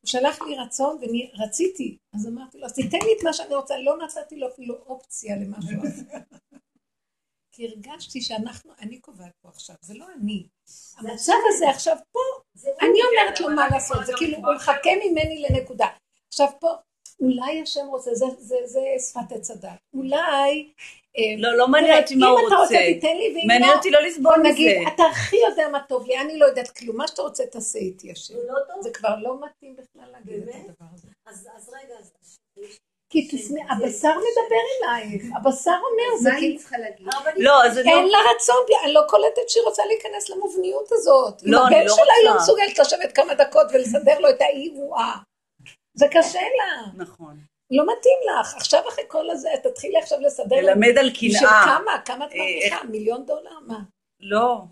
הוא 0.00 0.06
שלח 0.06 0.42
לי 0.42 0.56
רצון 0.56 0.98
ורציתי, 1.00 1.96
אז 2.14 2.26
אמרתי 2.28 2.58
לו, 2.58 2.66
אז 2.66 2.74
תיתן 2.74 2.98
לי 2.98 3.12
את 3.18 3.24
מה 3.24 3.32
שאני 3.32 3.54
רוצה, 3.54 3.78
לא 3.78 3.96
נתתי 3.98 4.36
לו 4.36 4.48
אפילו 4.48 4.74
אופציה 4.74 5.36
למשהו 5.36 5.78
אחר. 5.80 6.18
כי 7.52 7.66
הרגשתי 7.66 8.20
שאנחנו, 8.20 8.72
אני 8.78 9.00
קובעת 9.00 9.32
פה 9.40 9.48
עכשיו, 9.48 9.76
זה 9.80 9.94
לא 9.94 10.06
אני. 10.16 10.46
המצב 10.96 11.32
הזה 11.48 11.70
עכשיו 11.70 11.96
פה, 12.12 12.20
אני 12.80 12.98
אומרת 13.02 13.40
לו 13.40 13.50
מה 13.50 13.68
לעשות, 13.68 14.06
זה 14.06 14.12
כאילו, 14.16 14.36
הוא 14.36 14.54
מחכה 14.54 14.90
ממני 15.04 15.42
לנקודה. 15.42 15.86
עכשיו 16.28 16.48
פה, 16.60 16.68
אולי 17.20 17.62
השם 17.62 17.86
רוצה, 17.86 18.14
זה, 18.14 18.26
זה, 18.38 18.56
זה 18.64 18.80
שפת 19.10 19.32
עץ 19.36 19.50
הדת. 19.50 19.70
אולי... 19.94 20.68
אה, 21.18 21.22
לא, 21.38 21.56
לא 21.56 21.68
מעניין 21.68 22.02
אותי 22.02 22.14
מה 22.16 22.26
הוא 22.28 22.40
אם 22.40 22.46
אתה 22.46 22.54
רוצה, 22.54 22.74
רוצה. 22.74 22.78
תיתן 22.94 23.16
לי, 23.16 23.34
ואם 23.34 23.46
מעניין 23.46 23.70
לא, 23.70 23.76
אותי 23.76 23.90
לא 23.90 24.00
לסבול 24.02 24.34
בוא 24.36 24.50
נגיד, 24.50 24.78
מזה. 24.80 24.88
אתה 24.94 25.02
הכי 25.02 25.36
יודע 25.36 25.68
מה 25.68 25.80
טוב 25.88 26.06
לי, 26.06 26.18
אני 26.18 26.38
לא 26.38 26.46
יודעת 26.46 26.68
כלום, 26.70 26.96
מה 26.96 27.08
שאתה 27.08 27.22
רוצה 27.22 27.46
תעשה 27.46 27.78
איתי 27.78 28.12
השם. 28.12 28.34
זה 28.34 28.40
לא 28.48 28.58
טוב? 28.74 28.82
זה 28.82 28.90
כבר 28.90 29.16
לא 29.22 29.36
מתאים 29.40 29.76
בכלל 29.76 30.10
להגיד 30.12 30.48
את? 30.48 30.54
הדבר 30.54 30.86
הזה. 30.94 31.08
אז 31.26 31.48
אז 31.56 31.68
רגע, 31.68 31.94
אז... 32.00 32.12
כי 33.10 33.28
תשמעי, 33.32 33.62
הבשר 33.70 34.08
מדבר 34.18 34.62
אלייך, 34.78 35.22
הבשר 35.36 35.70
אומר, 35.90 36.18
זה 36.20 36.28
מה 36.30 36.36
אני 36.36 36.46
כאילו, 36.46 36.58
צריכה 36.58 36.78
להגיד? 36.78 37.06
הרבנית, 37.12 37.34
לא, 37.38 37.64
אז 37.64 37.78
אני 37.78 37.90
אין 37.90 38.04
לא... 38.04 38.10
לה 38.10 38.18
רצון, 38.34 38.56
אני 38.84 38.92
לא 38.92 39.00
קולטת 39.08 39.48
שהיא 39.48 39.62
רוצה 39.64 39.82
להיכנס 39.86 40.28
למובניות 40.28 40.92
הזאת. 40.92 41.34
לא, 41.42 41.58
אם 41.62 41.66
אני 41.66 41.76
הבן 41.76 41.86
לא 41.86 41.94
שלה 41.94 42.04
היא 42.18 42.24
לא 42.24 42.30
רוצה. 42.32 42.42
מסוגלת 42.42 42.78
לשבת 42.78 43.12
כמה 43.12 43.34
דקות 43.34 43.66
ולסדר 43.72 44.18
לו 44.18 44.30
את 44.30 44.40
האי-רואה. 44.40 45.12
זה 45.98 46.06
קשה 46.10 46.40
לה. 46.40 47.04
נכון. 47.04 47.36
לא 47.70 47.84
מתאים 47.84 48.18
לך. 48.30 48.54
עכשיו 48.54 48.88
אחרי 48.88 49.04
כל 49.08 49.30
הזה, 49.30 49.48
תתחילי 49.62 49.98
עכשיו 49.98 50.18
לסדר. 50.20 50.56
ללמד 50.56 50.98
על 50.98 51.10
קנאה. 51.10 51.64
כמה? 51.64 51.92
כמה 52.04 52.26
את 52.26 52.32
אה, 52.32 52.38
מרוויחה? 52.38 52.84
מיליון 52.84 53.26
דולר? 53.26 53.58
מה? 53.66 53.78
לא. 54.20 54.62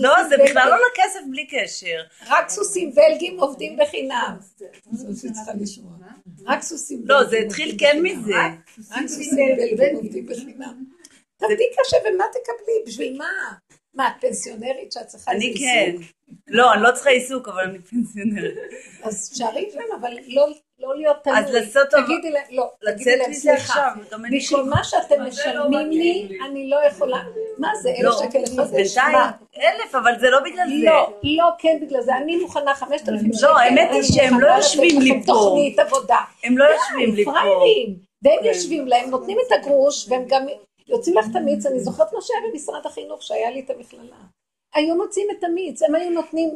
לא, 0.00 0.24
זה 0.28 0.36
בכלל 0.44 0.70
לא. 0.70 0.76
לכסף 0.76 1.20
בלי 1.30 1.46
קשר. 1.46 2.02
רק 2.26 2.48
סוסים 2.48 2.92
ואלגים 2.94 3.40
עובדים 3.40 3.76
בחינם. 3.76 4.36
לשמוע. 5.60 5.92
רק 6.46 6.62
סוסים 6.62 7.02
לא, 7.04 7.14
ואלגים 7.14 7.30
זה 7.30 7.36
התחיל 7.46 7.76
כן. 7.78 8.02
מזה. 8.02 8.34
רק 8.90 9.06
סוסים 9.06 9.58
ואלגים 9.58 9.96
עובדים 9.96 10.26
בחינם. 10.26 10.84
תעבדי 11.36 11.64
קשה 11.80 11.96
ומה 11.96 12.24
תקבלי? 12.32 12.82
בשביל 12.86 13.18
מה? 13.18 13.54
מה, 13.94 14.08
את 14.08 14.20
פנסיונרית 14.20 14.92
שאת 14.92 15.06
צריכה 15.06 15.32
איזה 15.32 15.44
אני 15.44 15.52
עיסוק? 15.52 15.66
כן. 15.66 15.96
לא, 16.48 16.72
אני 16.74 16.82
לא 16.82 16.90
צריכה 16.94 17.10
עיסוק, 17.10 17.48
אבל 17.48 17.60
אני 17.62 17.78
פנסיונרית. 17.78 18.54
אז 19.02 19.30
שערי 19.34 19.70
שם, 19.72 19.80
אבל 20.00 20.12
לא, 20.26 20.46
לא 20.78 20.96
להיות 20.96 21.16
תלוי. 21.24 21.38
אז 21.38 21.50
לעשות 21.50 21.90
טוב- 21.90 22.00
תגידי 22.04 22.30
להם, 22.30 22.42
לא, 22.50 22.70
תגידי 22.94 23.16
להם, 23.16 23.32
סליחה, 23.32 23.92
אני 24.24 24.38
בשביל 24.38 24.62
מה 24.62 24.84
שאתם 24.84 25.20
לא 25.20 25.28
משלמים 25.28 25.90
לי? 25.90 26.28
אני 26.48 26.70
לא 26.70 26.76
יכולה, 26.86 27.22
מה 27.58 27.68
זה, 27.82 27.88
אלף 27.90 28.00
לא, 28.02 28.18
שקל 28.22 28.38
לחודש? 28.38 28.70
בינתיים? 28.70 29.16
אלף, 29.56 29.94
אבל 29.94 30.12
זה 30.20 30.30
לא 30.30 30.38
בגלל 30.40 30.68
זה. 30.68 30.84
לא, 30.84 31.12
לא, 31.22 31.50
כן, 31.58 31.78
בגלל 31.82 32.00
זה, 32.02 32.16
אני 32.16 32.36
מוכנה 32.36 32.74
חמשת 32.74 33.08
אלפים 33.08 33.32
שקל. 33.32 33.46
האמת 33.46 33.88
היא 33.90 33.98
אני 33.98 34.08
שהם 34.08 34.40
לא 34.40 34.48
יושבים 34.48 35.00
לי 35.00 35.20
פה. 35.26 35.32
תוכנית 35.32 35.78
עבודה. 35.78 36.18
הם 36.44 36.58
לא 36.58 36.64
יושבים 36.64 37.14
לי 37.14 37.24
פה. 37.24 37.30
פראיירים. 37.32 37.96
והם 38.22 38.38
כן. 38.40 38.44
יושבים 38.46 38.86
להם, 38.88 39.10
נותנים 39.10 39.38
את 39.46 39.52
הגרוש, 39.52 40.06
והם 40.08 40.24
גם 40.28 40.46
יוצאים 40.86 41.16
לך 41.16 41.24
את 41.30 41.36
המיץ, 41.36 41.66
אני 41.66 41.80
זוכרת 41.80 42.12
מה 42.12 42.20
שהיה 42.22 42.40
במשרד 42.50 42.86
החינוך, 42.86 43.22
שהיה 43.22 43.50
לי 43.50 43.60
את 43.60 43.70
המכללה. 43.70 44.20
היו 44.74 44.94
מוצאים 44.96 45.26
את 45.38 45.44
המיץ, 45.44 45.82
הם 45.82 45.94
היו 45.94 46.10
נותנים, 46.10 46.50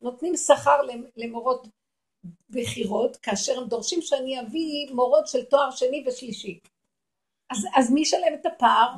נותנים 0.00 0.36
שכר 0.36 0.82
למ- 0.82 1.06
למורות 1.16 1.66
בכירות, 2.50 3.16
כאשר 3.16 3.58
הם 3.60 3.68
דורשים 3.68 4.02
שאני 4.02 4.40
אביא 4.40 4.90
מורות 4.90 5.28
של 5.28 5.44
תואר 5.44 5.70
שני 5.70 6.04
ושלישי. 6.06 6.58
אז, 7.50 7.58
אז 7.76 7.90
מי 7.90 8.00
ישלם 8.00 8.34
את 8.40 8.46
הפער? 8.46 8.88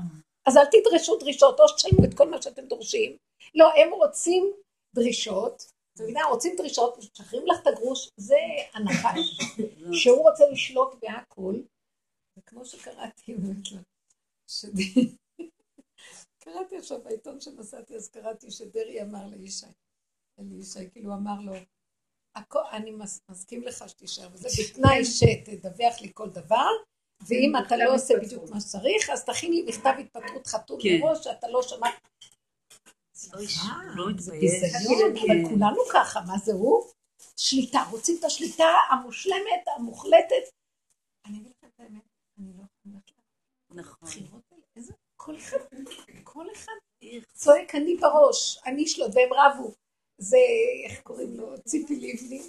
אז 0.46 0.56
אל 0.56 0.64
תדרשו 0.66 1.16
דרישות, 1.16 1.60
או 1.60 1.68
שתשלמו 1.68 2.04
את 2.04 2.14
כל 2.14 2.30
מה 2.30 2.42
שאתם 2.42 2.66
דורשים. 2.66 3.16
לא, 3.54 3.68
הם 3.76 3.92
רוצים 3.92 4.52
דרישות, 4.94 5.72
אתה 5.94 6.02
יודע, 6.02 6.20
רוצים 6.30 6.56
דרישות, 6.56 6.98
משחררים 6.98 7.46
לך 7.46 7.58
את 7.62 7.66
הגרוש, 7.66 8.08
זה 8.16 8.38
הנחש, 8.74 9.38
שהוא 10.02 10.22
רוצה 10.30 10.44
לשלוט 10.50 10.94
בהכל. 11.02 11.54
וכמו 12.38 12.64
שקראתי, 12.64 13.34
שדי- 14.48 15.14
קראתי 16.38 16.76
עכשיו 16.78 17.02
בעיתון 17.02 17.40
שנסעתי, 17.40 17.96
אז 17.96 18.08
קראתי 18.08 18.50
שדרעי 18.50 19.02
אמר 19.02 19.26
לישי, 19.26 19.66
לישי, 20.38 20.90
כאילו 20.90 21.14
אמר 21.14 21.40
לו, 21.40 21.52
"הכל- 22.36 22.66
אני 22.72 22.90
מס- 22.90 23.20
מסכים 23.30 23.62
לך 23.62 23.84
שתישאר, 23.88 24.28
וזה 24.32 24.48
בתנאי 24.62 25.04
שתדווח 25.04 26.00
לי 26.00 26.10
כל 26.14 26.30
דבר, 26.30 26.68
ואם 27.28 27.52
אתה 27.66 27.76
לא 27.76 27.94
עושה 27.94 28.14
בדיוק 28.22 28.50
מה 28.50 28.60
שצריך, 28.60 29.10
אז 29.12 29.24
תכין 29.24 29.52
לי 29.52 29.62
מכתב 29.68 29.92
התפטרות 30.00 30.46
חתום 30.46 30.78
כן. 30.82 30.88
מראש, 31.00 31.24
שאתה 31.24 31.48
לא 31.48 31.62
שמעת. 31.62 31.94
אוי, 33.34 33.46
סליחה, 33.48 33.72
לא 33.96 34.04
זה. 34.18 34.32
ביזיון, 34.32 35.14
כן. 35.14 35.32
אבל 35.32 35.48
כולנו 35.50 35.82
ככה, 35.94 36.20
מה 36.26 36.38
זה 36.38 36.52
הוא? 36.52 36.84
שליטה, 37.36 37.78
רוצים 37.90 38.16
את 38.18 38.24
השליטה 38.24 38.64
המושלמת, 38.90 39.64
המוחלטת. 39.76 40.44
אני 41.26 41.38
אגיד 41.38 41.52
לכם 41.58 41.66
את 41.74 41.80
האמת, 41.80 42.02
לא 42.06 42.07
נכון. 43.78 43.96
לבחירות 44.02 44.42
האלה, 44.52 44.62
איזה, 44.76 44.92
כל 45.16 45.36
אחד, 45.36 45.56
כל 46.24 46.44
אחד 46.54 46.72
צועק 47.34 47.74
אני 47.74 47.96
בראש, 47.96 48.58
אני 48.66 48.84
אשלוט, 48.84 49.10
והם 49.14 49.28
רבו. 49.32 49.72
זה, 50.20 50.36
איך 50.84 51.00
קוראים 51.00 51.34
לו, 51.36 51.58
ציפי 51.64 51.94
לבני. 51.96 52.40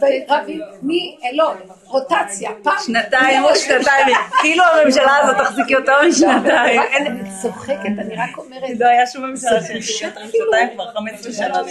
ורבים, 0.00 0.60
מי, 0.82 1.18
אה, 1.24 1.32
לא, 1.32 1.52
רוטציה, 1.84 2.50
פעם. 2.62 2.76
שנתיים 2.86 3.44
או 3.44 3.56
שנתיים, 3.56 4.06
כאילו 4.40 4.64
הממשלה 4.64 5.16
הזאת 5.18 5.36
תחזיק 5.36 5.70
יותר 5.70 5.92
משנתיים. 6.08 6.80
אין- 6.82 7.06
אני 7.06 7.30
צוחקת, 7.42 7.98
אני 7.98 8.14
רק 8.16 8.38
אומרת, 8.38 8.70
לא 8.80 8.86
היה 8.86 9.06
שום 9.06 9.24
ממשלה 9.24 9.50
שהחזיקה 9.62 10.06
יותר 10.06 10.20
משנתיים 10.24 10.70
כבר 10.74 10.92
15 10.94 11.32
שנה. 11.32 11.62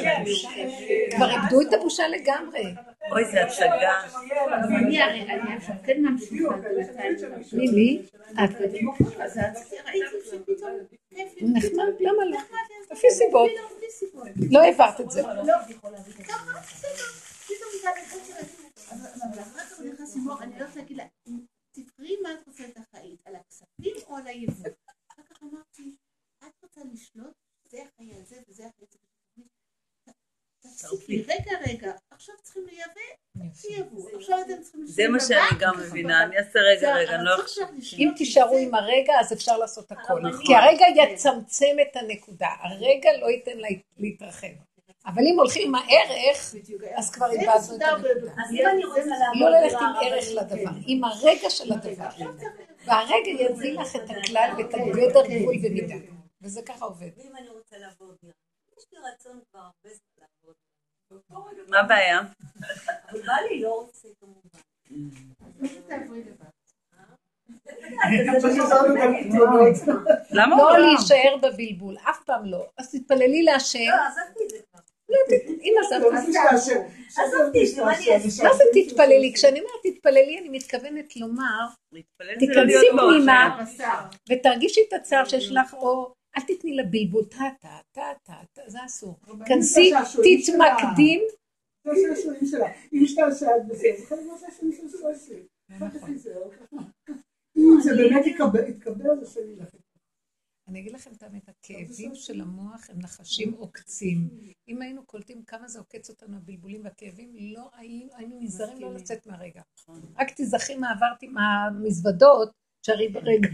כבר 1.15 1.29
איבדו 1.31 1.61
את 1.61 1.73
הבושה 1.73 2.07
לגמרי. 2.07 2.63
אוי, 3.11 3.25
זה 3.31 3.43
הצגה. 3.43 4.03
אני 4.79 5.01
הרי, 5.01 5.53
עכשיו 5.57 5.75
כן 5.85 6.01
ממשיכה 6.01 6.55
מי? 7.53 8.01
את. 8.33 8.49
אז 9.19 9.37
ראיתי 9.85 10.17
שפתאום. 10.25 10.71
נחמד, 11.41 11.85
למה 11.99 12.25
לא? 12.25 12.39
לפי 12.91 13.07
סיבות. 13.11 13.51
לא 14.51 14.59
העברת 14.61 15.01
את 15.01 15.11
זה. 15.11 15.21
לא, 15.21 15.55
מוח, 20.15 20.41
אני 20.41 20.59
לא 20.59 20.65
רוצה 20.65 20.79
להגיד 20.79 20.97
לה, 20.97 21.03
תבחרי 21.71 22.17
מה 22.23 22.33
את 22.33 22.47
רוצה 22.47 22.63
את 22.65 22.77
החיים, 22.77 23.15
על 23.25 23.35
הכספים 23.35 23.95
או 24.07 24.15
על 24.15 24.27
היבוא. 24.27 24.69
אחר 25.11 25.21
כך 25.23 25.43
אמרתי, 25.43 25.95
את 26.43 26.63
רוצה 26.63 26.81
לשלוט, 26.93 27.33
זה 27.69 27.81
על 27.99 28.23
זה 28.23 28.35
וזה 28.49 28.63
זה. 28.91 29.10
תפסיקי, 30.81 31.21
רגע, 31.21 31.51
רגע, 31.67 31.91
עכשיו 32.11 32.35
צריכים 32.41 32.63
לייבא, 32.65 33.51
תייבאו. 33.61 34.17
עכשיו 34.17 34.37
אתם 34.41 34.61
צריכים 34.61 34.85
זה 34.85 35.07
מה 35.07 35.19
שאני 35.19 35.59
גם 35.59 35.79
מבינה, 35.79 36.23
אני 36.23 36.37
אעשה 36.37 36.59
רגע 36.59 36.95
רגע, 36.95 37.15
אני 37.15 37.25
לא 37.25 37.35
עכשיו 37.41 37.67
אם 37.97 38.11
תישארו 38.17 38.57
עם 38.57 38.75
הרגע, 38.75 39.13
אז 39.19 39.33
אפשר 39.33 39.57
לעשות 39.57 39.91
הכל. 39.91 40.21
כי 40.45 40.55
הרגע 40.55 40.85
יצמצם 40.97 41.75
את 41.81 41.95
הנקודה. 41.95 42.49
הרגע 42.59 43.09
לא 43.21 43.29
ייתן 43.29 43.57
לה 43.57 43.67
להתרחב. 43.97 44.47
אבל 45.05 45.21
אם 45.21 45.39
הולכים 45.39 45.67
עם 45.67 45.75
הערך, 45.75 46.55
אז 46.95 47.11
כבר 47.11 47.31
איבדנו 47.31 47.75
את 47.75 47.81
הנקודה. 47.81 48.31
אז 48.43 48.51
אם 48.51 48.67
אני 48.73 48.85
רוצה 48.85 48.99
לעבוד... 49.05 49.37
לא 49.39 49.49
ללכת 49.49 49.77
עם 49.81 49.95
ערך 50.01 50.25
רבנית, 50.31 50.51
לדבר, 50.51 50.71
עם 50.87 51.03
הרגע 51.03 51.49
של 51.49 51.73
הדבר. 51.73 52.09
והרגע 52.85 53.29
יביא 53.29 53.79
לך 53.79 53.95
את 53.95 54.09
הכלל 54.09 54.49
ואת 54.57 54.73
הגדר 54.73 55.27
גבול 55.27 55.55
ומידה. 55.63 55.95
וזה 56.41 56.61
ככה 56.61 56.85
עובד. 56.85 57.09
ואם 57.17 57.35
אני 57.37 57.49
רוצה 57.49 57.77
לעבוד 57.77 58.15
יש 58.81 58.85
לי 58.91 58.99
רצון 59.13 59.39
כבר 59.51 59.59
הרבה 59.59 59.89
זמן 59.89 60.17
לעבוד. 60.17 60.55
מה 61.67 61.79
הבעיה? 61.79 62.19
אבל 63.09 63.21
בא 63.21 63.33
לי, 63.49 63.61
לא 63.61 63.69
רוצה 63.69 64.07
כמובן. 64.19 64.49
למה 70.31 70.57
לא 70.57 70.77
לא? 70.77 70.79
להישאר 70.79 71.37
בבלבול, 71.41 71.97
אף 72.09 72.23
פעם 72.25 72.45
לא. 72.45 72.65
אז 72.77 72.91
תתפללי 72.91 73.43
להשם. 73.43 73.79
לא, 73.79 73.95
עזבתי 73.95 74.43
את 74.43 74.49
זה 74.49 74.57
כבר. 74.71 74.79
אם 75.61 75.73
עזבת, 75.85 76.13
עזבתי 77.17 77.61
את 77.61 77.67
זה, 78.21 78.43
מה 78.43 78.53
זה 78.53 78.63
תתפללי? 78.73 79.33
כשאני 79.35 79.59
אומרת 79.59 79.95
תתפללי, 79.95 80.39
אני 80.39 80.49
מתכוונת 80.49 81.15
לומר, 81.15 81.67
לא 81.91 82.01
תיכנסי. 82.39 82.75
פנימה 82.91 83.63
ותרגישי 84.29 84.81
את 84.87 84.93
הצער 84.93 85.25
שיש 85.25 85.51
לך, 85.51 85.73
או 85.73 86.13
אל 86.37 86.41
תתני 86.41 86.75
לבלבול, 86.75 87.25
טה 87.25 87.43
טה 87.59 87.77
טה 87.91 88.11
טה 88.23 88.61
זה 88.67 88.85
אסור. 88.85 89.19
כנסי, 89.45 89.91
תתמקדים, 90.13 91.21
זה 91.83 91.91
שעשועים 92.15 92.45
שלה. 92.45 92.67
היא 92.91 93.01
משתעשעת 93.01 93.67
בזה, 93.67 93.87
זה 93.99 94.05
חלק 94.05 94.19
מהשעשועים 94.25 94.71
של. 94.71 95.43
אם 97.57 97.77
באמת 97.97 98.25
יתקבל, 98.25 99.25
זה 99.25 99.31
שלי 99.31 99.55
לכם. 99.55 99.77
אני 100.67 100.79
אגיד 100.79 100.93
לכם 100.93 101.11
את 101.17 101.23
האמת, 101.23 101.49
הכאבים 101.49 102.15
של 102.15 102.41
המוח 102.41 102.89
הם 102.89 102.99
נחשים 102.99 103.53
עוקצים. 103.53 104.29
אם 104.67 104.81
היינו 104.81 105.05
קולטים 105.05 105.43
כמה 105.43 105.67
זה 105.67 105.79
עוקץ 105.79 106.09
אותנו, 106.09 106.37
הבלבולים 106.37 106.83
והכאבים, 106.83 107.31
לא 107.35 107.69
היינו, 107.73 108.39
נזהרים 108.39 108.81
לא 108.81 108.93
לצאת 108.93 109.27
מהרגע. 109.27 109.61
רק 110.17 110.29
תיזכרי 110.29 110.75
מה 110.75 110.91
עברתי 110.91 111.27
מהמזוודות, 111.27 112.51
שהרי 112.85 113.07
ברגע. 113.07 113.49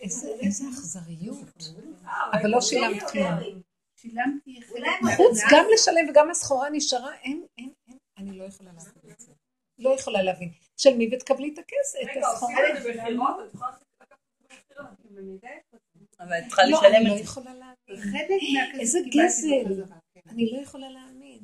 איזה 0.00 0.64
אכזריות. 0.68 1.72
אבל 2.32 2.50
לא 2.50 2.60
שילמת 2.60 3.02
כלום. 3.10 3.62
שילמתי 4.00 4.60
חוץ 5.16 5.38
גם 5.52 5.64
לשלם 5.74 6.10
וגם 6.10 6.30
הסחורה 6.30 6.70
נשארה, 6.70 7.14
אין, 7.14 7.46
אין, 7.58 7.70
אין, 7.88 7.98
אני 8.18 8.38
לא 8.38 8.44
יכולה 8.44 8.70
להבין 8.72 9.10
את 9.12 9.20
זה. 9.20 9.32
לא 9.78 9.90
יכולה 9.90 10.22
להבין. 10.22 10.50
תשלמי 10.74 11.10
ותקבלי 11.12 11.50
את 11.52 11.58
הכסף, 11.58 11.98
את 12.02 12.22
הסחורה. 12.22 12.54
זה 12.82 12.92
בבחירות, 12.92 13.36
את. 13.54 13.60
אבל 16.20 16.40
צריכה 16.48 16.62
לא, 16.66 16.78
לשלם 16.78 17.06
לא 17.06 17.12
את 17.12 17.18
זה. 17.18 17.22
יכולה 17.24 17.54
להבין. 17.54 18.12
חלק 18.12 18.40
מהכסף 18.54 18.80
איזה 18.80 18.98
גזל. 19.10 19.84
כן. 20.14 20.20
אני 20.30 20.52
לא 20.52 20.58
יכולה 20.58 20.90
להאמין. 20.90 21.40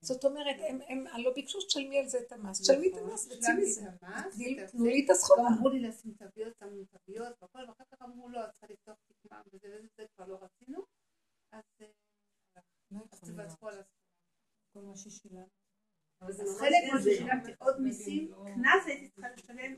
זאת 0.00 0.24
אומרת, 0.24 0.56
הם, 0.88 1.06
הלא 1.06 1.32
ביקשו 1.34 1.60
שתשלמי 1.60 1.98
על 1.98 2.08
זה 2.08 2.18
את 2.18 2.32
המס. 2.32 2.60
תשלמי 2.60 2.88
את 2.88 2.98
המס 3.02 3.28
שילמתי 3.28 3.62
מזה. 3.62 4.66
תנו 4.72 4.84
לי 4.84 5.04
את 5.04 5.10
הסחורה. 5.10 5.48
אמרו 5.48 5.68
לי 5.68 5.80
לשים 5.80 6.12
תוויות, 6.12 6.56
שמנו 6.58 6.84
תוויות 6.84 7.42
והכל, 7.42 7.58
ואחר 7.68 7.84
כך 7.92 8.02
אמרו 8.02 8.28
לא, 8.28 8.44
את 8.44 8.50
צריכה 8.50 8.66
לפתוח 8.66 8.96
תקמה 9.08 9.42
וזה 9.46 9.56
וזה, 9.56 9.86
זה 9.96 10.04
כבר 10.16 10.26
לא 10.26 10.38
רצינו. 10.42 10.82
אז 11.52 11.64
אה, 11.80 12.60
לא. 12.90 13.00
תוותרו 13.26 13.68
על. 13.68 13.82
כל 14.72 14.82
מה 14.82 14.96
ששילמת. 14.96 15.48
אז 16.20 16.40
חלק 16.58 16.92
מה. 16.92 17.00
ששילמתי 17.00 17.52
עוד 17.58 17.80
מיסים, 17.80 18.32
קנס 18.32 18.86
הייתי 18.86 19.08
צריכה 19.08 19.28
לשלם. 19.36 19.76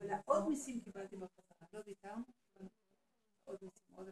אבל 0.00 0.10
העוד 0.10 0.48
מיסים 0.48 0.80
קיבלתי 0.80 1.16
בחזרה, 1.16 1.66
לא 1.72 1.80
ויתרנו, 1.86 2.24
עוד 3.44 3.58
מיסים, 3.62 3.94
עוד 3.94 4.08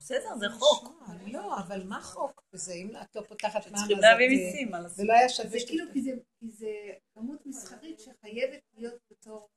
בסדר, 0.00 0.36
זה 0.38 0.46
חוק. 0.58 1.02
לא, 1.26 1.58
אבל 1.60 1.84
מה 1.84 2.00
חוק 2.02 2.42
בזה? 2.52 2.72
אם 2.72 2.96
את 3.02 3.16
לא 3.16 3.22
פותחת 3.22 3.66
מע"מ, 3.66 3.76
צריכים 3.76 3.98
להביא 3.98 4.26
את, 4.26 4.30
אה, 4.32 4.44
מיסים, 4.46 4.70
מה 4.70 4.80
לעשות? 4.80 4.96
זה 4.96 5.04
לא 5.04 5.12
היה 5.12 5.28
שווה 5.28 5.48
זה. 5.50 5.58
כאילו 5.68 5.84
כי 5.92 6.02
זה, 6.02 6.10
זה 6.42 6.68
כמות 7.14 7.46
מסחרית 7.46 8.00
שחייבת 8.00 8.60
להיות 8.74 9.00
בתור 9.10 9.48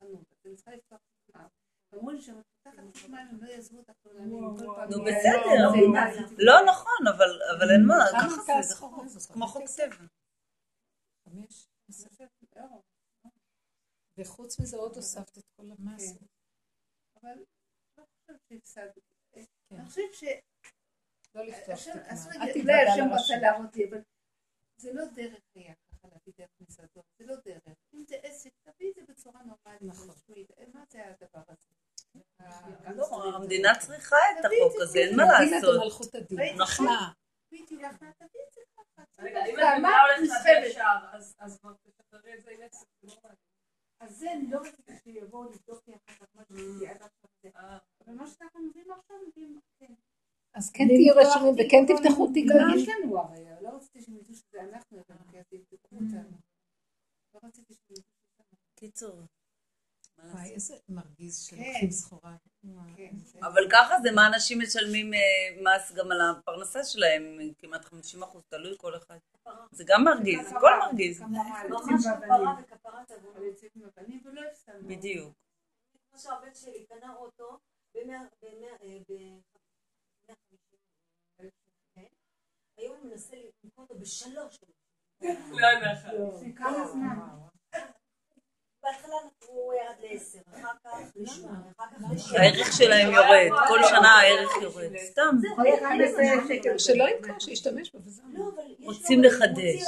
חנות. 0.00 0.24
אני 0.46 0.56
צריכה 0.56 0.70
לפתוח 0.70 0.98
תקמה. 1.26 1.46
אמרו 1.94 2.10
לי 2.10 2.20
שאת 2.20 2.34
פותחת 2.64 2.82
תקמה, 2.92 3.20
הם 3.20 3.44
לא 3.44 3.48
יעזבו 3.50 3.78
אותך 3.78 3.92
לעולמים. 4.04 4.56
כל 4.58 4.74
פעם- 4.76 4.90
נו 4.90 5.04
בסדר, 5.04 5.70
זה- 6.28 6.34
לא 6.38 6.54
נכון, 6.68 7.06
אבל 7.16 7.30
אבל 7.56 7.70
אין 7.70 7.86
מה, 7.86 7.94
ככה 8.12 8.28
זה, 8.62 8.68
זה 8.68 8.76
חוק? 8.76 8.94
כמו 9.32 9.46
חוק 9.46 9.66
סבל. 9.66 10.06
חמש? 11.24 11.66
בסדר, 11.88 12.26
לא. 12.56 12.62
וחוץ 14.18 14.60
מזה 14.60 14.76
עוד 14.76 14.96
הוספת 14.96 15.38
את 15.38 15.44
כל 15.56 15.66
המסה. 15.78 16.14
אבל 17.22 17.38
לא 17.98 18.04
חושבת 18.04 18.40
שהפסדתי. 18.48 19.00
כן. 19.34 19.76
אני 19.76 19.86
חושבת 19.86 20.14
ש... 20.14 20.24
לא 21.34 21.44
לפתוח 21.44 21.78
להגיד, 21.88 22.52
תתוודע 22.52 22.74
אולי 22.82 22.90
השם. 22.90 23.12
רצה 23.12 23.36
להראות 23.42 23.76
לי, 23.76 23.88
אבל 23.88 23.98
זה 24.76 24.92
לא 24.92 25.04
דרך 25.04 25.40
היה 25.54 25.74
ככה 25.74 26.08
להביא 26.08 26.32
דרך 26.38 26.50
מסעדות, 26.60 27.04
זה 27.18 27.26
לא 27.26 27.34
דרך. 27.44 27.62
אם 27.94 28.04
זה 28.08 28.16
עסק, 28.22 28.50
תביא 28.62 28.90
את 28.90 28.94
זה 28.94 29.02
בצורה 29.08 29.40
נורמלית. 29.42 29.82
נכון. 29.82 30.08
מה 30.72 30.84
זה 30.88 31.06
הדבר 31.06 31.42
הזה? 31.48 31.68
לא, 32.96 33.34
המדינה 33.36 33.78
צריכה 33.78 34.16
את 34.16 34.44
תביא 34.44 34.58
את 34.62 34.66
החוק 34.66 34.78
זה 34.78 34.82
הזה, 34.82 34.98
אין. 34.98 35.16
מה 35.16 35.24
דין 35.38 35.48
את 35.48 35.62
לעשות. 35.62 35.84
מלכות 35.84 36.14
הדין. 36.14 36.38
נכון. 36.58 36.86
אנחנו 36.88 38.12
תביא 38.18 38.40
את 38.48 38.54
זה 38.54 38.60
ככה. 38.76 39.02
רגע, 39.18 39.44
אם 39.46 39.58
אמרת 39.58 40.18
הולכת. 40.18 40.66
ישר, 40.66 40.82
אז 41.38 41.58
תשחררי 41.82 42.34
את 42.34 42.42
זה 42.42 42.50
עם 42.50 42.62
עסק, 42.62 42.86
לא. 43.02 43.12
אז 44.04 44.18
זה 44.18 44.30
לא 44.50 44.60
שיבואו 45.02 45.44
לבדוק 45.44 45.88
לי 45.88 45.94
אחר 45.94 46.26
כך 46.26 46.26
מה 46.34 46.42
שעשיתי 46.44 46.88
עד 46.88 47.02
עכשיו. 47.02 47.30
זה. 47.42 47.48
אה. 47.56 47.78
אבל 48.04 48.14
מה 48.14 48.26
שאנחנו 48.26 48.60
מביאים 48.62 48.92
עכשיו, 48.92 49.16
מביאים, 49.28 49.60
כן. 49.78 49.94
אז 50.54 50.70
כן 50.70 50.84
תהיו 50.86 51.14
רשומים 51.16 51.54
וכן 51.54 51.84
תפתחו 51.86 52.26
לא, 52.26 52.30
תקנה. 52.34 52.76
יש 52.76 52.88
לנו 52.88 53.18
הרי, 53.18 53.44
לא 53.60 53.68
רציתי 53.68 54.02
שהם 54.02 54.16
ידעו 54.16 54.34
שזה 54.34 54.60
אנחנו 54.62 54.98
הבאנו, 54.98 55.30
כי 55.30 55.38
אז 55.38 55.44
יבדקו 55.52 55.96
אותנו. 55.96 56.36
לא 57.34 57.40
רציתי 57.42 57.74
שהם 57.74 57.84
ידעו 57.90 58.02
שזה 58.38 58.56
קיצור. 58.74 59.20
מה 60.18 60.32
וואי? 60.32 60.50
איזה 60.54 60.74
מרגיז 60.88 61.38
שלוקחים 61.42 61.90
סחורה. 61.90 62.36
וואי, 62.64 62.90
כן, 62.96 63.16
זה- 63.16 63.38
אבל 63.42 63.62
ככה 63.72 63.94
זה 64.02 64.10
מה 64.12 64.26
אנשים 64.26 64.58
משלמים 64.62 65.14
אה, 65.14 65.20
מס 65.62 65.92
גם 65.92 66.12
על 66.12 66.18
הפרנסה 66.20 66.84
שלהם, 66.84 67.22
כמעט 67.58 67.84
50 67.84 68.22
אחוז, 68.22 68.42
תלוי 68.48 68.74
כל 68.78 68.96
אחד. 68.96 69.18
זה 69.72 69.84
גם 69.86 70.04
מרגיז, 70.04 70.52
הכל 70.56 70.70
מרגיז. 70.86 71.20
ממש 71.22 72.06
כפרה 72.06 72.56
וכפרת 72.62 73.10
עוון. 73.10 73.32
אבל 73.36 73.42
יוצאים 73.42 73.70
עם 73.76 73.82
הבנים 73.96 74.20
ולא 74.24 74.40
הפסדנו. 74.50 74.88
בדיוק. 74.88 75.34
כמו 76.10 76.18
שהבן 76.18 76.54
שלי 76.54 76.86
קנה 76.86 77.14
אוטו 77.16 77.58
במאה, 77.94 78.20
במאה, 78.42 78.70
אה, 78.82 78.98
ב- 79.08 79.40
150 80.28 80.78
אלף 81.40 81.50
שקל. 81.94 82.06
היום 82.78 82.96
הוא 83.00 83.10
מנסה 83.10 83.36
למכור 83.36 83.84
אותו 83.84 83.98
בשלוש. 83.98 84.58
לא, 85.20 85.68
נכון. 85.92 86.52
כמה 86.56 86.86
זמן? 86.88 87.43
בהתחלה 89.22 89.54
הוא 89.54 89.74
ירד 89.74 89.96
לעשר, 90.00 90.38
אחר 90.54 90.72
כך 90.84 90.98
לשמונה, 91.16 91.70
אחר 91.76 91.84
כך 91.90 92.12
לשבע. 92.12 92.40
הערך 92.40 92.72
שלהם 92.72 93.12
יורד, 93.12 93.66
כל 93.68 93.78
שנה 93.88 94.08
הערך 94.08 94.50
יורד. 94.62 94.96
סתם. 94.96 95.36
שלא 96.78 97.04
ימכור, 97.08 97.38
שישתמש 97.40 97.92
בו 97.92 97.98
וזהו. 98.04 98.26
לא, 98.32 98.50
רוצים 98.84 99.22
לחדש. 99.22 99.82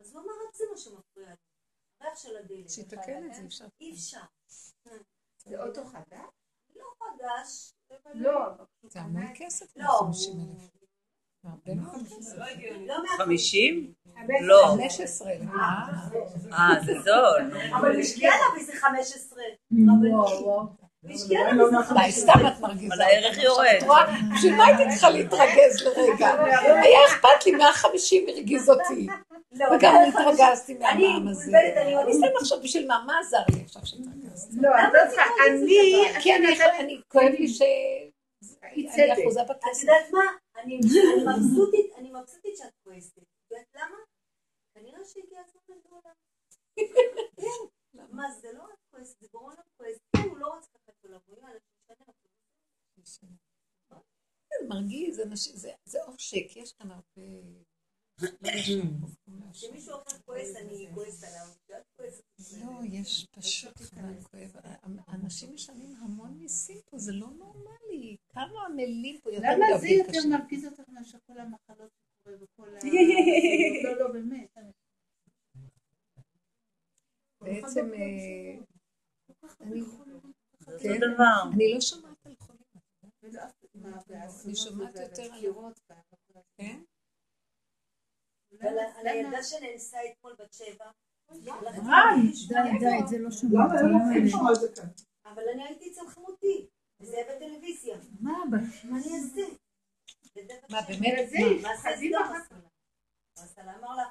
אז 0.00 0.14
הוא 0.14 0.22
אמר, 0.22 0.32
זה 0.54 0.64
מה 0.70 0.76
שמפריע 0.76 1.28
לי. 1.28 1.34
הריח 2.00 2.18
של 2.18 2.36
הדלק. 2.36 2.68
שיתקן 2.68 3.26
את 3.26 3.34
זה, 3.34 3.42
אפשר. 3.46 3.64
אי 3.80 3.92
אפשר. 3.92 4.20
זה 5.36 5.62
אוטו 5.62 5.84
חדש? 5.84 6.30
לא 6.76 6.84
חדש. 6.98 7.72
לא, 8.14 8.40
זה 8.82 9.00
המון 9.00 9.32
כסף, 9.34 9.76
לא, 9.76 10.00
50 11.46 11.52
אלף. 11.68 11.68
הרבה 11.68 11.80
מאוד 11.82 12.06
כסף. 12.18 12.38
לא 12.38 12.44
הגיוני. 12.44 12.86
לא 12.86 12.94
מה- 13.02 13.24
50? 13.24 13.92
לא. 14.40 14.66
15 14.66 15.30
אלף. 15.30 15.40
אה, 16.52 16.74
זה 16.86 16.92
זול. 17.04 17.60
אבל 17.76 17.92
הוא 17.92 18.00
השקיע 18.00 18.30
לה 18.30 18.60
בזה 18.60 18.72
15. 18.80 19.42
וואו, 19.72 20.44
וואו. 20.44 20.62
והשקיע 21.04 21.40
לה 21.44 21.52
בזה 21.64 21.94
די, 22.06 22.12
סתם 22.12 22.46
את 22.48 22.60
מרגיזה. 22.60 22.94
אבל 22.94 23.02
הערך 23.02 23.38
יורד. 23.42 23.66
את? 23.78 23.84
בשביל 24.34 24.54
מה 24.56 24.66
הייתי 24.66 24.82
צריכה 24.90 25.10
להתרגז 25.10 25.82
לרגע? 25.82 26.42
היה 26.82 26.98
אכפת 27.08 27.46
לי, 27.46 27.52
150 27.52 28.24
הרגיז 28.28 28.70
אותי. 28.70 29.06
לא, 29.52 29.66
וגם 29.76 29.96
אני- 29.96 30.08
התרגזתי 30.08 30.76
אני 30.90 31.06
מהמע"מ 31.08 31.28
הזה. 31.28 31.50
אני 32.02 32.14
סתם 32.14 32.26
עכשיו 32.40 32.58
בשביל 32.62 32.86
מה, 32.88 33.02
מה 33.06 33.18
עזר 33.20 33.38
לי 33.54 33.62
עכשיו 33.64 33.82
שהתרגזתי? 33.86 34.56
לא, 34.60 34.68
את 34.70 34.92
לא 34.94 35.00
צריכה, 35.10 35.22
אני... 35.48 36.04
כי 36.20 36.36
אני- 36.36 36.46
אני, 36.80 37.00
כואב 37.08 37.32
לי 37.38 37.48
ש... 37.48 37.62
אני. 38.74 39.22
אחוזה 39.24 39.40
את 39.42 39.46
בכסף. 39.50 39.82
יודעת 39.82 40.12
מה? 40.12 40.20
אני 40.60 40.78
מבסוטית, 40.78 41.92
אני 41.96 42.10
מבסוטית 42.12 42.56
שאת 42.56 42.74
כועסת. 42.84 43.18
יודעת 43.50 43.66
למה? 43.74 43.96
כנראה 44.74 45.04
שהגיע 45.04 45.40
הזמן 45.40 45.62
לגאולה. 45.68 46.12
כן. 47.36 48.06
מה, 48.10 48.30
זה 48.40 48.52
לא 48.52 48.62
רק 48.62 48.78
כועסת, 48.90 49.20
זה 49.20 49.28
גורם 49.32 49.52
לך 49.52 49.66
כועסת. 49.76 50.00
כן, 50.16 50.28
הוא 50.28 50.38
לא 50.38 50.46
רוצה 50.54 50.68
לקחת 50.74 51.04
עליו, 51.04 51.20
הוא 51.26 53.04
שישנה. 53.04 53.36
זה 54.48 54.68
מרגיז, 54.68 55.20
זה 55.84 56.02
עושק, 56.06 56.56
יש 56.56 56.72
כאן 56.72 56.90
הרבה... 56.90 57.22
כשמישהו 59.52 59.94
אחר 59.94 60.18
כועס, 60.24 60.56
אני 60.56 60.88
כועסת 60.94 61.24
עליו. 61.24 61.46
לא, 62.60 62.80
יש 62.84 63.26
פשוט 63.30 63.78
כואב. 64.30 64.52
אנשים 65.08 65.54
משלמים 65.54 65.96
המון 65.96 66.30
מיסים 66.38 66.78
פה, 66.90 66.98
זה 66.98 67.12
לא 67.12 67.26
נורמלי. 67.30 68.16
כמה 68.28 68.66
עמלים 68.66 69.20
פה 69.20 69.30
יותר 69.32 69.46
למה 69.56 69.78
זה 69.78 69.88
יותר. 69.88 70.18
מרגיז 70.30 70.64
אותך 70.66 70.88
מאשר 70.88 71.18
כל 71.26 71.38
המחלות 71.38 71.90
שקורה 72.18 72.36
וכל 72.40 72.68
ה... 72.76 72.78
לא, 73.84 73.98
לא, 74.00 74.12
באמת. 74.12 74.56
בעצם, 77.40 77.92
אה, 77.94 78.56
אני- 79.60 79.80
כן. 80.82 80.90
אני 81.54 81.74
לא 81.74 81.80
שומעת 81.80 82.26
על 82.26 82.34
חולים. 82.38 82.60
אני 84.44 84.54
שומעת 84.56 84.94
יותר 84.96 85.22
על- 85.32 85.40
כן? 86.56 86.80
על 88.96 89.06
הילדה 89.06 89.42
שנאנסה 89.42 89.98
אתמול 90.12 90.34
בת 90.38 90.52
שבע. 90.52 90.90
הלכתי 91.30 92.78
די, 92.78 93.06
זה 93.06 93.18
לא 93.18 93.30
שמעתי. 93.30 93.74
זה? 94.74 94.82
אבל 95.24 95.42
אני 95.54 95.64
הייתי 95.64 95.90
אצל 95.92 96.08
חמותי, 96.08 96.66
וזה 97.00 97.16
היה 97.16 97.36
בטלוויזיה. 97.36 97.96
מה, 98.20 98.98
אני 98.98 99.16
אעשה? 99.16 99.42
מה. 100.70 100.80
באמת? 100.88 101.28
זה 101.30 101.36
מה? 101.62 101.72
עשה 103.42 103.62
לה, 103.62 103.76
אמר 103.78 103.96
לה, 103.96 104.04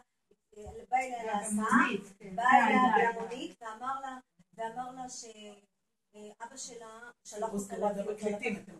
אה, 0.58 0.64
בא 0.90 0.98
אליה 0.98 1.24
להסעה, 1.26 1.88
כן. 2.20 2.36
בא 2.36 2.44
אליה 2.44 3.14
בהמונית, 3.14 3.62
ואמר 3.62 4.00
לה, 4.02 4.18
ואמר 4.54 4.92
לה 4.92 5.10
שאבא 5.10 6.58
שלה 6.58 7.12
שלח 7.24 7.54
אותה 7.54 7.78
להביא 7.78 8.04
אותה. 8.04 8.72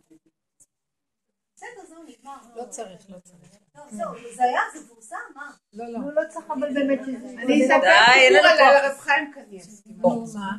בסדר, 1.60 1.86
זהו, 1.86 2.04
נגמר. 2.04 2.38
לא 2.56 2.66
צריך, 2.70 3.10
לא 3.10 3.20
צריך. 3.20 3.56
טוב, 3.72 3.90
זהו, 3.90 4.36
זה 4.36 4.44
היה, 4.44 4.62
זה 4.74 4.88
פורסם, 4.88 5.16
מה? 5.36 5.52
לא, 5.74 5.86
לא. 5.88 5.98
הוא 5.98 6.12
לא 6.12 6.22
צריך 6.30 6.52
אבל 6.52 6.74
באמת 6.74 7.00
שזה... 7.06 7.28
אני 7.30 7.66
אספר 7.66 7.80
סיפור 8.28 8.66
על. 8.66 8.76
הרב 8.76 8.98
חיים 8.98 9.32
קניאס. 9.34 9.88
נו, 9.88 10.26
מה? 10.34 10.58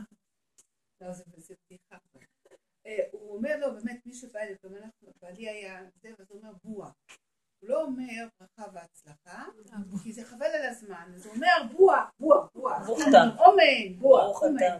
לא, 1.01 1.13
זה 1.13 1.25
בדיחה. 1.29 1.97
אה, 2.87 2.99
הוא 3.13 3.37
אומר 3.37 3.57
לו, 3.57 3.75
באמת, 3.75 4.07
מי 4.07 4.15
שבא 4.15 4.41
אליו, 4.41 4.57
גם 4.65 4.75
אנחנו, 4.77 5.13
בעלי 5.23 5.49
היה 5.49 5.83
זה, 6.03 6.09
אז 6.19 6.27
הוא 6.31 6.39
אומר 6.39 6.53
בועה. 6.65 6.91
הוא 7.63 7.71
לא 7.71 7.83
אומר 7.83 8.29
ברכה 8.41 8.73
והצלחה, 8.73 9.45
כי 10.03 10.13
זה 10.13 10.25
חבל 10.25 10.47
על 10.47 10.67
הזמן, 10.67 11.13
אז 11.15 11.27
הוא 11.27 11.35
אומר 11.35 11.73
בועה, 11.73 12.09
בועה, 12.21 12.47
בועה. 12.55 12.85
ברוך 12.85 13.01
אתה. 13.09 13.43
אומן, 13.45 13.99
בועה, 13.99 14.27
אומן. 14.27 14.79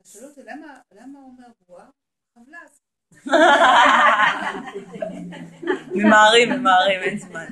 אז 0.00 0.12
שאלו 0.12 0.28
אותו, 0.28 0.40
למה 0.44 0.80
למה 0.92 1.18
הוא 1.18 1.28
אומר 1.28 1.48
בועה? 1.66 1.90
חבלס. 2.34 2.91
ממהרים, 5.94 6.50
ממהרים, 6.52 7.00
אין 7.02 7.18
זמן. 7.18 7.46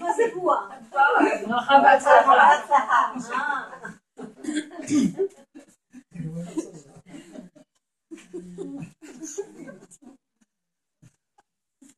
מה 0.00 0.12
זה 0.16 0.22
בועה? 0.34 0.66
ברכה 1.48 1.74
והצלחה. 1.84 2.32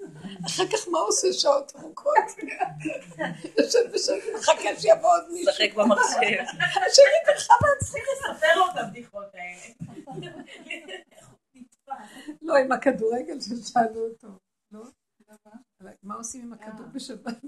אה, 0.04 0.46
אחר 0.46 0.66
כך 0.72 0.88
מה 0.88 0.98
עושה 0.98 1.32
שעות 1.32 1.72
ארוכות? 1.76 2.14
יושב 3.58 3.78
ושם, 3.92 4.12
מחכה 4.38 4.80
שיבוא 4.80 5.10
עוד 5.16 5.32
מישהו. 5.32 5.50
לשחק 5.50 5.74
במחשב. 5.74 6.60
השני 6.86 7.34
בכלל 7.34 7.56
מצחיק. 7.76 8.02
לספר 8.12 8.56
לו 8.56 8.64
את 8.70 8.76
הבדיחות 8.76 9.34
האלה. 9.34 9.74
לא, 12.42 12.56
עם 12.56 12.72
הכדורגל 12.72 13.40
ששאלו 13.40 14.08
אותו. 14.08 14.28
לא? 14.72 14.82
מה 16.02 16.14
עושים 16.14 16.42
עם 16.42 16.52
הכדור 16.52 16.86
בשבת? 16.86 17.44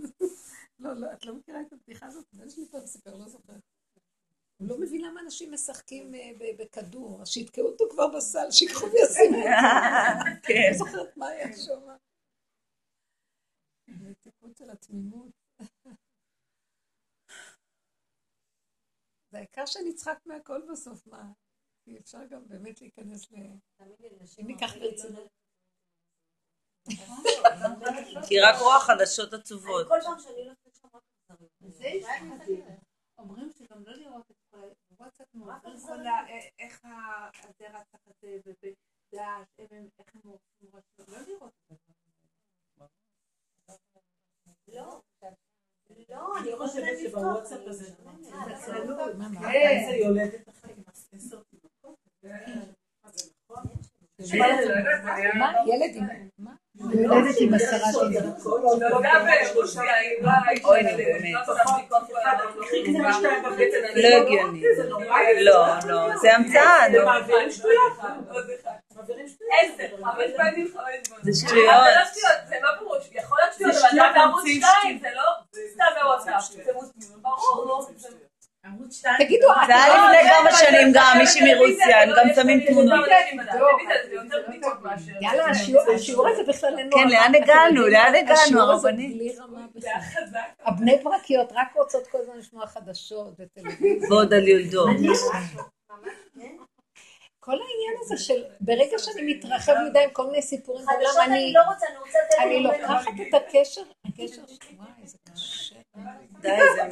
לא, 0.79 0.93
לא, 0.93 1.13
את 1.13 1.27
לא 1.27 1.35
מכירה 1.35 1.61
את 1.61 1.73
הבדיחה 1.73 2.07
הזאת? 2.07 2.25
הבן 2.35 2.51
שלי 2.51 2.65
פעם 2.71 2.87
סיפר, 2.87 3.17
לא 3.17 3.29
זוכרת. 3.29 3.61
הוא 4.57 4.69
לא 4.69 4.81
מבין 4.81 5.05
למה 5.05 5.21
אנשים 5.21 5.53
משחקים 5.53 6.15
אה, 6.15 6.31
בכדור, 6.59 7.23
אז 7.23 7.29
שיתקעו 7.29 7.67
אותו 7.67 7.85
כבר 7.91 8.09
בסל, 8.09 8.51
שיקחו 8.51 8.87
וישימו 8.87 9.37
אותו. 9.37 9.49
כן. 10.47 10.69
לא 10.73 10.79
זוכרת 10.79 11.17
מה 11.17 11.29
היה 11.29 11.57
שם. 11.57 11.81
מתיקות 14.57 14.67
של 14.67 14.71
התמימות. 14.71 15.33
זה 19.31 19.39
העיקר 19.39 19.67
שנצחק 19.67 20.19
מהכל 20.27 20.63
בסוף, 20.73 21.07
מה? 21.07 21.33
כי 21.85 21.99
אפשר 21.99 22.25
גם 22.31 22.49
באמת 22.49 22.81
להיכנס 22.81 23.33
ל... 23.33 23.35
אם 24.39 24.47
ניקח 24.47 24.67
הרבה 24.73 24.81
ברצינות. 24.91 25.31
לא- 26.89 28.27
כי 28.29 28.35
היא 28.35 28.43
רק 28.49 28.57
רואה 28.61 28.81
חדשות 28.81 29.33
עצובות. 29.33 29.89
כל 29.89 29.99
פעם 30.05 30.19
שאני 30.19 30.43
הולכת 30.45 30.67
לשם 30.67 30.89
רק. 30.95 31.03
זה 31.69 31.85
לי 31.85 32.63
אומרים 33.19 33.51
שגם 33.53 33.85
לא 33.85 33.93
לראות 33.93 34.31
את 34.31 34.37
כל 34.51 34.57
ה... 34.59 34.67
בוואטסאפ 34.91 35.35
מעבירים 35.35 35.61
כל 35.63 35.71
אכזריות. 35.77 36.07
ה... 36.07 36.27
איך 36.59 36.85
הזרע 36.85 37.83
תחת 37.85 38.19
זה, 38.21 38.39
ובדש, 38.47 38.77
הם- 39.59 39.89
איך 39.99 40.15
הם 40.15 40.21
עושים 40.25 40.71
ראש, 40.73 40.85
לא 41.09 41.19
לראות 41.19 41.53
את 41.73 41.79
זה. 41.87 42.06
לא. 44.69 45.01
לא, 46.09 46.39
אני 46.39 46.57
חושבת. 46.57 46.99
שבוואטסאפ 47.03 47.61
הזה. 47.67 47.91
מה, 48.05 49.29
מה? 49.29 49.53
כן. 49.53 49.89
יולדת 50.03 50.49
החיים, 50.49 50.83
עשר 51.15 51.43
תינוקות. 51.51 51.97
זה 54.19 54.37
נכון. 54.37 55.39
מה? 55.39 55.53
ילד 55.67 55.97
עם... 55.97 56.07
מה? 56.39 56.51
יולדת 56.81 57.37
עם 57.41 57.55
עשרה 57.55 57.89
היא 58.01 58.21
לא. 58.21 58.31
לא. 58.81 58.99
לא 63.95 64.17
הגיוני. 64.17 64.63
לא, 65.45 65.67
לא, 65.87 66.17
זה 66.17 66.35
המצאה. 66.35 66.87
זה 71.23 71.47
שטויות. 71.47 71.75
זה 72.49 72.57
לא 72.63 72.69
לא 72.69 72.81
ברור, 72.81 72.97
יכול 73.13 73.39
להיות 73.41 73.55
שטויות, 73.55 73.75
זה 73.75 73.89
אבל 73.91 74.11
אתה 74.11 74.19
בערוץ 74.19 74.43
ממציאים 74.45 74.63
2, 74.81 74.99
זה 74.99 75.09
לא 75.15 75.23
סתם 75.73 75.85
בוואטסאפ, 76.03 76.65
זה 76.65 76.73
ברור, 77.23 77.89
לא? 78.81 78.87
זה-. 78.89 79.09
תגידו, 79.19 79.47
זה 79.67 79.75
היה 79.75 79.95
לפני 79.95 80.31
כמה 80.31 80.51
שנים 80.59 80.89
גם, 80.95 81.17
מישהי 81.19 81.55
מרוסיה, 81.55 82.03
הם 82.03 82.11
גם 82.17 82.35
שמים 82.35 82.61
תמונות. 82.67 83.05
זה 83.53 83.61
מאשר... 84.83 85.13
יאללה, 85.21 85.45
השיעור- 85.95 86.29
הזה 86.29 86.43
בכלל 86.49 86.79
אין 86.79 86.87
לו... 86.87 86.97
כן, 86.97 87.09
לאן 87.09 87.35
הגענו? 87.35 87.87
לאן 87.87 88.15
הגענו, 88.15 88.61
הרבנית? 88.61 89.37
זה. 89.75 89.89
הבני 90.65 90.97
ברקיות 91.05 91.53
רק 91.55 91.69
רוצות 91.75 92.07
כל 92.07 92.19
הזמן 92.23 92.39
לשמוע 92.39 92.67
חדשות 92.67 93.35
וטלוויזיה. 93.39 94.09
ועוד 94.11 94.35
על 94.35 94.49
יולדות. 94.49 94.89
כל 97.41 97.53
העניין 97.53 97.95
הזה 98.01 98.17
של 98.19 98.45
ברגע 98.61 98.99
שאני 98.99 99.35
מתרחב 99.35 99.73
מדי 99.89 100.05
עם 100.05 100.11
כל 100.11 100.27
מיני 100.27 100.43
סיפורים 100.43 100.87
חדשות 100.87 101.17
אני 101.27 101.35
אני 101.35 101.53
לא 101.53 101.61
רוצה, 101.61 101.87
אני 101.87 101.97
רוצה 101.99 102.19
לתת... 102.27 102.39
אני 102.43 102.63
לוקחת 102.63 103.13
את 103.29 103.35
הקשר, 103.35 103.83
הקשר, 104.07 104.43
וואי, 104.77 104.89
איזה 105.03 105.19
קשה. 105.33 105.76
די, 106.41 106.49
זה 106.77 106.83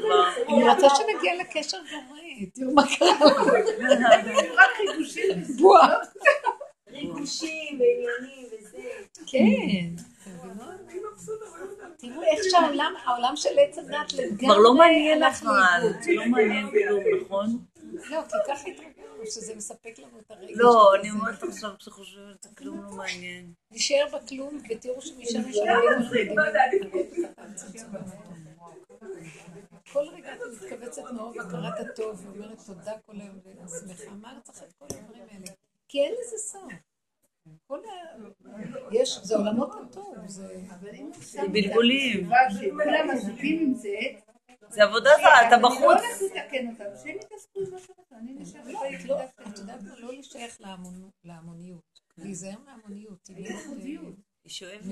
כבר... 0.00 0.24
אני 0.48 0.68
רוצה 0.68 0.86
שנגיע 0.96 1.32
לקשר 1.40 1.76
גורם, 1.90 2.44
תראו 2.54 2.74
מה 2.74 2.82
קרה. 2.98 3.08
רק 4.56 4.70
חידושים. 4.76 5.42
בועה. 5.58 5.94
ריגושים 6.90 7.80
ועניינים 7.80 8.46
וזה. 8.52 8.78
כן. 9.26 10.04
תראו 12.08 12.22
איך 12.22 12.40
שהעולם, 12.50 12.94
העולם 13.04 13.36
של 13.36 13.48
עץ 13.58 13.78
הדת 13.78 14.12
לגמרי 14.12 14.38
כבר 14.38 14.58
לא 14.58 14.74
מעניין 14.74 15.22
בכלל, 15.30 15.80
לאיבוד. 15.82 16.02
זה 16.02 16.12
לא 16.12 16.26
מעניין 16.26 16.70
כלום, 16.70 17.02
נכון? 17.22 17.58
לא, 18.10 18.22
כי 18.28 18.36
ככה 18.46 18.68
התרגלנו, 18.68 19.26
שזה 19.26 19.54
מספק 19.54 19.98
לנו 19.98 20.18
את 20.18 20.30
הרגש. 20.30 20.50
לא. 20.54 20.94
אני 20.94 21.10
אומרת 21.10 21.42
עכשיו 21.42 21.70
שחושבת, 21.78 22.42
זה 22.42 22.48
כלום 22.58 22.82
לא 22.84 22.90
מעניין. 22.90 23.52
נשאר 23.70 24.04
בכלום, 24.12 24.58
ותראו 24.70 25.02
שמשם 25.02 25.48
יש 25.48 25.56
לא 25.56 25.64
לא 25.64 27.00
כל 29.92 30.04
רגע 30.12 30.34
את 30.34 30.38
מתכווצת 30.62 31.02
מאוד 31.12 31.34
בהכרת 31.36 31.80
הטוב, 31.80 32.26
ואומרת 32.26 32.58
תודה 32.66 32.92
כל 33.06 33.12
היום, 33.20 33.38
ואני 33.44 33.68
שמחה. 33.68 34.10
מה 34.10 34.38
צריך 34.42 34.62
את 34.62 34.72
כל 34.78 34.84
הדברים 34.90 35.24
האלה? 35.30 35.46
כי 35.88 36.00
אין 36.00 36.12
לזה 36.12 36.38
סוף. 36.38 36.72
יש, 38.92 39.18
זה 39.22 39.36
עולמות 39.36 39.74
הטוב, 39.74 40.14
זה... 40.26 40.62
זה 41.20 41.40
בלבולים. 41.52 42.28
זה, 44.68 44.82
עבודה 44.82 45.10
זרה, 45.20 45.48
אתה 45.48 45.56
לא 45.56 45.68
בחוץ. 45.68 45.82
הולך 45.82 46.22
לתקן 46.22 46.70
אותם, 46.70 46.84
שהם 47.04 47.16
אני 48.12 48.34
לא, 48.72 48.88
את 49.00 49.04
לא, 49.04 49.24
את 49.24 49.58
יודעת 49.58 49.82
מה? 49.82 49.98
לא 49.98 50.12
להמונו- 50.60 51.10
להמוניות. 51.24 52.00
להיזהר 52.18 52.58
מהמוניות. 52.64 53.28
היא 54.44 54.52
שואבת. 54.52 54.84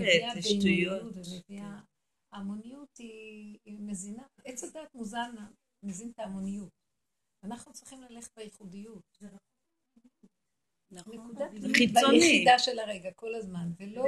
ההמוניות 2.33 2.97
היא 2.99 3.59
היא 3.65 3.79
מזינה, 3.81 4.23
עץ 4.45 4.65
הדת 4.65 4.95
מוזן, 4.95 5.35
מזין 5.83 6.11
את 6.15 6.19
ההמוניות. 6.19 6.71
אנחנו 7.45 7.73
צריכים 7.73 8.03
ללכת 8.03 8.31
בייחודיות. 8.37 9.19
נקודת 10.93 11.51
זה 11.61 11.69
חיצוני. 11.77 12.19
ביחידה 12.21 12.59
של 12.59 12.79
הרגע, 12.79 13.11
כל 13.13 13.35
הזמן, 13.35 13.69
ולא... 13.79 14.05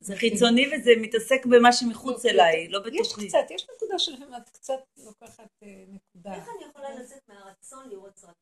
זה 0.00 0.16
חיצוני 0.16 0.62
וזה 0.66 0.90
מתעסק 1.00 1.46
במה 1.46 1.72
שמחוץ 1.72 2.24
אליי, 2.24 2.68
לא 2.68 2.78
יש 2.92 3.08
בתוכי. 3.08 3.28
קצת, 3.28 3.50
יש 3.50 3.66
נקודה 3.76 3.98
שלפעמים 3.98 4.34
את 4.34 4.48
קצת 4.48 4.78
לוקחת 4.96 5.48
אה, 5.62 5.84
נקודה. 5.88 6.34
איך 6.34 6.44
אני 6.56 6.64
יכולה 6.70 6.94
לצאת 6.94 7.28
מהרצון 7.28 7.88
לראות 7.88 8.16
סרטים? 8.16 8.34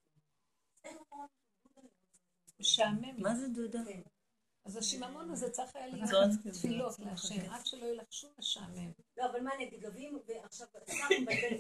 איך 0.85 0.93
אני 0.93 1.01
יכולה- 1.07 1.27
משעמם. 2.61 3.23
מה 3.23 3.35
זה 3.35 3.49
דודה? 3.49 3.79
אז 4.65 4.77
השיממון 4.77 5.31
הזה 5.31 5.51
צריך 5.51 5.77
היה 5.77 5.87
להיות. 5.87 6.09
תפילות 6.53 6.99
להשם, 6.99 7.51
עד 7.51 7.67
שלא 7.67 7.85
יהיה 7.85 7.95
לך 7.95 8.13
שום 8.13 8.31
משעמם. 8.39 8.91
לא, 9.17 9.25
אבל 9.31 9.41
מה 9.41 9.55
אני 9.55 9.65
אגיד, 9.69 9.81
גבים, 9.81 10.19
ועכשיו, 10.27 10.67
סתם 10.67 10.83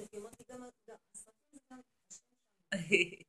אותי, 0.02 0.16
אמרתי 0.18 0.42
גם, 0.50 0.64
גם, 0.88 0.96
הסרטים 1.14 1.34
זה 1.52 1.58
גם, 1.70 1.80
היא 2.72 3.24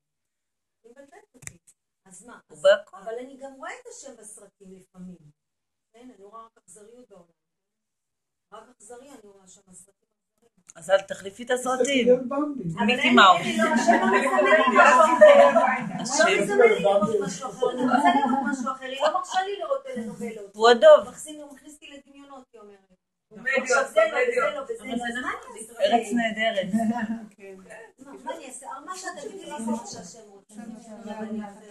מבלבלת 0.86 1.10
אותי. 1.36 1.58
אז 2.06 2.26
מה? 2.26 2.40
הוא 2.48 2.58
אז- 2.58 2.64
בהכל. 2.64 2.98
אבל 2.98 3.14
אני 3.20 3.38
גם 3.38 3.54
רואה 3.54 3.72
את 3.82 3.88
השם 3.88 4.16
בסרטים 4.18 4.74
לפעמים. 4.76 5.18
כן, 5.94 6.10
אני 6.16 6.24
רואה 6.24 6.46
רק 6.46 6.52
אכזריות 6.72 7.10
בעולם. 7.10 7.26
רק 8.53 8.64
אכזרי 8.77 9.10
אני 9.10 9.19
רואה 9.23 9.48
שם 9.48 9.61
בסרטים. 9.68 10.11
אז 10.76 10.89
אל 10.89 11.02
תחליפי 11.02 11.43
את 11.43 11.52
הסרטים. 11.52 12.07
מיקי. 12.07 12.80
אין 12.80 12.89
לי, 12.99 13.57
לא, 13.57 13.64
השם 13.73 13.91
לא. 13.91 14.07
הוא 17.60 17.72
לא. 20.35 20.49
הוא 20.53 20.69
הדוב. 20.69 21.07
אעשה? 21.07 21.31
ארץ 25.80 26.07
נהדרת. 26.14 26.73
מה 27.99 28.11
מה 28.23 28.35
אני 28.35 28.45
אעשה? 28.48 28.68
מה 28.85 28.95
שאת 28.98 29.10
תגידי 29.22 29.45
לי 29.45 29.52
זה 29.65 29.72
מה 29.72 29.77
שהשם 29.88 30.19
רוצה. 30.30 30.53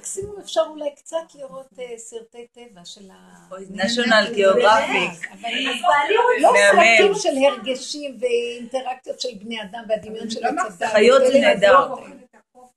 מקסימום 0.00 0.40
אפשר 0.40 0.60
אולי 0.68 0.94
קצת 0.96 1.34
לראות 1.34 1.66
אה, 1.78 1.98
סרטי 1.98 2.46
טבע 2.52 2.84
של 2.84 3.10
ה... 3.10 3.48
national 3.50 4.34
geographic. 4.34 5.32
אבל 5.32 5.68
אז 5.68 5.80
בעלי 5.82 6.16
רוצה... 6.16 6.40
לא. 6.40 6.52
סרטים 6.72 7.14
של 7.14 7.36
הרגשים 7.44 8.18
ואינטראקציות 8.20 9.20
של 9.20 9.28
בני 9.34 9.62
אדם 9.62 9.84
והדמיון 9.88 10.30
של 10.30 10.44
הצדה. 10.44 10.88
חיות 10.88 11.22
זה 11.32 11.38
נהדר. 11.40 11.94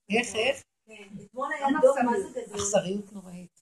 איך, 0.10 0.36
איך? 0.36 0.64
כן, 0.88 1.24
אתמול 1.26 1.48
היה 1.58 1.68
דוב, 1.82 2.00
מה 2.00 2.20
זה 2.20 2.42
גדול? 2.42 2.56
אכזריות 2.56 3.14
נוראית. 3.14 3.60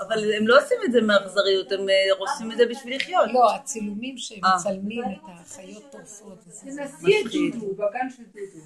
אבל 0.00 0.34
הם 0.34 0.48
לא 0.48 0.58
עושים 0.62 0.78
את 0.84 0.92
זה 0.92 1.00
מאכזריות, 1.00 1.72
הם 1.72 1.88
אה, 1.88 1.94
עושים 2.18 2.52
את 2.52 2.56
זה 2.56 2.66
בשביל 2.66 2.96
לחיות. 2.96 3.28
לא, 3.32 3.54
הצילומים 3.54 4.18
שהם 4.18 4.44
אה. 4.44 4.56
מצלמים 4.56 5.02
את 5.04 5.28
החיות 5.28 5.82
טורפות. 5.90 6.38
תנסי 6.64 7.20
את. 7.20 7.32
דודו, 7.32 7.74
בגן 7.74 8.10
של 8.16 8.22
דודו. 8.34 8.60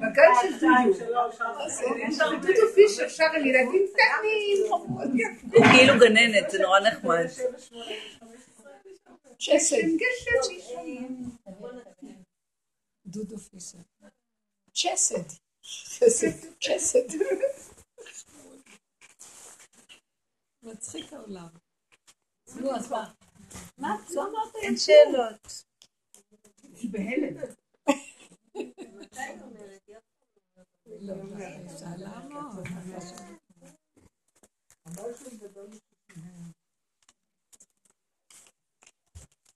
בגן 0.00 0.32
של 0.42 0.52
דודו. 0.60 2.46
דודו 2.46 2.72
פישר 2.74 3.08
שר 3.08 3.24
על 3.24 3.46
ילדים 3.46 3.86
קטנים. 3.92 4.72
הוא 5.52 5.64
כאילו 5.72 5.94
גננת, 6.00 6.50
זה 6.50 6.58
נורא 6.58 6.80
נחמד. 6.80 7.26
צ'סד. 9.38 9.76
דודו 13.06 13.38
פישר. 13.38 13.78
צ'סד. 14.74 15.22
צ'סד. 15.62 16.46
צ'סד. 16.60 17.16
מצחיק 20.62 21.12
העולם. 21.12 21.48
נו, 22.60 22.76
אז 22.76 22.90
מה? 22.90 23.14
מה? 23.78 23.96
לא 24.14 24.22
אמרת 24.22 24.54
אין 24.62 24.76
שאלות. 24.76 25.64
היא 26.62 26.90
בהלם. 26.92 27.36
לא. 31.00 31.14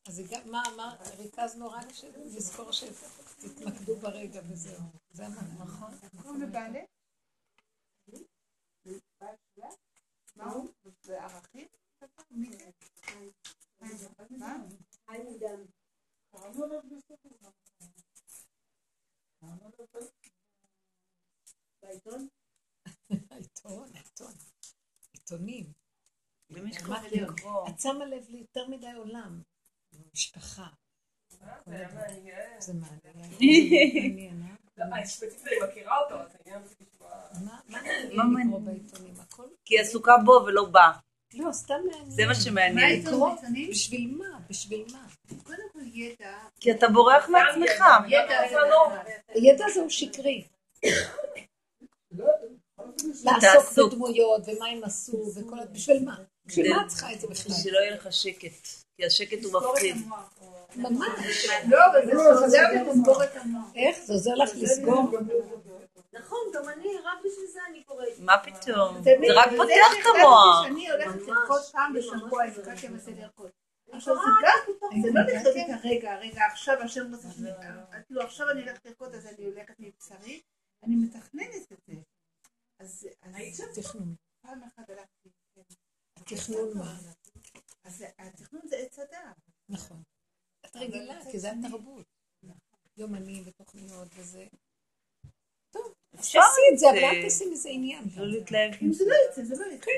אז 0.06 0.22
מה 0.46 0.62
אמר, 0.74 0.96
ריכזנו 1.18 1.70
רק 1.70 1.86
לזכור 2.24 2.72
שתתמקדו 2.72 3.96
ברגע 3.96 4.40
וזהו. 4.48 4.82
זה 5.10 5.28
נכון? 5.58 5.90
קוראים 6.22 6.42
לבעלה? 6.42 6.80
מה 10.36 10.52
הוא? 10.52 10.70
בערכים? 11.06 11.68
מי 12.30 12.56
זה? 13.96 14.08
מה? 14.30 14.56
חיים 15.06 15.26
עידן. 15.26 15.60
בעיתון? 21.82 22.28
עיתון, 23.30 23.92
עיתון, 23.94 24.32
עיתונים. 25.12 25.72
למי 26.50 26.70
יש 26.70 26.82
מה 26.82 26.86
כוח 26.86 27.08
כאילו? 27.08 27.30
לקרוא? 27.30 27.68
את 27.68 27.80
שמה 27.80 28.04
לב 28.04 28.28
ליותר 28.28 28.68
מדי 28.68 28.92
עולם. 28.92 29.42
משפחה. 30.12 30.68
זה 32.58 32.72
מעניין. 32.74 34.42
זה. 34.76 34.82
זה 34.86 34.94
אה? 34.94 35.00
לא, 35.00 35.04
ספציפית 35.04 35.46
אני 35.46 35.70
מכירה 35.70 35.98
אותו, 35.98 36.14
אז 36.14 36.28
העניין 36.38 36.62
אותי 36.62 36.84
לשמוע. 36.94 37.10
מה 37.44 37.58
מה 37.68 37.78
מה 38.14 38.24
מעניין 38.24 38.48
לקרוא? 38.48 38.60
בעיתונים? 38.60 39.14
הכל? 39.20 39.46
כי 39.64 39.74
היא 39.74 39.80
עסוקה 39.80 40.12
בו 40.24 40.44
ולא 40.46 40.64
בה. 40.64 40.90
לא, 41.34 41.52
סתם 41.52 41.74
מעניין. 41.84 42.10
זה 42.10 42.26
מה 42.26 42.34
שמעניין. 42.34 43.04
בשביל 43.70 44.14
מה? 44.18 44.38
בשביל 44.48 44.84
מה? 44.92 45.06
קודם 45.42 45.68
כל 45.72 45.78
ידע. 45.92 46.38
כי 46.60 46.70
אתה 46.70 46.88
בורח 46.88 47.28
מעצמך. 47.28 47.84
ידע 48.08 48.48
זה 48.50 48.56
לא. 48.70 48.88
בכלל. 48.88 49.12
הידע 49.28 49.64
הזה 49.66 49.80
הוא 49.80 49.90
שקרי. 49.90 50.44
לא, 52.12 52.26
לעסוק. 53.24 53.92
בדמויות, 53.92 54.42
ומה 54.46 54.66
הם 54.66 54.84
עשו, 54.84 55.32
וכל. 55.36 55.56
בשביל 55.72 56.04
מה? 56.04 56.16
בשביל 56.46 56.74
מה 56.74 56.82
את 56.82 56.88
צריכה 56.88 57.12
את 57.12 57.20
זה 57.20 57.26
בכלל? 57.26 57.54
שלא 57.62 57.78
יהיה 57.78 57.94
לך 57.94 58.12
שקט. 58.12 58.83
כי 58.96 59.06
השקט 59.06 59.44
הוא 59.44 59.52
מפחיד. 59.52 59.96
ממש. 60.76 61.46
לא, 61.68 61.78
אבל 61.86 62.06
זה 62.06 62.28
עוזר 62.44 62.62
לסגור 62.72 63.24
את 63.24 63.36
המוח. 63.36 63.72
איך? 63.74 63.98
זה 63.98 64.12
עוזר 64.12 64.34
לך 64.34 64.50
לסגור? 64.54 65.10
נכון, 66.12 66.38
גם 66.54 66.68
אני, 66.68 66.88
רק 67.04 67.18
בשביל 67.24 67.46
זה 67.52 67.60
אני 67.68 67.82
קוראת. 67.84 68.18
מה 68.18 68.36
פתאום? 68.42 69.02
זה 69.02 69.10
רק 69.34 69.50
זה 69.50 69.56
פותח 69.56 70.00
את 70.00 70.06
המוח. 70.14 70.66
שאני 70.66 70.90
הולכת 70.90 71.26
לרקוד 71.26 71.62
פעם 71.72 71.92
בשבוע, 71.92 72.44
הסתכלתי 72.44 72.86
על 72.86 72.94
בסדר 72.94 73.20
לרקוד. 73.22 73.50
עכשיו 73.92 74.14
זה 74.14 74.30
גם, 74.42 75.02
זה 75.02 75.08
לא 75.14 75.20
את 75.20 75.84
הרגע, 75.84 76.18
רגע, 76.18 76.40
עכשיו 76.52 76.82
השם 76.82 77.14
רוצה 77.14 77.28
שאני, 77.30 77.50
כאילו 78.06 78.22
עכשיו 78.22 78.50
אני 78.50 78.60
הולכת 78.60 78.86
לרקוד 78.86 79.14
אז 79.14 79.26
אני 79.26 79.44
הולכת 79.44 79.74
מבשרי, 79.78 80.42
אני 80.82 80.96
מתכננת 80.96 81.72
את 81.72 81.78
זה. 81.86 81.94
אז 82.80 83.08
אז 83.22 83.62
תכנון. 83.74 84.14
פעם 84.42 84.62
אחת 84.62 84.90
הלכתי, 84.90 85.28
כן. 85.54 85.62
תכנון 86.24 86.78
מה? 86.78 86.94
אז 87.84 88.04
התכנון 88.18 88.62
זה 88.68 88.76
עץ 88.76 88.98
הדעת. 88.98 89.36
נכון. 89.68 90.02
את 90.66 90.76
רגילה, 90.76 91.14
כי 91.30 91.38
זה 91.38 91.50
התרבות. 91.52 92.04
יומנים 92.96 93.42
ותוכניות 93.46 94.08
וזה. 94.16 94.46
טוב, 95.70 95.94
אפשר 96.14 96.38
תעשי 96.40 96.60
את 96.74 96.78
זה, 96.78 96.86
את 96.86 96.92
אבל 96.92 97.00
זה. 97.00 97.06
אל 97.06 97.22
תעשי 97.22 97.50
מזה 97.50 97.68
עניין. 97.68 98.04
לא 98.16 98.26
להתלהב 98.26 98.72
אם 98.82 98.92
זה. 98.92 99.04
לא 99.08 99.14
יצא, 99.30 99.44
זה 99.44 99.54
לא 99.66 99.72
יצא. 99.72 99.90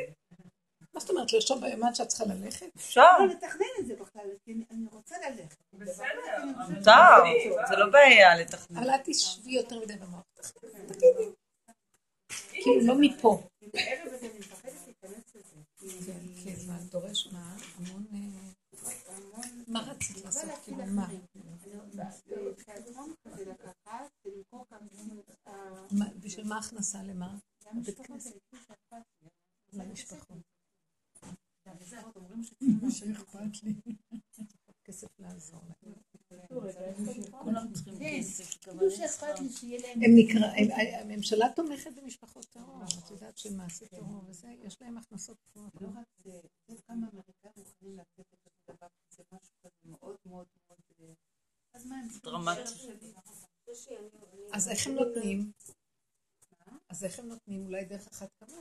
מה 0.94 1.00
זאת 1.00 1.10
אומרת, 1.10 1.32
לרשום 1.32 1.60
ביומן 1.60 1.94
שאת 1.94 2.08
צריכה 2.08 2.24
ללכת? 2.24 2.66
אפשר. 2.76 3.18
לא 3.18 3.26
לתכנן 3.26 3.66
את 3.80 3.86
זה 3.86 3.96
בכלל, 3.96 4.30
כי 4.44 4.52
אני- 4.70 4.86
רוצה 4.92 5.16
ללכת. 5.30 5.56
בסדר. 5.72 6.44
מותר. 6.68 7.66
זה 7.68 7.76
לא 7.76 7.90
בעיה 7.90 8.36
לתכנן. 8.40 8.76
אבל 8.78 8.90
אל 8.90 8.98
תשבי 9.04 9.50
יותר 9.52 9.80
מדי 9.80 9.96
במוח. 9.96 10.22
תגידי. 10.86 11.30
כאילו, 12.48 12.80
לא 12.86 12.94
מפה. 13.00 13.42
בערב 13.62 14.12
הזה 14.14 14.26
אני 14.30 14.38
מפחדת 14.38 14.72
להיכנס 14.86 15.34
לזה. 15.34 15.56
כן, 16.06 16.12
כן, 16.44 16.66
מה, 16.66 16.78
דורש 16.90 17.26
מה? 17.32 17.45
לעשות? 20.44 20.64
כאילו, 20.64 20.84
מה? 20.86 21.08
כרטיסים. 22.64 23.16
אה, 25.46 25.52
מה- 25.98 26.10
בשביל 26.20 26.46
מה 26.48 26.58
הכנסה 26.58 27.02
למה? 27.02 27.38
שאכפת 27.84 28.24
לי. 28.26 28.98
למשפחות. 29.72 30.38
שאכפת 32.90 33.62
לי. 33.62 33.74
כסף 34.84 35.08
לעזור 35.18 35.60
להם. 35.84 35.92
הם 40.04 40.12
נקרא, 40.16 40.46
הממשלה 41.00 41.46
תומכת 41.56 41.90
במשפחות 41.96 42.44
טרור, 42.44 42.82
את 43.04 43.10
יודעת 43.10 43.38
שמעשי 43.38 43.88
טרור 43.88 44.24
וזה, 44.28 44.48
יש 44.64 44.76
להם 44.82 44.98
הכנסות 44.98 45.36
גבוהות. 45.50 45.72
לא 45.80 45.88
רק 45.88 46.06
זה, 46.16 46.40
זה 46.68 46.74
כמה 46.86 47.06
אמריקאים 47.12 47.52
מוכנים 47.56 47.98
לתת 47.98 48.34
את 48.34 48.46
אותו 48.46 48.72
דבר, 48.72 48.86
זה 49.10 49.22
משהו 49.32 49.54
כזה 49.60 49.80
מאוד 49.84 50.16
מאוד 50.26 50.46
מאוד... 50.68 50.78
אה, 51.00 51.14
אז 51.74 51.86
מה 51.86 51.96
הם 51.96 52.08
צריכים? 52.08 52.30
דרמטי. 52.32 52.60
אז 54.52 54.68
איך 54.68 54.86
הם 54.86 54.94
נותנים? 54.94 55.52
אז 56.88 57.04
איך 57.04 57.18
הם 57.18 57.26
נותנים? 57.28 57.64
אולי 57.64 57.84
דרך 57.84 58.06
אחת 58.06 58.28
כמה? 58.40 58.56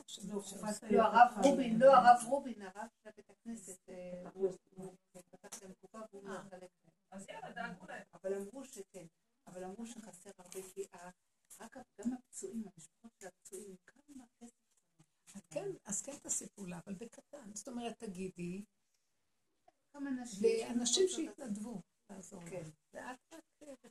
לא, 0.90 1.02
הרב 1.02 1.44
רובין, 1.44 1.78
לא 1.78 1.96
הרב 1.96 2.24
רובין, 2.26 2.62
הרב 2.62 2.88
של 3.04 3.10
בית 3.16 3.30
הכנסת, 3.30 3.88
אה, 3.88 4.30
הוא 4.34 4.52
הוא 4.74 4.92
פתח 5.30 5.62
להם 5.62 5.72
קופה 5.80 5.98
והוא 6.12 6.22
מחלק 6.22 6.52
להם. 6.62 6.95
אז 7.10 7.28
יאללה, 7.28 7.52
דאגו 7.52 7.86
להם. 7.86 8.06
אבל 8.14 8.34
אמרו 8.34 8.64
שכן, 8.64 9.06
אבל 9.46 9.64
אמרו 9.64 9.86
שחסר 9.86 10.30
הרבה, 10.38 10.60
כי 10.74 10.86
רק 11.60 11.76
גם 12.00 12.12
הפצועים, 12.12 12.64
המשפחות 12.66 13.10
של 13.20 13.26
הפצועים, 13.26 13.76
כמה 13.86 14.24
כסף 14.40 14.66
אז 15.36 15.42
כן, 15.50 15.70
אז 15.84 16.02
כן 16.02 16.18
תעשי 16.22 16.48
פעולה, 16.48 16.80
אבל 16.86 16.94
בקטן. 16.94 17.54
זאת 17.54 17.68
אומרת, 17.68 17.98
תגידי, 17.98 18.64
כמה 19.92 20.10
נשים... 20.10 20.42
לאנשים 20.60 21.08
שיתנדבו 21.08 21.82
לעזור 22.10 22.40
כן. 22.50 22.60
לך. 22.60 22.68
ואת 22.92 23.34
רק... 23.34 23.40
אה, 23.62 23.88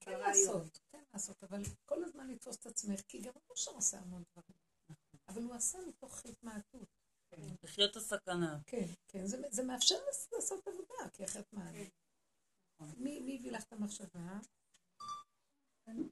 כן. 0.00 0.18
לעשות, 0.18 0.80
כן 0.92 1.02
לעשות, 1.12 1.44
אבל 1.44 1.62
כל 1.84 2.04
הזמן 2.04 2.28
לתפוס 2.28 2.56
את 2.56 2.66
עצמך, 2.66 3.00
כי 3.08 3.20
גם 3.20 3.32
ראש 3.50 3.68
עשה 3.68 3.98
המון 3.98 4.22
דברים. 4.32 4.58
אבל 5.28 5.42
הוא 5.42 5.54
עשה 5.54 5.78
מתוך 5.88 6.24
התמעטות. 6.24 6.88
לחיות 7.62 7.90
את 7.90 7.96
הסכנה. 7.96 8.58
כן, 8.66 8.86
כן, 9.08 9.26
זה, 9.26 9.62
מאפשר 9.62 9.94
לעשות 10.32 10.68
עבודה, 10.68 11.10
כי 11.12 11.24
אחרת 11.24 11.52
מה... 11.52 11.70
מי, 12.98 13.20
מי 13.20 13.36
הביא 13.38 13.52
לך 13.52 13.64
את 13.64 13.72
המחשבה? 13.72 14.38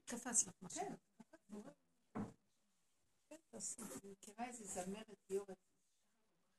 קפץ 0.05 0.47
לך 0.47 0.53
משהו. 0.61 0.81
כן, 0.81 0.93
כן, 3.29 3.35
תעשי. 3.51 3.81
אני 3.81 4.11
מכירה 4.11 4.45
איזה 4.45 4.65
זמרת 4.65 5.29
יורת. 5.29 5.57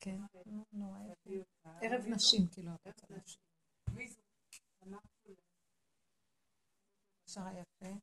כן, 0.00 0.20
נורא 0.72 0.98
יפה. 1.12 1.30
אותה. 1.30 1.78
ערב 1.82 2.04
נשים, 2.06 2.48
כאילו, 2.52 2.72
שרה 7.30 7.52
יפה. 7.52 7.94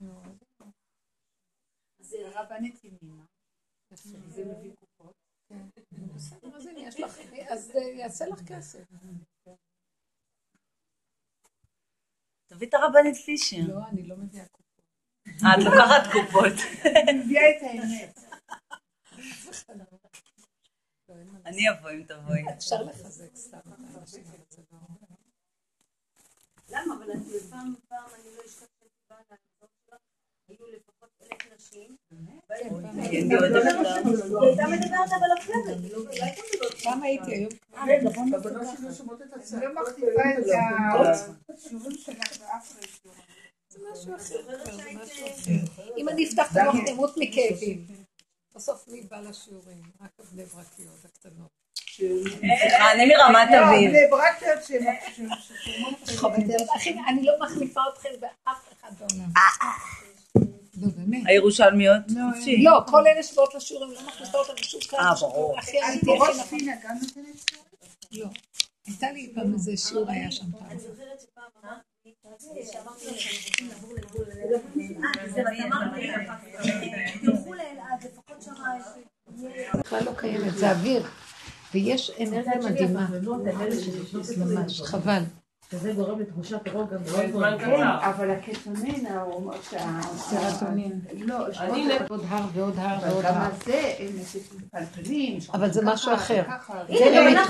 נו, 0.00 0.22
זה 1.98 2.16
הרבנית 2.28 2.84
ימינה. 2.84 3.24
זה 3.90 4.44
מביא 4.44 4.74
קופות. 4.76 5.14
כן. 5.48 5.68
בסדר, 6.14 6.56
אז 6.56 6.66
הנה, 6.66 6.80
יש 6.80 7.00
לך, 7.00 7.18
אז 7.52 7.70
אה, 7.70 7.82
יעשה 7.82 8.26
לך 8.26 8.40
כסף. 8.48 8.84
תביא 12.54 12.68
את 12.68 12.74
הרבנית 12.74 13.16
פישר. 13.16 13.56
לא, 13.68 13.80
אני 13.88 14.06
לא 14.06 14.16
מביאה 14.16 14.44
קופות. 14.46 14.64
אה, 15.44 15.54
את 15.54 15.64
לוקחת 15.64 16.12
קופות. 16.12 16.52
היא 17.08 17.14
מביאה 17.14 17.42
את 17.50 17.62
האמת. 17.62 18.18
אני 21.46 21.70
אבוא 21.70 21.90
אם 21.90 22.04
תבואי. 22.04 22.42
אפשר 22.56 22.82
לחזק 22.82 23.36
סתם 23.36 23.58
את 23.58 23.96
האנשים. 23.96 24.24
למה? 26.68 26.94
אבל 26.94 27.12
פעם, 27.50 27.74
פעם 27.88 28.08
אני 28.14 28.36
לא 28.36 28.42
לעזור 28.42 28.68
שלך, 29.08 29.53
היו 30.48 30.66
לפחות 30.66 31.08
אלף 31.22 31.52
נשים. 31.56 31.96
כן, 32.48 32.68
פעם 32.68 33.10
כן, 33.10 33.26
מדברת 33.26 33.52
אבל 33.52 35.38
אחרת, 35.38 35.64
לא 35.90 35.98
לא 35.98 36.24
הייתה 36.24 36.40
מדברת. 36.54 36.74
פעם 36.82 37.02
הייתי, 37.02 37.34
היום 37.34 37.50
רגע, 37.86 38.10
בוא 38.10 38.22
נבקש 38.24 38.80
לא 38.80 38.92
שומעות 38.92 39.22
את. 39.22 39.28
לא 39.62 39.82
מחליפה 39.82 40.22
את 40.38 40.44
האלה. 40.48 41.10
השיעורים 41.48 41.96
שלך 41.98 42.40
באף. 42.40 42.76
זה 43.68 43.78
משהו 43.92 44.16
אחר. 44.16 44.40
אם 45.96 46.08
אני 46.08 46.28
אפתח 46.28 46.52
את 46.52 46.56
המוח 46.56 46.74
נמות 46.88 47.14
מכאבים. 47.16 47.86
בסוף 48.54 48.88
מי 48.88 49.00
בא 49.00 49.20
לשיעורים? 49.20 49.82
רק 50.00 50.10
הבני 50.18 50.44
ברקיות 50.44 51.04
הקטנות. 51.04 51.64
סליחה, 51.90 52.92
אני 52.92 53.06
מרמת 53.06 53.48
לא, 53.50 53.68
אביב. 53.68 53.90
אני 57.08 57.22
לא 57.22 57.32
מחליפה 57.40 57.80
אתכם 57.92 58.08
באף 58.20 58.72
אחד 58.72 58.90
בעולם. 58.98 59.30
לא, 60.76 60.88
באמת. 60.96 61.22
הירושלמיות? 61.26 62.02
חופשי. 62.34 62.62
לא, 62.62 62.80
כל 62.86 63.06
אלה 63.06 63.22
שבאות 63.22 63.54
לשיעורים, 63.54 63.90
לא 63.90 64.06
מכניסה 64.06 64.38
אותם 64.38 64.52
בשום 64.60 64.80
קו. 64.90 64.96
אה, 64.96 65.14
ברור. 65.20 65.58
הכי 65.58 65.76
בראש 66.02 66.28
הכי 66.28 66.38
נכון. 66.38 66.58
פינה 66.58 66.72
גם 66.84 66.94
נותנת 67.02 67.48
שיעורים? 67.50 67.64
לא. 68.12 68.26
הייתה 68.86 69.12
לי 69.12 69.32
פעם 69.34 69.54
איזה 69.54 69.76
שיעור 69.76 70.10
היה 70.10 70.30
שם 70.30 70.44
פעם. 70.50 70.70
אני 70.70 70.78
זוכרת 70.78 71.20
שפעם 71.20 71.44
אמרתי, 71.64 72.72
שאמרתי 72.72 73.06
להם 73.06 73.14
שהם 73.18 73.34
רוצים 73.48 73.68
לעבור 73.68 73.94
לגבול 73.94 74.24
אה, 74.30 75.28
זה 75.28 75.42
ואת 75.42 75.72
אמרת 75.72 75.92
לי, 75.96 76.90
תלכו 77.20 77.54
לאלעד, 77.54 78.04
לפחות 78.04 78.42
שם 78.42 78.52
בכלל 79.80 80.04
לא 80.04 80.12
קיימת, 80.16 80.58
זה 80.58 80.70
אוויר. 80.70 81.06
ויש 81.74 82.10
אנרגיה 82.20 82.58
מדהימה. 82.70 83.08
ממש, 84.38 84.82
חבל. 84.82 85.22
שזה 85.70 85.92
גורם 85.92 86.20
לתחושת 86.20 86.68
רוגע 86.72 86.96
מאוד 87.12 87.30
מאוד. 87.30 87.60
קצר. 87.60 88.10
אבל 88.10 88.30
הקטונין, 88.30 89.06
הוא 89.06 89.34
אומר 89.34 89.56
שה... 89.70 90.00
סרטונין. 90.16 91.00
לא, 91.18 91.46
אני 91.46 91.54
שעות- 91.98 92.10
עוד 92.10 92.24
הר 92.28 92.44
ועוד 92.54 92.74
הר 92.78 92.98
ועוד 93.10 93.24
גם 93.24 93.34
הר. 93.34 93.48
הזה, 93.62 93.92
הם 93.98 94.06
מפלפלים. 94.74 95.38
אבל 95.54 95.72
זה 95.72 95.80
משהו 95.84 96.14
אחר. 96.14 96.42
זה 96.88 96.94
זה 96.98 97.10
לא 97.10 97.30
לא 97.30 97.44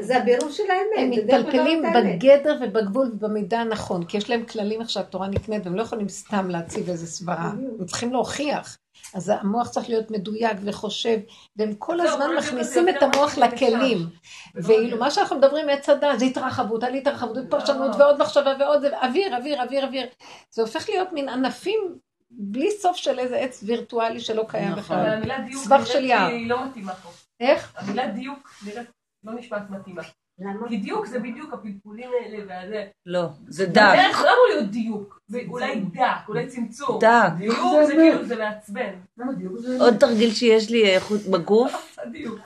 זה 0.00 0.16
הבירור. 0.16 0.50
זה 0.50 0.56
של 0.56 0.62
האמת. 0.70 1.14
הם 1.16 1.26
זה 1.26 1.38
מתפלפלים. 1.38 1.82
בגדר 2.16 2.58
ובגבול 2.62 3.06
ובמידה 3.14 3.60
הנכון, 3.60 4.04
כי 4.04 4.16
יש 4.16 4.30
להם 4.30 4.44
כללים 4.44 4.80
איך 4.80 4.90
שהתורה 4.90 5.28
נקנית, 5.28 5.64
והם 5.66 5.76
לא 5.76 5.82
יכולים 5.82 6.08
סתם 6.08 6.50
להציב 6.50 6.88
איזה 6.90 7.06
סברה, 7.06 7.50
הם 7.78 7.86
צריכים 7.86 8.12
להוכיח. 8.12 8.78
אז 9.16 9.32
המוח 9.40 9.68
צריך 9.68 9.88
להיות 9.88 10.10
מדויק 10.10 10.56
וחושב, 10.64 11.18
והם 11.56 11.74
כל 11.74 11.96
זהו, 11.96 12.06
הזמן 12.08 12.36
מכניסים 12.38 12.88
את 12.88 13.02
המוח 13.02 13.38
לכלים. 13.38 13.98
לשם. 13.98 14.68
ואילו 14.68 14.98
מה 14.98 15.10
שאנחנו 15.10 15.36
מדברים 15.36 15.68
עץ 15.68 15.88
הדת, 15.88 16.18
זה 16.18 16.24
התרחבות, 16.24 16.82
על 16.82 16.94
התרחבות, 16.94 17.36
ופרשנות, 17.46 17.96
ועוד 17.98 18.22
מחשבה 18.22 18.54
ועוד, 18.58 18.84
אוויר, 18.84 19.36
אוויר, 19.36 19.62
אוויר, 19.62 19.86
אוויר. 19.86 20.06
זה 20.50 20.62
הופך 20.62 20.88
להיות 20.88 21.12
מין 21.12 21.28
ענפים 21.28 21.98
בלי 22.30 22.70
סוף 22.70 22.96
של 22.96 23.18
איזה 23.18 23.36
עץ 23.36 23.62
וירטואלי 23.66 24.20
שלא 24.20 24.44
קיים 24.48 24.72
נכון. 24.72 24.98
אבל 24.98 25.06
בכלל. 25.06 25.16
המילה 25.16 25.38
דיוק 25.38 25.66
נראית. 25.70 26.32
לי 26.32 26.48
לא 26.48 26.64
מתאימה 26.66 26.94
פה. 26.94 27.08
איך? 27.40 27.72
המילה 27.76 28.06
דיוק 28.06 28.50
נראית 28.66 28.88
לא 29.24 29.32
נשמעת 29.32 29.70
מתאימה. 29.70 30.02
למה? 30.38 30.68
כי 30.68 30.76
דיוק 30.76 31.06
זה 31.06 31.18
בדיוק 31.18 31.52
הפלפולים 31.52 32.10
האלה 32.22 32.44
והזה. 32.48 32.84
לא, 33.06 33.28
זה 33.48 33.66
דק. 33.66 33.92
בדרך 33.92 34.22
לא 34.22 34.28
אמור 34.28 34.46
להיות 34.54 34.70
דיוק. 34.70 35.20
זה 35.28 35.38
אולי 35.48 35.80
דק, 35.80 36.28
אולי 36.28 36.46
צמצום. 36.46 36.98
דק. 37.00 37.28
דיוק 37.38 37.56
זה 37.80 37.86
זה. 37.86 37.92
כאילו, 37.92 38.24
זה 38.24 38.36
מעצבן. 38.36 38.92
למה 39.18 39.32
דיוק 39.32 39.58
זה... 39.58 39.76
עוד 39.80 39.96
תרגיל 39.96 40.30
שיש 40.30 40.70
לי 40.70 40.84
אה, 40.84 40.98
בגוף, 41.30 41.96
הדיוק. 42.06 42.38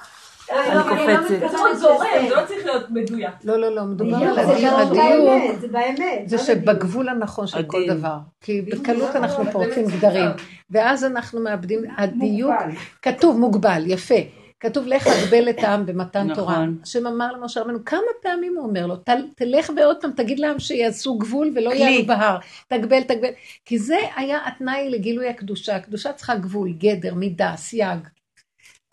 אני 0.53 0.83
קופצת. 0.83 1.29
זה 1.29 1.39
זה 1.79 2.35
לא 2.37 2.47
צריך 2.47 2.67
להיות 2.67 2.91
מדויק. 2.91 3.35
לא, 3.45 3.57
לא, 3.57 3.75
לא, 3.75 3.85
מדובר 3.85 4.17
בדיוק, 4.17 4.39
על 4.39 4.47
זה 4.47 4.62
לא 4.62 4.81
הדיוק. 4.81 4.97
באמת, 4.97 5.61
זה 5.61 5.69
באמת. 5.69 6.23
זה 6.29 6.37
לא 6.37 6.43
שבגבול 6.43 7.09
הנכון 7.09 7.47
של 7.47 7.62
כל. 7.62 7.87
דבר. 7.89 8.19
כי 8.41 8.62
בקלות 8.62 9.15
לא, 9.15 9.19
אנחנו 9.19 9.45
לא, 9.45 9.51
פורצים 9.51 9.87
גדרים. 9.87 10.31
ואז 10.71 11.05
אנחנו 11.05 11.41
מאבדים, 11.41 11.81
הדיוק. 11.97 12.55
כתוב 13.03 13.39
מוגבל, 13.39 13.83
יפה. 13.87 14.40
כתוב 14.61 14.87
לך 14.87 15.07
אגבל 15.07 15.51
את 15.51 15.59
העם 15.59 15.87
במתן 15.87 16.27
נכון. 16.27 16.35
תורה. 16.45 16.65
השם 16.82 17.07
אמר 17.07 17.32
למשה 17.32 17.61
רבנו, 17.61 17.85
כמה 17.85 18.01
פעמים 18.23 18.57
הוא 18.57 18.66
אומר 18.66 18.87
לו, 18.87 18.97
"תל- 18.97 19.28
תלך 19.37 19.70
ועוד 19.77 19.97
פעם 20.01 20.11
תגיד 20.16 20.39
לעם 20.39 20.59
שיעשו 20.59 21.19
גבול 21.19 21.53
ולא. 21.57 21.70
יעלו 21.70 22.07
בהר. 22.07 22.39
תגבל, 22.69 23.03
תגבל. 23.03 23.28
כי 23.65 23.78
זה 23.78 23.97
היה 24.16 24.39
התנאי 24.47 24.91
לגילוי 24.91 25.28
הקדושה. 25.28 25.77
הקדושה 25.77 26.12
צריכה 26.12 26.35
גבול, 26.35 26.73
גדר, 26.73 27.15
מידה, 27.15 27.53
סייג. 27.57 27.99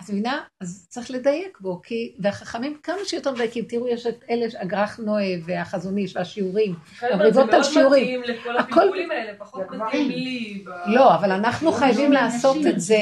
את 0.02 0.10
מבינה? 0.10 0.42
אז 0.62 0.88
צריך 0.90 1.12
לדייק 1.12 1.58
בו, 1.62 1.82
כי, 1.82 2.16
והחכמים 2.20 2.80
כמה 2.84 2.98
שיותר 3.06 3.32
מדייקים, 3.32 3.66
תראו, 3.66 3.88
יש 3.88 4.08
את 4.08 4.24
אלה, 4.30 4.46
הגרח 4.60 5.00
נועה 5.00 5.26
והחזון 5.46 5.98
איש 5.98 6.16
והשיעורים. 6.16 6.76
המריבות 7.02 7.54
על 7.54 7.64
שיעורים. 7.64 8.06
זה 8.06 8.34
מאוד 8.34 8.40
מתאים 8.40 8.54
לכל 8.54 8.58
הפלפולים 8.58 9.12
האלה, 9.12 9.34
פחות 9.38 9.62
מתאים 9.72 10.10
לי. 10.10 10.64
לא, 10.86 11.16
אבל 11.16 11.32
אנחנו 11.32 11.72
חייבים 11.72 12.12
לעשות 12.12 12.58
את 12.70 12.80
זה. 12.80 13.02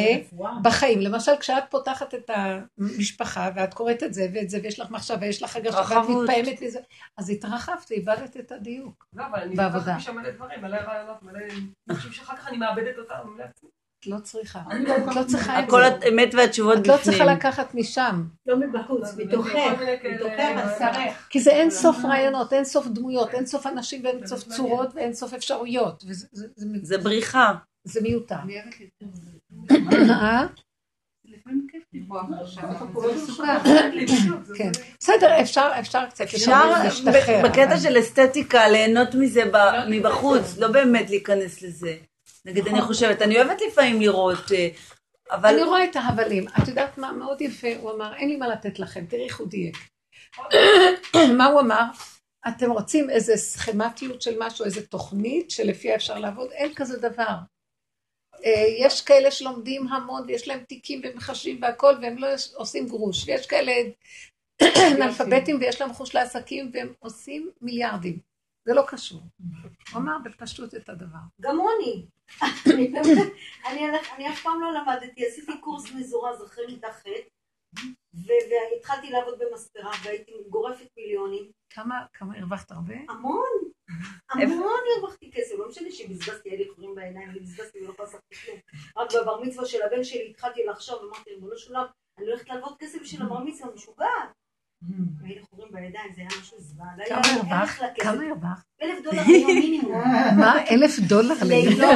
בחיים. 0.61 1.01
למשל, 1.01 1.31
כשאת 1.39 1.63
פותחת 1.69 2.13
את 2.13 2.29
המשפחה, 2.77 3.49
ואת 3.55 3.73
קוראת 3.73 4.03
את 4.03 4.13
זה 4.13 4.27
ואת 4.33 4.49
זה, 4.49 4.59
ויש 4.63 4.79
לך 4.79 4.91
מחשבה, 4.91 5.17
ויש 5.21 5.43
לך 5.43 5.55
הרגשה, 5.55 5.77
ואת. 5.79 6.09
מתפעמת 6.09 6.61
מזה, 6.61 6.79
אז 7.17 7.29
התרחבת, 7.29 7.91
איבדת 7.91 8.37
את 8.37 8.51
הדיוק. 8.51 9.05
לא, 9.13 9.23
אבל 9.25 9.39
אני 9.39 9.55
בעבודה. 9.55 9.91
לקחתי 9.91 10.03
שם 10.03 10.15
מלא 10.15 10.29
דברים, 10.29 10.61
מלא 10.61 10.77
רעיונות, 10.77 11.23
מלא... 11.23 11.39
אני 11.89 11.97
חושב 11.97 12.11
שאחר 12.11 12.35
כך 12.35 12.47
אני 12.47 12.57
מאבדת 12.57 12.97
אותם 12.97 13.37
לעצמי. 13.37 13.69
את 14.07 14.11
לא 14.11 14.19
צריכה. 14.19 14.59
את 15.09 15.15
לא 15.15 15.23
צריכה 15.23 15.59
את 15.59 15.63
הכל 15.67 15.81
זה. 15.81 16.05
האמת 16.05 16.33
והתשובות 16.33 16.77
את 16.77 16.87
לא 16.87 16.97
צריכה 17.03 17.23
בפנים. 17.23 17.37
לקחת 17.37 17.73
משם. 17.73 18.23
לא 18.45 18.57
מבחוץ, 18.59 19.01
מתוכך. 19.17 19.49
מיני 19.79 19.99
כאלה- 20.01 20.15
מתוכך, 20.15 20.75
השרך. 20.81 21.27
כי 21.29 21.39
זה 21.39 21.51
אין 21.51 21.69
סוף 21.71 21.97
רעיונות, 22.05 22.53
אין 22.53 22.65
סוף 22.65 22.87
דמויות, 22.87 23.29
אין 23.33 23.45
סוף 23.45 23.67
אנשים 23.67 24.01
ואין 24.03 24.27
סוף 24.27 24.43
צורות 24.43 24.89
ואין 24.95 25.13
סוף 25.13 25.33
אפשרויות. 25.33 26.03
זה- 26.83 26.97
בריחה. 26.97 27.53
זה 27.83 28.01
מיותר. 28.01 28.35
אה? 30.09 30.45
כן. 34.57 34.71
בסדר, 34.99 35.41
אפשר 35.41 35.71
אפשר 35.79 36.05
קצת 36.09 36.21
אפשר 36.21 36.69
להשתחרר. 36.69 37.41
בקטע 37.49 37.77
של 37.77 37.99
אסתטיקה 37.99 38.69
ליהנות 38.69 39.15
מזה 39.15 39.41
מבחוץ, 39.89 40.57
לא 40.57 40.67
באמת 40.67 41.09
להיכנס 41.09 41.61
לזה. 41.61 41.95
נגיד, 42.45 42.67
אני 42.67 42.81
חושבת, 42.81 43.21
אני 43.21 43.37
אוהבת 43.37 43.61
לפעמים 43.67 44.01
לראות, 44.01 44.51
אה, 44.51 44.69
אבל 45.31 45.53
אני 45.53 45.63
רואה 45.63 45.83
את 45.83 45.95
ההבלים. 45.95 46.47
את 46.47 46.67
יודעת 46.67 46.97
מה 46.97 47.11
מאוד 47.11 47.41
יפה? 47.41 47.67
הוא 47.81 47.91
אמר, 47.91 48.15
אין 48.15 48.29
לי 48.29 48.35
מה 48.35 48.47
לתת 48.47 48.79
לכם, 48.79 49.05
תראי 49.05 49.25
איך 49.25 49.39
הוא 49.39 49.47
דייק. 49.47 49.77
מה 51.37 51.45
הוא 51.45 51.61
אמר? 51.61 51.83
אתם 52.47 52.71
רוצים 52.71 53.09
איזה 53.09 53.37
סכמטיות 53.37 54.21
של 54.21 54.35
משהו, 54.39 54.65
איזה 54.65 54.87
תוכנית 54.87 55.51
שלפיה 55.51 55.95
אפשר 55.95 56.19
לעבוד? 56.19 56.51
אין 56.51 56.73
כזה 56.73 56.97
דבר. 56.97 57.35
אה, 58.45 58.65
יש 58.79 59.01
כאלה 59.01 59.31
שלומדים 59.31 59.87
המון 59.87 60.23
ויש 60.27 60.47
להם 60.47 60.59
תיקים 60.59 61.01
ומחשבים 61.03 61.61
והכל 61.61 61.95
והם 62.01 62.17
לא 62.17 62.27
עושים 62.55 62.87
גרוש. 62.87 63.27
ויש 63.27 63.47
כאלה 63.47 63.73
אנאלפביתים 64.95 65.57
ויש 65.59 65.81
להם 65.81 65.93
חוש 65.93 66.15
לעסקים 66.15 66.71
והם 66.73 66.93
עושים 66.99 67.49
מיליארדים. 67.61 68.34
זה 68.65 68.73
לא 68.73 68.83
קשור. 68.87 69.21
הוא 69.93 70.01
אמר 70.01 70.17
בפשטות 70.23 70.75
את 70.75 70.89
הדבר. 70.89 71.19
גמוני. 71.41 72.05
אני 73.65 73.85
אני 74.15 74.29
אף 74.29 74.43
פעם 74.43 74.61
לא 74.61 74.71
למדתי, 74.73 75.27
עשיתי 75.27 75.61
קורס 75.61 75.91
מזורז 75.91 76.43
אחרי 76.43 76.65
כיתה 76.67 76.87
ח' 76.93 77.05
והתחלתי 78.13 79.09
לעבוד 79.09 79.39
במספרה 79.39 79.91
והייתי 80.03 80.31
גורפת 80.49 80.87
מיליונים. 80.97 81.51
כמה, 81.69 82.05
כמה 82.13 82.37
הרווחת 82.37 82.71
הרבה? 82.71 82.93
המון, 83.09 83.47
המון 84.29 84.79
הרווחתי 84.95 85.31
כסף, 85.31 85.55
לא 85.57 85.67
משנה 85.67 85.91
שבזבזתי, 85.91 86.49
היה 86.49 86.57
לי 86.57 86.69
חורים 86.75 86.95
בעיניים 86.95 87.29
ובזבזתי 87.35 87.81
ולא 87.81 87.93
חסכתי 88.01 88.35
כלום. 88.35 88.57
רק 88.97 89.09
בבר 89.15 89.41
מצווה 89.41 89.65
של 89.65 89.81
הבן 89.81 90.03
שלי 90.03 90.29
התחלתי 90.29 90.63
לחשוב, 90.63 90.99
אמרתי, 91.03 91.33
ריבונו 91.33 91.57
של 91.57 91.75
עולם, 91.75 91.87
אני 92.17 92.25
הולכת 92.27 92.49
להלוות 92.49 92.75
כסף 92.79 93.01
בשביל 93.01 93.21
הבר 93.21 93.39
מצווה, 93.39 93.73
משוגעת. 93.73 94.29
והיו 95.21 95.35
לי 95.35 95.41
חורים 95.49 95.67
בידיים, 95.71 96.13
זה 96.15 96.21
היה 96.21 96.29
משהו 96.41 96.57
זוועה. 96.59 96.87
לא 96.97 97.05
כמה 97.05 97.21
הרווחת? 97.35 97.85
כמה 98.01 98.23
הרווחת? 98.29 98.63
אלף 98.81 99.03
דולר 99.03 99.21
ליום 99.27 99.47
מינימום. 99.47 100.01
מה? 100.39 100.53
אלף 100.71 100.99
דולר 100.99 101.35
ליום? 101.47 101.79
לא, 101.79 101.87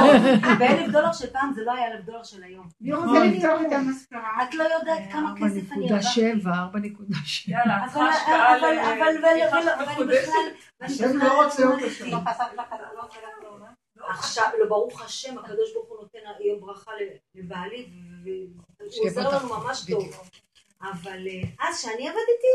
באלף 0.60 0.92
דולר 0.92 1.14
של 1.14 1.28
פעם 1.34 1.54
זה 1.54 1.62
לא 1.66 1.72
היה 1.74 1.88
אלף 1.92 2.06
דולר 2.06 2.24
של 2.24 2.44
היום. 2.44 2.68
אני 2.82 2.94
רוצה 2.94 3.24
לפתוח 3.24 3.62
את 3.68 3.72
המספרה. 3.72 4.44
את 4.44 4.56
לא 4.56 4.64
יודעת 4.64 5.00
כמה 5.12 5.34
כסף 5.38 5.72
אני 5.72 5.90
הרווחתי. 5.92 6.32
4.7, 6.32 6.46
4.7. 6.46 7.52
יאללה, 7.52 7.78
אבל 7.78 7.88
צריכה 7.94 8.10
השקעה 8.10 8.58
אבל 8.58 8.68
ל- 8.68 8.80
אבל. 8.80 10.08
בכלל 10.08 10.46
בכלל 10.82 11.18
לא 11.18 11.44
רוצה 11.44 11.64
אותך. 11.68 11.84
עכשיו, 14.10 14.46
לא, 14.60 14.66
ברוך 14.70 15.02
השם, 15.02 15.38
הקדוש 15.38 15.74
ברוך 15.74 15.90
הוא 15.90 15.98
נותן 16.02 16.20
היום 16.40 16.60
ברכה 16.62 16.92
לבעלי, 17.36 17.90
והוא 18.24 19.06
עוזר 19.08 19.30
לנו 19.38 19.50
ממש. 19.60 19.86
טוב. 19.92 20.30
אבל 20.82 21.28
אה, 21.28 21.68
אז, 21.70 21.78
כשאני 21.78 22.08
עבדתי, 22.08 22.54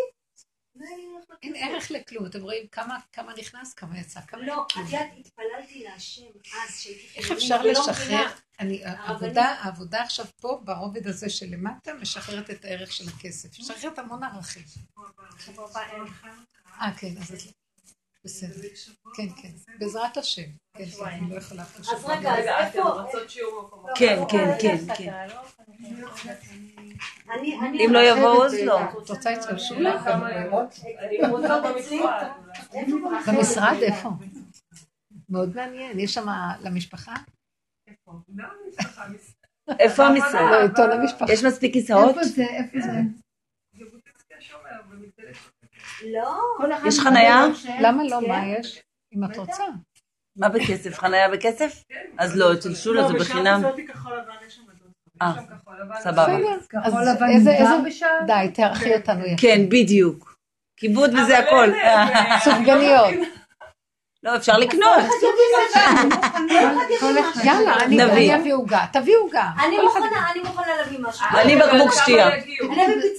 אין. 1.43 1.55
ערך 1.57 1.91
לכלום, 1.91 2.27
אתם 2.27 2.43
רואים 2.43 2.67
כמה 3.13 3.35
נכנס, 3.39 3.75
כמה 3.75 3.99
יצא, 3.99 4.21
כמה 4.21 4.47
לא. 4.47 4.67
את 4.67 4.77
יודעת, 4.77 5.09
התפללתי 5.19 5.85
להשם 5.85 6.23
אז, 6.65 6.81
שהייתי 6.81 7.09
איך 7.17 7.31
אפשר 7.31 7.61
ולא 7.61 7.73
לשחרר? 7.73 8.27
אני, 8.61 8.85
העבודה, 8.85 9.45
העבודה 9.45 10.03
עכשיו 10.03 10.27
פה, 10.41 10.61
ברובד 10.65 11.07
הזה 11.07 11.31
שלמטה, 11.31 11.95
משחררת 11.95 12.51
את 12.51 12.65
הערך 12.65 12.93
של 12.93 13.05
הכסף. 13.09 13.59
משחררת 13.59 13.99
המון 13.99 14.25
ערכים. 14.25 14.63
אה, 16.81 16.93
כן, 16.97 17.15
אז 17.21 17.33
את... 17.33 17.64
בסדר. 18.25 18.69
כן, 19.17 19.29
כן. 19.43 19.51
בעזרת 19.79 20.17
השם. 20.17 20.43
כן, 20.77 20.85
כן, 20.85 21.05
אני 21.05 21.31
לא 21.31 21.37
יכולה 21.37 21.63
אחרי 21.63 21.97
אז. 21.97 22.05
רגע, 22.05 22.33
אז 22.33 22.39
רגע, 22.39 22.69
אתם 22.69 22.79
איפה? 22.79 23.89
כן, 23.97 24.23
כן, 24.29 24.51
כן, 24.61 24.77
כן. 24.97 25.27
אם 27.75 27.91
לא 27.93 27.99
יבואו, 27.99 28.45
אז 28.45 28.55
לא. 28.65 28.81
את 29.03 29.11
רוצה 29.11 29.35
אצל 29.35 29.57
אצלי? 29.57 29.85
במשרד. 33.27 33.77
איפה? 33.83 34.09
מאוד 35.29 35.57
מעניין. 35.57 35.99
יש 35.99 36.15
שם 36.15 36.27
למשפחה? 36.61 37.15
איפה? 37.89 38.13
לא, 38.37 38.45
המשרד? 40.07 40.79
לא, 40.79 40.95
המשפחה. 40.95 41.33
יש 41.33 41.45
מספיק 41.45 41.73
כיסאות? 41.73 42.09
איפה 42.09 42.25
זה? 42.25 42.45
איפה 42.45 42.79
זה? 42.81 43.01
ז'בוטינסקי 43.79 44.35
השומר, 44.39 44.83
במגדלת 44.89 45.19
לא. 45.19 45.33
כל 45.33 45.67
אחד 45.77 45.89
יש 46.87 46.99
מדבר 46.99 47.11
חנייה? 47.11 47.45
על 47.45 47.55
שם. 47.55 47.73
למה 47.81 48.03
לא? 48.05 48.19
כן. 48.21 48.29
מה 48.29 48.47
יש? 48.47 48.83
אם 49.17 49.25
את 49.25 49.37
רוצה. 49.37 49.65
מה 50.37 50.49
בכסף? 50.49 50.99
חניה 50.99 51.29
בכסף? 51.29 51.83
אז 52.19 52.37
לא, 52.37 52.53
אצל 52.53 52.75
שולה 52.75 53.09
זה 53.09 53.15
בחינם. 53.15 53.63
אה, 53.65 53.73
שם 55.35 55.47
כחול 55.47 55.81
לבן. 55.81 55.95
סבבה. 56.01 56.27
בסדר. 56.27 56.81
אז 56.85 57.49
איזה. 57.49 57.75
בשעה? 57.87 58.11
די, 58.27 58.53
תערכי 58.55 58.95
אותנו 58.95 59.27
יפה. 59.27 59.43
כן, 59.43 59.69
בדיוק. 59.69 60.37
כיבוד 60.77 61.15
וזה 61.15 61.39
הכל. 61.39 61.71
אה, 61.75 62.41
סופגניות. 62.41 63.15
לא, 64.23 64.37
אפשר 64.37 64.59
לקנות. 64.59 65.03
יאללה, 67.45 67.77
אני 67.85 68.37
אביא 68.37 68.55
עוגה. 68.55 68.85
תביא 68.93 69.17
עוגה. 69.17 69.51
אני 69.67 69.79
מוכנה, 69.83 70.31
אני 70.33 70.41
מוכנה 70.41 70.77
להביא 70.77 70.99
משהו. 71.01 71.27
אני 71.43 71.57
בקבוק 71.57 71.93
שתייה. 72.03 72.29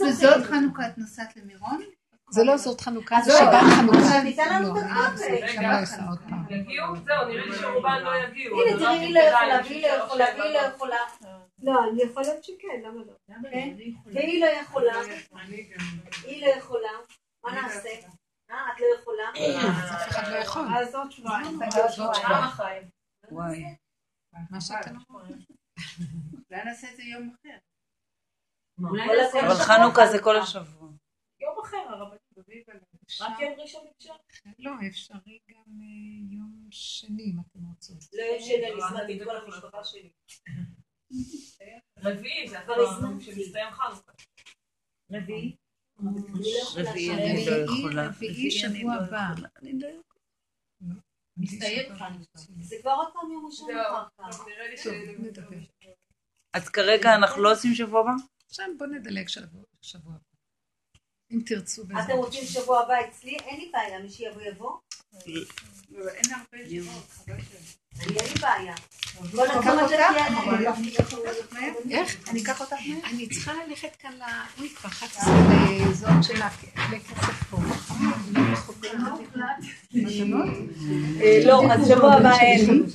וזאת 0.07 0.45
חנוכה 0.45 0.87
את 0.87 0.97
נוסעת 0.97 1.33
למירון? 1.35 1.81
זה 2.29 2.43
לא 2.43 2.57
זאת 2.57 2.81
חנוכה, 2.81 3.15
זה 3.25 3.31
לא, 3.31 3.39
שבת 3.39 3.61
חנוכה. 3.79 4.23
ניתן 4.23 4.63
לנו 4.63 4.75
לא, 4.75 4.79
את 4.79 4.83
אני 4.83 5.65
הקפה. 5.65 5.95
לא. 6.01 6.55
יגיעו? 6.55 6.95
זהו, 6.95 7.27
נראה 7.27 7.45
לי 7.45 7.55
שרובן 7.55 8.01
לא 8.03 8.15
יגיעו. 8.15 8.61
הנה 8.61 8.71
אז 8.75 8.79
תראי, 8.79 8.97
היא 8.99 9.13
לא 9.13 9.19
יכולה, 9.19 9.59
והיא 9.65 9.81
לא 9.81 9.87
יכולה, 9.87 10.25
והיא 10.37 10.53
לא 10.53 10.59
יכולה. 10.59 10.97
לא, 11.63 11.89
אני 11.91 12.03
יכול 12.03 12.23
להיות 12.23 12.43
שכן, 12.43 12.81
למה 12.83 13.01
לא? 13.05 13.13
כן? 13.51 13.75
והיא 14.05 14.41
לא 14.41 14.47
יכולה. 14.61 14.93
היא 16.23 16.45
לא 16.45 16.51
יכולה. 16.51 16.89
מה 17.43 17.61
נעשה? 17.61 17.89
אה, 18.51 18.71
את 18.75 18.79
לא 18.79 18.85
יכולה? 19.01 19.23
אף 19.95 20.07
אחד 20.09 20.31
לא 20.31 20.35
יכול. 20.35 20.67
אז 20.77 20.95
עוד 20.95 21.11
שבועיים. 21.11 21.59
עוד 21.61 21.89
שבועיים. 21.91 22.23
כמה 22.23 22.49
חיים? 22.49 22.83
וואי. 23.31 23.75
מה 24.49 24.61
שאתם... 24.61 24.95
אולי 26.49 26.63
נעשה 26.65 26.87
את 26.91 26.95
זה 26.95 27.03
יום 27.03 27.29
אחר. 27.41 27.57
אבל 29.39 29.53
חנוכה 29.55 30.07
זה. 30.07 30.19
כל 30.19 30.37
השבוע. 30.37 30.89
אחר 31.65 31.77
הרבנים 31.77 32.63
לנו. 32.67 32.81
רק 33.21 33.39
יום 33.39 33.59
ראשון 33.59 33.85
אפשר. 33.97 34.13
לא, 34.59 34.71
אפשרי 34.89 35.39
גם 35.49 35.79
אה, 35.81 36.35
יום 36.37 36.67
שני, 36.71 37.23
אם 37.23 37.39
אתם 37.39 37.65
רוצות. 37.65 37.97
לא 38.13 38.23
יום 38.23 38.41
שני, 38.41 38.55
אני 38.55 38.83
הזמנתי 38.83 39.21
את 39.21 39.27
כל 39.27 39.37
המשפחה 39.37 39.83
שלי. 39.83 40.09
רביעי, 41.97 42.49
זה 42.49 42.57
כבר 42.65 42.73
הזמנתי. 42.73 43.25
שמסתיים 43.25 43.71
חנוכה. 43.71 44.11
רביעי? 45.11 45.55
לא 45.99 46.09
רביעי 46.75 47.93
לא 47.93 48.49
שבוע 48.49 48.95
לא 48.95 49.01
הבא. 49.01 49.27
לא 49.63 49.87
יכולה. 49.87 50.95
מסתיים 51.37 51.95
חנוכה. 51.95 52.39
זה 52.61 52.75
כבר 52.81 52.91
עוד 52.91 53.13
פעם 53.13 53.31
יום 53.31 53.45
ראשון 53.45 53.67
זהו, 53.67 53.81
אחר 53.81 54.31
כך. 54.31 54.47
נראה 54.47 54.67
לי. 54.67 55.67
אז 56.53 56.69
כרגע 56.69 57.15
אנחנו 57.15 57.43
לא 57.43 57.51
עושים 57.51 57.73
שבוע 57.73 58.01
הבא? 58.01 58.11
עכשיו 58.47 58.65
בוא 58.77 58.87
נדלג 58.87 59.27
שבוע 59.27 60.13
הבא. 60.13 60.34
אם 61.35 61.41
תרצו 61.45 61.83
בזה. 61.83 61.99
אתם 61.99 62.13
רוצים 62.13 62.45
שבוע 62.45 62.79
הבא 62.79 62.93
אצלי? 63.09 63.37
אין 63.45 63.59
לי 63.59 63.71
בעיה, 63.73 63.99
מי 63.99 64.09
שיבוא 64.09 64.41
יבוא. 64.41 64.71
אין 65.27 66.33
הרבה 66.33 66.65
ישיבות, 66.65 67.07
חבל 67.11 67.35
ש... 67.41 67.45
אני 68.01 68.17
אין 68.17 68.27
לי 68.33 68.41
בעיה. 68.41 68.75
איך? 71.91 72.29
אני 72.29 72.43
אקח 72.43 72.61
אותך 72.61 72.73
מהר? 72.73 73.11
אני 73.13 73.27
צריכה 73.29 73.51
ללכת 73.67 73.95
כאן 73.99 74.11
ל... 74.11 74.21
אוי, 74.59 74.69
כבר 74.69 74.89
11 74.89 75.33
לזאת 75.89 76.09
של 76.21 76.41
הכסף 76.41 77.43
פה. 77.49 77.57
לא, 81.45 81.73
אז 81.73 81.87
שבוע 81.87 82.13
הבא 82.13 82.39
אין. 82.39 82.85